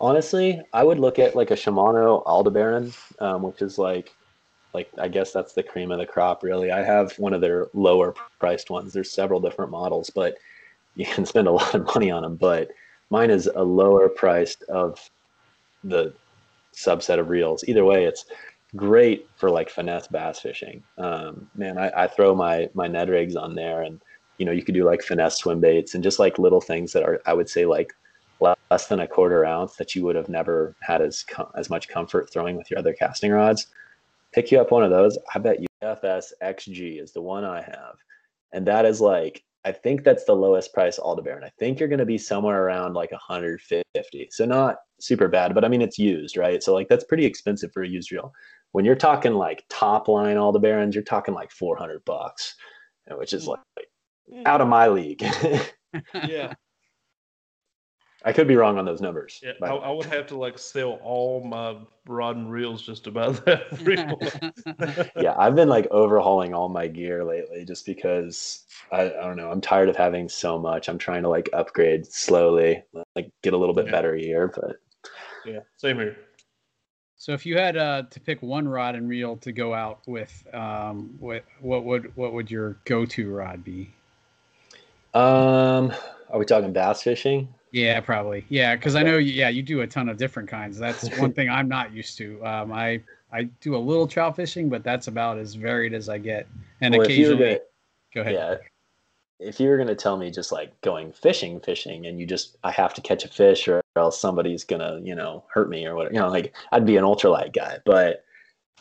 Honestly, 0.00 0.62
I 0.72 0.82
would 0.82 0.98
look 0.98 1.18
at 1.18 1.36
like 1.36 1.50
a 1.50 1.54
Shimano 1.54 2.24
Aldebaran, 2.24 2.92
um, 3.18 3.42
which 3.42 3.60
is 3.60 3.76
like 3.76 4.14
like 4.72 4.88
I 4.98 5.08
guess 5.08 5.32
that's 5.32 5.52
the 5.52 5.62
cream 5.62 5.90
of 5.90 5.98
the 5.98 6.06
crop. 6.06 6.42
Really, 6.42 6.70
I 6.70 6.82
have 6.82 7.12
one 7.18 7.34
of 7.34 7.40
their 7.40 7.66
lower 7.74 8.14
priced 8.38 8.70
ones. 8.70 8.92
There's 8.92 9.12
several 9.12 9.40
different 9.40 9.70
models, 9.70 10.10
but 10.10 10.36
you 10.94 11.06
can 11.06 11.26
spend 11.26 11.48
a 11.48 11.52
lot 11.60 11.74
of 11.74 11.86
money 11.86 12.10
on 12.10 12.22
them. 12.22 12.36
But 12.36 12.70
mine 13.10 13.30
is 13.30 13.48
a 13.54 13.62
lower 13.62 14.08
priced 14.08 14.62
of 14.64 15.10
the 15.84 16.12
subset 16.74 17.18
of 17.18 17.28
reels. 17.28 17.64
Either 17.66 17.84
way, 17.84 18.04
it's 18.04 18.26
great 18.76 19.28
for 19.36 19.50
like 19.50 19.70
finesse 19.70 20.06
bass 20.06 20.40
fishing. 20.40 20.82
Um, 20.98 21.50
man, 21.54 21.78
I, 21.78 22.04
I 22.04 22.06
throw 22.06 22.34
my 22.34 22.68
my 22.74 22.86
Ned 22.86 23.08
rigs 23.08 23.36
on 23.36 23.54
there, 23.54 23.82
and 23.82 24.00
you 24.38 24.46
know 24.46 24.52
you 24.52 24.62
could 24.62 24.74
do 24.74 24.84
like 24.84 25.02
finesse 25.02 25.38
swim 25.38 25.60
baits 25.60 25.94
and 25.94 26.04
just 26.04 26.18
like 26.18 26.38
little 26.38 26.60
things 26.60 26.92
that 26.92 27.02
are 27.02 27.20
I 27.26 27.34
would 27.34 27.48
say 27.48 27.66
like 27.66 27.92
less 28.40 28.86
than 28.86 29.00
a 29.00 29.06
quarter 29.06 29.44
ounce 29.44 29.76
that 29.76 29.94
you 29.94 30.02
would 30.04 30.16
have 30.16 30.28
never 30.30 30.74
had 30.80 31.02
as 31.02 31.22
com- 31.24 31.50
as 31.56 31.68
much 31.68 31.88
comfort 31.88 32.32
throwing 32.32 32.56
with 32.56 32.70
your 32.70 32.78
other 32.78 32.94
casting 32.94 33.32
rods. 33.32 33.66
Pick 34.32 34.50
you 34.50 34.60
up 34.60 34.70
one 34.70 34.84
of 34.84 34.90
those. 34.90 35.18
I 35.34 35.40
bet 35.40 35.60
you 35.60 35.66
FS 35.82 36.32
XG 36.42 37.02
is 37.02 37.12
the 37.12 37.20
one 37.20 37.44
I 37.44 37.62
have, 37.62 37.96
and 38.52 38.66
that 38.66 38.84
is 38.84 39.00
like 39.00 39.42
I 39.64 39.72
think 39.72 40.04
that's 40.04 40.24
the 40.24 40.34
lowest 40.34 40.72
price 40.72 40.98
Aldebaran. 40.98 41.44
I 41.44 41.50
think 41.58 41.78
you're 41.78 41.88
going 41.88 41.98
to 41.98 42.06
be 42.06 42.18
somewhere 42.18 42.64
around 42.64 42.94
like 42.94 43.12
150. 43.12 44.28
So 44.30 44.44
not 44.46 44.76
super 45.00 45.28
bad, 45.28 45.54
but 45.54 45.64
I 45.64 45.68
mean 45.68 45.82
it's 45.82 45.98
used, 45.98 46.36
right? 46.36 46.62
So 46.62 46.72
like 46.72 46.88
that's 46.88 47.04
pretty 47.04 47.26
expensive 47.26 47.70
for 47.72 47.82
a 47.82 47.88
used 47.88 48.10
reel. 48.10 48.32
When 48.72 48.84
you're 48.84 48.94
talking 48.94 49.34
like 49.34 49.64
top 49.68 50.08
line 50.08 50.36
Aldebarans, 50.36 50.94
you're 50.94 51.02
talking 51.02 51.34
like 51.34 51.50
400 51.50 52.04
bucks, 52.04 52.54
which 53.10 53.32
is 53.32 53.46
mm. 53.46 53.56
like 53.76 54.46
out 54.46 54.60
of 54.60 54.68
my 54.68 54.88
league. 54.88 55.24
Yeah. 56.14 56.54
I 58.24 58.32
could 58.32 58.46
be 58.48 58.56
wrong 58.56 58.76
on 58.78 58.84
those 58.84 59.00
numbers. 59.00 59.40
Yeah, 59.42 59.52
but- 59.60 59.70
I, 59.70 59.74
I 59.76 59.90
would 59.90 60.06
have 60.06 60.26
to 60.28 60.36
like 60.36 60.58
sell 60.58 61.00
all 61.02 61.42
my 61.42 61.76
rod 62.06 62.36
and 62.36 62.50
reels 62.50 62.82
just 62.82 63.06
about 63.06 63.44
that 63.46 65.12
yeah, 65.16 65.34
I've 65.38 65.54
been 65.54 65.68
like 65.68 65.86
overhauling 65.90 66.52
all 66.54 66.68
my 66.68 66.86
gear 66.86 67.24
lately 67.24 67.64
just 67.64 67.86
because 67.86 68.64
I, 68.92 69.02
I 69.02 69.08
don't 69.26 69.36
know. 69.36 69.50
I'm 69.50 69.60
tired 69.60 69.88
of 69.88 69.96
having 69.96 70.28
so 70.28 70.58
much. 70.58 70.88
I'm 70.88 70.98
trying 70.98 71.22
to 71.22 71.28
like 71.28 71.48
upgrade 71.52 72.06
slowly, 72.06 72.82
like 73.16 73.30
get 73.42 73.54
a 73.54 73.56
little 73.56 73.74
bit 73.74 73.86
Yeah. 73.86 73.92
better 73.92 74.16
gear. 74.16 74.52
But 74.54 74.76
yeah, 75.46 75.60
same 75.76 75.96
here. 75.98 76.16
So 77.16 77.32
if 77.32 77.44
you 77.44 77.58
had 77.58 77.76
uh, 77.76 78.04
to 78.10 78.20
pick 78.20 78.40
one 78.42 78.66
rod 78.66 78.94
and 78.94 79.08
reel 79.08 79.36
to 79.38 79.52
go 79.52 79.74
out 79.74 80.00
with, 80.06 80.32
um, 80.54 81.14
what 81.18 81.44
what 81.60 81.84
would 81.84 82.16
what 82.16 82.32
would 82.32 82.50
your 82.50 82.78
go-to 82.86 83.30
rod 83.30 83.62
be? 83.62 83.90
um, 85.12 85.92
are 86.30 86.38
we 86.38 86.44
talking 86.44 86.72
bass 86.72 87.02
fishing? 87.02 87.48
Yeah, 87.72 88.00
probably. 88.00 88.44
Yeah, 88.48 88.74
because 88.74 88.96
I 88.96 89.02
know. 89.02 89.18
Yeah, 89.18 89.48
you 89.48 89.62
do 89.62 89.82
a 89.82 89.86
ton 89.86 90.08
of 90.08 90.16
different 90.16 90.48
kinds. 90.48 90.78
That's 90.78 91.08
one 91.18 91.32
thing 91.32 91.48
I'm 91.48 91.68
not 91.68 91.92
used 91.92 92.18
to. 92.18 92.44
Um, 92.44 92.72
I 92.72 93.00
I 93.32 93.44
do 93.60 93.76
a 93.76 93.78
little 93.78 94.08
trout 94.08 94.36
fishing, 94.36 94.68
but 94.68 94.82
that's 94.82 95.06
about 95.06 95.38
as 95.38 95.54
varied 95.54 95.94
as 95.94 96.08
I 96.08 96.18
get. 96.18 96.48
And 96.80 96.94
Well, 96.94 97.06
if 97.06 97.16
you 97.16 97.28
were 97.28 97.34
occasionally, 97.34 97.54
gonna- 97.54 97.60
go 98.14 98.20
ahead. 98.22 98.34
Yeah. 98.34 98.56
If 99.38 99.58
you 99.58 99.68
were 99.70 99.76
going 99.76 99.88
to 99.88 99.94
tell 99.94 100.18
me 100.18 100.30
just 100.30 100.52
like 100.52 100.78
going 100.82 101.12
fishing, 101.12 101.60
fishing, 101.60 102.04
and 102.06 102.20
you 102.20 102.26
just, 102.26 102.58
I 102.62 102.70
have 102.72 102.92
to 102.92 103.00
catch 103.00 103.24
a 103.24 103.28
fish 103.28 103.68
or 103.68 103.80
else 103.96 104.20
somebody's 104.20 104.64
going 104.64 104.80
to, 104.80 105.00
you 105.02 105.14
know, 105.14 105.44
hurt 105.50 105.70
me 105.70 105.86
or 105.86 105.94
whatever, 105.94 106.12
you 106.14 106.20
know, 106.20 106.28
like 106.28 106.54
I'd 106.72 106.84
be 106.84 106.98
an 106.98 107.04
ultralight 107.04 107.54
guy. 107.54 107.78
But, 107.86 108.22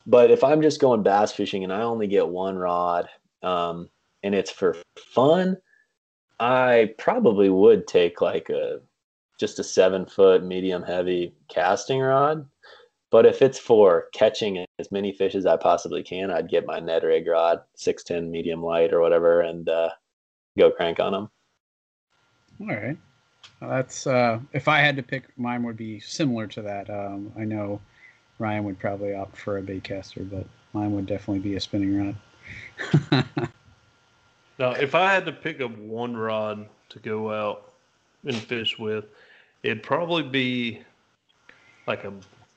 but 0.05 0.31
if 0.31 0.43
I'm 0.43 0.61
just 0.61 0.81
going 0.81 1.01
bass 1.01 1.31
fishing 1.31 1.63
and 1.63 1.71
I 1.71 1.83
only 1.83 2.07
get 2.07 2.27
one 2.27 2.57
rod 2.57 3.07
um, 3.41 3.87
and 4.21 4.35
it's 4.35 4.51
for 4.51 4.75
fun, 4.97 5.55
I 6.39 6.93
probably 6.97 7.49
would 7.49 7.87
take 7.87 8.21
like 8.21 8.49
a, 8.49 8.79
just 9.39 9.59
a 9.59 9.63
seven 9.63 10.05
foot 10.05 10.43
medium 10.43 10.83
heavy 10.83 11.33
casting 11.49 11.99
rod. 11.99 12.47
But 13.11 13.25
if 13.25 13.41
it's 13.41 13.57
for 13.57 14.05
catching 14.13 14.63
as 14.77 14.91
many 14.91 15.11
fish 15.11 15.33
as 15.33 15.45
I 15.45 15.57
possibly 15.57 16.03
can, 16.03 16.29
I'd 16.29 16.49
get 16.49 16.67
my 16.67 16.79
Ned 16.79 17.03
rig 17.03 17.27
rod, 17.27 17.61
610 17.75 18.29
medium 18.29 18.61
light 18.61 18.93
or 18.93 19.01
whatever, 19.01 19.41
and 19.41 19.67
uh, 19.67 19.89
go 20.57 20.69
crank 20.69 20.99
on 20.99 21.13
them. 21.13 21.29
All 22.61 22.67
right. 22.67 22.97
Well, 23.59 23.71
that's 23.71 24.05
uh, 24.05 24.39
if 24.53 24.67
I 24.67 24.79
had 24.79 24.95
to 24.97 25.03
pick, 25.03 25.23
mine 25.37 25.63
would 25.63 25.77
be 25.77 25.99
similar 25.99 26.45
to 26.47 26.61
that. 26.61 26.89
Um, 26.89 27.31
I 27.37 27.45
know 27.45 27.81
Ryan 28.37 28.63
would 28.65 28.79
probably 28.79 29.15
opt 29.15 29.37
for 29.37 29.57
a 29.57 29.61
baitcaster, 29.61 30.29
but 30.29 30.45
mine 30.73 30.91
would 30.91 31.07
definitely 31.07 31.39
be 31.39 31.55
a 31.55 31.59
spinning 31.59 32.15
rod. 33.11 33.49
Now, 34.59 34.71
if 34.71 34.93
I 34.93 35.13
had 35.13 35.25
to 35.25 35.31
pick 35.31 35.61
up 35.61 35.75
one 35.77 36.15
rod 36.15 36.67
to 36.89 36.99
go 36.99 37.31
out 37.31 37.71
and 38.25 38.35
fish 38.35 38.77
with, 38.77 39.05
it'd 39.63 39.81
probably 39.81 40.23
be 40.23 40.81
like 41.87 42.03
a 42.03 42.13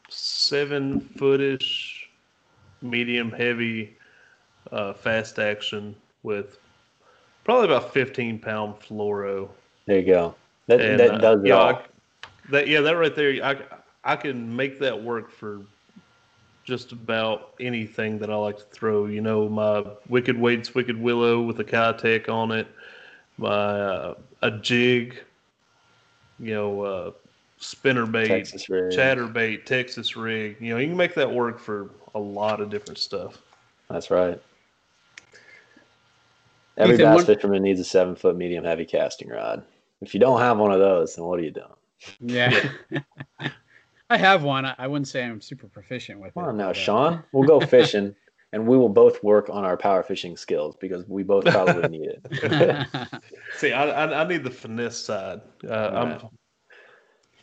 seven 0.09 1.01
footish, 1.17 2.07
medium 2.83 3.31
heavy, 3.31 3.97
uh, 4.73 4.93
fast 4.93 5.39
action 5.39 5.95
with 6.25 6.59
probably 7.45 7.67
about 7.67 7.93
15 7.95 8.39
pound 8.41 8.75
fluoro. 8.81 9.49
There 9.87 9.99
you 10.01 10.07
go. 10.07 10.35
That, 10.67 10.81
And, 10.81 11.01
that 11.01 11.11
uh, 11.13 11.19
does 11.19 11.45
it 11.45 11.49
yeah, 11.49 11.55
all. 11.55 11.75
I- 11.75 11.83
that 12.51 12.67
yeah, 12.67 12.81
that 12.81 12.97
right 12.97 13.15
there, 13.15 13.45
I 13.45 13.57
I 14.03 14.17
can 14.17 14.55
make 14.57 14.81
that 14.81 15.01
work 15.01 15.31
for 15.31 15.61
just 16.65 16.93
about 16.93 17.55
anything 17.61 18.19
that 18.19 18.31
I 18.31 18.37
like 18.37 18.59
to 18.59 18.65
throw. 18.65 19.07
You 19.07 19.21
know, 19.21 19.49
my 19.49 19.85
Wicked 20.09 20.39
Weights 20.39 20.75
Wicked 20.75 21.01
Willow 21.01 21.43
with 21.43 21.59
a 21.61 21.65
Keitech 21.65 22.29
on 22.29 22.53
it, 22.53 22.69
my 23.39 23.49
uh, 23.49 24.15
a 24.43 24.51
jig, 24.51 25.23
you 26.39 26.55
know, 26.55 26.83
uh, 26.83 27.11
spinner 27.59 28.07
bait, 28.07 28.29
Texas 28.29 28.69
rig. 28.69 28.93
chatterbait, 28.93 29.65
Texas 29.65 30.17
rig. 30.17 30.57
You 30.61 30.75
know, 30.75 30.79
you 30.79 30.89
can 30.89 30.97
make 30.97 31.15
that 31.15 31.31
work 31.31 31.59
for 31.59 31.91
a 32.15 32.19
lot 32.19 32.61
of 32.61 32.71
different 32.71 32.99
stuff. 32.99 33.39
That's 33.89 34.11
right. 34.11 34.41
Every 36.79 36.95
Ethan, 36.95 37.07
bass 37.07 37.17
one- 37.17 37.27
fisherman 37.27 37.63
needs 37.63 37.81
a 37.81 37.85
seven 37.85 38.15
foot 38.15 38.37
medium 38.37 38.65
heavy 38.65 38.85
casting 38.85 39.29
rod. 39.29 39.63
If 40.01 40.15
you 40.15 40.21
don't 40.21 40.41
have 40.41 40.59
one 40.59 40.73
of 40.73 40.81
those, 40.81 41.15
then 41.15 41.25
what 41.25 41.39
are 41.39 41.43
you 41.43 41.51
doing? 41.51 41.67
Yeah. 42.21 42.69
I 44.13 44.19
have 44.19 44.43
one. 44.43 44.65
I 44.65 44.75
I 44.79 44.87
wouldn't 44.87 45.09
say 45.09 45.25
I'm 45.25 45.41
super 45.41 45.69
proficient 45.69 46.21
with 46.21 46.35
Come 46.35 46.45
it. 46.45 46.49
on 46.49 46.57
now, 46.57 46.69
but, 46.69 46.77
uh, 46.77 46.81
Sean. 46.81 47.25
We'll 47.33 47.49
go 47.49 47.61
fishing 47.61 48.15
and 48.53 48.67
we 48.67 48.77
will 48.77 48.89
both 48.89 49.23
work 49.25 49.49
on 49.49 49.65
our 49.65 49.77
power 49.77 50.03
fishing 50.03 50.37
skills 50.37 50.77
because 50.81 51.07
we 51.09 51.23
both 51.23 51.45
probably 51.47 51.89
need 51.89 52.11
it. 52.11 52.89
See, 53.57 53.73
I 53.73 53.89
I, 53.89 54.23
I 54.23 54.29
need 54.29 54.45
the 54.45 54.51
finesse 54.51 54.99
side. 54.99 55.41
Uh, 55.67 55.73
I'm 55.73 56.29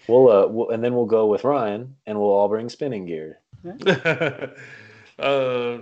We'll, 0.07 0.29
uh, 0.31 0.47
we'll, 0.47 0.69
and 0.71 0.83
then 0.83 0.95
we'll 0.95 1.05
go 1.05 1.27
with 1.27 1.43
Ryan 1.43 1.95
and 2.07 2.17
we'll 2.19 2.31
all 2.31 2.49
bring 2.49 2.67
spinning 2.67 3.05
gear. 3.05 3.41
uh, 3.87 4.49
I, 5.19 5.77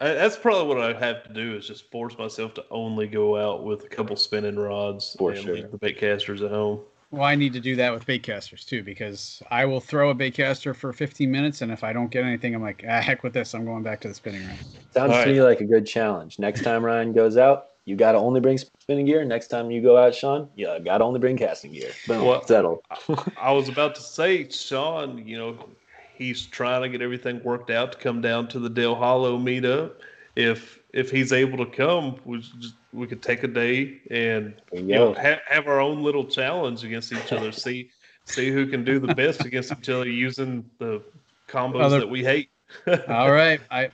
that's 0.00 0.38
probably 0.38 0.66
what 0.74 0.80
I 0.80 0.98
have 0.98 1.24
to 1.24 1.34
do 1.34 1.56
is 1.56 1.66
just 1.66 1.90
force 1.90 2.16
myself 2.16 2.54
to 2.54 2.64
only 2.70 3.06
go 3.06 3.36
out 3.36 3.64
with 3.64 3.84
a 3.84 3.88
couple 3.88 4.16
spinning 4.16 4.56
rods 4.56 5.14
For 5.18 5.32
and 5.32 5.42
sure. 5.42 5.54
leave 5.56 5.70
the 5.70 5.76
bait 5.76 5.98
casters 5.98 6.40
at 6.40 6.50
home. 6.50 6.80
Well, 7.10 7.22
I 7.22 7.34
need 7.36 7.52
to 7.52 7.60
do 7.60 7.76
that 7.76 7.92
with 7.92 8.04
baitcasters 8.04 8.64
too 8.64 8.82
because 8.82 9.42
I 9.50 9.64
will 9.64 9.80
throw 9.80 10.10
a 10.10 10.14
baitcaster 10.14 10.74
for 10.74 10.92
15 10.92 11.30
minutes, 11.30 11.62
and 11.62 11.70
if 11.70 11.84
I 11.84 11.92
don't 11.92 12.10
get 12.10 12.24
anything, 12.24 12.54
I'm 12.54 12.62
like, 12.62 12.84
ah, 12.88 13.00
heck 13.00 13.22
with 13.22 13.32
this. 13.32 13.54
I'm 13.54 13.64
going 13.64 13.82
back 13.82 14.00
to 14.00 14.08
the 14.08 14.14
spinning 14.14 14.46
rod. 14.46 14.58
Sounds 14.92 15.12
All 15.12 15.24
to 15.24 15.32
me 15.32 15.42
like 15.42 15.60
a 15.60 15.64
good 15.64 15.86
challenge. 15.86 16.38
Next 16.38 16.62
time 16.62 16.84
Ryan 16.84 17.12
goes 17.12 17.36
out, 17.36 17.68
you 17.84 17.94
got 17.94 18.12
to 18.12 18.18
only 18.18 18.40
bring 18.40 18.58
spinning 18.58 19.06
gear. 19.06 19.24
Next 19.24 19.48
time 19.48 19.70
you 19.70 19.80
go 19.80 19.96
out, 19.96 20.14
Sean, 20.14 20.48
you 20.56 20.66
got 20.84 20.98
to 20.98 21.04
only 21.04 21.20
bring 21.20 21.36
casting 21.36 21.72
gear. 21.72 21.90
Boom, 22.08 22.24
Well, 22.24 22.44
settled. 22.44 22.80
I 23.40 23.52
was 23.52 23.68
about 23.68 23.94
to 23.94 24.00
say, 24.00 24.48
Sean, 24.50 25.26
you 25.26 25.38
know, 25.38 25.56
he's 26.16 26.46
trying 26.46 26.82
to 26.82 26.88
get 26.88 27.00
everything 27.00 27.40
worked 27.44 27.70
out 27.70 27.92
to 27.92 27.98
come 27.98 28.20
down 28.20 28.48
to 28.48 28.58
the 28.58 28.68
Dale 28.68 28.96
Hollow 28.96 29.38
meetup. 29.38 29.92
If 30.34 30.80
if 30.96 31.10
he's 31.10 31.32
able 31.32 31.58
to 31.64 31.70
come, 31.70 32.16
we 32.24 32.38
just, 32.38 32.74
we 32.92 33.06
could 33.06 33.22
take 33.22 33.42
a 33.42 33.48
day 33.48 34.00
and 34.10 34.54
you 34.72 34.80
you 34.80 34.94
know 34.94 35.12
go. 35.12 35.20
have, 35.20 35.40
have 35.46 35.66
our 35.68 35.80
own 35.80 36.02
little 36.02 36.24
challenge 36.24 36.84
against 36.84 37.12
each 37.12 37.32
other. 37.32 37.52
see 37.64 37.90
see 38.24 38.50
who 38.50 38.66
can 38.66 38.82
do 38.84 38.98
the 38.98 39.14
best 39.14 39.44
against 39.44 39.70
each 39.72 39.88
other 39.88 40.08
using 40.08 40.64
the 40.78 41.02
combos 41.48 41.82
Other- 41.82 42.00
that 42.00 42.08
we 42.08 42.24
hate. 42.24 42.48
All 43.08 43.30
right. 43.30 43.60
I, 43.70 43.90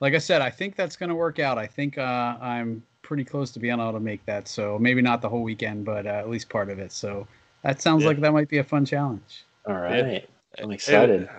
like 0.00 0.14
I 0.14 0.18
said, 0.18 0.42
I 0.42 0.50
think 0.50 0.76
that's 0.76 0.94
going 0.96 1.08
to 1.08 1.14
work 1.16 1.38
out. 1.40 1.58
I 1.58 1.66
think 1.66 1.98
uh, 1.98 2.36
I'm 2.40 2.82
pretty 3.02 3.24
close 3.24 3.50
to 3.52 3.58
being 3.58 3.74
able 3.74 3.92
to 3.92 4.00
make 4.00 4.24
that. 4.26 4.46
So 4.46 4.78
maybe 4.78 5.02
not 5.02 5.20
the 5.20 5.28
whole 5.28 5.42
weekend, 5.42 5.84
but 5.84 6.06
uh, 6.06 6.10
at 6.10 6.30
least 6.30 6.48
part 6.48 6.70
of 6.70 6.78
it. 6.78 6.92
So 6.92 7.26
that 7.62 7.82
sounds 7.82 8.02
Yeah. 8.02 8.08
like 8.10 8.20
that 8.20 8.32
might 8.32 8.48
be 8.48 8.58
a 8.58 8.64
fun 8.64 8.84
challenge. 8.84 9.44
All 9.66 9.74
right. 9.74 10.28
I'm 10.60 10.70
excited. 10.70 11.22
just, 11.22 11.32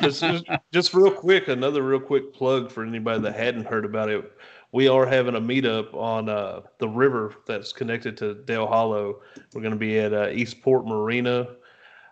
just, 0.00 0.24
just 0.72 0.94
real 0.94 1.10
quick, 1.10 1.48
another 1.48 1.82
real 1.82 2.00
quick 2.00 2.32
plug 2.32 2.70
for 2.70 2.84
anybody 2.84 3.20
that 3.20 3.34
hadn't 3.34 3.66
heard 3.66 3.84
about 3.84 4.08
it. 4.08 4.30
We 4.72 4.88
are 4.88 5.04
having 5.04 5.34
a 5.34 5.40
meetup 5.40 5.92
on 5.94 6.28
uh, 6.28 6.60
the 6.78 6.88
river 6.88 7.34
that's 7.46 7.72
connected 7.72 8.16
to 8.18 8.34
Dale 8.34 8.66
Hollow. 8.66 9.20
We're 9.52 9.62
going 9.62 9.72
to 9.72 9.78
be 9.78 9.98
at 9.98 10.12
uh, 10.12 10.28
Eastport 10.30 10.86
Marina. 10.86 11.48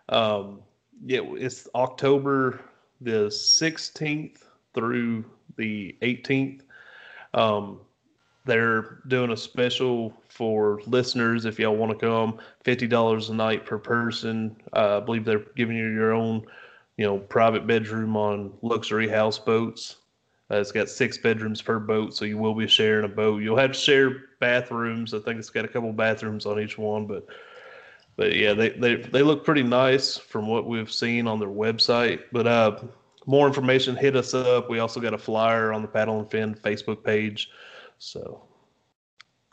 Um, 0.09 0.61
yeah, 1.05 1.21
it's 1.23 1.67
October 1.75 2.59
the 3.01 3.27
16th 3.27 4.39
through 4.73 5.23
the 5.55 5.95
18th. 6.01 6.61
Um, 7.33 7.79
they're 8.45 8.99
doing 9.07 9.31
a 9.31 9.37
special 9.37 10.13
for 10.29 10.81
listeners 10.87 11.45
if 11.45 11.59
y'all 11.59 11.75
want 11.75 11.91
to 11.91 12.05
come. 12.05 12.39
Fifty 12.63 12.87
dollars 12.87 13.29
a 13.29 13.33
night 13.35 13.65
per 13.65 13.77
person. 13.77 14.55
Uh, 14.73 14.97
I 14.97 14.99
believe 15.01 15.23
they're 15.25 15.45
giving 15.55 15.77
you 15.77 15.87
your 15.89 16.13
own, 16.13 16.45
you 16.99 17.05
know, 17.05 17.17
private 17.17 17.65
bedroom 17.65 18.17
on 18.17 18.51
luxury 18.61 19.07
houseboats. 19.07 19.95
Uh, 20.51 20.57
it's 20.57 20.73
got 20.73 20.89
six 20.89 21.17
bedrooms 21.17 21.61
per 21.61 21.79
boat, 21.79 22.13
so 22.13 22.25
you 22.25 22.37
will 22.37 22.53
be 22.53 22.67
sharing 22.67 23.05
a 23.05 23.07
boat. 23.07 23.41
You'll 23.41 23.55
have 23.55 23.71
to 23.71 23.77
share 23.79 24.23
bathrooms. 24.41 25.13
I 25.13 25.19
think 25.19 25.39
it's 25.39 25.49
got 25.49 25.63
a 25.63 25.69
couple 25.69 25.93
bathrooms 25.93 26.45
on 26.45 26.59
each 26.59 26.77
one, 26.77 27.07
but 27.07 27.25
but 28.17 28.35
yeah, 28.35 28.51
they, 28.53 28.71
they 28.71 28.95
they 28.97 29.23
look 29.23 29.45
pretty 29.45 29.63
nice 29.63 30.17
from 30.17 30.45
what 30.47 30.67
we've 30.67 30.91
seen 30.91 31.25
on 31.25 31.39
their 31.39 31.47
website. 31.47 32.23
But 32.33 32.47
uh, 32.47 32.79
more 33.25 33.47
information, 33.47 33.95
hit 33.95 34.17
us 34.17 34.33
up. 34.33 34.69
We 34.69 34.79
also 34.79 34.99
got 34.99 35.13
a 35.13 35.17
flyer 35.17 35.71
on 35.71 35.81
the 35.81 35.87
Paddle 35.87 36.19
and 36.19 36.29
Fin 36.29 36.53
Facebook 36.53 37.01
page. 37.01 37.49
So, 37.97 38.43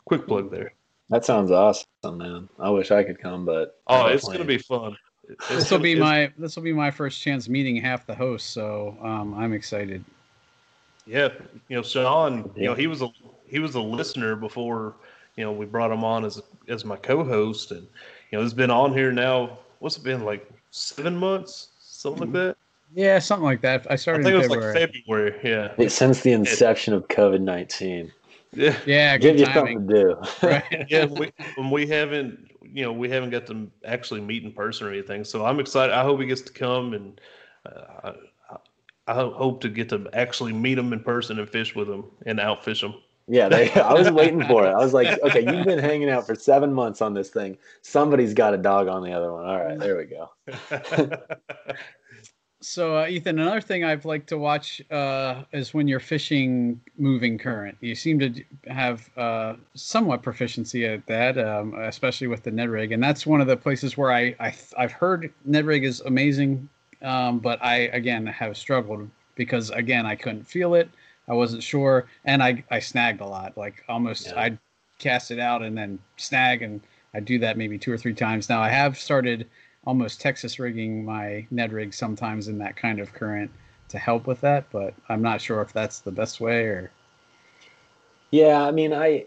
quick 0.03 0.27
plug 0.27 0.51
there. 0.51 0.73
That 1.11 1.23
sounds 1.23 1.51
awesome, 1.51 1.85
man. 2.03 2.49
I 2.59 2.69
wish 2.71 2.91
I 2.91 3.05
could 3.05 3.19
come, 3.19 3.45
but 3.45 3.79
Oh, 3.87 4.07
it's 4.07 4.23
definitely- 4.23 4.37
gonna 4.37 4.47
be 4.47 4.57
fun. 4.57 4.97
It's 5.29 5.47
This 5.49 5.71
will 5.71 5.79
be 5.79 5.95
my 5.95 6.31
this 6.37 6.55
will 6.55 6.63
be 6.63 6.73
my 6.73 6.91
first 6.91 7.21
chance 7.21 7.49
meeting 7.49 7.75
half 7.77 8.05
the 8.05 8.15
hosts, 8.15 8.49
so 8.49 8.97
um, 9.01 9.33
I'm 9.33 9.53
excited. 9.53 10.03
Yeah, 11.05 11.29
you 11.69 11.77
know, 11.77 11.83
Sean, 11.83 12.49
you 12.55 12.65
know, 12.65 12.73
he 12.73 12.87
was 12.87 13.01
a 13.01 13.09
he 13.47 13.59
was 13.59 13.75
a 13.75 13.81
listener 13.81 14.35
before, 14.35 14.93
you 15.35 15.43
know, 15.43 15.51
we 15.51 15.65
brought 15.65 15.91
him 15.91 16.03
on 16.03 16.25
as 16.25 16.41
as 16.67 16.85
my 16.85 16.95
co-host, 16.97 17.71
and 17.71 17.81
you 18.31 18.37
know, 18.37 18.41
he's 18.41 18.53
been 18.53 18.71
on 18.71 18.93
here 18.93 19.11
now. 19.11 19.57
What's 19.79 19.97
it 19.97 20.03
been 20.03 20.23
like 20.25 20.49
seven 20.71 21.15
months, 21.15 21.69
something 21.79 22.21
like 22.21 22.33
that? 22.33 22.57
Yeah, 22.95 23.19
something 23.19 23.45
like 23.45 23.61
that. 23.61 23.85
I 23.89 23.95
started. 23.95 24.25
I 24.27 24.29
started 24.31 24.49
think 24.49 24.51
it 24.51 24.57
was 24.57 24.73
February. 24.73 24.79
like 24.79 25.35
February. 25.35 25.51
Yeah, 25.77 25.85
It- 25.85 25.91
Since 25.91 26.21
the 26.21 26.31
inception 26.31 26.93
of 26.93 27.07
COVID 27.09 27.41
19, 27.41 28.11
yeah, 28.53 28.77
yeah, 28.85 29.17
give 29.17 29.35
good 29.35 29.39
you 29.41 29.53
something 29.53 29.87
to 29.87 29.93
do. 29.93 30.21
Right. 30.47 30.85
yeah. 30.89 31.05
We, 31.05 31.31
when 31.55 31.69
we 31.69 31.87
haven't, 31.87 32.49
you 32.73 32.83
know, 32.83 32.91
we 32.91 33.09
haven't 33.09 33.29
got 33.29 33.45
to 33.47 33.69
actually 33.85 34.21
meet 34.21 34.43
in 34.43 34.51
person 34.51 34.87
or 34.87 34.91
anything. 34.91 35.23
So 35.23 35.45
I'm 35.45 35.59
excited. 35.59 35.93
I 35.93 36.03
hope 36.03 36.19
he 36.19 36.27
gets 36.27 36.41
to 36.41 36.53
come, 36.53 36.93
and 36.93 37.21
uh, 37.65 38.13
I, 38.49 38.57
I 39.07 39.13
hope 39.13 39.61
to 39.61 39.69
get 39.69 39.89
to 39.89 40.09
actually 40.13 40.53
meet 40.53 40.77
him 40.77 40.93
in 40.93 40.99
person 40.99 41.39
and 41.39 41.49
fish 41.49 41.75
with 41.75 41.89
him 41.89 42.05
and 42.25 42.39
outfish 42.39 42.83
him. 42.83 42.95
Yeah, 43.27 43.49
they, 43.49 43.71
I 43.73 43.93
was 43.93 44.09
waiting 44.09 44.43
for 44.45 44.65
it. 44.65 44.69
I 44.69 44.77
was 44.77 44.93
like, 44.93 45.21
okay, 45.21 45.41
you've 45.41 45.65
been 45.65 45.79
hanging 45.79 46.09
out 46.09 46.25
for 46.25 46.35
seven 46.35 46.73
months 46.73 47.01
on 47.01 47.13
this 47.13 47.29
thing. 47.29 47.57
Somebody's 47.81 48.33
got 48.33 48.53
a 48.53 48.57
dog 48.57 48.87
on 48.87 49.03
the 49.03 49.11
other 49.11 49.33
one. 49.33 49.45
All 49.45 49.63
right, 49.63 49.77
there 49.77 49.97
we 49.97 50.05
go. 50.05 50.29
So, 52.59 52.97
uh, 52.97 53.05
Ethan, 53.07 53.37
another 53.37 53.61
thing 53.61 53.83
I've 53.83 54.03
liked 54.03 54.27
to 54.29 54.37
watch 54.37 54.81
uh, 54.89 55.43
is 55.53 55.75
when 55.75 55.87
you're 55.87 55.99
fishing 55.99 56.81
moving 56.97 57.37
current. 57.37 57.77
You 57.81 57.93
seem 57.93 58.17
to 58.19 58.43
have 58.67 59.07
uh, 59.15 59.55
somewhat 59.75 60.23
proficiency 60.23 60.85
at 60.87 61.05
that, 61.05 61.37
um, 61.37 61.75
especially 61.75 62.25
with 62.25 62.41
the 62.41 62.49
Ned 62.49 62.69
rig, 62.69 62.91
and 62.91 63.03
that's 63.03 63.27
one 63.27 63.41
of 63.41 63.47
the 63.47 63.57
places 63.57 63.95
where 63.95 64.11
I, 64.11 64.35
I 64.39 64.55
I've 64.75 64.91
heard 64.91 65.31
Ned 65.45 65.65
rig 65.65 65.83
is 65.83 66.01
amazing, 66.01 66.67
um, 67.03 67.37
but 67.39 67.63
I 67.63 67.89
again 67.93 68.25
have 68.25 68.57
struggled 68.57 69.07
because 69.35 69.69
again 69.69 70.07
I 70.07 70.15
couldn't 70.15 70.45
feel 70.45 70.73
it, 70.73 70.89
I 71.27 71.33
wasn't 71.33 71.61
sure, 71.61 72.07
and 72.25 72.41
I 72.41 72.63
I 72.71 72.79
snagged 72.79 73.21
a 73.21 73.27
lot. 73.27 73.55
Like 73.55 73.83
almost 73.87 74.27
Yeah. 74.27 74.41
I'd 74.41 74.57
cast 74.97 75.29
it 75.29 75.37
out 75.39 75.61
and 75.61 75.77
then 75.77 75.99
snag, 76.17 76.63
and 76.63 76.81
I 77.13 77.19
do 77.19 77.37
that 77.37 77.55
maybe 77.55 77.77
two 77.77 77.91
or 77.91 77.97
three 77.99 78.15
times. 78.15 78.49
Now 78.49 78.61
I 78.63 78.69
have 78.69 78.97
started 78.97 79.47
almost 79.87 80.19
Texas 80.19 80.59
rigging 80.59 81.05
my 81.05 81.47
Ned 81.49 81.71
rig 81.71 81.93
sometimes 81.93 82.49
in 82.49 82.57
that 82.57 82.75
kind 82.75 82.99
of 82.99 83.13
current 83.13 83.49
to 83.87 83.97
help 83.97 84.27
with 84.27 84.41
that, 84.41 84.65
but 84.69 84.93
I'm 85.07 85.21
not 85.21 85.39
sure 85.39 85.61
if 85.61 85.71
that's 85.71 85.99
the 85.99 86.11
best 86.11 86.41
way 86.41 86.65
or. 86.65 86.91
Yeah, 88.29 88.61
I 88.61 88.71
mean, 88.71 88.93
I 88.93 89.25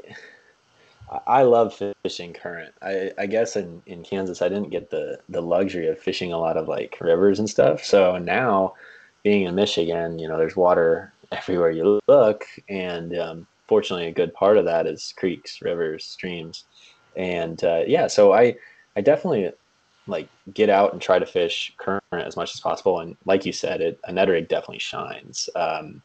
I 1.26 1.44
love 1.44 1.80
fishing 2.02 2.34
current. 2.34 2.74
I, 2.82 3.10
I 3.16 3.24
guess 3.24 3.56
in, 3.56 3.82
in 3.86 4.02
Kansas, 4.02 4.42
I 4.42 4.50
didn't 4.50 4.68
get 4.68 4.90
the 4.90 5.18
the 5.30 5.40
luxury 5.40 5.88
of 5.88 5.98
fishing 5.98 6.34
a 6.34 6.38
lot 6.38 6.58
of 6.58 6.68
like 6.68 6.98
rivers 7.00 7.38
and 7.38 7.48
stuff. 7.48 7.82
So 7.82 8.18
now, 8.18 8.74
being 9.22 9.46
in 9.46 9.54
Michigan, 9.54 10.18
you 10.18 10.28
know, 10.28 10.36
there's 10.36 10.56
water 10.56 11.10
everywhere 11.32 11.70
you 11.70 11.98
look, 12.06 12.44
and 12.68 13.18
um, 13.18 13.46
fortunately, 13.66 14.08
a 14.08 14.12
good 14.12 14.34
part 14.34 14.58
of 14.58 14.66
that 14.66 14.86
is 14.86 15.14
creeks, 15.16 15.62
rivers, 15.62 16.04
streams, 16.04 16.64
and 17.16 17.64
uh, 17.64 17.84
yeah. 17.86 18.06
So 18.08 18.34
I 18.34 18.56
I 18.94 19.00
definitely 19.00 19.50
like 20.10 20.28
get 20.52 20.68
out 20.68 20.92
and 20.92 21.00
try 21.00 21.18
to 21.18 21.26
fish 21.26 21.72
current 21.78 22.02
as 22.12 22.36
much 22.36 22.54
as 22.54 22.60
possible. 22.60 23.00
And 23.00 23.16
like 23.24 23.46
you 23.46 23.52
said, 23.52 23.80
it 23.80 24.00
a 24.04 24.12
Ned 24.12 24.28
rig 24.28 24.48
definitely 24.48 24.80
shines. 24.80 25.48
Um, 25.54 26.02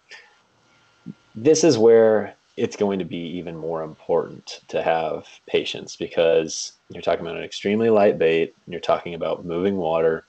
this 1.36 1.64
is 1.64 1.78
where 1.78 2.36
it's 2.58 2.78
going 2.78 3.00
to 3.00 3.06
be 3.06 3.18
even 3.18 3.58
more 3.58 3.84
important 3.84 4.62
to 4.70 4.82
have 4.82 5.28
patience 5.48 5.96
because 5.96 6.74
you're 6.90 7.02
talking 7.02 7.26
about 7.26 7.38
an 7.38 7.44
extremely 7.44 7.90
light 7.90 8.18
bait 8.18 8.56
you're 8.68 8.80
talking 8.80 9.14
about 9.14 9.46
moving 9.46 9.76
water 9.76 10.26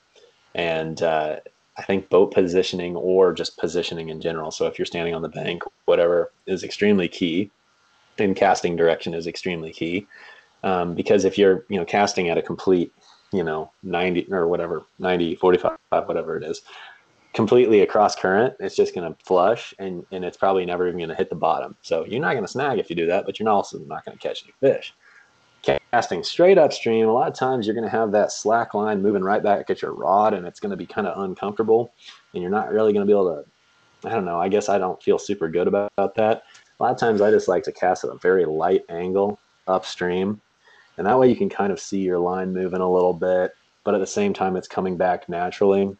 and 0.55 1.01
uh, 1.01 1.37
i 1.77 1.83
think 1.83 2.09
boat 2.09 2.33
positioning 2.33 2.95
or 2.95 3.33
just 3.33 3.57
positioning 3.57 4.09
in 4.09 4.19
general 4.19 4.51
so 4.51 4.65
if 4.67 4.77
you're 4.77 4.85
standing 4.85 5.15
on 5.15 5.21
the 5.21 5.29
bank 5.29 5.63
whatever 5.85 6.31
is 6.45 6.63
extremely 6.63 7.07
key 7.07 7.49
and 8.17 8.35
casting 8.35 8.75
direction 8.75 9.13
is 9.13 9.27
extremely 9.27 9.71
key 9.71 10.05
um, 10.63 10.95
because 10.95 11.23
if 11.23 11.37
you're 11.37 11.65
you 11.69 11.77
know 11.77 11.85
casting 11.85 12.29
at 12.29 12.37
a 12.37 12.41
complete 12.41 12.91
you 13.33 13.43
know 13.43 13.71
90 13.83 14.31
or 14.31 14.47
whatever 14.47 14.83
90 14.99 15.35
45 15.35 15.77
whatever 16.05 16.37
it 16.37 16.43
is 16.43 16.61
completely 17.37 17.81
across 17.81 18.15
current, 18.15 18.55
it's 18.59 18.75
just 18.75 18.95
going 18.95 19.13
to 19.13 19.23
flush 19.23 19.71
and, 19.77 20.03
and 20.11 20.25
it's 20.25 20.37
probably 20.37 20.65
never 20.65 20.87
even 20.87 20.97
going 20.97 21.07
to 21.07 21.15
hit 21.15 21.29
the 21.29 21.35
bottom. 21.35 21.75
So 21.83 22.03
you're 22.03 22.19
not 22.19 22.33
going 22.33 22.43
to 22.43 22.51
snag 22.51 22.79
if 22.79 22.89
you 22.89 22.95
do 22.95 23.05
that, 23.05 23.27
but 23.27 23.39
you're 23.39 23.47
also 23.47 23.77
not 23.77 24.03
going 24.03 24.17
to 24.17 24.27
catch 24.27 24.43
any 24.43 24.53
fish. 24.59 24.91
Casting 25.91 26.23
straight 26.23 26.57
upstream, 26.57 27.07
a 27.07 27.13
lot 27.13 27.27
of 27.27 27.35
times 27.35 27.67
you're 27.67 27.75
going 27.75 27.83
to 27.83 27.95
have 27.95 28.11
that 28.11 28.31
slack 28.31 28.73
line 28.73 29.03
moving 29.03 29.23
right 29.23 29.43
back 29.43 29.69
at 29.69 29.83
your 29.83 29.93
rod 29.93 30.33
and 30.33 30.47
it's 30.47 30.59
going 30.59 30.71
to 30.71 30.75
be 30.75 30.87
kind 30.87 31.05
of 31.05 31.21
uncomfortable 31.23 31.93
and 32.33 32.41
you're 32.41 32.51
not 32.51 32.71
really 32.71 32.91
going 32.91 33.05
to 33.05 33.07
be 33.07 33.15
able 33.15 33.35
to, 33.35 34.09
I 34.09 34.13
don't 34.15 34.25
know, 34.25 34.41
I 34.41 34.49
guess 34.49 34.67
I 34.67 34.79
don't 34.79 35.01
feel 35.03 35.19
super 35.19 35.47
good 35.47 35.67
about, 35.67 35.91
about 35.95 36.15
that. 36.15 36.41
A 36.79 36.83
lot 36.83 36.91
of 36.91 36.97
times 36.97 37.21
I 37.21 37.29
just 37.29 37.47
like 37.47 37.61
to 37.65 37.71
cast 37.71 38.03
at 38.03 38.09
a 38.09 38.17
very 38.17 38.45
light 38.45 38.83
angle 38.89 39.39
upstream 39.67 40.41
and 40.97 41.07
that 41.07 41.19
way 41.19 41.29
you 41.29 41.35
can 41.35 41.49
kind 41.49 41.71
of 41.71 41.79
see 41.79 41.99
your 41.99 42.19
line 42.19 42.53
moving 42.53 42.81
a 42.81 42.91
little 42.91 43.13
bit, 43.13 43.55
but 43.83 43.93
at 43.93 43.99
the 43.99 44.07
same 44.07 44.33
time 44.33 44.55
it's 44.55 44.67
coming 44.67 44.97
back 44.97 45.29
naturally 45.29 45.95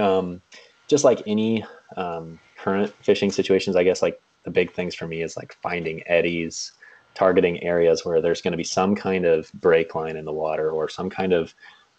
um, 0.00 0.40
just 0.88 1.04
like 1.04 1.22
any 1.26 1.64
um, 1.96 2.38
current 2.56 2.92
fishing 3.02 3.30
situations, 3.30 3.76
I 3.76 3.84
guess 3.84 4.02
like 4.02 4.20
the 4.44 4.50
big 4.50 4.72
things 4.72 4.94
for 4.94 5.06
me 5.06 5.22
is 5.22 5.36
like 5.36 5.56
finding 5.62 6.02
eddies, 6.06 6.72
targeting 7.14 7.62
areas 7.62 8.04
where 8.04 8.20
there's 8.20 8.40
going 8.40 8.52
to 8.52 8.58
be 8.58 8.64
some 8.64 8.94
kind 8.94 9.24
of 9.24 9.52
break 9.54 9.94
line 9.94 10.16
in 10.16 10.24
the 10.24 10.32
water 10.32 10.70
or 10.70 10.88
some 10.88 11.10
kind 11.10 11.32
of 11.32 11.54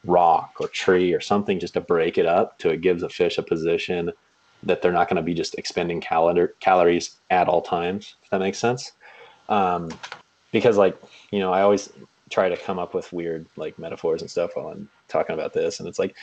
rock 0.05 0.55
or 0.59 0.67
tree 0.67 1.13
or 1.13 1.21
something 1.21 1.59
just 1.59 1.75
to 1.75 1.81
break 1.81 2.17
it 2.17 2.25
up 2.25 2.57
to 2.59 2.69
it 2.69 2.81
gives 2.81 3.03
a 3.03 3.09
fish 3.09 3.37
a 3.37 3.43
position 3.43 4.11
that 4.61 4.81
they're 4.81 4.91
not 4.91 5.07
going 5.07 5.15
to 5.15 5.21
be 5.21 5.33
just 5.33 5.55
expending 5.55 6.01
calendar 6.01 6.55
calories 6.59 7.17
at 7.29 7.47
all 7.47 7.61
times. 7.61 8.15
If 8.23 8.29
that 8.29 8.39
makes 8.39 8.57
sense, 8.57 8.93
um, 9.49 9.91
because 10.51 10.77
like 10.77 10.97
you 11.31 11.39
know, 11.39 11.53
I 11.53 11.61
always 11.61 11.89
try 12.33 12.49
to 12.49 12.57
come 12.57 12.79
up 12.79 12.93
with 12.93 13.13
weird 13.13 13.45
like 13.55 13.77
metaphors 13.77 14.21
and 14.21 14.31
stuff 14.31 14.51
while 14.55 14.69
I'm 14.69 14.89
talking 15.07 15.35
about 15.35 15.53
this, 15.53 15.79
and 15.79 15.87
it's 15.87 15.99
like 15.99 16.15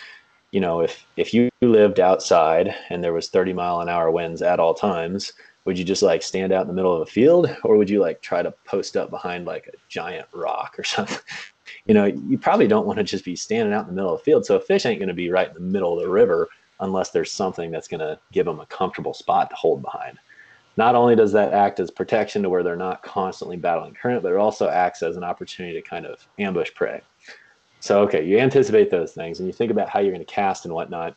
you 0.51 0.61
know, 0.61 0.81
if 0.81 1.07
if 1.17 1.33
you 1.33 1.49
lived 1.61 2.01
outside 2.01 2.75
and 2.89 3.03
there 3.03 3.13
was 3.13 3.29
30 3.29 3.53
mile 3.53 3.81
an 3.81 3.89
hour 3.89 4.11
winds 4.11 4.43
at 4.43 4.61
all 4.61 4.75
times, 4.75 5.33
would 5.65 5.79
you 5.79 5.85
just 5.85 6.03
like 6.03 6.23
stand 6.23 6.53
out 6.53 6.63
in 6.63 6.69
the 6.69 6.75
middle 6.75 6.95
of 6.95 7.03
a 7.03 7.11
field 7.11 7.55
or 7.65 7.77
would 7.77 7.91
you 7.91 8.01
like 8.01 8.21
try 8.21 8.43
to 8.43 8.53
post 8.65 8.97
up 8.97 9.11
behind 9.11 9.45
like 9.47 9.69
a 9.69 9.77
giant 9.89 10.27
rock 10.33 10.75
or 10.79 10.85
something? 10.97 11.19
you 11.87 11.95
know, 11.95 12.07
you 12.07 12.37
probably 12.39 12.67
don't 12.67 12.87
want 12.87 12.99
to 12.99 13.05
just 13.05 13.25
be 13.25 13.37
standing 13.37 13.73
out 13.73 13.83
in 13.83 13.89
the 13.89 13.95
middle 13.95 14.15
of 14.15 14.21
a 14.21 14.25
field. 14.25 14.45
So 14.45 14.57
a 14.57 14.61
fish 14.61 14.87
ain't 14.87 14.99
going 14.99 15.09
to 15.09 15.15
be 15.15 15.31
right 15.31 15.49
in 15.49 15.55
the 15.55 15.61
middle 15.61 15.97
of 15.97 16.03
the 16.03 16.11
river 16.11 16.49
unless 16.81 17.11
there's 17.11 17.31
something 17.31 17.71
that's 17.71 17.89
going 17.89 18.01
to 18.01 18.19
give 18.33 18.47
them 18.47 18.61
a 18.61 18.67
comfortable 18.67 19.15
spot 19.15 19.51
to 19.51 19.57
hold 19.57 19.83
behind. 19.83 20.19
Not 20.81 20.95
only 20.95 21.15
does 21.15 21.33
that 21.33 21.53
act 21.53 21.79
as 21.79 21.91
protection 21.91 22.43
to 22.43 22.49
where 22.49 22.63
they're 22.63 22.75
not 22.75 23.03
constantly 23.03 23.59
battling 23.59 23.93
current, 23.93 24.23
but 24.23 24.33
it 24.33 24.39
also 24.39 24.71
acts 24.71 25.03
as 25.03 25.19
an 25.19 25.23
opportunity 25.23 25.75
to 25.79 25.87
kind 25.87 26.07
of 26.07 26.27
ambush 26.39 26.73
prey. 26.73 27.03
So, 27.81 28.01
okay, 28.05 28.25
you 28.25 28.39
anticipate 28.39 28.91
those 28.91 29.13
things 29.13 29.41
and 29.41 29.47
you 29.47 29.53
think 29.53 29.71
about 29.71 29.91
how 29.91 30.01
you're 30.01 30.11
going 30.11 30.25
to 30.25 30.33
cast 30.33 30.65
and 30.65 30.73
whatnot. 30.73 31.15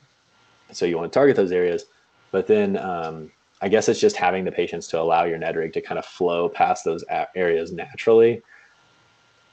So, 0.74 0.86
you 0.86 0.98
want 0.98 1.14
to 1.14 1.18
target 1.18 1.38
those 1.38 1.54
areas, 1.54 1.86
but 2.32 2.46
then 2.46 2.76
um, 2.76 3.32
I 3.62 3.70
guess 3.70 3.88
it's 3.88 4.02
just 4.02 4.18
having 4.18 4.44
the 4.44 4.52
patience 4.52 4.86
to 4.90 5.00
allow 5.00 5.24
your 5.24 5.38
Ned 5.38 5.56
rig 5.56 5.72
to 5.72 5.82
kind 5.82 5.98
of 5.98 6.06
flow 6.06 6.50
past 6.50 6.84
those 6.84 7.06
areas 7.34 7.72
naturally. 7.72 8.42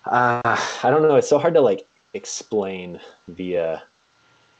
Uh, 0.06 0.40
I 0.82 0.90
don't 0.90 1.02
know. 1.02 1.14
It's 1.14 1.28
so 1.28 1.38
hard 1.38 1.54
to 1.54 1.60
like 1.60 1.86
explain 2.14 2.98
via 3.28 3.84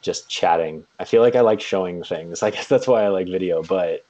just 0.01 0.29
chatting. 0.29 0.87
I 1.01 1.05
feel 1.05 1.23
like 1.23 1.35
I 1.35 1.41
like 1.41 1.61
showing 1.61 2.05
things. 2.05 2.45
I 2.45 2.51
guess 2.53 2.69
that's 2.69 2.87
why 2.87 3.03
I 3.03 3.09
like 3.09 3.27
video. 3.27 3.65
But 3.65 4.05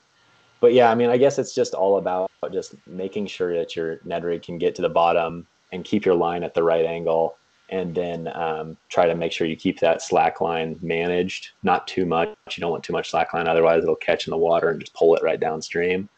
but 0.61 0.72
yeah, 0.72 0.90
I 0.90 0.94
mean, 0.94 1.11
I 1.11 1.16
guess 1.16 1.38
it's 1.38 1.54
just 1.54 1.74
all 1.74 1.98
about 1.98 2.30
just 2.52 2.74
making 2.86 3.26
sure 3.26 3.56
that 3.56 3.74
your 3.74 4.00
Ned 4.04 4.24
rig 4.24 4.42
can 4.42 4.58
get 4.58 4.74
to 4.76 4.82
the 4.82 4.88
bottom 4.88 5.46
and 5.72 5.84
keep 5.84 6.04
your 6.04 6.14
line 6.14 6.44
at 6.44 6.54
the 6.54 6.62
right 6.62 6.84
angle 6.84 7.36
and 7.70 7.94
then 7.94 8.28
um, 8.34 8.76
try 8.88 9.06
to 9.06 9.14
make 9.14 9.32
sure 9.32 9.46
you 9.46 9.56
keep 9.56 9.78
that 9.78 10.02
slack 10.02 10.40
line 10.40 10.78
managed, 10.82 11.50
not 11.62 11.86
too 11.86 12.04
much. 12.04 12.28
You 12.50 12.61
don't 12.61 12.70
want 12.70 12.82
too 12.82 12.92
much 12.92 13.11
slack 13.11 13.32
line, 13.32 13.46
otherwise 13.46 13.82
it'll 13.82 13.94
catch 13.96 14.26
in 14.26 14.32
the 14.32 14.36
water 14.36 14.70
and 14.70 14.80
just 14.80 14.92
pull 14.92 15.14
it 15.14 15.22
right 15.22 15.38
downstream. 15.38 16.08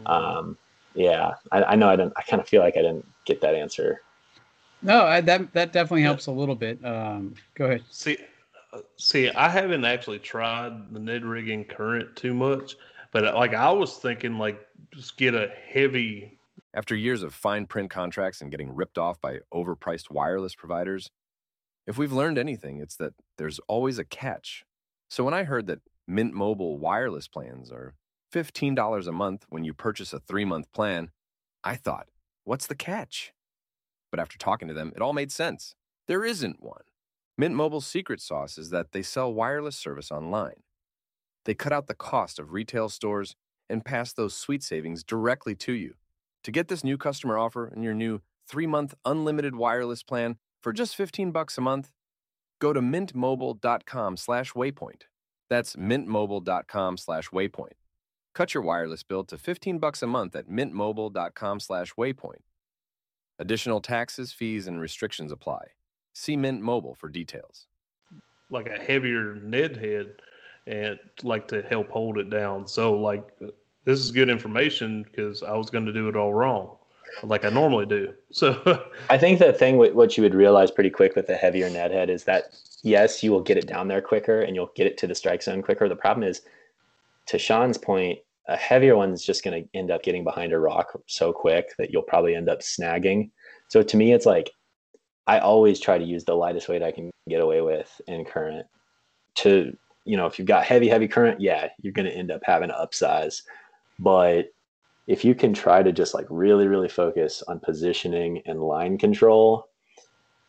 Mm-hmm. 0.00 0.06
Um, 0.06 0.58
yeah, 0.94 1.34
I, 1.52 1.62
I, 1.62 1.76
know 1.76 1.88
I 1.88 1.96
didn't. 1.96 2.14
I 2.16 2.22
kind 2.22 2.40
of 2.40 2.48
feel 2.48 2.62
like 2.62 2.76
I 2.76 2.82
didn't 2.82 3.06
get 3.26 3.40
that 3.42 3.54
answer. 3.54 4.00
No, 4.80 5.04
I, 5.04 5.20
that 5.20 5.52
that 5.52 5.72
definitely 5.72 6.02
helps 6.02 6.26
a 6.26 6.32
little 6.32 6.56
bit. 6.56 6.84
Um, 6.84 7.34
go 7.54 7.66
ahead. 7.66 7.84
See, 7.90 8.18
uh, 8.72 8.80
see, 8.96 9.30
I 9.30 9.48
haven't 9.48 9.84
actually 9.84 10.18
tried 10.18 10.92
the 10.92 10.98
Ned 10.98 11.24
rigging 11.24 11.64
current 11.64 12.16
too 12.16 12.34
much, 12.34 12.76
but 13.12 13.26
uh, 13.26 13.34
like 13.34 13.54
I 13.54 13.70
was 13.70 13.96
thinking, 13.96 14.38
like 14.38 14.60
just 14.94 15.16
get 15.16 15.34
a 15.34 15.50
heavy 15.72 16.38
after 16.74 16.94
years 16.94 17.22
of 17.22 17.34
fine 17.34 17.66
print 17.66 17.90
contracts 17.90 18.40
and 18.40 18.50
getting 18.50 18.74
ripped 18.74 18.98
off 18.98 19.20
by 19.20 19.40
overpriced 19.52 20.10
wireless 20.10 20.54
providers, 20.54 21.10
if 21.86 21.98
we've 21.98 22.12
learned 22.12 22.38
anything, 22.38 22.80
it's 22.80 22.96
that 22.96 23.12
there's 23.38 23.60
always 23.68 23.98
a 23.98 24.04
catch. 24.04 24.64
So 25.10 25.24
when 25.24 25.34
I 25.34 25.44
heard 25.44 25.66
that 25.66 25.80
Mint 26.08 26.32
Mobile 26.32 26.78
wireless 26.78 27.28
plans 27.28 27.70
are 27.70 27.94
$15 28.32 29.06
a 29.06 29.12
month 29.12 29.44
when 29.50 29.64
you 29.64 29.74
purchase 29.74 30.12
a 30.12 30.20
three 30.20 30.44
month 30.44 30.72
plan, 30.72 31.10
I 31.62 31.76
thought, 31.76 32.08
what's 32.44 32.66
the 32.66 32.74
catch? 32.74 33.32
But 34.10 34.20
after 34.20 34.38
talking 34.38 34.68
to 34.68 34.74
them, 34.74 34.92
it 34.96 35.02
all 35.02 35.12
made 35.12 35.30
sense. 35.30 35.74
There 36.08 36.24
isn't 36.24 36.62
one. 36.62 36.82
Mint 37.36 37.54
Mobile's 37.54 37.86
secret 37.86 38.20
sauce 38.20 38.58
is 38.58 38.70
that 38.70 38.92
they 38.92 39.02
sell 39.02 39.32
wireless 39.32 39.76
service 39.76 40.10
online. 40.10 40.62
They 41.44 41.54
cut 41.54 41.72
out 41.72 41.86
the 41.86 41.94
cost 41.94 42.38
of 42.38 42.52
retail 42.52 42.88
stores 42.88 43.34
and 43.68 43.84
pass 43.84 44.12
those 44.12 44.34
sweet 44.34 44.62
savings 44.62 45.02
directly 45.02 45.54
to 45.56 45.72
you. 45.72 45.94
To 46.44 46.50
get 46.50 46.68
this 46.68 46.84
new 46.84 46.98
customer 46.98 47.38
offer 47.38 47.66
and 47.66 47.82
your 47.82 47.94
new 47.94 48.20
three-month 48.48 48.94
unlimited 49.04 49.54
wireless 49.54 50.02
plan 50.02 50.36
for 50.62 50.72
just 50.72 50.96
15 50.96 51.30
bucks 51.30 51.58
a 51.58 51.60
month, 51.60 51.90
go 52.60 52.72
to 52.72 52.80
mintmobile.com 52.80 54.16
slash 54.16 54.52
waypoint. 54.52 55.02
That's 55.48 55.76
mintmobile.com 55.76 56.96
slash 56.96 57.28
waypoint. 57.30 57.72
Cut 58.34 58.54
your 58.54 58.62
wireless 58.62 59.02
bill 59.02 59.24
to 59.24 59.36
15 59.36 59.78
bucks 59.78 60.02
a 60.02 60.06
month 60.06 60.34
at 60.34 60.48
mintmobile.com 60.48 61.60
slash 61.60 61.94
waypoint. 61.94 62.42
Additional 63.38 63.80
taxes, 63.80 64.32
fees, 64.32 64.66
and 64.66 64.80
restrictions 64.80 65.32
apply. 65.32 65.68
See 66.12 66.36
Mint 66.36 66.62
Mobile 66.62 66.94
for 66.94 67.08
details. 67.08 67.66
Like 68.50 68.68
a 68.68 68.78
heavier 68.78 69.34
Ned 69.34 69.76
head 69.78 70.14
and 70.66 70.98
like 71.22 71.48
to 71.48 71.62
help 71.62 71.90
hold 71.90 72.18
it 72.18 72.30
down. 72.30 72.66
So 72.66 72.94
like 72.94 73.24
this 73.84 73.98
is 73.98 74.10
good 74.10 74.28
information 74.28 75.02
because 75.02 75.42
I 75.42 75.56
was 75.56 75.70
going 75.70 75.86
to 75.86 75.92
do 75.92 76.08
it 76.08 76.16
all 76.16 76.32
wrong, 76.32 76.76
like 77.22 77.44
I 77.44 77.48
normally 77.48 77.86
do. 77.86 78.14
So 78.32 78.82
I 79.10 79.18
think 79.18 79.38
the 79.38 79.52
thing 79.52 79.76
what 79.76 80.16
you 80.16 80.22
would 80.22 80.34
realize 80.34 80.70
pretty 80.70 80.88
quick 80.88 81.14
with 81.14 81.26
the 81.26 81.36
heavier 81.36 81.68
Ned 81.68 81.90
head 81.90 82.08
is 82.08 82.24
that 82.24 82.44
yes, 82.82 83.22
you 83.22 83.30
will 83.30 83.42
get 83.42 83.56
it 83.56 83.66
down 83.66 83.88
there 83.88 84.00
quicker 84.00 84.40
and 84.40 84.54
you'll 84.54 84.72
get 84.74 84.86
it 84.86 84.98
to 84.98 85.06
the 85.06 85.14
strike 85.14 85.42
zone 85.42 85.62
quicker. 85.62 85.88
The 85.88 85.96
problem 85.96 86.26
is, 86.26 86.42
to 87.26 87.38
Sean's 87.38 87.78
point, 87.78 88.18
a 88.48 88.56
heavier 88.56 88.96
one 88.96 89.12
is 89.12 89.24
just 89.24 89.44
going 89.44 89.62
to 89.62 89.78
end 89.78 89.90
up 89.90 90.02
getting 90.02 90.24
behind 90.24 90.52
a 90.52 90.58
rock 90.58 90.98
so 91.06 91.32
quick 91.32 91.74
that 91.78 91.92
you'll 91.92 92.02
probably 92.02 92.34
end 92.34 92.48
up 92.48 92.60
snagging. 92.60 93.30
So 93.68 93.82
to 93.82 93.96
me, 93.96 94.12
it's 94.12 94.26
like 94.26 94.50
I 95.26 95.38
always 95.38 95.78
try 95.78 95.98
to 95.98 96.04
use 96.04 96.24
the 96.24 96.34
lightest 96.34 96.68
weight 96.68 96.82
I 96.82 96.90
can 96.90 97.10
get 97.28 97.40
away 97.40 97.60
with 97.60 98.00
in 98.08 98.24
current. 98.24 98.66
To 99.36 99.76
you 100.04 100.16
know, 100.16 100.26
if 100.26 100.38
you've 100.38 100.48
got 100.48 100.64
heavy, 100.64 100.88
heavy 100.88 101.08
current, 101.08 101.40
yeah, 101.40 101.68
you're 101.80 101.92
going 101.92 102.06
to 102.06 102.16
end 102.16 102.30
up 102.30 102.42
having 102.44 102.68
to 102.68 102.74
upsize. 102.74 103.42
But 103.98 104.52
if 105.06 105.24
you 105.24 105.34
can 105.34 105.52
try 105.52 105.82
to 105.82 105.92
just 105.92 106.14
like 106.14 106.26
really, 106.28 106.66
really 106.66 106.88
focus 106.88 107.42
on 107.48 107.60
positioning 107.60 108.42
and 108.46 108.62
line 108.62 108.98
control, 108.98 109.68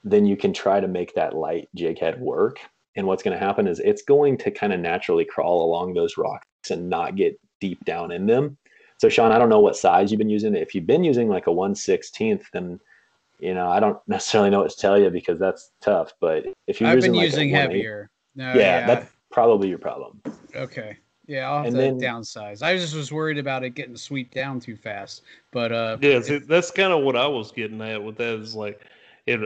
then 0.04 0.26
you 0.26 0.36
can 0.36 0.54
try 0.54 0.80
to 0.80 0.88
make 0.88 1.14
that 1.16 1.36
light 1.36 1.70
jig 1.76 2.00
head 2.00 2.20
work. 2.20 2.60
And 2.96 3.08
what's 3.08 3.24
going 3.24 3.38
to 3.38 3.44
happen 3.44 3.68
is 3.68 3.80
it's 3.80 4.04
going 4.04 4.38
to 4.40 4.52
kind 4.52 4.74
of 4.74 4.80
naturally 4.80 5.26
crawl 5.26 5.64
along 5.64 5.94
those 5.94 6.18
rocks 6.18 6.72
and 6.72 6.90
not 6.90 7.16
get 7.16 7.40
deep 7.60 7.84
down 7.86 8.12
in 8.12 8.26
them. 8.26 8.58
So 8.98 9.10
Sean, 9.10 9.32
I 9.32 9.40
don't 9.40 9.50
know 9.50 9.60
what 9.60 9.76
size 9.76 10.12
you've 10.12 10.20
been 10.20 10.30
using. 10.30 10.56
If 10.56 10.76
you've 10.76 10.86
been 10.86 11.04
using 11.04 11.28
like 11.28 11.48
a 11.48 11.52
1 11.52 11.74
16th, 11.74 12.44
then 12.54 12.80
you 13.40 13.54
know, 13.54 13.70
I 13.70 13.80
don't 13.80 13.98
necessarily 14.08 14.50
know 14.50 14.62
what 14.62 14.72
to 14.72 14.78
tell 14.78 15.00
you 15.00 15.10
because 15.10 15.40
that's 15.40 15.72
tough. 15.82 16.14
But 16.20 16.46
if 16.68 16.80
you're 16.80 16.90
I've 16.90 16.96
using 16.96 17.12
been 17.12 17.20
like 17.20 17.26
using 17.26 17.50
heavier. 17.50 18.10
No, 18.36 18.54
yeah, 18.54 18.56
yeah, 18.56 18.88
that's 18.88 19.13
probably 19.34 19.68
your 19.68 19.80
problem. 19.80 20.22
Okay. 20.56 20.98
Yeah, 21.26 21.50
I'll 21.50 21.58
have 21.64 21.66
and 21.68 21.76
to 21.76 21.82
then, 21.82 22.00
downsize. 22.00 22.62
I 22.62 22.78
just 22.78 22.96
was 22.96 23.12
worried 23.12 23.38
about 23.38 23.64
it 23.64 23.72
getting 23.72 23.98
sweet 23.98 24.32
down 24.32 24.60
too 24.60 24.76
fast. 24.76 25.24
But 25.52 25.72
uh 25.72 25.98
Yeah, 26.02 26.22
see, 26.22 26.38
that's 26.38 26.72
kind 26.72 26.94
of 26.94 27.04
what 27.04 27.18
I 27.18 27.28
was 27.28 27.52
getting 27.52 27.82
at 27.82 28.02
with 28.02 28.18
that 28.18 28.40
is 28.40 28.56
like 28.56 28.82
it 29.26 29.42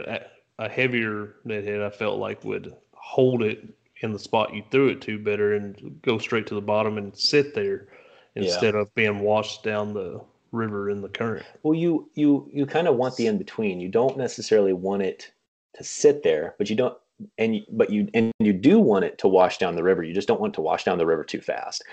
a 0.60 0.70
heavier 0.70 1.36
Ned 1.46 1.64
head 1.64 1.82
I 1.82 1.90
felt 1.90 2.20
like 2.20 2.44
would 2.44 2.76
hold 2.94 3.42
it 3.44 3.64
in 4.02 4.12
the 4.12 4.20
spot 4.20 4.54
you 4.54 4.64
threw 4.70 4.90
it 4.90 5.02
to 5.02 5.18
better 5.18 5.56
and 5.56 6.00
go 6.04 6.18
straight 6.18 6.46
to 6.48 6.56
the 6.56 6.62
bottom 6.62 6.98
and 6.98 7.16
sit 7.18 7.56
there 7.56 7.88
instead 8.36 8.74
yeah. 8.76 8.82
of 8.82 8.94
being 8.94 9.20
washed 9.20 9.64
down 9.64 9.94
the 9.94 10.22
river 10.52 10.90
in 10.90 11.02
the 11.02 11.10
current. 11.10 11.46
Well, 11.64 11.74
you 11.74 12.10
you 12.16 12.50
you 12.52 12.66
kind 12.66 12.88
of 12.88 12.96
want 12.96 13.16
the 13.16 13.28
in 13.28 13.38
between. 13.38 13.80
You 13.80 13.90
don't 13.90 14.18
necessarily 14.18 14.74
want 14.74 15.04
it 15.04 15.32
to 15.76 15.84
sit 15.84 16.24
there, 16.24 16.56
but 16.58 16.70
you 16.70 16.76
don't 16.76 16.98
and 17.38 17.55
you, 17.55 17.61
but 17.72 17.89
you 17.89 18.07
and 18.13 18.32
you 18.39 18.53
do 18.53 18.80
want 18.80 19.05
it 19.05 19.18
to 19.20 19.28
wash 19.28 19.57
down 19.57 19.76
the 19.76 19.84
river. 19.84 20.03
You 20.03 20.13
just 20.13 20.28
don't 20.28 20.41
want 20.41 20.53
to 20.55 20.61
wash 20.61 20.84
down 20.84 20.97
the 20.97 21.05
river 21.05 21.24
too 21.24 21.41
fast. 21.41 21.84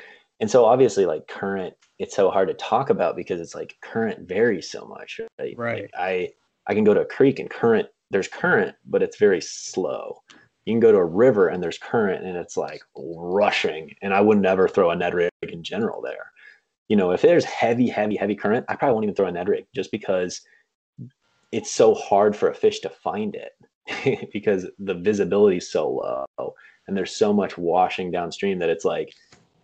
And 0.41 0.51
so 0.51 0.65
obviously 0.65 1.07
like 1.07 1.29
current 1.29 1.75
it's 1.99 2.17
so 2.17 2.31
hard 2.31 2.49
to 2.49 2.55
talk 2.55 2.91
about 2.91 3.17
because 3.17 3.41
it's 3.41 3.55
like 3.55 3.77
current 3.83 4.29
varies 4.29 4.71
so 4.71 4.85
much, 4.87 5.21
right? 5.39 5.55
Right. 5.57 5.83
Like 5.83 5.91
I 5.97 6.33
I 6.67 6.75
can 6.75 6.85
go 6.85 6.95
to 6.95 7.03
a 7.03 7.07
creek 7.07 7.39
and 7.39 7.49
current 7.49 7.89
there's 8.11 8.29
current, 8.29 8.77
but 8.87 9.03
it's 9.03 9.19
very 9.19 9.41
slow. 9.41 10.23
You 10.67 10.73
can 10.73 10.81
go 10.81 10.93
to 10.93 10.99
a 10.99 11.05
river 11.05 11.49
and 11.49 11.63
there's 11.63 11.79
current 11.79 12.25
and 12.25 12.37
it's 12.37 12.57
like 12.57 12.83
rushing. 12.97 13.95
And 14.03 14.15
I 14.15 14.21
would 14.21 14.39
never 14.39 14.69
throw 14.69 14.91
a 14.91 14.97
Ned 14.97 15.15
rig 15.15 15.31
in 15.43 15.63
general 15.63 16.01
there. 16.01 16.31
You 16.89 16.97
know, 16.97 17.13
if 17.13 17.23
there's 17.23 17.45
heavy, 17.45 17.89
heavy, 17.89 18.17
heavy 18.17 18.35
current, 18.35 18.67
I 18.69 18.77
probably 18.77 18.95
won't 18.95 19.05
even 19.05 19.15
throw 19.15 19.27
a 19.27 19.33
Ned 19.33 19.49
rig 19.49 19.67
just 19.75 19.91
because 19.91 20.43
it's 21.53 21.71
so 21.71 21.95
hard 21.95 22.37
for 22.37 22.49
a 22.51 22.55
fish 22.55 22.81
to 22.81 22.89
find 22.91 23.35
it. 23.35 23.53
because 24.33 24.67
the 24.79 24.95
visibility 24.95 25.59
is 25.59 25.71
so 25.71 26.27
low 26.39 26.55
and 26.87 26.97
there's 26.97 27.15
so 27.15 27.33
much 27.33 27.57
washing 27.59 28.11
downstream 28.11 28.59
that 28.59 28.69
it's 28.69 28.85
like 28.85 29.15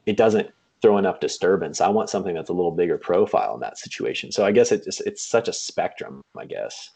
it 0.07 0.17
doesn't 0.17 0.51
throw 0.83 0.99
enough 0.99 1.21
disturbance. 1.21 1.81
I 1.81 1.89
want 1.89 2.09
something 2.09 2.35
that's 2.35 2.51
a 2.51 2.55
little 2.55 2.71
bigger 2.71 2.97
profile 2.97 3.55
in 3.55 3.61
that 3.61 3.79
situation. 3.79 4.33
So 4.33 4.45
I 4.45 4.53
guess 4.53 4.73
it 4.73 4.85
just 4.85 5.01
it's 5.03 5.23
such 5.23 5.49
a 5.49 5.53
spectrum, 5.53 6.23
I 6.39 6.47
guess. 6.47 6.91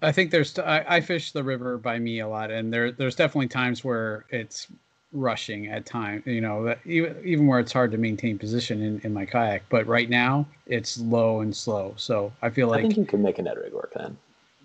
I 0.00 0.10
think 0.10 0.30
there's 0.30 0.58
I, 0.58 0.84
I 0.88 1.00
fish 1.00 1.32
the 1.32 1.44
river 1.44 1.78
by 1.78 1.98
me 1.98 2.20
a 2.20 2.28
lot, 2.28 2.50
and 2.50 2.72
there 2.72 2.90
there's 2.90 3.14
definitely 3.14 3.48
times 3.48 3.84
where 3.84 4.24
it's 4.30 4.66
rushing 5.12 5.68
at 5.68 5.86
times. 5.86 6.26
You 6.26 6.40
know, 6.40 6.74
even 6.86 7.16
even 7.24 7.46
where 7.46 7.60
it's 7.60 7.72
hard 7.72 7.92
to 7.92 7.98
maintain 7.98 8.38
position 8.38 8.82
in, 8.82 9.00
in 9.04 9.12
my 9.12 9.26
kayak. 9.26 9.62
But 9.68 9.86
right 9.86 10.10
now 10.10 10.46
it's 10.66 10.98
low 10.98 11.40
and 11.40 11.54
slow, 11.54 11.94
so 11.96 12.32
I 12.42 12.50
feel 12.50 12.68
like 12.68 12.80
I 12.80 12.82
think 12.82 12.96
you 12.96 13.04
can 13.04 13.22
make 13.22 13.38
a 13.38 13.42
Ned 13.42 13.58
rig 13.58 13.72
work 13.72 13.92
then 13.94 14.16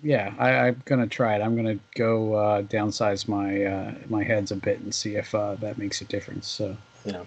yeah, 0.04 0.34
I, 0.38 0.68
am 0.68 0.82
gonna 0.86 1.08
try 1.08 1.36
it. 1.36 1.42
I'm 1.42 1.56
gonna 1.56 1.80
go 1.96 2.34
uh, 2.34 2.62
downsize 2.64 3.28
my 3.28 3.64
uh, 3.64 3.94
my 4.10 4.24
heads 4.24 4.52
a 4.52 4.56
bit 4.56 4.80
and 4.80 4.94
see 4.94 5.16
if 5.16 5.34
uh, 5.34 5.56
that 5.56 5.78
makes 5.78 6.02
a 6.02 6.06
difference. 6.06 6.48
So 6.48 6.76
Yeah. 7.06 7.24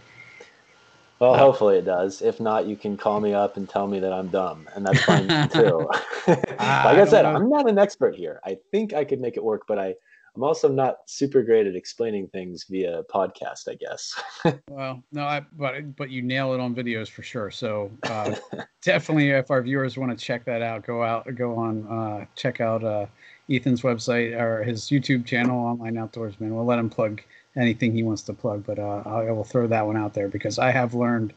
Well, 1.18 1.37
hopefully 1.37 1.77
it 1.77 1.85
does. 1.85 2.23
If 2.23 2.41
not, 2.41 2.66
you 2.66 2.77
can 2.77 2.97
call 2.97 3.21
me 3.21 3.35
up 3.35 3.59
and 3.59 3.68
tell 3.68 3.87
me 3.87 4.01
that 4.01 4.11
I'm 4.11 4.29
dumb, 4.29 4.66
and 4.75 4.87
that's 4.87 5.05
fine 5.05 5.29
too. 5.51 5.87
like 6.27 6.59
I, 6.59 7.03
I 7.03 7.05
said, 7.05 7.23
know. 7.23 7.35
I'm 7.35 7.51
not 7.51 7.68
an 7.68 7.79
expert 7.79 8.16
here. 8.16 8.41
I 8.43 8.57
think 8.71 8.95
I 8.95 9.05
could 9.05 9.21
make 9.21 9.37
it 9.37 9.45
work, 9.45 9.64
but 9.68 9.79
I, 9.79 9.97
I'm 10.35 10.45
also 10.45 10.68
not 10.68 10.99
super 11.07 11.43
great 11.43 11.66
at 11.66 11.74
explaining 11.74 12.28
things 12.28 12.64
via 12.68 13.03
podcast. 13.12 13.68
I 13.68 13.74
guess. 13.74 14.20
well, 14.68 15.03
no, 15.12 15.24
I 15.24 15.43
but 15.53 15.97
but 15.97 16.11
you 16.11 16.22
nail 16.22 16.55
it 16.55 16.61
on 16.61 16.74
videos 16.74 17.09
for 17.09 17.22
sure. 17.22 17.51
So 17.51 17.91
uh, 18.05 18.35
definitely, 18.83 19.31
if 19.31 19.51
our 19.51 19.62
viewers 19.62 19.97
want 19.97 20.16
to 20.16 20.24
check 20.24 20.45
that 20.45 20.62
out, 20.62 20.87
go 20.87 21.03
out, 21.03 21.33
go 21.35 21.57
on, 21.57 21.87
uh, 21.87 22.24
check 22.37 22.61
out 22.61 22.85
uh, 22.85 23.07
Ethan's 23.51 23.83
website 23.83 24.39
or 24.39 24.62
his 24.62 24.83
YouTube 24.83 25.26
channel, 25.26 25.59
Online 25.59 25.95
Outdoorsman. 25.95 26.51
We'll 26.51 26.64
let 26.64 26.78
him 26.78 26.91
plug 26.91 27.22
anything 27.57 27.93
he 27.93 28.03
wants 28.03 28.22
to 28.22 28.33
plug, 28.33 28.64
but 28.64 28.78
uh, 28.78 29.03
I 29.05 29.31
will 29.33 29.45
throw 29.45 29.66
that 29.66 29.87
one 29.87 29.97
out 29.97 30.14
there 30.14 30.28
because 30.28 30.59
I 30.59 30.70
have 30.70 30.95
learned 30.95 31.33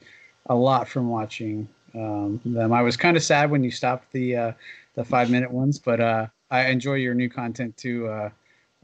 a 0.48 0.56
lot 0.56 0.88
from 0.88 1.10
watching 1.10 1.68
um, 1.96 2.40
them. 2.46 2.74
I 2.74 2.82
was 2.82 2.98
kind 2.98 3.18
of 3.18 3.24
sad 3.24 3.50
when 3.50 3.64
you 3.64 3.72
stopped 3.72 4.12
the 4.12 4.36
uh, 4.36 4.52
the 4.96 5.04
five 5.04 5.30
minute 5.30 5.52
ones, 5.52 5.80
but 5.80 6.00
uh, 6.00 6.28
I 6.52 6.68
enjoy 6.68 6.96
your 6.96 7.16
new 7.16 7.30
content 7.30 7.76
too, 7.78 8.08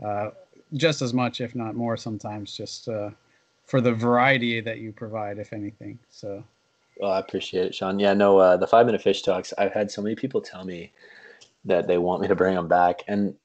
uh, 0.02 0.06
uh, 0.06 0.32
just 0.74 1.02
as 1.02 1.14
much, 1.14 1.41
if 1.41 1.56
not 1.56 1.76
more, 1.76 1.97
sometimes. 1.97 2.56
Just 2.56 2.88
uh, 2.89 3.10
for 3.66 3.82
the 3.82 3.93
variety 3.93 4.62
that 4.62 4.80
you 4.80 4.91
provide, 4.91 5.39
if 5.39 5.54
anything. 5.54 6.00
So. 6.10 6.43
Well, 6.97 7.12
I 7.12 7.20
appreciate 7.20 7.66
it, 7.66 7.76
Sean. 7.76 7.97
Yeah, 7.97 8.14
no, 8.14 8.58
the 8.58 8.68
five 8.68 8.86
minute 8.86 9.02
fish 9.02 9.22
talks. 9.22 9.54
I've 9.58 9.74
had 9.74 9.89
so 9.89 10.02
many 10.02 10.16
people 10.16 10.41
tell 10.41 10.66
me 10.66 10.91
that 11.66 11.88
they 11.88 11.97
want 11.97 12.22
me 12.22 12.28
to 12.28 12.36
bring 12.36 12.56
them 12.56 12.68
back, 12.68 13.04
and 13.08 13.36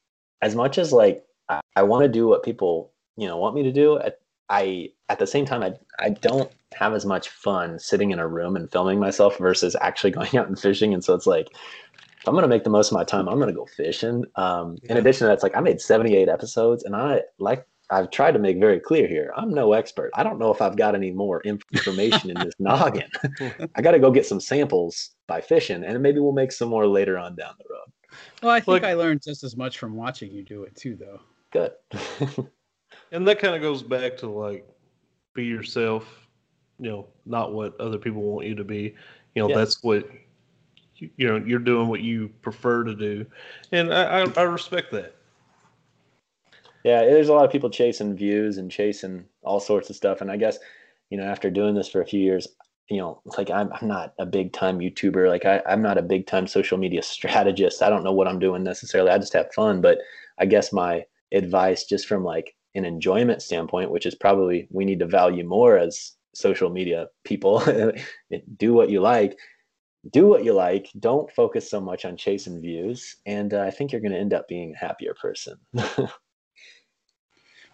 as 0.41 0.55
much 0.55 0.77
as 0.77 0.91
like 0.91 1.25
I, 1.49 1.61
I 1.75 1.83
want 1.83 2.03
to 2.03 2.09
do 2.09 2.27
what 2.27 2.43
people 2.43 2.91
you 3.17 3.27
know 3.27 3.37
want 3.37 3.55
me 3.55 3.63
to 3.63 3.71
do 3.71 3.99
at, 3.99 4.19
i 4.49 4.91
at 5.09 5.19
the 5.19 5.27
same 5.27 5.45
time 5.45 5.63
I, 5.63 5.73
I 5.99 6.09
don't 6.09 6.51
have 6.73 6.93
as 6.93 7.05
much 7.05 7.29
fun 7.29 7.79
sitting 7.79 8.11
in 8.11 8.19
a 8.19 8.27
room 8.27 8.55
and 8.55 8.71
filming 8.71 8.99
myself 8.99 9.37
versus 9.37 9.75
actually 9.81 10.11
going 10.19 10.35
out 10.37 10.47
and 10.47 10.59
fishing 10.59 10.93
and 10.93 11.03
so 11.03 11.13
it's 11.13 11.27
like 11.27 11.49
i'm 12.27 12.33
going 12.33 12.43
to 12.43 12.47
make 12.49 12.63
the 12.63 12.69
most 12.69 12.91
of 12.91 12.93
my 12.93 13.03
time. 13.03 13.27
I'm 13.27 13.35
going 13.35 13.49
to 13.49 13.53
go 13.53 13.65
fishing. 13.65 14.25
Um, 14.35 14.77
yeah. 14.83 14.93
in 14.93 14.97
addition 14.97 15.19
to 15.19 15.25
that 15.25 15.33
it's 15.33 15.43
like 15.43 15.55
i 15.55 15.59
made 15.59 15.81
78 15.81 16.29
episodes 16.29 16.83
and 16.83 16.95
i 16.95 17.21
like 17.39 17.65
i've 17.89 18.09
tried 18.09 18.31
to 18.31 18.39
make 18.39 18.59
very 18.59 18.79
clear 18.79 19.07
here 19.07 19.31
i'm 19.35 19.51
no 19.51 19.73
expert. 19.73 20.11
I 20.13 20.23
don't 20.23 20.39
know 20.39 20.51
if 20.51 20.61
i've 20.61 20.77
got 20.77 20.95
any 20.95 21.11
more 21.11 21.41
information 21.43 22.31
in 22.31 22.39
this 22.39 22.55
noggin. 22.59 23.09
I 23.75 23.81
got 23.81 23.91
to 23.91 23.99
go 23.99 24.11
get 24.11 24.25
some 24.25 24.39
samples 24.39 25.11
by 25.27 25.41
fishing 25.41 25.83
and 25.83 26.01
maybe 26.01 26.19
we'll 26.19 26.33
make 26.33 26.51
some 26.51 26.69
more 26.69 26.87
later 26.87 27.17
on 27.17 27.35
down 27.35 27.53
the 27.57 27.65
road. 27.69 28.17
Well 28.41 28.51
i 28.51 28.59
think 28.59 28.83
i 28.83 28.93
learned 28.93 29.21
just 29.23 29.43
as 29.43 29.55
much 29.55 29.77
from 29.77 29.95
watching 29.95 30.31
you 30.31 30.43
do 30.43 30.63
it 30.63 30.75
too 30.75 30.95
though. 30.95 31.19
Good. 31.51 31.71
And 33.11 33.27
that 33.27 33.39
kind 33.39 33.55
of 33.55 33.61
goes 33.61 33.83
back 33.83 34.17
to 34.17 34.27
like 34.27 34.67
be 35.33 35.45
yourself 35.45 36.25
you 36.79 36.89
know 36.89 37.07
not 37.25 37.53
what 37.53 37.79
other 37.79 37.97
people 37.97 38.21
want 38.21 38.47
you 38.47 38.55
to 38.55 38.63
be. 38.63 38.95
You 39.33 39.47
know 39.47 39.53
that's 39.53 39.83
what 39.83 40.09
you 40.97 41.27
know 41.27 41.37
you're 41.37 41.59
doing 41.59 41.87
what 41.87 42.01
you 42.01 42.29
prefer 42.41 42.83
to 42.83 42.95
do. 42.95 43.25
And 43.71 43.93
I, 43.93 44.21
I, 44.21 44.33
I 44.37 44.41
respect 44.43 44.91
that. 44.91 45.15
Yeah 46.83 47.01
there's 47.01 47.29
a 47.29 47.33
lot 47.33 47.45
of 47.45 47.51
people 47.51 47.69
chasing 47.69 48.15
views 48.15 48.57
and 48.57 48.71
chasing 48.71 49.25
all 49.43 49.59
sorts 49.59 49.89
of 49.89 49.95
stuff. 49.95 50.21
And 50.21 50.31
i 50.31 50.37
guess 50.37 50.57
you 51.09 51.17
know 51.17 51.25
after 51.25 51.49
doing 51.49 51.75
this 51.75 51.89
for 51.89 52.01
a 52.01 52.05
few 52.05 52.19
years 52.19 52.47
you 52.89 52.97
know 52.97 53.21
like 53.37 53.49
i'm, 53.49 53.71
I'm 53.73 53.87
not 53.87 54.13
a 54.19 54.25
big 54.25 54.53
time 54.53 54.79
youtuber. 54.79 55.27
Like 55.29 55.45
I, 55.45 55.61
i'm 55.67 55.81
not 55.81 55.97
a 55.97 56.03
big 56.03 56.27
time 56.27 56.47
social 56.47 56.77
media 56.77 57.01
strategist. 57.03 57.81
I 57.81 57.89
don't 57.89 58.03
know 58.03 58.13
what 58.13 58.27
i'm 58.27 58.39
doing 58.39 58.63
necessarily. 58.63 59.11
I 59.11 59.17
just 59.17 59.33
have 59.33 59.53
fun. 59.53 59.81
But 59.81 59.99
i 60.37 60.45
guess 60.45 60.71
my 60.71 61.05
advice 61.31 61.85
just 61.85 62.07
from 62.07 62.23
like 62.23 62.55
an 62.75 62.85
enjoyment 62.85 63.41
standpoint, 63.41 63.91
which 63.91 64.05
is 64.05 64.15
probably 64.15 64.67
we 64.69 64.85
need 64.85 64.99
to 64.99 65.07
value 65.07 65.45
more 65.45 65.77
as 65.77 66.11
social 66.33 66.69
media 66.69 67.07
people. 67.23 67.63
do 68.57 68.73
what 68.73 68.89
you 68.89 69.01
like, 69.01 69.37
do 70.11 70.27
what 70.27 70.43
you 70.43 70.53
like. 70.53 70.89
Don't 70.99 71.31
focus 71.31 71.69
so 71.69 71.79
much 71.81 72.05
on 72.05 72.17
chasing 72.17 72.61
views, 72.61 73.15
and 73.25 73.53
uh, 73.53 73.61
I 73.61 73.71
think 73.71 73.91
you're 73.91 74.01
going 74.01 74.11
to 74.13 74.19
end 74.19 74.33
up 74.33 74.47
being 74.47 74.73
a 74.73 74.77
happier 74.77 75.13
person. 75.13 75.57
well, 75.73 76.09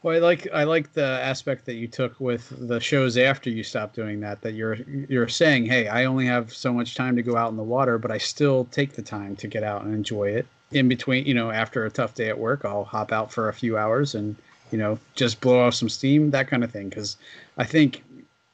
I 0.06 0.20
like 0.20 0.48
I 0.54 0.64
like 0.64 0.94
the 0.94 1.04
aspect 1.04 1.66
that 1.66 1.76
you 1.76 1.88
took 1.88 2.20
with 2.20 2.54
the 2.68 2.80
shows 2.80 3.18
after 3.18 3.50
you 3.50 3.64
stopped 3.64 3.96
doing 3.96 4.20
that. 4.22 4.42
That 4.42 4.54
you're 4.54 4.76
you're 5.10 5.28
saying, 5.28 5.66
hey, 5.66 5.88
I 5.88 6.06
only 6.06 6.26
have 6.26 6.54
so 6.54 6.74
much 6.74 6.96
time 6.96 7.16
to 7.16 7.24
go 7.24 7.36
out 7.36 7.52
in 7.52 7.58
the 7.58 7.64
water, 7.64 7.98
but 7.98 8.12
I 8.12 8.18
still 8.18 8.66
take 8.66 8.94
the 8.94 9.02
time 9.02 9.36
to 9.38 9.48
get 9.48 9.64
out 9.64 9.84
and 9.84 9.94
enjoy 9.94 10.30
it. 10.30 10.48
In 10.72 10.88
between, 10.88 11.26
you 11.26 11.34
know, 11.34 11.52
after 11.52 11.86
a 11.86 11.92
tough 11.92 12.16
day 12.16 12.30
at 12.30 12.40
work, 12.40 12.64
I'll 12.64 12.86
hop 12.86 13.12
out 13.12 13.32
for 13.32 13.50
a 13.50 13.54
few 13.54 13.78
hours 13.78 14.16
and 14.16 14.38
you 14.72 14.78
know, 14.78 14.98
just 15.16 15.42
blow 15.42 15.60
off 15.60 15.74
some 15.74 15.90
steam, 15.90 16.32
that 16.32 16.48
kind 16.48 16.64
of 16.64 16.72
thing. 16.72 16.90
Because 16.90 17.18
I 17.58 17.66
think 17.66 18.04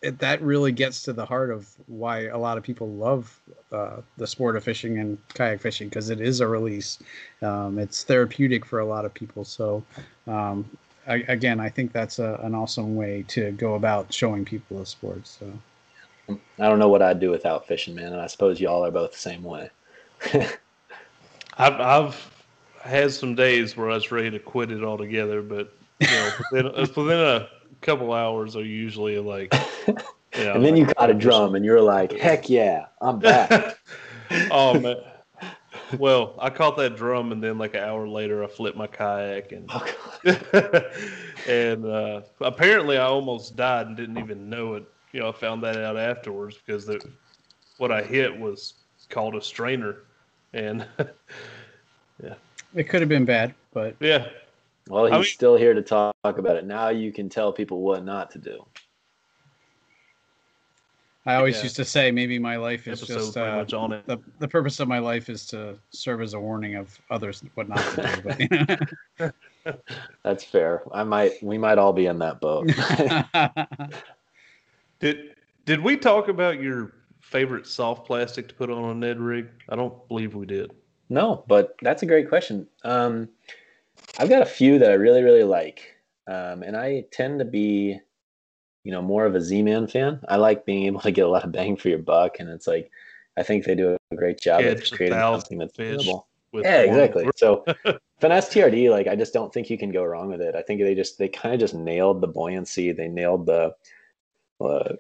it, 0.02 0.20
that 0.20 0.42
really 0.42 0.72
gets 0.72 1.02
to 1.04 1.14
the 1.14 1.26
heart 1.26 1.50
of 1.50 1.68
why 1.88 2.26
a 2.26 2.38
lot 2.38 2.58
of 2.58 2.64
people 2.64 2.90
love 2.90 3.40
uh, 3.72 3.98
the 4.18 4.28
sport 4.28 4.56
of 4.56 4.64
fishing 4.64 5.00
and 5.00 5.18
kayak 5.34 5.60
fishing 5.60 5.90
because 5.90 6.10
it 6.10 6.22
is 6.22 6.40
a 6.40 6.48
release. 6.48 7.00
Um, 7.42 7.80
it's 7.80 8.04
therapeutic 8.04 8.66
for 8.66 8.80
a 8.80 8.86
lot 8.86 9.06
of 9.06 9.14
people. 9.14 9.44
So, 9.44 9.84
um, 10.28 10.70
I, 11.08 11.24
again, 11.28 11.60
I 11.60 11.70
think 11.70 11.94
that's 11.94 12.20
a, 12.20 12.40
an 12.44 12.54
awesome 12.54 12.96
way 12.96 13.24
to 13.30 13.52
go 13.52 13.76
about 13.76 14.14
showing 14.14 14.46
people 14.46 14.78
the 14.78 14.86
sport. 14.86 15.26
So, 15.26 15.52
I 16.30 16.36
don't 16.60 16.80
know 16.80 16.90
what 16.90 17.02
I'd 17.02 17.20
do 17.20 17.32
without 17.32 17.68
fishing, 17.68 17.96
man, 17.96 18.14
and 18.14 18.22
I 18.22 18.28
suppose 18.28 18.60
y'all 18.60 18.86
are 18.86 18.92
both 18.92 19.14
the 19.14 19.18
same 19.18 19.44
way. 19.44 19.70
I've, 21.58 21.80
I've 21.80 22.44
had 22.82 23.12
some 23.12 23.34
days 23.34 23.76
where 23.76 23.90
I 23.90 23.96
was 23.96 24.12
ready 24.12 24.30
to 24.32 24.40
quit 24.40 24.72
it 24.72 24.84
altogether, 24.84 25.42
but 25.42 25.74
you 26.00 26.08
know, 26.08 26.32
within, 26.52 26.66
within 26.96 27.20
a 27.20 27.50
couple 27.82 28.14
hours 28.14 28.56
are 28.56 28.64
usually 28.64 29.20
like. 29.20 29.54
Yeah, 30.38 30.54
and 30.54 30.64
then 30.64 30.76
you 30.78 30.86
caught 30.86 31.10
a 31.10 31.14
drum, 31.14 31.56
and 31.56 31.66
you're 31.66 31.82
like, 31.82 32.12
"Heck 32.12 32.50
yeah, 32.50 32.88
I'm 33.02 33.18
back." 33.18 33.80
oh 34.52 34.80
man. 34.80 34.98
Well, 35.98 36.36
I 36.38 36.50
caught 36.50 36.76
that 36.78 36.96
drum, 36.98 37.32
and 37.32 37.42
then 37.42 37.58
like 37.58 37.74
an 37.74 37.84
hour 37.84 38.08
later, 38.08 38.44
I 38.44 38.48
flipped 38.48 38.78
my 38.78 38.88
kayak, 38.88 39.52
and 39.52 39.70
oh, 39.74 39.88
and 41.48 41.86
uh, 41.86 42.22
apparently 42.42 42.98
I 42.98 43.06
almost 43.06 43.56
died 43.56 43.88
and 43.88 43.96
didn't 43.96 44.18
even 44.18 44.50
know 44.50 44.76
it. 44.76 44.84
You 45.14 45.22
know, 45.22 45.30
I 45.30 45.32
found 45.32 45.64
that 45.64 45.78
out 45.78 45.98
afterwards 45.98 46.58
because 46.64 46.86
the, 46.86 47.02
what 47.78 47.92
I 47.92 48.04
hit 48.04 48.38
was 48.38 48.74
called 49.10 49.36
a 49.36 49.42
strainer, 49.42 50.04
and 50.54 50.86
yeah, 52.22 52.34
it 52.76 52.90
could 52.90 53.02
have 53.02 53.10
been 53.10 53.26
bad, 53.26 53.56
but 53.74 53.96
yeah, 54.00 54.28
well, 54.90 55.06
he's 55.06 55.14
I 55.14 55.18
mean, 55.18 55.26
still 55.26 55.56
here 55.56 55.74
to 55.74 55.82
talk 55.82 56.14
about 56.24 56.56
it. 56.56 56.66
Now 56.66 56.90
you 56.90 57.12
can 57.12 57.30
tell 57.30 57.52
people 57.52 57.82
what 57.82 58.04
not 58.04 58.32
to 58.32 58.40
do. 58.40 58.66
I 61.28 61.36
always 61.36 61.58
yeah. 61.58 61.64
used 61.64 61.76
to 61.76 61.84
say 61.84 62.10
maybe 62.10 62.40
my 62.40 62.56
life 62.56 62.88
is 62.88 63.02
just 63.02 63.36
uh, 63.36 63.66
the 63.66 64.18
the 64.40 64.48
purpose 64.48 64.80
of 64.80 64.88
my 64.88 65.00
life 65.00 65.30
is 65.30 65.46
to 65.48 65.78
serve 65.90 66.22
as 66.22 66.34
a 66.34 66.40
warning 66.40 66.76
of 66.76 66.98
others 67.10 67.44
what 67.56 67.68
not 67.68 67.80
to 67.80 68.86
do. 69.18 69.34
But 69.66 69.76
that's 70.24 70.46
fair. 70.46 70.84
I 70.94 71.04
might 71.04 71.34
we 71.44 71.58
might 71.58 71.78
all 71.80 71.92
be 71.92 72.06
in 72.06 72.18
that 72.20 72.40
boat. 72.40 72.68
did 75.02 75.36
did 75.66 75.84
we 75.84 75.98
talk 75.98 76.30
about 76.30 76.62
your 76.62 76.94
favorite 77.20 77.68
soft 77.68 78.08
plastic 78.08 78.48
to 78.48 78.56
put 78.56 78.70
on 78.70 78.90
a 78.90 78.94
Ned 78.96 79.20
rig? 79.20 79.50
I 79.68 79.76
don't 79.76 80.08
believe 80.08 80.34
we 80.34 80.46
did. 80.46 80.72
No, 81.10 81.44
but 81.50 81.76
that's 81.82 82.04
a 82.04 82.06
great 82.06 82.30
question. 82.30 82.68
Um, 82.86 83.28
I've 84.20 84.30
got 84.30 84.42
a 84.42 84.46
few 84.46 84.80
that 84.80 84.90
I 84.90 84.96
really, 84.96 85.24
really 85.24 85.44
like. 85.44 85.96
Um, 86.28 86.64
and 86.64 86.76
I 86.76 87.06
tend 87.12 87.40
to 87.40 87.46
be, 87.46 88.00
you 88.84 88.92
know, 88.92 89.02
more 89.02 89.26
of 89.26 89.36
a 89.36 89.42
Z-Man 89.42 89.88
fan. 89.88 90.20
I 90.28 90.38
like 90.38 90.66
being 90.66 90.86
able 90.86 91.02
to 91.02 91.12
get 91.12 91.26
a 91.26 91.30
lot 91.30 91.44
of 91.44 91.52
bang 91.52 91.78
for 91.78 91.90
your 91.90 92.00
buck. 92.00 92.40
And 92.40 92.50
it's 92.50 92.68
like, 92.68 92.92
I 93.38 93.44
think 93.44 93.66
they 93.66 93.76
do 93.76 93.98
a 94.12 94.16
great 94.16 94.40
job 94.40 94.64
of 94.66 94.84
creating 94.92 95.20
something 95.20 95.60
that's 95.60 95.78
available. 95.78 96.28
Yeah, 96.54 96.82
exactly. 96.82 97.30
So 97.36 97.64
finesse 98.20 98.50
TRD, 98.50 98.90
like 98.90 99.08
I 99.08 99.16
just 99.16 99.34
don't 99.34 99.54
think 99.54 99.70
you 99.70 99.78
can 99.78 99.92
go 99.92 100.04
wrong 100.04 100.30
with 100.30 100.42
it. 100.42 100.56
I 100.56 100.62
think 100.64 100.82
they 100.82 100.96
just 100.96 101.20
they 101.20 101.28
kind 101.28 101.54
of 101.54 101.60
just 101.60 101.76
nailed 101.76 102.22
the 102.22 102.28
buoyancy. 102.28 102.92
They 102.92 103.08
nailed 103.08 103.46
the 103.46 103.76
uh, 104.60 104.94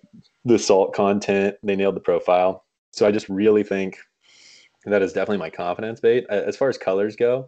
the 0.46 0.60
salt 0.60 0.94
content. 0.94 1.56
They 1.64 1.76
nailed 1.76 1.96
the 1.96 2.02
profile. 2.02 2.66
So 2.92 3.08
I 3.08 3.12
just 3.12 3.28
really 3.28 3.64
think 3.64 3.98
that 4.86 5.02
is 5.02 5.14
definitely 5.14 5.40
my 5.40 5.50
confidence 5.50 6.00
bait. 6.00 6.26
As 6.30 6.56
far 6.56 6.70
as 6.70 6.78
colors 6.78 7.16
go, 7.16 7.48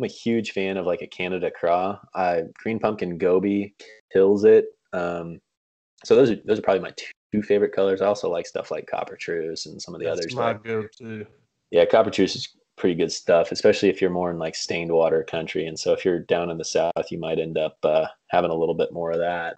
I'm 0.00 0.04
a 0.04 0.08
huge 0.08 0.52
fan 0.52 0.78
of 0.78 0.86
like 0.86 1.02
a 1.02 1.06
Canada 1.06 1.50
Craw. 1.50 1.98
I 2.14 2.44
Green 2.54 2.78
Pumpkin 2.78 3.18
Goby 3.18 3.74
kills 4.10 4.44
it. 4.44 4.66
Um, 4.94 5.40
so 6.04 6.16
those 6.16 6.30
are 6.30 6.36
those 6.46 6.58
are 6.58 6.62
probably 6.62 6.82
my 6.82 6.94
two 7.32 7.42
favorite 7.42 7.72
colors. 7.72 8.00
I 8.00 8.06
also 8.06 8.30
like 8.30 8.46
stuff 8.46 8.70
like 8.70 8.88
Coppertreuse 8.90 9.66
and 9.66 9.80
some 9.80 9.94
of 9.94 10.00
the 10.00 10.06
That's 10.06 10.20
others. 10.20 10.34
My 10.34 10.54
go-to. 10.54 11.26
Yeah, 11.70 11.84
Coppertreuse 11.84 12.34
is 12.34 12.48
pretty 12.76 12.94
good 12.94 13.12
stuff, 13.12 13.52
especially 13.52 13.90
if 13.90 14.00
you're 14.00 14.08
more 14.08 14.30
in 14.30 14.38
like 14.38 14.54
stained 14.54 14.90
water 14.90 15.22
country. 15.22 15.66
And 15.66 15.78
so 15.78 15.92
if 15.92 16.02
you're 16.02 16.20
down 16.20 16.50
in 16.50 16.56
the 16.56 16.64
south, 16.64 17.10
you 17.10 17.18
might 17.18 17.38
end 17.38 17.58
up 17.58 17.76
uh, 17.82 18.06
having 18.28 18.50
a 18.50 18.54
little 18.54 18.74
bit 18.74 18.94
more 18.94 19.10
of 19.12 19.18
that. 19.18 19.56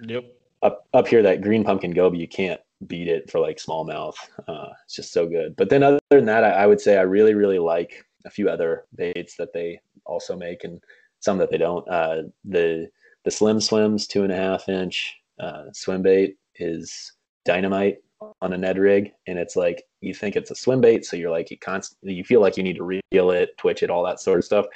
Yep. 0.00 0.24
Up 0.62 0.86
up 0.94 1.06
here, 1.06 1.22
that 1.22 1.42
Green 1.42 1.64
Pumpkin 1.64 1.90
Goby, 1.90 2.16
you 2.16 2.28
can't 2.28 2.60
beat 2.86 3.08
it 3.08 3.30
for 3.30 3.40
like 3.40 3.58
smallmouth. 3.58 4.14
Uh, 4.48 4.68
it's 4.86 4.96
just 4.96 5.12
so 5.12 5.26
good. 5.26 5.54
But 5.56 5.68
then 5.68 5.82
other 5.82 6.00
than 6.08 6.24
that, 6.24 6.44
I, 6.44 6.50
I 6.50 6.66
would 6.66 6.80
say 6.80 6.96
I 6.96 7.02
really 7.02 7.34
really 7.34 7.58
like 7.58 8.06
a 8.24 8.30
few 8.30 8.48
other 8.48 8.84
baits 8.94 9.36
that 9.36 9.52
they 9.52 9.80
also 10.06 10.36
make 10.36 10.64
and 10.64 10.80
some 11.20 11.38
that 11.38 11.50
they 11.50 11.58
don't. 11.58 11.88
Uh, 11.88 12.22
the 12.44 12.88
the 13.24 13.30
Slim 13.30 13.58
SwimZ 13.58 14.08
two 14.08 14.24
and 14.24 14.32
a 14.32 14.36
half 14.36 14.68
inch 14.68 15.14
uh, 15.40 15.64
swim 15.72 16.02
bait 16.02 16.36
is 16.56 17.12
dynamite 17.44 17.98
on 18.40 18.52
a 18.52 18.58
Ned 18.58 18.78
rig, 18.78 19.12
and 19.26 19.38
it's 19.38 19.56
like 19.56 19.82
you 20.00 20.14
think 20.14 20.36
it's 20.36 20.50
a 20.50 20.54
swim 20.54 20.80
bait, 20.80 21.04
so 21.04 21.16
you're 21.16 21.30
like 21.30 21.50
you 21.50 21.58
constantly 21.58 22.14
you 22.14 22.24
feel 22.24 22.40
like 22.40 22.56
you 22.56 22.62
need 22.62 22.76
to 22.76 23.00
reel 23.12 23.30
it, 23.30 23.56
twitch 23.58 23.82
it, 23.82 23.90
all 23.90 24.04
that 24.04 24.20
sort 24.20 24.38
of 24.38 24.44
stuff. 24.44 24.66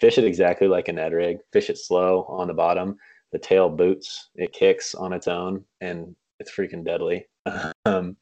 Fish 0.00 0.18
it 0.18 0.24
exactly 0.24 0.68
like 0.68 0.88
a 0.88 0.92
Ned 0.92 1.12
rig. 1.12 1.38
Fish 1.52 1.70
it 1.70 1.78
slow 1.78 2.24
on 2.28 2.48
the 2.48 2.54
bottom. 2.54 2.96
The 3.32 3.38
tail 3.38 3.68
boots, 3.68 4.30
it 4.34 4.52
kicks 4.52 4.94
on 4.94 5.12
its 5.12 5.26
own, 5.26 5.64
and 5.80 6.14
it's 6.38 6.50
freaking 6.50 6.84
deadly. 6.84 7.26
um, 7.86 8.16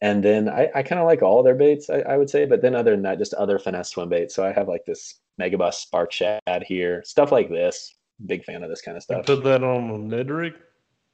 and 0.00 0.24
then 0.24 0.48
I, 0.48 0.70
I 0.74 0.82
kind 0.82 1.00
of 1.00 1.06
like 1.06 1.22
all 1.22 1.42
their 1.42 1.54
baits, 1.54 1.90
I, 1.90 2.00
I, 2.00 2.16
would 2.16 2.30
say. 2.30 2.46
But 2.46 2.62
then 2.62 2.74
other 2.74 2.92
than 2.92 3.02
that, 3.02 3.18
just 3.18 3.34
other 3.34 3.58
finesse 3.58 3.90
swim 3.90 4.08
baits. 4.08 4.34
So 4.34 4.44
I 4.44 4.52
have 4.52 4.68
like 4.68 4.84
this 4.86 5.20
Megabass 5.40 5.74
Spark 5.74 6.10
Shad 6.10 6.64
here, 6.66 7.02
stuff 7.04 7.32
like 7.32 7.50
this. 7.50 7.94
Big 8.26 8.44
fan 8.44 8.62
of 8.62 8.70
this 8.70 8.82
kind 8.82 8.96
of 8.96 9.02
stuff. 9.02 9.28
You 9.28 9.36
put 9.36 9.44
that 9.44 9.62
on 9.62 9.90
a 9.90 9.98
Ned 9.98 10.30
rig? 10.30 10.54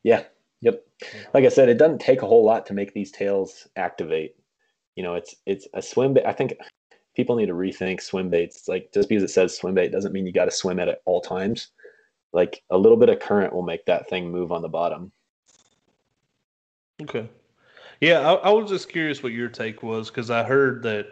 Yeah. 0.02 0.24
Yep. 0.60 0.84
Like 1.34 1.44
I 1.44 1.48
said, 1.48 1.68
it 1.68 1.78
doesn't 1.78 2.00
take 2.00 2.22
a 2.22 2.26
whole 2.26 2.44
lot 2.44 2.66
to 2.66 2.74
make 2.74 2.94
these 2.94 3.10
tails 3.10 3.68
activate. 3.76 4.36
You 4.94 5.02
know, 5.02 5.14
it's 5.14 5.34
it's 5.46 5.66
a 5.74 5.82
swim 5.82 6.14
bait. 6.14 6.24
I 6.24 6.32
think 6.32 6.54
people 7.14 7.36
need 7.36 7.46
to 7.46 7.54
rethink 7.54 8.00
swim 8.00 8.30
baits. 8.30 8.58
It's 8.58 8.68
like 8.68 8.90
just 8.92 9.08
because 9.08 9.22
it 9.22 9.30
says 9.30 9.56
swim 9.56 9.74
bait 9.74 9.92
doesn't 9.92 10.12
mean 10.12 10.26
you 10.26 10.32
got 10.32 10.46
to 10.46 10.50
swim 10.50 10.78
at 10.80 10.88
it 10.88 11.02
all 11.04 11.20
times. 11.20 11.68
Like 12.32 12.62
a 12.70 12.78
little 12.78 12.98
bit 12.98 13.08
of 13.08 13.20
current 13.20 13.52
will 13.52 13.62
make 13.62 13.84
that 13.86 14.08
thing 14.08 14.30
move 14.30 14.52
on 14.52 14.62
the 14.62 14.68
bottom. 14.68 15.12
Okay. 17.02 17.28
Yeah, 18.00 18.20
I, 18.20 18.34
I 18.34 18.50
was 18.50 18.70
just 18.70 18.88
curious 18.88 19.22
what 19.22 19.32
your 19.32 19.48
take 19.48 19.82
was 19.82 20.10
because 20.10 20.30
I 20.30 20.42
heard 20.42 20.82
that 20.82 21.08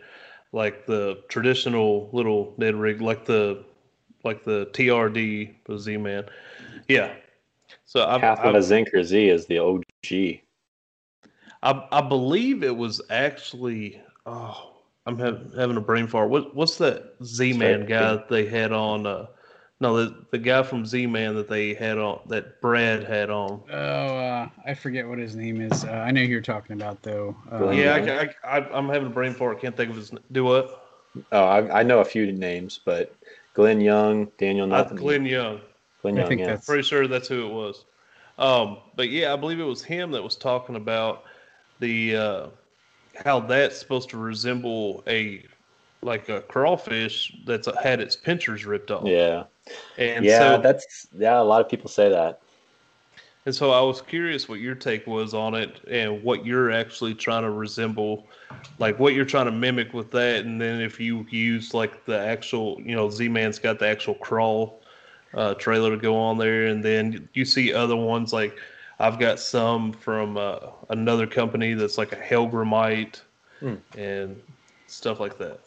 like 0.52 0.86
the 0.86 1.22
traditional 1.28 2.10
little 2.12 2.54
Ned 2.58 2.74
rig, 2.74 3.00
like 3.00 3.24
the 3.24 3.64
like 4.22 4.44
the 4.44 4.66
TRD, 4.72 5.54
the 5.66 5.78
Z 5.78 5.96
Man. 5.96 6.24
Yeah. 6.88 7.14
So 7.84 8.04
I, 8.04 8.18
half 8.18 8.40
of 8.40 8.54
a 8.54 8.58
Zinker 8.58 9.02
Z 9.02 9.28
is 9.28 9.46
the 9.46 9.58
OG. 9.58 9.82
I 11.62 11.88
I 11.92 12.00
believe 12.00 12.62
it 12.62 12.76
was 12.76 13.00
actually. 13.10 14.00
Oh, 14.26 14.72
I'm 15.06 15.18
have, 15.18 15.52
having 15.56 15.76
a 15.76 15.82
brain 15.82 16.06
fart. 16.06 16.30
What 16.30 16.54
what's 16.54 16.76
that 16.78 17.14
Z 17.22 17.54
Man 17.54 17.86
guy 17.86 18.12
that 18.12 18.28
they 18.28 18.46
had 18.46 18.72
on? 18.72 19.06
Uh, 19.06 19.26
no, 19.84 20.02
the 20.02 20.14
the 20.30 20.38
guy 20.38 20.62
from 20.62 20.86
Z 20.86 21.06
Man 21.06 21.34
that 21.34 21.46
they 21.46 21.74
had 21.74 21.98
on 21.98 22.20
that 22.28 22.58
Brad 22.62 23.04
had 23.04 23.28
on. 23.28 23.60
Oh, 23.70 23.74
uh, 23.76 24.48
I 24.64 24.72
forget 24.72 25.06
what 25.06 25.18
his 25.18 25.36
name 25.36 25.60
is. 25.60 25.84
Uh, 25.84 25.90
I 25.90 26.10
know 26.10 26.22
who 26.22 26.28
you're 26.28 26.40
talking 26.40 26.80
about 26.80 27.02
though. 27.02 27.36
Uh, 27.52 27.68
yeah, 27.68 28.32
I, 28.42 28.58
I, 28.58 28.78
am 28.78 28.88
having 28.88 29.08
a 29.08 29.10
brain 29.10 29.34
fart. 29.34 29.60
Can't 29.60 29.76
think 29.76 29.90
of 29.90 29.96
his. 29.96 30.10
Do 30.32 30.44
what? 30.44 30.88
Oh, 31.32 31.44
I, 31.44 31.80
I 31.80 31.82
know 31.82 32.00
a 32.00 32.04
few 32.04 32.32
names, 32.32 32.80
but 32.82 33.14
Glenn 33.52 33.82
Young, 33.82 34.28
Daniel 34.38 34.66
Nothing. 34.66 34.96
Glenn 34.96 35.26
Young. 35.26 35.60
Glenn 36.00 36.16
Young. 36.16 36.24
I 36.24 36.28
think 36.28 36.40
yeah. 36.40 36.46
that's 36.46 36.64
pretty 36.64 36.82
sure 36.82 37.06
that's 37.06 37.28
who 37.28 37.46
it 37.46 37.52
was. 37.52 37.84
Um, 38.38 38.78
but 38.96 39.10
yeah, 39.10 39.34
I 39.34 39.36
believe 39.36 39.60
it 39.60 39.64
was 39.64 39.84
him 39.84 40.12
that 40.12 40.22
was 40.22 40.34
talking 40.34 40.76
about 40.76 41.24
the 41.80 42.16
uh, 42.16 42.46
how 43.22 43.40
that's 43.40 43.78
supposed 43.78 44.08
to 44.10 44.16
resemble 44.16 45.04
a 45.06 45.44
like 46.00 46.30
a 46.30 46.40
crawfish 46.40 47.36
that's 47.46 47.68
had 47.82 48.00
its 48.00 48.16
pinchers 48.16 48.64
ripped 48.64 48.90
off. 48.90 49.06
Yeah. 49.06 49.44
And 49.98 50.24
yeah, 50.24 50.56
so, 50.56 50.62
that's 50.62 51.06
yeah. 51.16 51.40
A 51.40 51.42
lot 51.42 51.60
of 51.60 51.68
people 51.68 51.88
say 51.88 52.08
that. 52.08 52.40
And 53.46 53.54
so 53.54 53.72
I 53.72 53.80
was 53.82 54.00
curious 54.00 54.48
what 54.48 54.60
your 54.60 54.74
take 54.74 55.06
was 55.06 55.34
on 55.34 55.54
it 55.54 55.80
and 55.90 56.22
what 56.22 56.46
you're 56.46 56.70
actually 56.70 57.14
trying 57.14 57.42
to 57.42 57.50
resemble, 57.50 58.26
like 58.78 58.98
what 58.98 59.12
you're 59.12 59.26
trying 59.26 59.44
to 59.46 59.52
mimic 59.52 59.92
with 59.92 60.10
that. 60.12 60.46
And 60.46 60.58
then 60.58 60.80
if 60.80 60.98
you 60.98 61.26
use 61.28 61.74
like 61.74 62.06
the 62.06 62.18
actual, 62.18 62.80
you 62.80 62.96
know, 62.96 63.10
Z 63.10 63.28
Man's 63.28 63.58
got 63.58 63.78
the 63.78 63.86
actual 63.86 64.14
crawl 64.14 64.80
uh, 65.34 65.54
trailer 65.54 65.90
to 65.90 65.98
go 65.98 66.16
on 66.16 66.38
there. 66.38 66.66
And 66.66 66.82
then 66.82 67.28
you 67.34 67.44
see 67.44 67.74
other 67.74 67.96
ones 67.96 68.32
like 68.32 68.56
I've 68.98 69.18
got 69.18 69.38
some 69.40 69.92
from 69.92 70.38
uh, 70.38 70.58
another 70.88 71.26
company 71.26 71.74
that's 71.74 71.98
like 71.98 72.12
a 72.12 72.16
Hellgrammite 72.16 73.20
hmm. 73.60 73.74
and 73.98 74.40
stuff 74.86 75.20
like 75.20 75.36
that. 75.38 75.60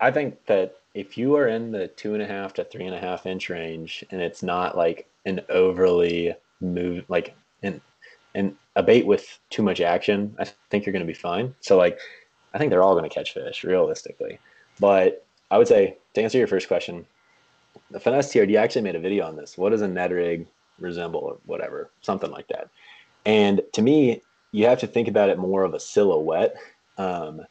I 0.00 0.12
think 0.12 0.44
that 0.46 0.78
if 0.96 1.18
you 1.18 1.36
are 1.36 1.46
in 1.46 1.70
the 1.70 1.88
two 1.88 2.14
and 2.14 2.22
a 2.22 2.26
half 2.26 2.54
to 2.54 2.64
three 2.64 2.86
and 2.86 2.94
a 2.94 2.98
half 2.98 3.26
inch 3.26 3.50
range 3.50 4.02
and 4.10 4.20
it's 4.22 4.42
not 4.42 4.76
like 4.76 5.06
an 5.26 5.42
overly 5.50 6.34
move 6.62 7.04
like 7.08 7.36
and 7.62 7.82
and 8.34 8.56
a 8.76 8.82
bait 8.82 9.06
with 9.06 9.38
too 9.50 9.62
much 9.62 9.80
action, 9.80 10.34
I 10.38 10.46
think 10.70 10.86
you're 10.86 10.94
going 10.94 11.06
to 11.06 11.12
be 11.12 11.14
fine. 11.14 11.54
So 11.60 11.76
like, 11.76 11.98
I 12.54 12.58
think 12.58 12.70
they're 12.70 12.82
all 12.82 12.94
going 12.94 13.08
to 13.08 13.14
catch 13.14 13.32
fish 13.32 13.62
realistically. 13.62 14.38
But 14.80 15.24
I 15.50 15.58
would 15.58 15.68
say 15.68 15.96
to 16.14 16.22
answer 16.22 16.38
your 16.38 16.46
first 16.46 16.68
question, 16.68 17.06
the 17.90 18.00
finesse 18.00 18.32
TRD 18.32 18.56
actually 18.56 18.82
made 18.82 18.96
a 18.96 19.00
video 19.00 19.26
on 19.26 19.36
this. 19.36 19.56
What 19.56 19.70
does 19.70 19.82
a 19.82 19.88
Ned 19.88 20.12
rig 20.12 20.46
resemble 20.78 21.20
or 21.20 21.38
whatever, 21.46 21.90
something 22.00 22.30
like 22.30 22.48
that. 22.48 22.68
And 23.24 23.60
to 23.72 23.82
me, 23.82 24.22
you 24.52 24.66
have 24.66 24.80
to 24.80 24.86
think 24.86 25.08
about 25.08 25.28
it 25.28 25.38
more 25.38 25.62
of 25.62 25.74
a 25.74 25.80
silhouette. 25.80 26.56
Um, 26.98 27.42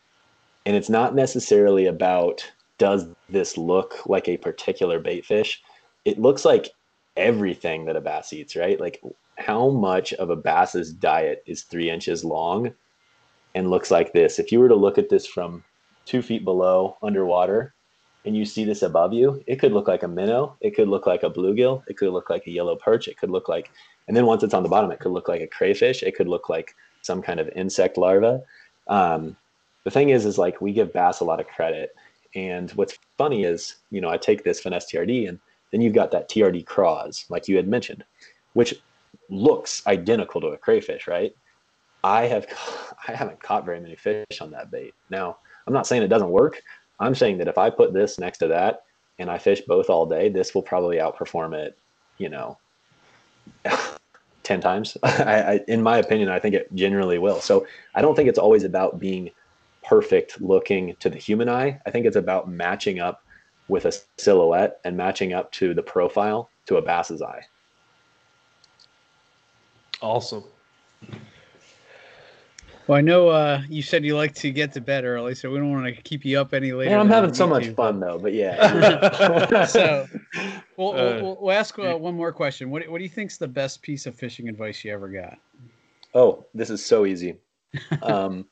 and 0.66 0.76
it's 0.76 0.90
not 0.90 1.16
necessarily 1.16 1.86
about 1.86 2.50
does 2.78 3.08
this 3.30 3.58
look 3.58 4.06
like 4.06 4.28
a 4.28 4.38
particular 4.38 5.00
bait 5.00 5.26
fish? 5.26 5.62
It 6.04 6.20
looks 6.20 6.46
like 6.46 6.70
everything 7.18 7.86
that 7.86 7.96
a 7.96 8.02
bass 8.02 8.34
eats, 8.34 8.56
right? 8.56 8.80
Like 8.80 9.02
how 9.38 9.70
much 9.70 10.14
of 10.14 10.30
a 10.30 10.36
bass's 10.36 10.94
diet 10.94 11.44
is 11.46 11.64
three 11.64 11.90
inches 11.90 12.24
long 12.24 12.74
and 13.54 13.70
looks 13.70 13.92
like 13.92 14.14
this. 14.14 14.40
If 14.40 14.52
you 14.52 14.60
were 14.60 14.70
to 14.70 14.76
look 14.76 14.98
at 14.98 15.10
this 15.10 15.26
from 15.26 15.64
two 16.06 16.22
feet 16.22 16.44
below 16.44 16.98
underwater 17.02 17.74
and 18.26 18.36
you 18.36 18.46
see 18.46 18.66
this 18.66 18.82
above 18.82 19.14
you, 19.14 19.44
it 19.48 19.58
could 19.58 19.72
look 19.72 19.88
like 19.88 20.04
a 20.04 20.08
minnow, 20.08 20.58
it 20.62 20.76
could 20.76 20.88
look 20.88 21.06
like 21.08 21.24
a 21.24 21.30
bluegill, 21.30 21.84
it 21.88 21.98
could 21.98 22.12
look 22.12 22.30
like 22.30 22.48
a 22.48 22.52
yellow 22.52 22.76
perch, 22.76 23.08
it 23.08 23.18
could 23.18 23.30
look 23.30 23.48
like, 23.48 23.72
and 24.08 24.16
then 24.16 24.26
once 24.26 24.44
it's 24.44 24.54
on 24.54 24.64
the 24.64 24.70
bottom, 24.70 24.92
it 24.92 25.00
could 25.00 25.12
look 25.12 25.28
like 25.28 25.42
a 25.42 25.48
crayfish, 25.48 26.04
it 26.04 26.16
could 26.16 26.28
look 26.28 26.50
like 26.50 26.76
some 27.02 27.22
kind 27.22 27.40
of 27.40 27.50
insect 27.56 27.98
larva. 27.98 28.42
Um, 28.88 29.36
the 29.84 29.92
thing 29.92 30.10
is, 30.10 30.26
is 30.26 30.38
like 30.38 30.60
we 30.60 30.74
give 30.74 30.92
bass 30.92 31.20
a 31.20 31.26
lot 31.26 31.40
of 31.40 31.48
credit. 31.48 31.92
And 32.36 32.70
what's 32.72 32.98
funny 33.18 33.46
is, 33.46 33.78
you 33.92 34.02
know, 34.02 34.10
I 34.10 34.18
take 34.18 34.44
this 34.44 34.60
finesse 34.60 34.92
TRD 34.92 35.30
and 35.30 35.40
then 35.72 35.82
you've 35.82 35.94
got 35.94 36.12
that 36.12 36.30
TRD 36.30 36.66
CrawZ, 36.66 37.30
like 37.30 37.48
you 37.48 37.56
had 37.56 37.68
mentioned, 37.68 38.04
which 38.54 38.76
looks 39.30 39.86
identical 39.88 40.42
to 40.42 40.48
a 40.48 40.58
crayfish, 40.58 41.08
right? 41.08 41.36
I 42.04 42.28
have, 42.28 42.46
I 43.08 43.14
haven't 43.14 43.42
caught 43.42 43.66
very 43.66 43.80
many 43.80 43.96
fish 43.96 44.26
on 44.42 44.52
that 44.52 44.70
bait. 44.70 44.94
Now, 45.10 45.38
I'm 45.66 45.74
not 45.74 45.88
saying 45.88 46.04
it 46.04 46.10
doesn't 46.10 46.30
work. 46.30 46.62
I'm 47.00 47.16
saying 47.16 47.40
that 47.40 47.48
if 47.48 47.58
I 47.58 47.70
put 47.70 47.94
this 47.94 48.20
next 48.20 48.38
to 48.40 48.48
that 48.48 48.84
and 49.18 49.30
I 49.32 49.38
fish 49.38 49.62
both 49.68 49.90
all 49.90 50.06
day, 50.06 50.30
this 50.30 50.54
will 50.54 50.62
probably 50.62 50.98
outperform 50.98 51.54
it, 51.54 51.78
you 52.18 52.30
know, 52.30 52.58
10 54.44 54.62
times. 54.62 54.98
I, 55.04 55.42
I, 55.42 55.60
in 55.68 55.82
my 55.82 55.98
opinion, 55.98 56.30
I 56.30 56.40
think 56.40 56.54
it 56.54 56.74
generally 56.76 57.18
will. 57.18 57.42
So 57.42 57.66
I 57.96 58.02
don't 58.02 58.16
think 58.16 58.30
it's 58.30 58.40
always 58.40 58.64
about 58.64 59.00
being 59.00 59.32
perfect 59.88 60.42
looking 60.42 60.96
to 61.00 61.10
the 61.10 61.18
human 61.18 61.50
eye. 61.50 61.80
I 61.86 61.92
think 61.92 62.06
it's 62.06 62.16
about 62.16 62.50
matching 62.50 63.00
up 63.00 63.24
with 63.68 63.86
a 63.86 63.94
silhouette 64.18 64.80
and 64.84 64.96
matching 64.96 65.34
up 65.34 65.52
to 65.54 65.74
the 65.74 65.84
profile 65.84 66.50
to 66.68 66.78
a 66.78 66.82
bass's 66.82 67.22
eye. 67.22 67.42
Awesome. 70.02 70.44
Well, 72.88 72.98
I 73.00 73.02
know 73.02 73.30
uh, 73.30 73.64
you 73.68 73.82
said 73.82 74.06
you 74.06 74.16
like 74.16 74.36
to 74.36 74.52
get 74.52 74.72
to 74.74 74.82
bed 74.82 75.06
early, 75.06 75.34
so 75.34 75.50
we 75.50 75.58
don't 75.58 75.72
want 75.72 75.96
to 75.96 76.02
keep 76.04 76.24
you 76.24 76.40
up 76.40 76.54
any 76.54 76.72
later. 76.72 76.92
Man, 76.92 77.00
I'm 77.00 77.10
having 77.10 77.34
so 77.34 77.48
much 77.48 77.70
fun 77.70 78.00
though, 78.00 78.20
but 78.20 78.34
yeah. 78.34 79.66
so, 79.66 80.08
we'll, 80.78 80.92
uh, 80.92 81.22
we'll, 81.22 81.38
we'll, 81.42 81.52
ask 81.52 81.80
uh, 81.80 81.96
one 81.96 82.14
more 82.14 82.32
question. 82.32 82.70
What, 82.70 82.88
what 82.88 83.00
do 83.00 83.04
you 83.04 83.10
think's 83.10 83.38
the 83.38 83.48
best 83.48 83.82
piece 83.82 84.06
of 84.06 84.14
fishing 84.14 84.50
advice 84.50 84.84
you 84.84 84.94
ever 84.94 85.08
got? 85.08 85.40
Oh, 86.14 86.46
this 86.54 86.70
is 86.70 86.86
so 86.86 87.06
easy. 87.06 87.38
Um, 88.02 88.46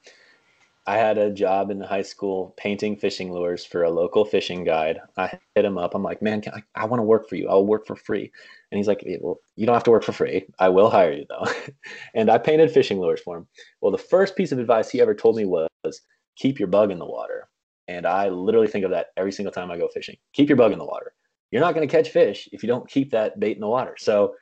I 0.85 0.97
had 0.97 1.17
a 1.17 1.31
job 1.31 1.71
in 1.71 1.79
high 1.79 2.01
school 2.01 2.53
painting 2.57 2.97
fishing 2.97 3.31
lures 3.31 3.65
for 3.65 3.83
a 3.83 3.89
local 3.89 4.25
fishing 4.25 4.65
guide. 4.65 4.99
I 5.15 5.39
hit 5.55 5.63
him 5.63 5.77
up. 5.77 5.95
I'm 5.95 6.03
like, 6.03 6.21
man, 6.21 6.41
I, 6.53 6.61
I 6.75 6.85
want 6.85 6.99
to 6.99 7.05
work 7.05 7.29
for 7.29 7.35
you. 7.35 7.47
I'll 7.47 7.65
work 7.65 7.87
for 7.87 7.95
free. 7.95 8.29
And 8.71 8.77
he's 8.77 8.87
like, 8.87 9.01
well, 9.21 9.39
you 9.55 9.65
don't 9.65 9.75
have 9.75 9.85
to 9.85 9.91
work 9.91 10.03
for 10.03 10.11
free. 10.11 10.45
I 10.59 10.67
will 10.69 10.89
hire 10.89 11.13
you 11.13 11.25
though. 11.29 11.47
and 12.15 12.29
I 12.29 12.37
painted 12.37 12.69
fishing 12.69 12.99
lures 12.99 13.21
for 13.21 13.37
him. 13.37 13.47
Well, 13.79 13.91
the 13.91 13.97
first 13.97 14.35
piece 14.35 14.51
of 14.51 14.59
advice 14.59 14.89
he 14.89 14.99
ever 14.99 15.15
told 15.15 15.37
me 15.37 15.45
was 15.45 16.01
keep 16.35 16.59
your 16.59 16.67
bug 16.67 16.91
in 16.91 16.99
the 16.99 17.05
water. 17.05 17.47
And 17.87 18.05
I 18.05 18.27
literally 18.29 18.67
think 18.67 18.83
of 18.83 18.91
that 18.91 19.07
every 19.15 19.31
single 19.31 19.53
time 19.53 19.71
I 19.71 19.77
go 19.77 19.87
fishing. 19.87 20.17
Keep 20.33 20.49
your 20.49 20.57
bug 20.57 20.73
in 20.73 20.79
the 20.79 20.85
water. 20.85 21.13
You're 21.51 21.61
not 21.61 21.75
going 21.75 21.87
to 21.87 21.91
catch 21.91 22.09
fish 22.09 22.49
if 22.51 22.63
you 22.63 22.67
don't 22.67 22.89
keep 22.89 23.11
that 23.11 23.39
bait 23.39 23.55
in 23.55 23.61
the 23.61 23.67
water. 23.67 23.95
So 23.97 24.35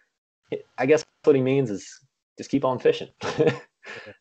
I 0.78 0.86
guess 0.86 1.04
what 1.24 1.36
he 1.36 1.42
means 1.42 1.70
is 1.70 2.00
just 2.38 2.50
keep 2.50 2.66
on 2.66 2.80
fishing. 2.80 3.10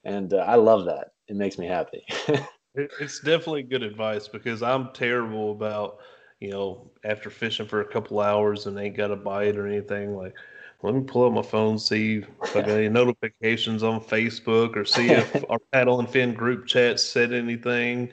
and 0.05 0.33
uh, 0.35 0.39
I 0.39 0.57
love 0.57 0.85
that 0.87 1.13
it 1.31 1.37
makes 1.37 1.57
me 1.59 1.67
happy. 1.67 2.05
it's 2.75 3.21
definitely 3.21 3.63
good 3.63 3.85
advice 3.85 4.27
because 4.27 4.63
I'm 4.63 4.93
terrible 4.93 5.53
about, 5.53 5.99
you 6.41 6.51
know, 6.51 6.91
after 7.05 7.31
fishing 7.31 7.67
for 7.67 7.81
a 7.81 7.85
couple 7.85 8.21
hours 8.21 8.67
and 8.67 8.79
ain't 8.79 8.97
got 8.97 9.13
a 9.13 9.17
bite 9.17 9.57
or 9.57 9.67
anything, 9.67 10.17
like, 10.17 10.35
let 10.83 10.95
me 10.95 11.03
pull 11.03 11.27
up 11.27 11.33
my 11.33 11.43
phone, 11.43 11.79
see 11.79 12.17
if 12.43 12.57
I 12.57 12.61
got 12.61 12.71
any 12.71 12.89
notifications 13.03 13.83
on 13.85 14.01
Facebook 14.01 14.77
or 14.77 14.85
see 14.85 15.11
if 15.11 15.45
our 15.51 15.59
paddle 15.73 16.01
and 16.01 16.11
fin 16.11 16.35
group 16.35 16.67
chat 16.67 16.99
said 16.99 17.33
anything. 17.33 18.11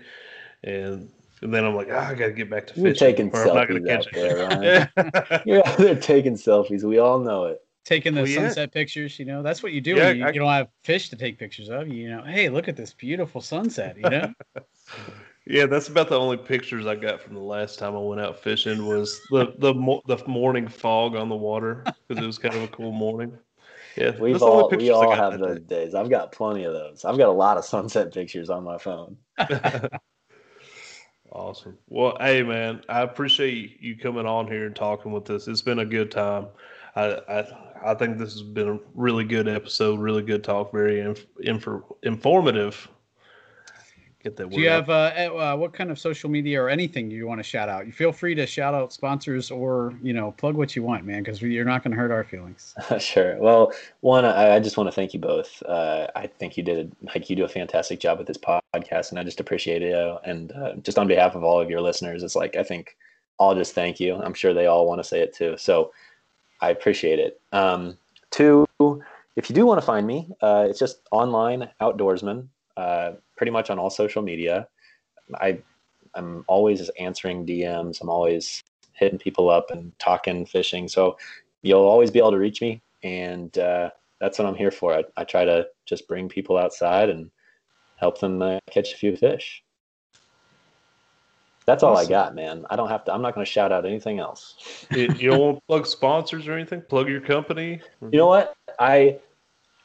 And, 0.64 1.10
and 1.42 1.54
then 1.54 1.66
I'm 1.66 1.76
like, 1.76 1.88
oh, 1.90 1.98
I 1.98 2.14
got 2.14 2.28
to 2.28 2.34
get 2.34 2.50
back 2.50 2.68
to 2.68 2.74
fishing. 2.74 2.86
You're 2.86 2.94
taking 2.94 3.32
selfies 3.32 3.90
out 3.90 4.08
there, 4.14 4.48
Ryan. 4.48 5.42
You're 5.46 5.68
out 5.68 5.78
there 5.78 5.96
taking 5.96 6.36
selfies. 6.36 6.84
We 6.84 7.00
all 7.00 7.20
know 7.20 7.46
it. 7.46 7.62
Taking 7.88 8.14
the 8.16 8.22
Well, 8.22 8.28
yeah. 8.28 8.54
sunset 8.54 8.72
pictures. 8.74 9.20
You 9.20 9.26
know, 9.26 9.44
that's 9.44 9.64
what 9.64 9.74
you 9.74 9.82
do 9.82 9.98
Yeah, 9.98 10.10
when 10.10 10.14
you, 10.14 10.26
I- 10.28 10.34
you 10.34 10.40
don't 10.40 10.52
have 10.54 10.70
fish 10.84 11.10
to 11.10 11.18
take 11.18 11.40
pictures 11.40 11.70
of. 11.70 11.88
You 11.90 12.10
know, 12.12 12.24
hey, 12.24 12.50
look 12.50 12.68
at 12.70 12.78
this 12.78 12.94
beautiful 12.94 13.42
sunset. 13.42 13.98
You 13.98 14.10
know, 14.10 14.34
Yeah, 15.46 15.66
that's 15.66 15.88
about 15.88 16.10
the 16.10 16.20
only 16.20 16.38
pictures 16.38 16.86
I 16.86 16.96
got 16.96 17.22
from 17.22 17.34
the 17.36 17.40
last 17.42 17.80
time 17.80 17.96
I 17.96 18.00
went 18.00 18.20
out 18.20 18.38
fishing 18.40 18.86
was 18.86 19.26
the 19.30 19.54
the 19.60 19.74
mo- 19.74 20.02
the 20.06 20.18
morning 20.28 20.68
fog 20.68 21.16
on 21.16 21.30
the 21.30 21.36
water 21.38 21.94
because 22.08 22.22
it 22.22 22.26
was 22.26 22.38
kind 22.38 22.56
of 22.56 22.64
a 22.64 22.68
cool 22.68 22.92
morning. 22.92 23.38
Yeah, 23.98 24.12
We've 24.18 24.42
that's 24.42 24.46
the 24.46 24.52
all 24.52 24.74
we 24.74 24.90
all 24.90 25.16
have 25.16 25.38
that 25.40 25.40
those 25.40 25.62
days. 25.64 25.94
I've 25.96 26.10
got 26.10 26.32
plenty 26.32 26.64
of 26.64 26.74
those. 26.74 27.06
I've 27.06 27.18
got 27.18 27.30
a 27.30 27.32
lot 27.32 27.58
of 27.58 27.66
sunset 27.66 28.14
pictures 28.14 28.50
on 28.50 28.64
my 28.64 28.78
phone. 28.78 29.18
awesome. 31.32 31.78
Well, 31.88 32.18
hey 32.20 32.44
man, 32.44 32.82
I 32.90 33.02
appreciate 33.02 33.82
you 33.82 33.98
coming 33.98 34.26
on 34.26 34.48
here 34.48 34.66
and 34.66 34.76
talking 34.76 35.12
with 35.12 35.30
us. 35.30 35.48
It's 35.48 35.62
been 35.62 35.80
a 35.80 35.86
good 35.86 36.12
time. 36.12 36.48
I 36.96 37.20
I, 37.28 37.67
I 37.84 37.94
think 37.94 38.18
this 38.18 38.34
has 38.34 38.44
been 38.44 38.68
a 38.70 38.80
really 38.96 39.24
good 39.24 39.48
episode. 39.48 40.00
Really 40.00 40.22
good 40.24 40.44
talk. 40.44 40.72
Very 40.72 41.00
inf- 41.02 41.26
infor- 41.44 41.84
informative. 42.04 42.88
Get 44.24 44.36
that. 44.38 44.50
do 44.50 44.60
you 44.60 44.66
word 44.66 44.72
have 44.72 44.90
uh, 44.90 45.54
uh, 45.54 45.56
what 45.56 45.74
kind 45.74 45.92
of 45.92 46.00
social 46.00 46.30
media 46.30 46.60
or 46.62 46.70
anything 46.70 47.12
you 47.12 47.28
want 47.28 47.40
to 47.40 47.44
shout 47.44 47.70
out? 47.70 47.86
You 47.86 47.92
feel 47.92 48.12
free 48.12 48.34
to 48.36 48.48
shout 48.48 48.74
out 48.74 48.92
sponsors 48.92 49.52
or 49.52 49.94
you 50.02 50.12
know 50.12 50.32
plug 50.32 50.56
what 50.56 50.76
you 50.76 50.82
want, 50.82 51.06
man, 51.06 51.22
because 51.22 51.40
you're 51.42 51.66
not 51.66 51.84
going 51.84 51.92
to 51.92 51.98
hurt 51.98 52.12
our 52.12 52.24
feelings. 52.24 52.74
sure. 53.00 53.38
Well, 53.40 53.72
one, 54.02 54.26
I, 54.26 54.56
I 54.56 54.60
just 54.60 54.76
want 54.76 54.88
to 54.88 54.92
thank 54.92 55.14
you 55.14 55.20
both. 55.20 55.62
Uh, 55.64 56.08
I 56.16 56.26
think 56.28 56.58
you 56.58 56.64
did 56.64 56.96
like 57.14 57.30
you 57.30 57.36
do 57.36 57.46
a 57.46 57.50
fantastic 57.50 58.00
job 58.00 58.18
with 58.18 58.28
this 58.28 58.38
podcast, 58.38 59.12
and 59.12 59.20
I 59.20 59.24
just 59.24 59.40
appreciate 59.40 59.84
it. 59.84 59.94
uh, 59.94 60.18
And 60.24 60.52
uh, 60.52 60.74
just 60.82 60.98
on 60.98 61.08
behalf 61.08 61.36
of 61.36 61.44
all 61.44 61.62
of 61.62 61.70
your 61.70 61.82
listeners, 61.82 62.24
it's 62.24 62.36
like 62.36 62.56
I 62.56 62.64
think 62.64 62.98
I'll 63.40 63.54
just 63.56 63.76
thank 63.76 64.00
you. 64.00 64.16
I'm 64.16 64.34
sure 64.34 64.54
they 64.54 64.66
all 64.66 64.88
want 64.88 65.00
to 65.00 65.08
say 65.08 65.20
it 65.22 65.36
too. 65.36 65.56
So 65.58 65.92
I 66.62 66.70
appreciate 66.70 67.20
it. 67.20 67.40
Um, 67.52 67.98
two, 68.32 68.66
if 69.36 69.50
you 69.50 69.56
do 69.56 69.66
want 69.66 69.80
to 69.80 69.86
find 69.86 70.06
me, 70.08 70.30
uh, 70.42 70.66
it's 70.70 70.80
just 70.80 71.02
online 71.12 71.70
outdoorsman, 71.82 72.48
uh, 72.76 73.14
pretty 73.36 73.52
much 73.52 73.70
on 73.70 73.80
all 73.80 73.90
social 73.90 74.22
media. 74.22 74.68
I 75.36 75.60
I'm 76.16 76.44
always 76.48 76.90
answering 77.00 77.46
DMs. 77.46 78.02
I'm 78.02 78.10
always 78.10 78.64
hitting 78.94 79.20
people 79.20 79.50
up 79.50 79.70
and 79.70 79.98
talking 80.00 80.46
fishing. 80.46 80.88
So 80.88 81.18
you'll 81.62 81.82
always 81.82 82.10
be 82.10 82.20
able 82.20 82.32
to 82.32 82.40
reach 82.40 82.62
me, 82.62 82.82
and 83.04 83.56
uh, 83.58 83.92
that's 84.20 84.40
what 84.40 84.48
I'm 84.48 84.56
here 84.56 84.72
for. 84.72 84.94
I, 84.94 85.04
I 85.16 85.24
try 85.24 85.46
to 85.46 85.68
just 85.86 86.08
bring 86.08 86.28
people 86.28 86.58
outside 86.58 87.10
and 87.10 87.30
help 87.98 88.20
them 88.20 88.42
uh, 88.42 88.60
catch 88.72 88.94
a 88.94 88.98
few 88.98 89.16
fish. 89.16 89.64
That's 91.68 91.84
all 91.84 91.98
I 91.98 92.06
got, 92.06 92.34
man. 92.34 92.66
I 92.70 92.78
don't 92.78 92.88
have 92.88 93.04
to. 93.06 93.14
I'm 93.14 93.22
not 93.22 93.36
going 93.36 93.46
to 93.46 93.52
shout 93.52 93.74
out 93.74 93.86
anything 93.86 94.20
else. 94.20 94.86
you, 94.90 95.10
you 95.20 95.32
don't 95.32 95.40
want 95.40 95.58
to 95.58 95.62
plug 95.68 95.86
sponsors 95.86 96.48
or 96.48 96.54
anything? 96.54 96.82
Plug 96.82 97.10
your 97.10 97.20
company? 97.20 97.82
You 98.02 98.18
know 98.20 98.28
what? 98.28 98.56
I, 98.80 99.20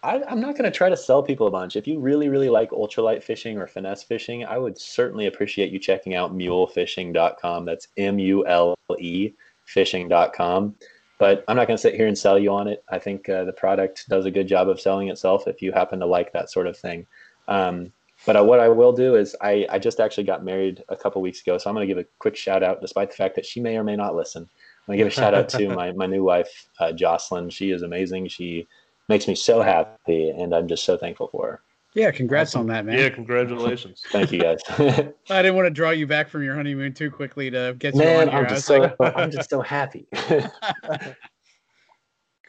I 0.05 0.23
I'm 0.23 0.41
not 0.41 0.53
going 0.53 0.65
to 0.65 0.71
try 0.71 0.89
to 0.89 0.97
sell 0.97 1.25
people 1.25 1.49
a 1.49 1.51
bunch. 1.51 1.75
If 1.75 1.89
you 1.89 1.99
really 1.99 2.29
really 2.29 2.49
like 2.49 2.71
ultralight 2.71 3.25
fishing 3.25 3.59
or 3.59 3.67
finesse 3.67 4.05
fishing, 4.05 4.45
I 4.45 4.59
would 4.59 4.79
certainly 4.79 5.27
appreciate 5.27 5.73
you 5.73 5.81
checking 5.81 6.15
out 6.15 6.33
mulefishing.com. 6.33 7.65
That's 7.65 7.89
M 7.97 8.21
U 8.21 8.47
L 8.47 8.77
E 9.01 9.33
fishing.com. 9.65 10.77
But 11.19 11.45
I'm 11.49 11.57
not 11.57 11.67
going 11.67 11.77
to 11.77 11.83
sit 11.83 11.97
here 11.97 12.07
and 12.07 12.17
sell 12.17 12.39
you 12.39 12.53
on 12.53 12.69
it. 12.69 12.85
I 12.91 13.01
think 13.01 13.29
uh, 13.29 13.43
the 13.43 13.53
product 13.53 14.09
does 14.09 14.25
a 14.25 14.31
good 14.31 14.47
job 14.47 14.69
of 14.69 14.81
selling 14.81 15.09
itself 15.09 15.49
if 15.49 15.61
you 15.61 15.73
happen 15.73 15.99
to 15.99 16.07
like 16.07 16.33
that 16.33 16.49
sort 16.49 16.69
of 16.69 16.77
thing. 16.77 17.07
Um, 17.49 17.93
but 18.27 18.37
uh, 18.37 18.45
what 18.45 18.61
I 18.61 18.69
will 18.69 18.93
do 18.93 19.17
is 19.17 19.35
I, 19.41 19.67
I 19.71 19.79
just 19.79 20.01
actually 20.01 20.25
got 20.25 20.45
married 20.45 20.83
a 20.89 20.97
couple 20.97 21.21
weeks 21.23 21.41
ago, 21.41 21.59
so 21.59 21.69
I'm 21.69 21.75
going 21.75 21.87
to 21.87 21.95
give 21.95 22.03
a 22.03 22.07
quick 22.19 22.37
shout 22.37 22.63
out, 22.63 22.81
despite 22.81 23.11
the 23.11 23.17
fact 23.17 23.35
that 23.37 23.47
she 23.47 23.61
may 23.61 23.77
or 23.77 23.85
may 23.85 23.97
not 23.97 24.15
listen. 24.15 24.43
I'm 24.43 24.87
going 24.87 24.99
to 24.99 25.05
give 25.05 25.13
a 25.13 25.15
shout 25.15 25.35
out 25.35 25.49
to 25.51 25.69
my, 25.75 25.93
my 25.93 26.07
new 26.07 26.25
wife, 26.25 26.69
uh, 26.79 26.93
Jocelyn. 26.93 27.51
She 27.51 27.71
is 27.71 27.83
amazing. 27.83 28.29
She 28.29 28.69
makes 29.09 29.27
me 29.27 29.35
so 29.35 29.61
happy, 29.63 30.31
and 30.31 30.55
I'm 30.55 30.69
just 30.69 30.85
so 30.85 30.97
thankful 30.97 31.29
for 31.29 31.47
her. 31.47 31.63
Yeah, 31.95 32.11
congrats 32.11 32.57
on 32.57 32.67
that, 32.69 32.87
man. 32.87 32.99
Yeah, 32.99 33.11
congratulations. 33.11 34.03
Thank 34.13 34.33
you, 34.33 34.41
guys. 34.41 34.61
I 34.69 35.43
didn't 35.43 35.57
want 35.57 35.67
to 35.67 35.71
draw 35.71 35.91
you 35.91 36.07
back 36.07 36.29
from 36.29 36.43
your 36.43 36.55
honeymoon 36.55 36.95
too 36.95 37.11
quickly 37.11 37.51
to 37.51 37.77
get 37.79 37.95
you 37.95 38.01
Man, 38.01 38.29
on 38.29 38.35
here. 38.35 38.39
I'm 38.39 38.49
just 38.49 38.67
so 38.67 38.97
I'm 39.01 39.31
just 39.31 39.51
so 39.51 39.61
happy. 39.61 40.07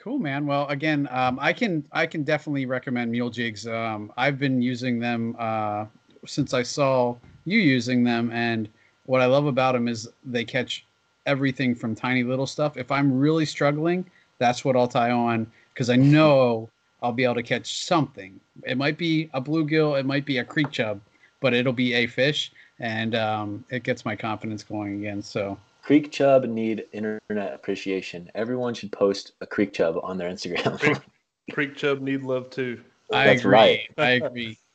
Cool, 0.04 0.20
man. 0.20 0.46
Well, 0.46 0.68
again, 0.68 1.08
um, 1.12 1.40
I 1.40 1.54
can 1.54 1.88
I 1.94 2.06
can 2.06 2.24
definitely 2.24 2.66
recommend 2.66 3.10
Mule 3.10 3.30
Jigs. 3.30 3.66
Um, 3.66 4.12
I've 4.18 4.38
been 4.38 4.62
using 4.62 5.00
them 5.00 5.34
uh, 5.40 5.86
since 6.26 6.54
I 6.54 6.62
saw 6.62 7.16
you 7.46 7.60
using 7.60 8.04
them, 8.04 8.30
and 8.34 8.68
what 9.06 9.22
I 9.22 9.28
love 9.28 9.46
about 9.46 9.72
them 9.72 9.88
is 9.88 10.10
they 10.26 10.44
catch 10.44 10.86
everything 11.26 11.74
from 11.74 11.96
tiny 11.96 12.22
little 12.24 12.46
stuff. 12.46 12.76
If 12.76 12.92
I'm 12.92 13.18
really 13.18 13.46
struggling, 13.46 14.06
that's 14.40 14.66
what 14.66 14.76
I'll 14.76 14.90
tie 14.90 15.12
on 15.12 15.50
because 15.74 15.90
I 15.90 15.96
know 16.16 16.70
I'll 17.02 17.14
be 17.14 17.24
able 17.24 17.36
to 17.36 17.44
catch 17.44 17.86
something. 17.86 18.38
It 18.64 18.78
might 18.78 18.98
be 18.98 19.30
a 19.34 19.42
bluegill, 19.42 19.98
it 19.98 20.06
might 20.06 20.26
be 20.26 20.40
a 20.40 20.44
creek 20.44 20.70
chub, 20.70 21.00
but 21.40 21.54
it'll 21.54 21.72
be 21.72 21.94
a 21.94 22.08
fish, 22.08 22.52
and 22.80 23.16
um, 23.16 23.64
it 23.70 23.84
gets 23.84 24.04
my 24.04 24.18
confidence 24.18 24.64
going 24.64 24.96
again. 24.96 25.22
So 25.22 25.58
creek 25.84 26.12
chub 26.12 26.46
need 26.46 26.86
internet 26.94 27.54
appreciation. 27.54 28.32
Everyone 28.34 28.74
should 28.74 28.92
post 28.92 29.34
a 29.42 29.46
creek 29.46 29.74
chub 29.74 30.00
on 30.02 30.18
their 30.18 30.30
Instagram. 30.30 30.80
Creek, 30.80 30.98
Creek 31.52 31.76
Chub 31.76 32.02
need 32.02 32.24
love 32.24 32.50
too. 32.50 32.82
I 33.12 33.26
That's 33.26 33.42
agree. 33.42 33.52
right. 33.52 33.80
I 33.98 34.10
agree. 34.12 34.58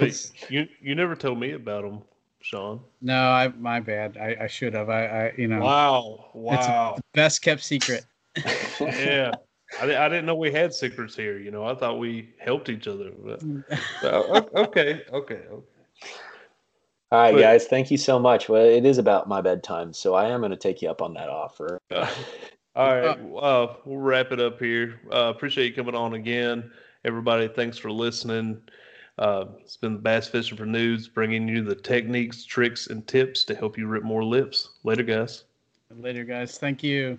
But 0.00 0.32
you 0.48 0.66
you 0.80 0.96
never 0.96 1.14
told 1.14 1.38
me 1.38 1.52
about 1.52 1.84
them, 1.84 2.02
Sean. 2.40 2.80
No, 3.00 3.30
I 3.30 3.52
my 3.56 3.78
bad. 3.78 4.16
I, 4.16 4.36
I 4.40 4.46
should 4.48 4.74
have. 4.74 4.90
I, 4.90 5.06
I 5.06 5.32
you 5.38 5.46
know 5.46 5.60
Wow, 5.60 6.30
wow, 6.34 6.96
best 7.14 7.40
kept 7.40 7.62
secret. 7.62 8.04
yeah. 8.80 9.30
I, 9.80 9.84
I 9.84 10.08
didn't 10.08 10.26
know 10.26 10.34
we 10.34 10.50
had 10.50 10.74
secrets 10.74 11.14
here. 11.14 11.38
You 11.38 11.52
know, 11.52 11.64
I 11.64 11.76
thought 11.76 12.00
we 12.00 12.34
helped 12.38 12.68
each 12.68 12.88
other. 12.88 13.12
But, 13.16 13.42
but, 14.02 14.54
okay, 14.56 15.04
okay, 15.12 15.42
okay. 15.52 15.75
All 17.12 17.20
right, 17.20 17.32
But- 17.32 17.40
guys, 17.40 17.66
thank 17.66 17.90
you 17.90 17.96
so 17.96 18.18
much. 18.18 18.48
Well, 18.48 18.64
it 18.64 18.84
is 18.84 18.98
about 18.98 19.28
my 19.28 19.40
bedtime, 19.40 19.92
so 19.92 20.14
I 20.14 20.28
am 20.28 20.40
going 20.40 20.50
to 20.50 20.56
take 20.56 20.82
you 20.82 20.90
up 20.90 21.02
on 21.02 21.14
that 21.14 21.28
offer. 21.28 21.78
Uh, 21.90 22.10
All 22.76 22.94
right, 22.94 23.18
uh, 23.18 23.74
we'll 23.86 23.98
wrap 23.98 24.32
it 24.32 24.40
up 24.40 24.58
here. 24.58 25.00
Uh, 25.10 25.32
appreciate 25.34 25.66
you 25.68 25.72
coming 25.72 25.94
on 25.94 26.12
again, 26.12 26.70
everybody. 27.06 27.48
Thanks 27.48 27.78
for 27.78 27.90
listening. 27.90 28.60
Uh, 29.18 29.46
it's 29.62 29.78
been 29.78 29.94
the 29.94 29.98
Bass 29.98 30.28
Fishing 30.28 30.58
for 30.58 30.66
Noobs, 30.66 31.10
bringing 31.10 31.48
you 31.48 31.62
the 31.62 31.74
techniques, 31.74 32.44
tricks, 32.44 32.88
and 32.88 33.06
tips 33.06 33.44
to 33.44 33.54
help 33.54 33.78
you 33.78 33.86
rip 33.86 34.02
more 34.02 34.22
lips. 34.22 34.70
Later, 34.84 35.04
guys. 35.04 35.44
Later, 35.98 36.24
guys. 36.24 36.58
Thank 36.58 36.82
you. 36.82 37.18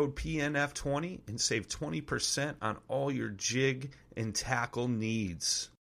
code 0.00 0.16
PNF20 0.16 1.20
and 1.28 1.38
save 1.38 1.68
20% 1.68 2.54
on 2.62 2.78
all 2.88 3.10
your 3.10 3.28
jig 3.28 3.92
and 4.16 4.34
tackle 4.34 4.88
needs. 4.88 5.70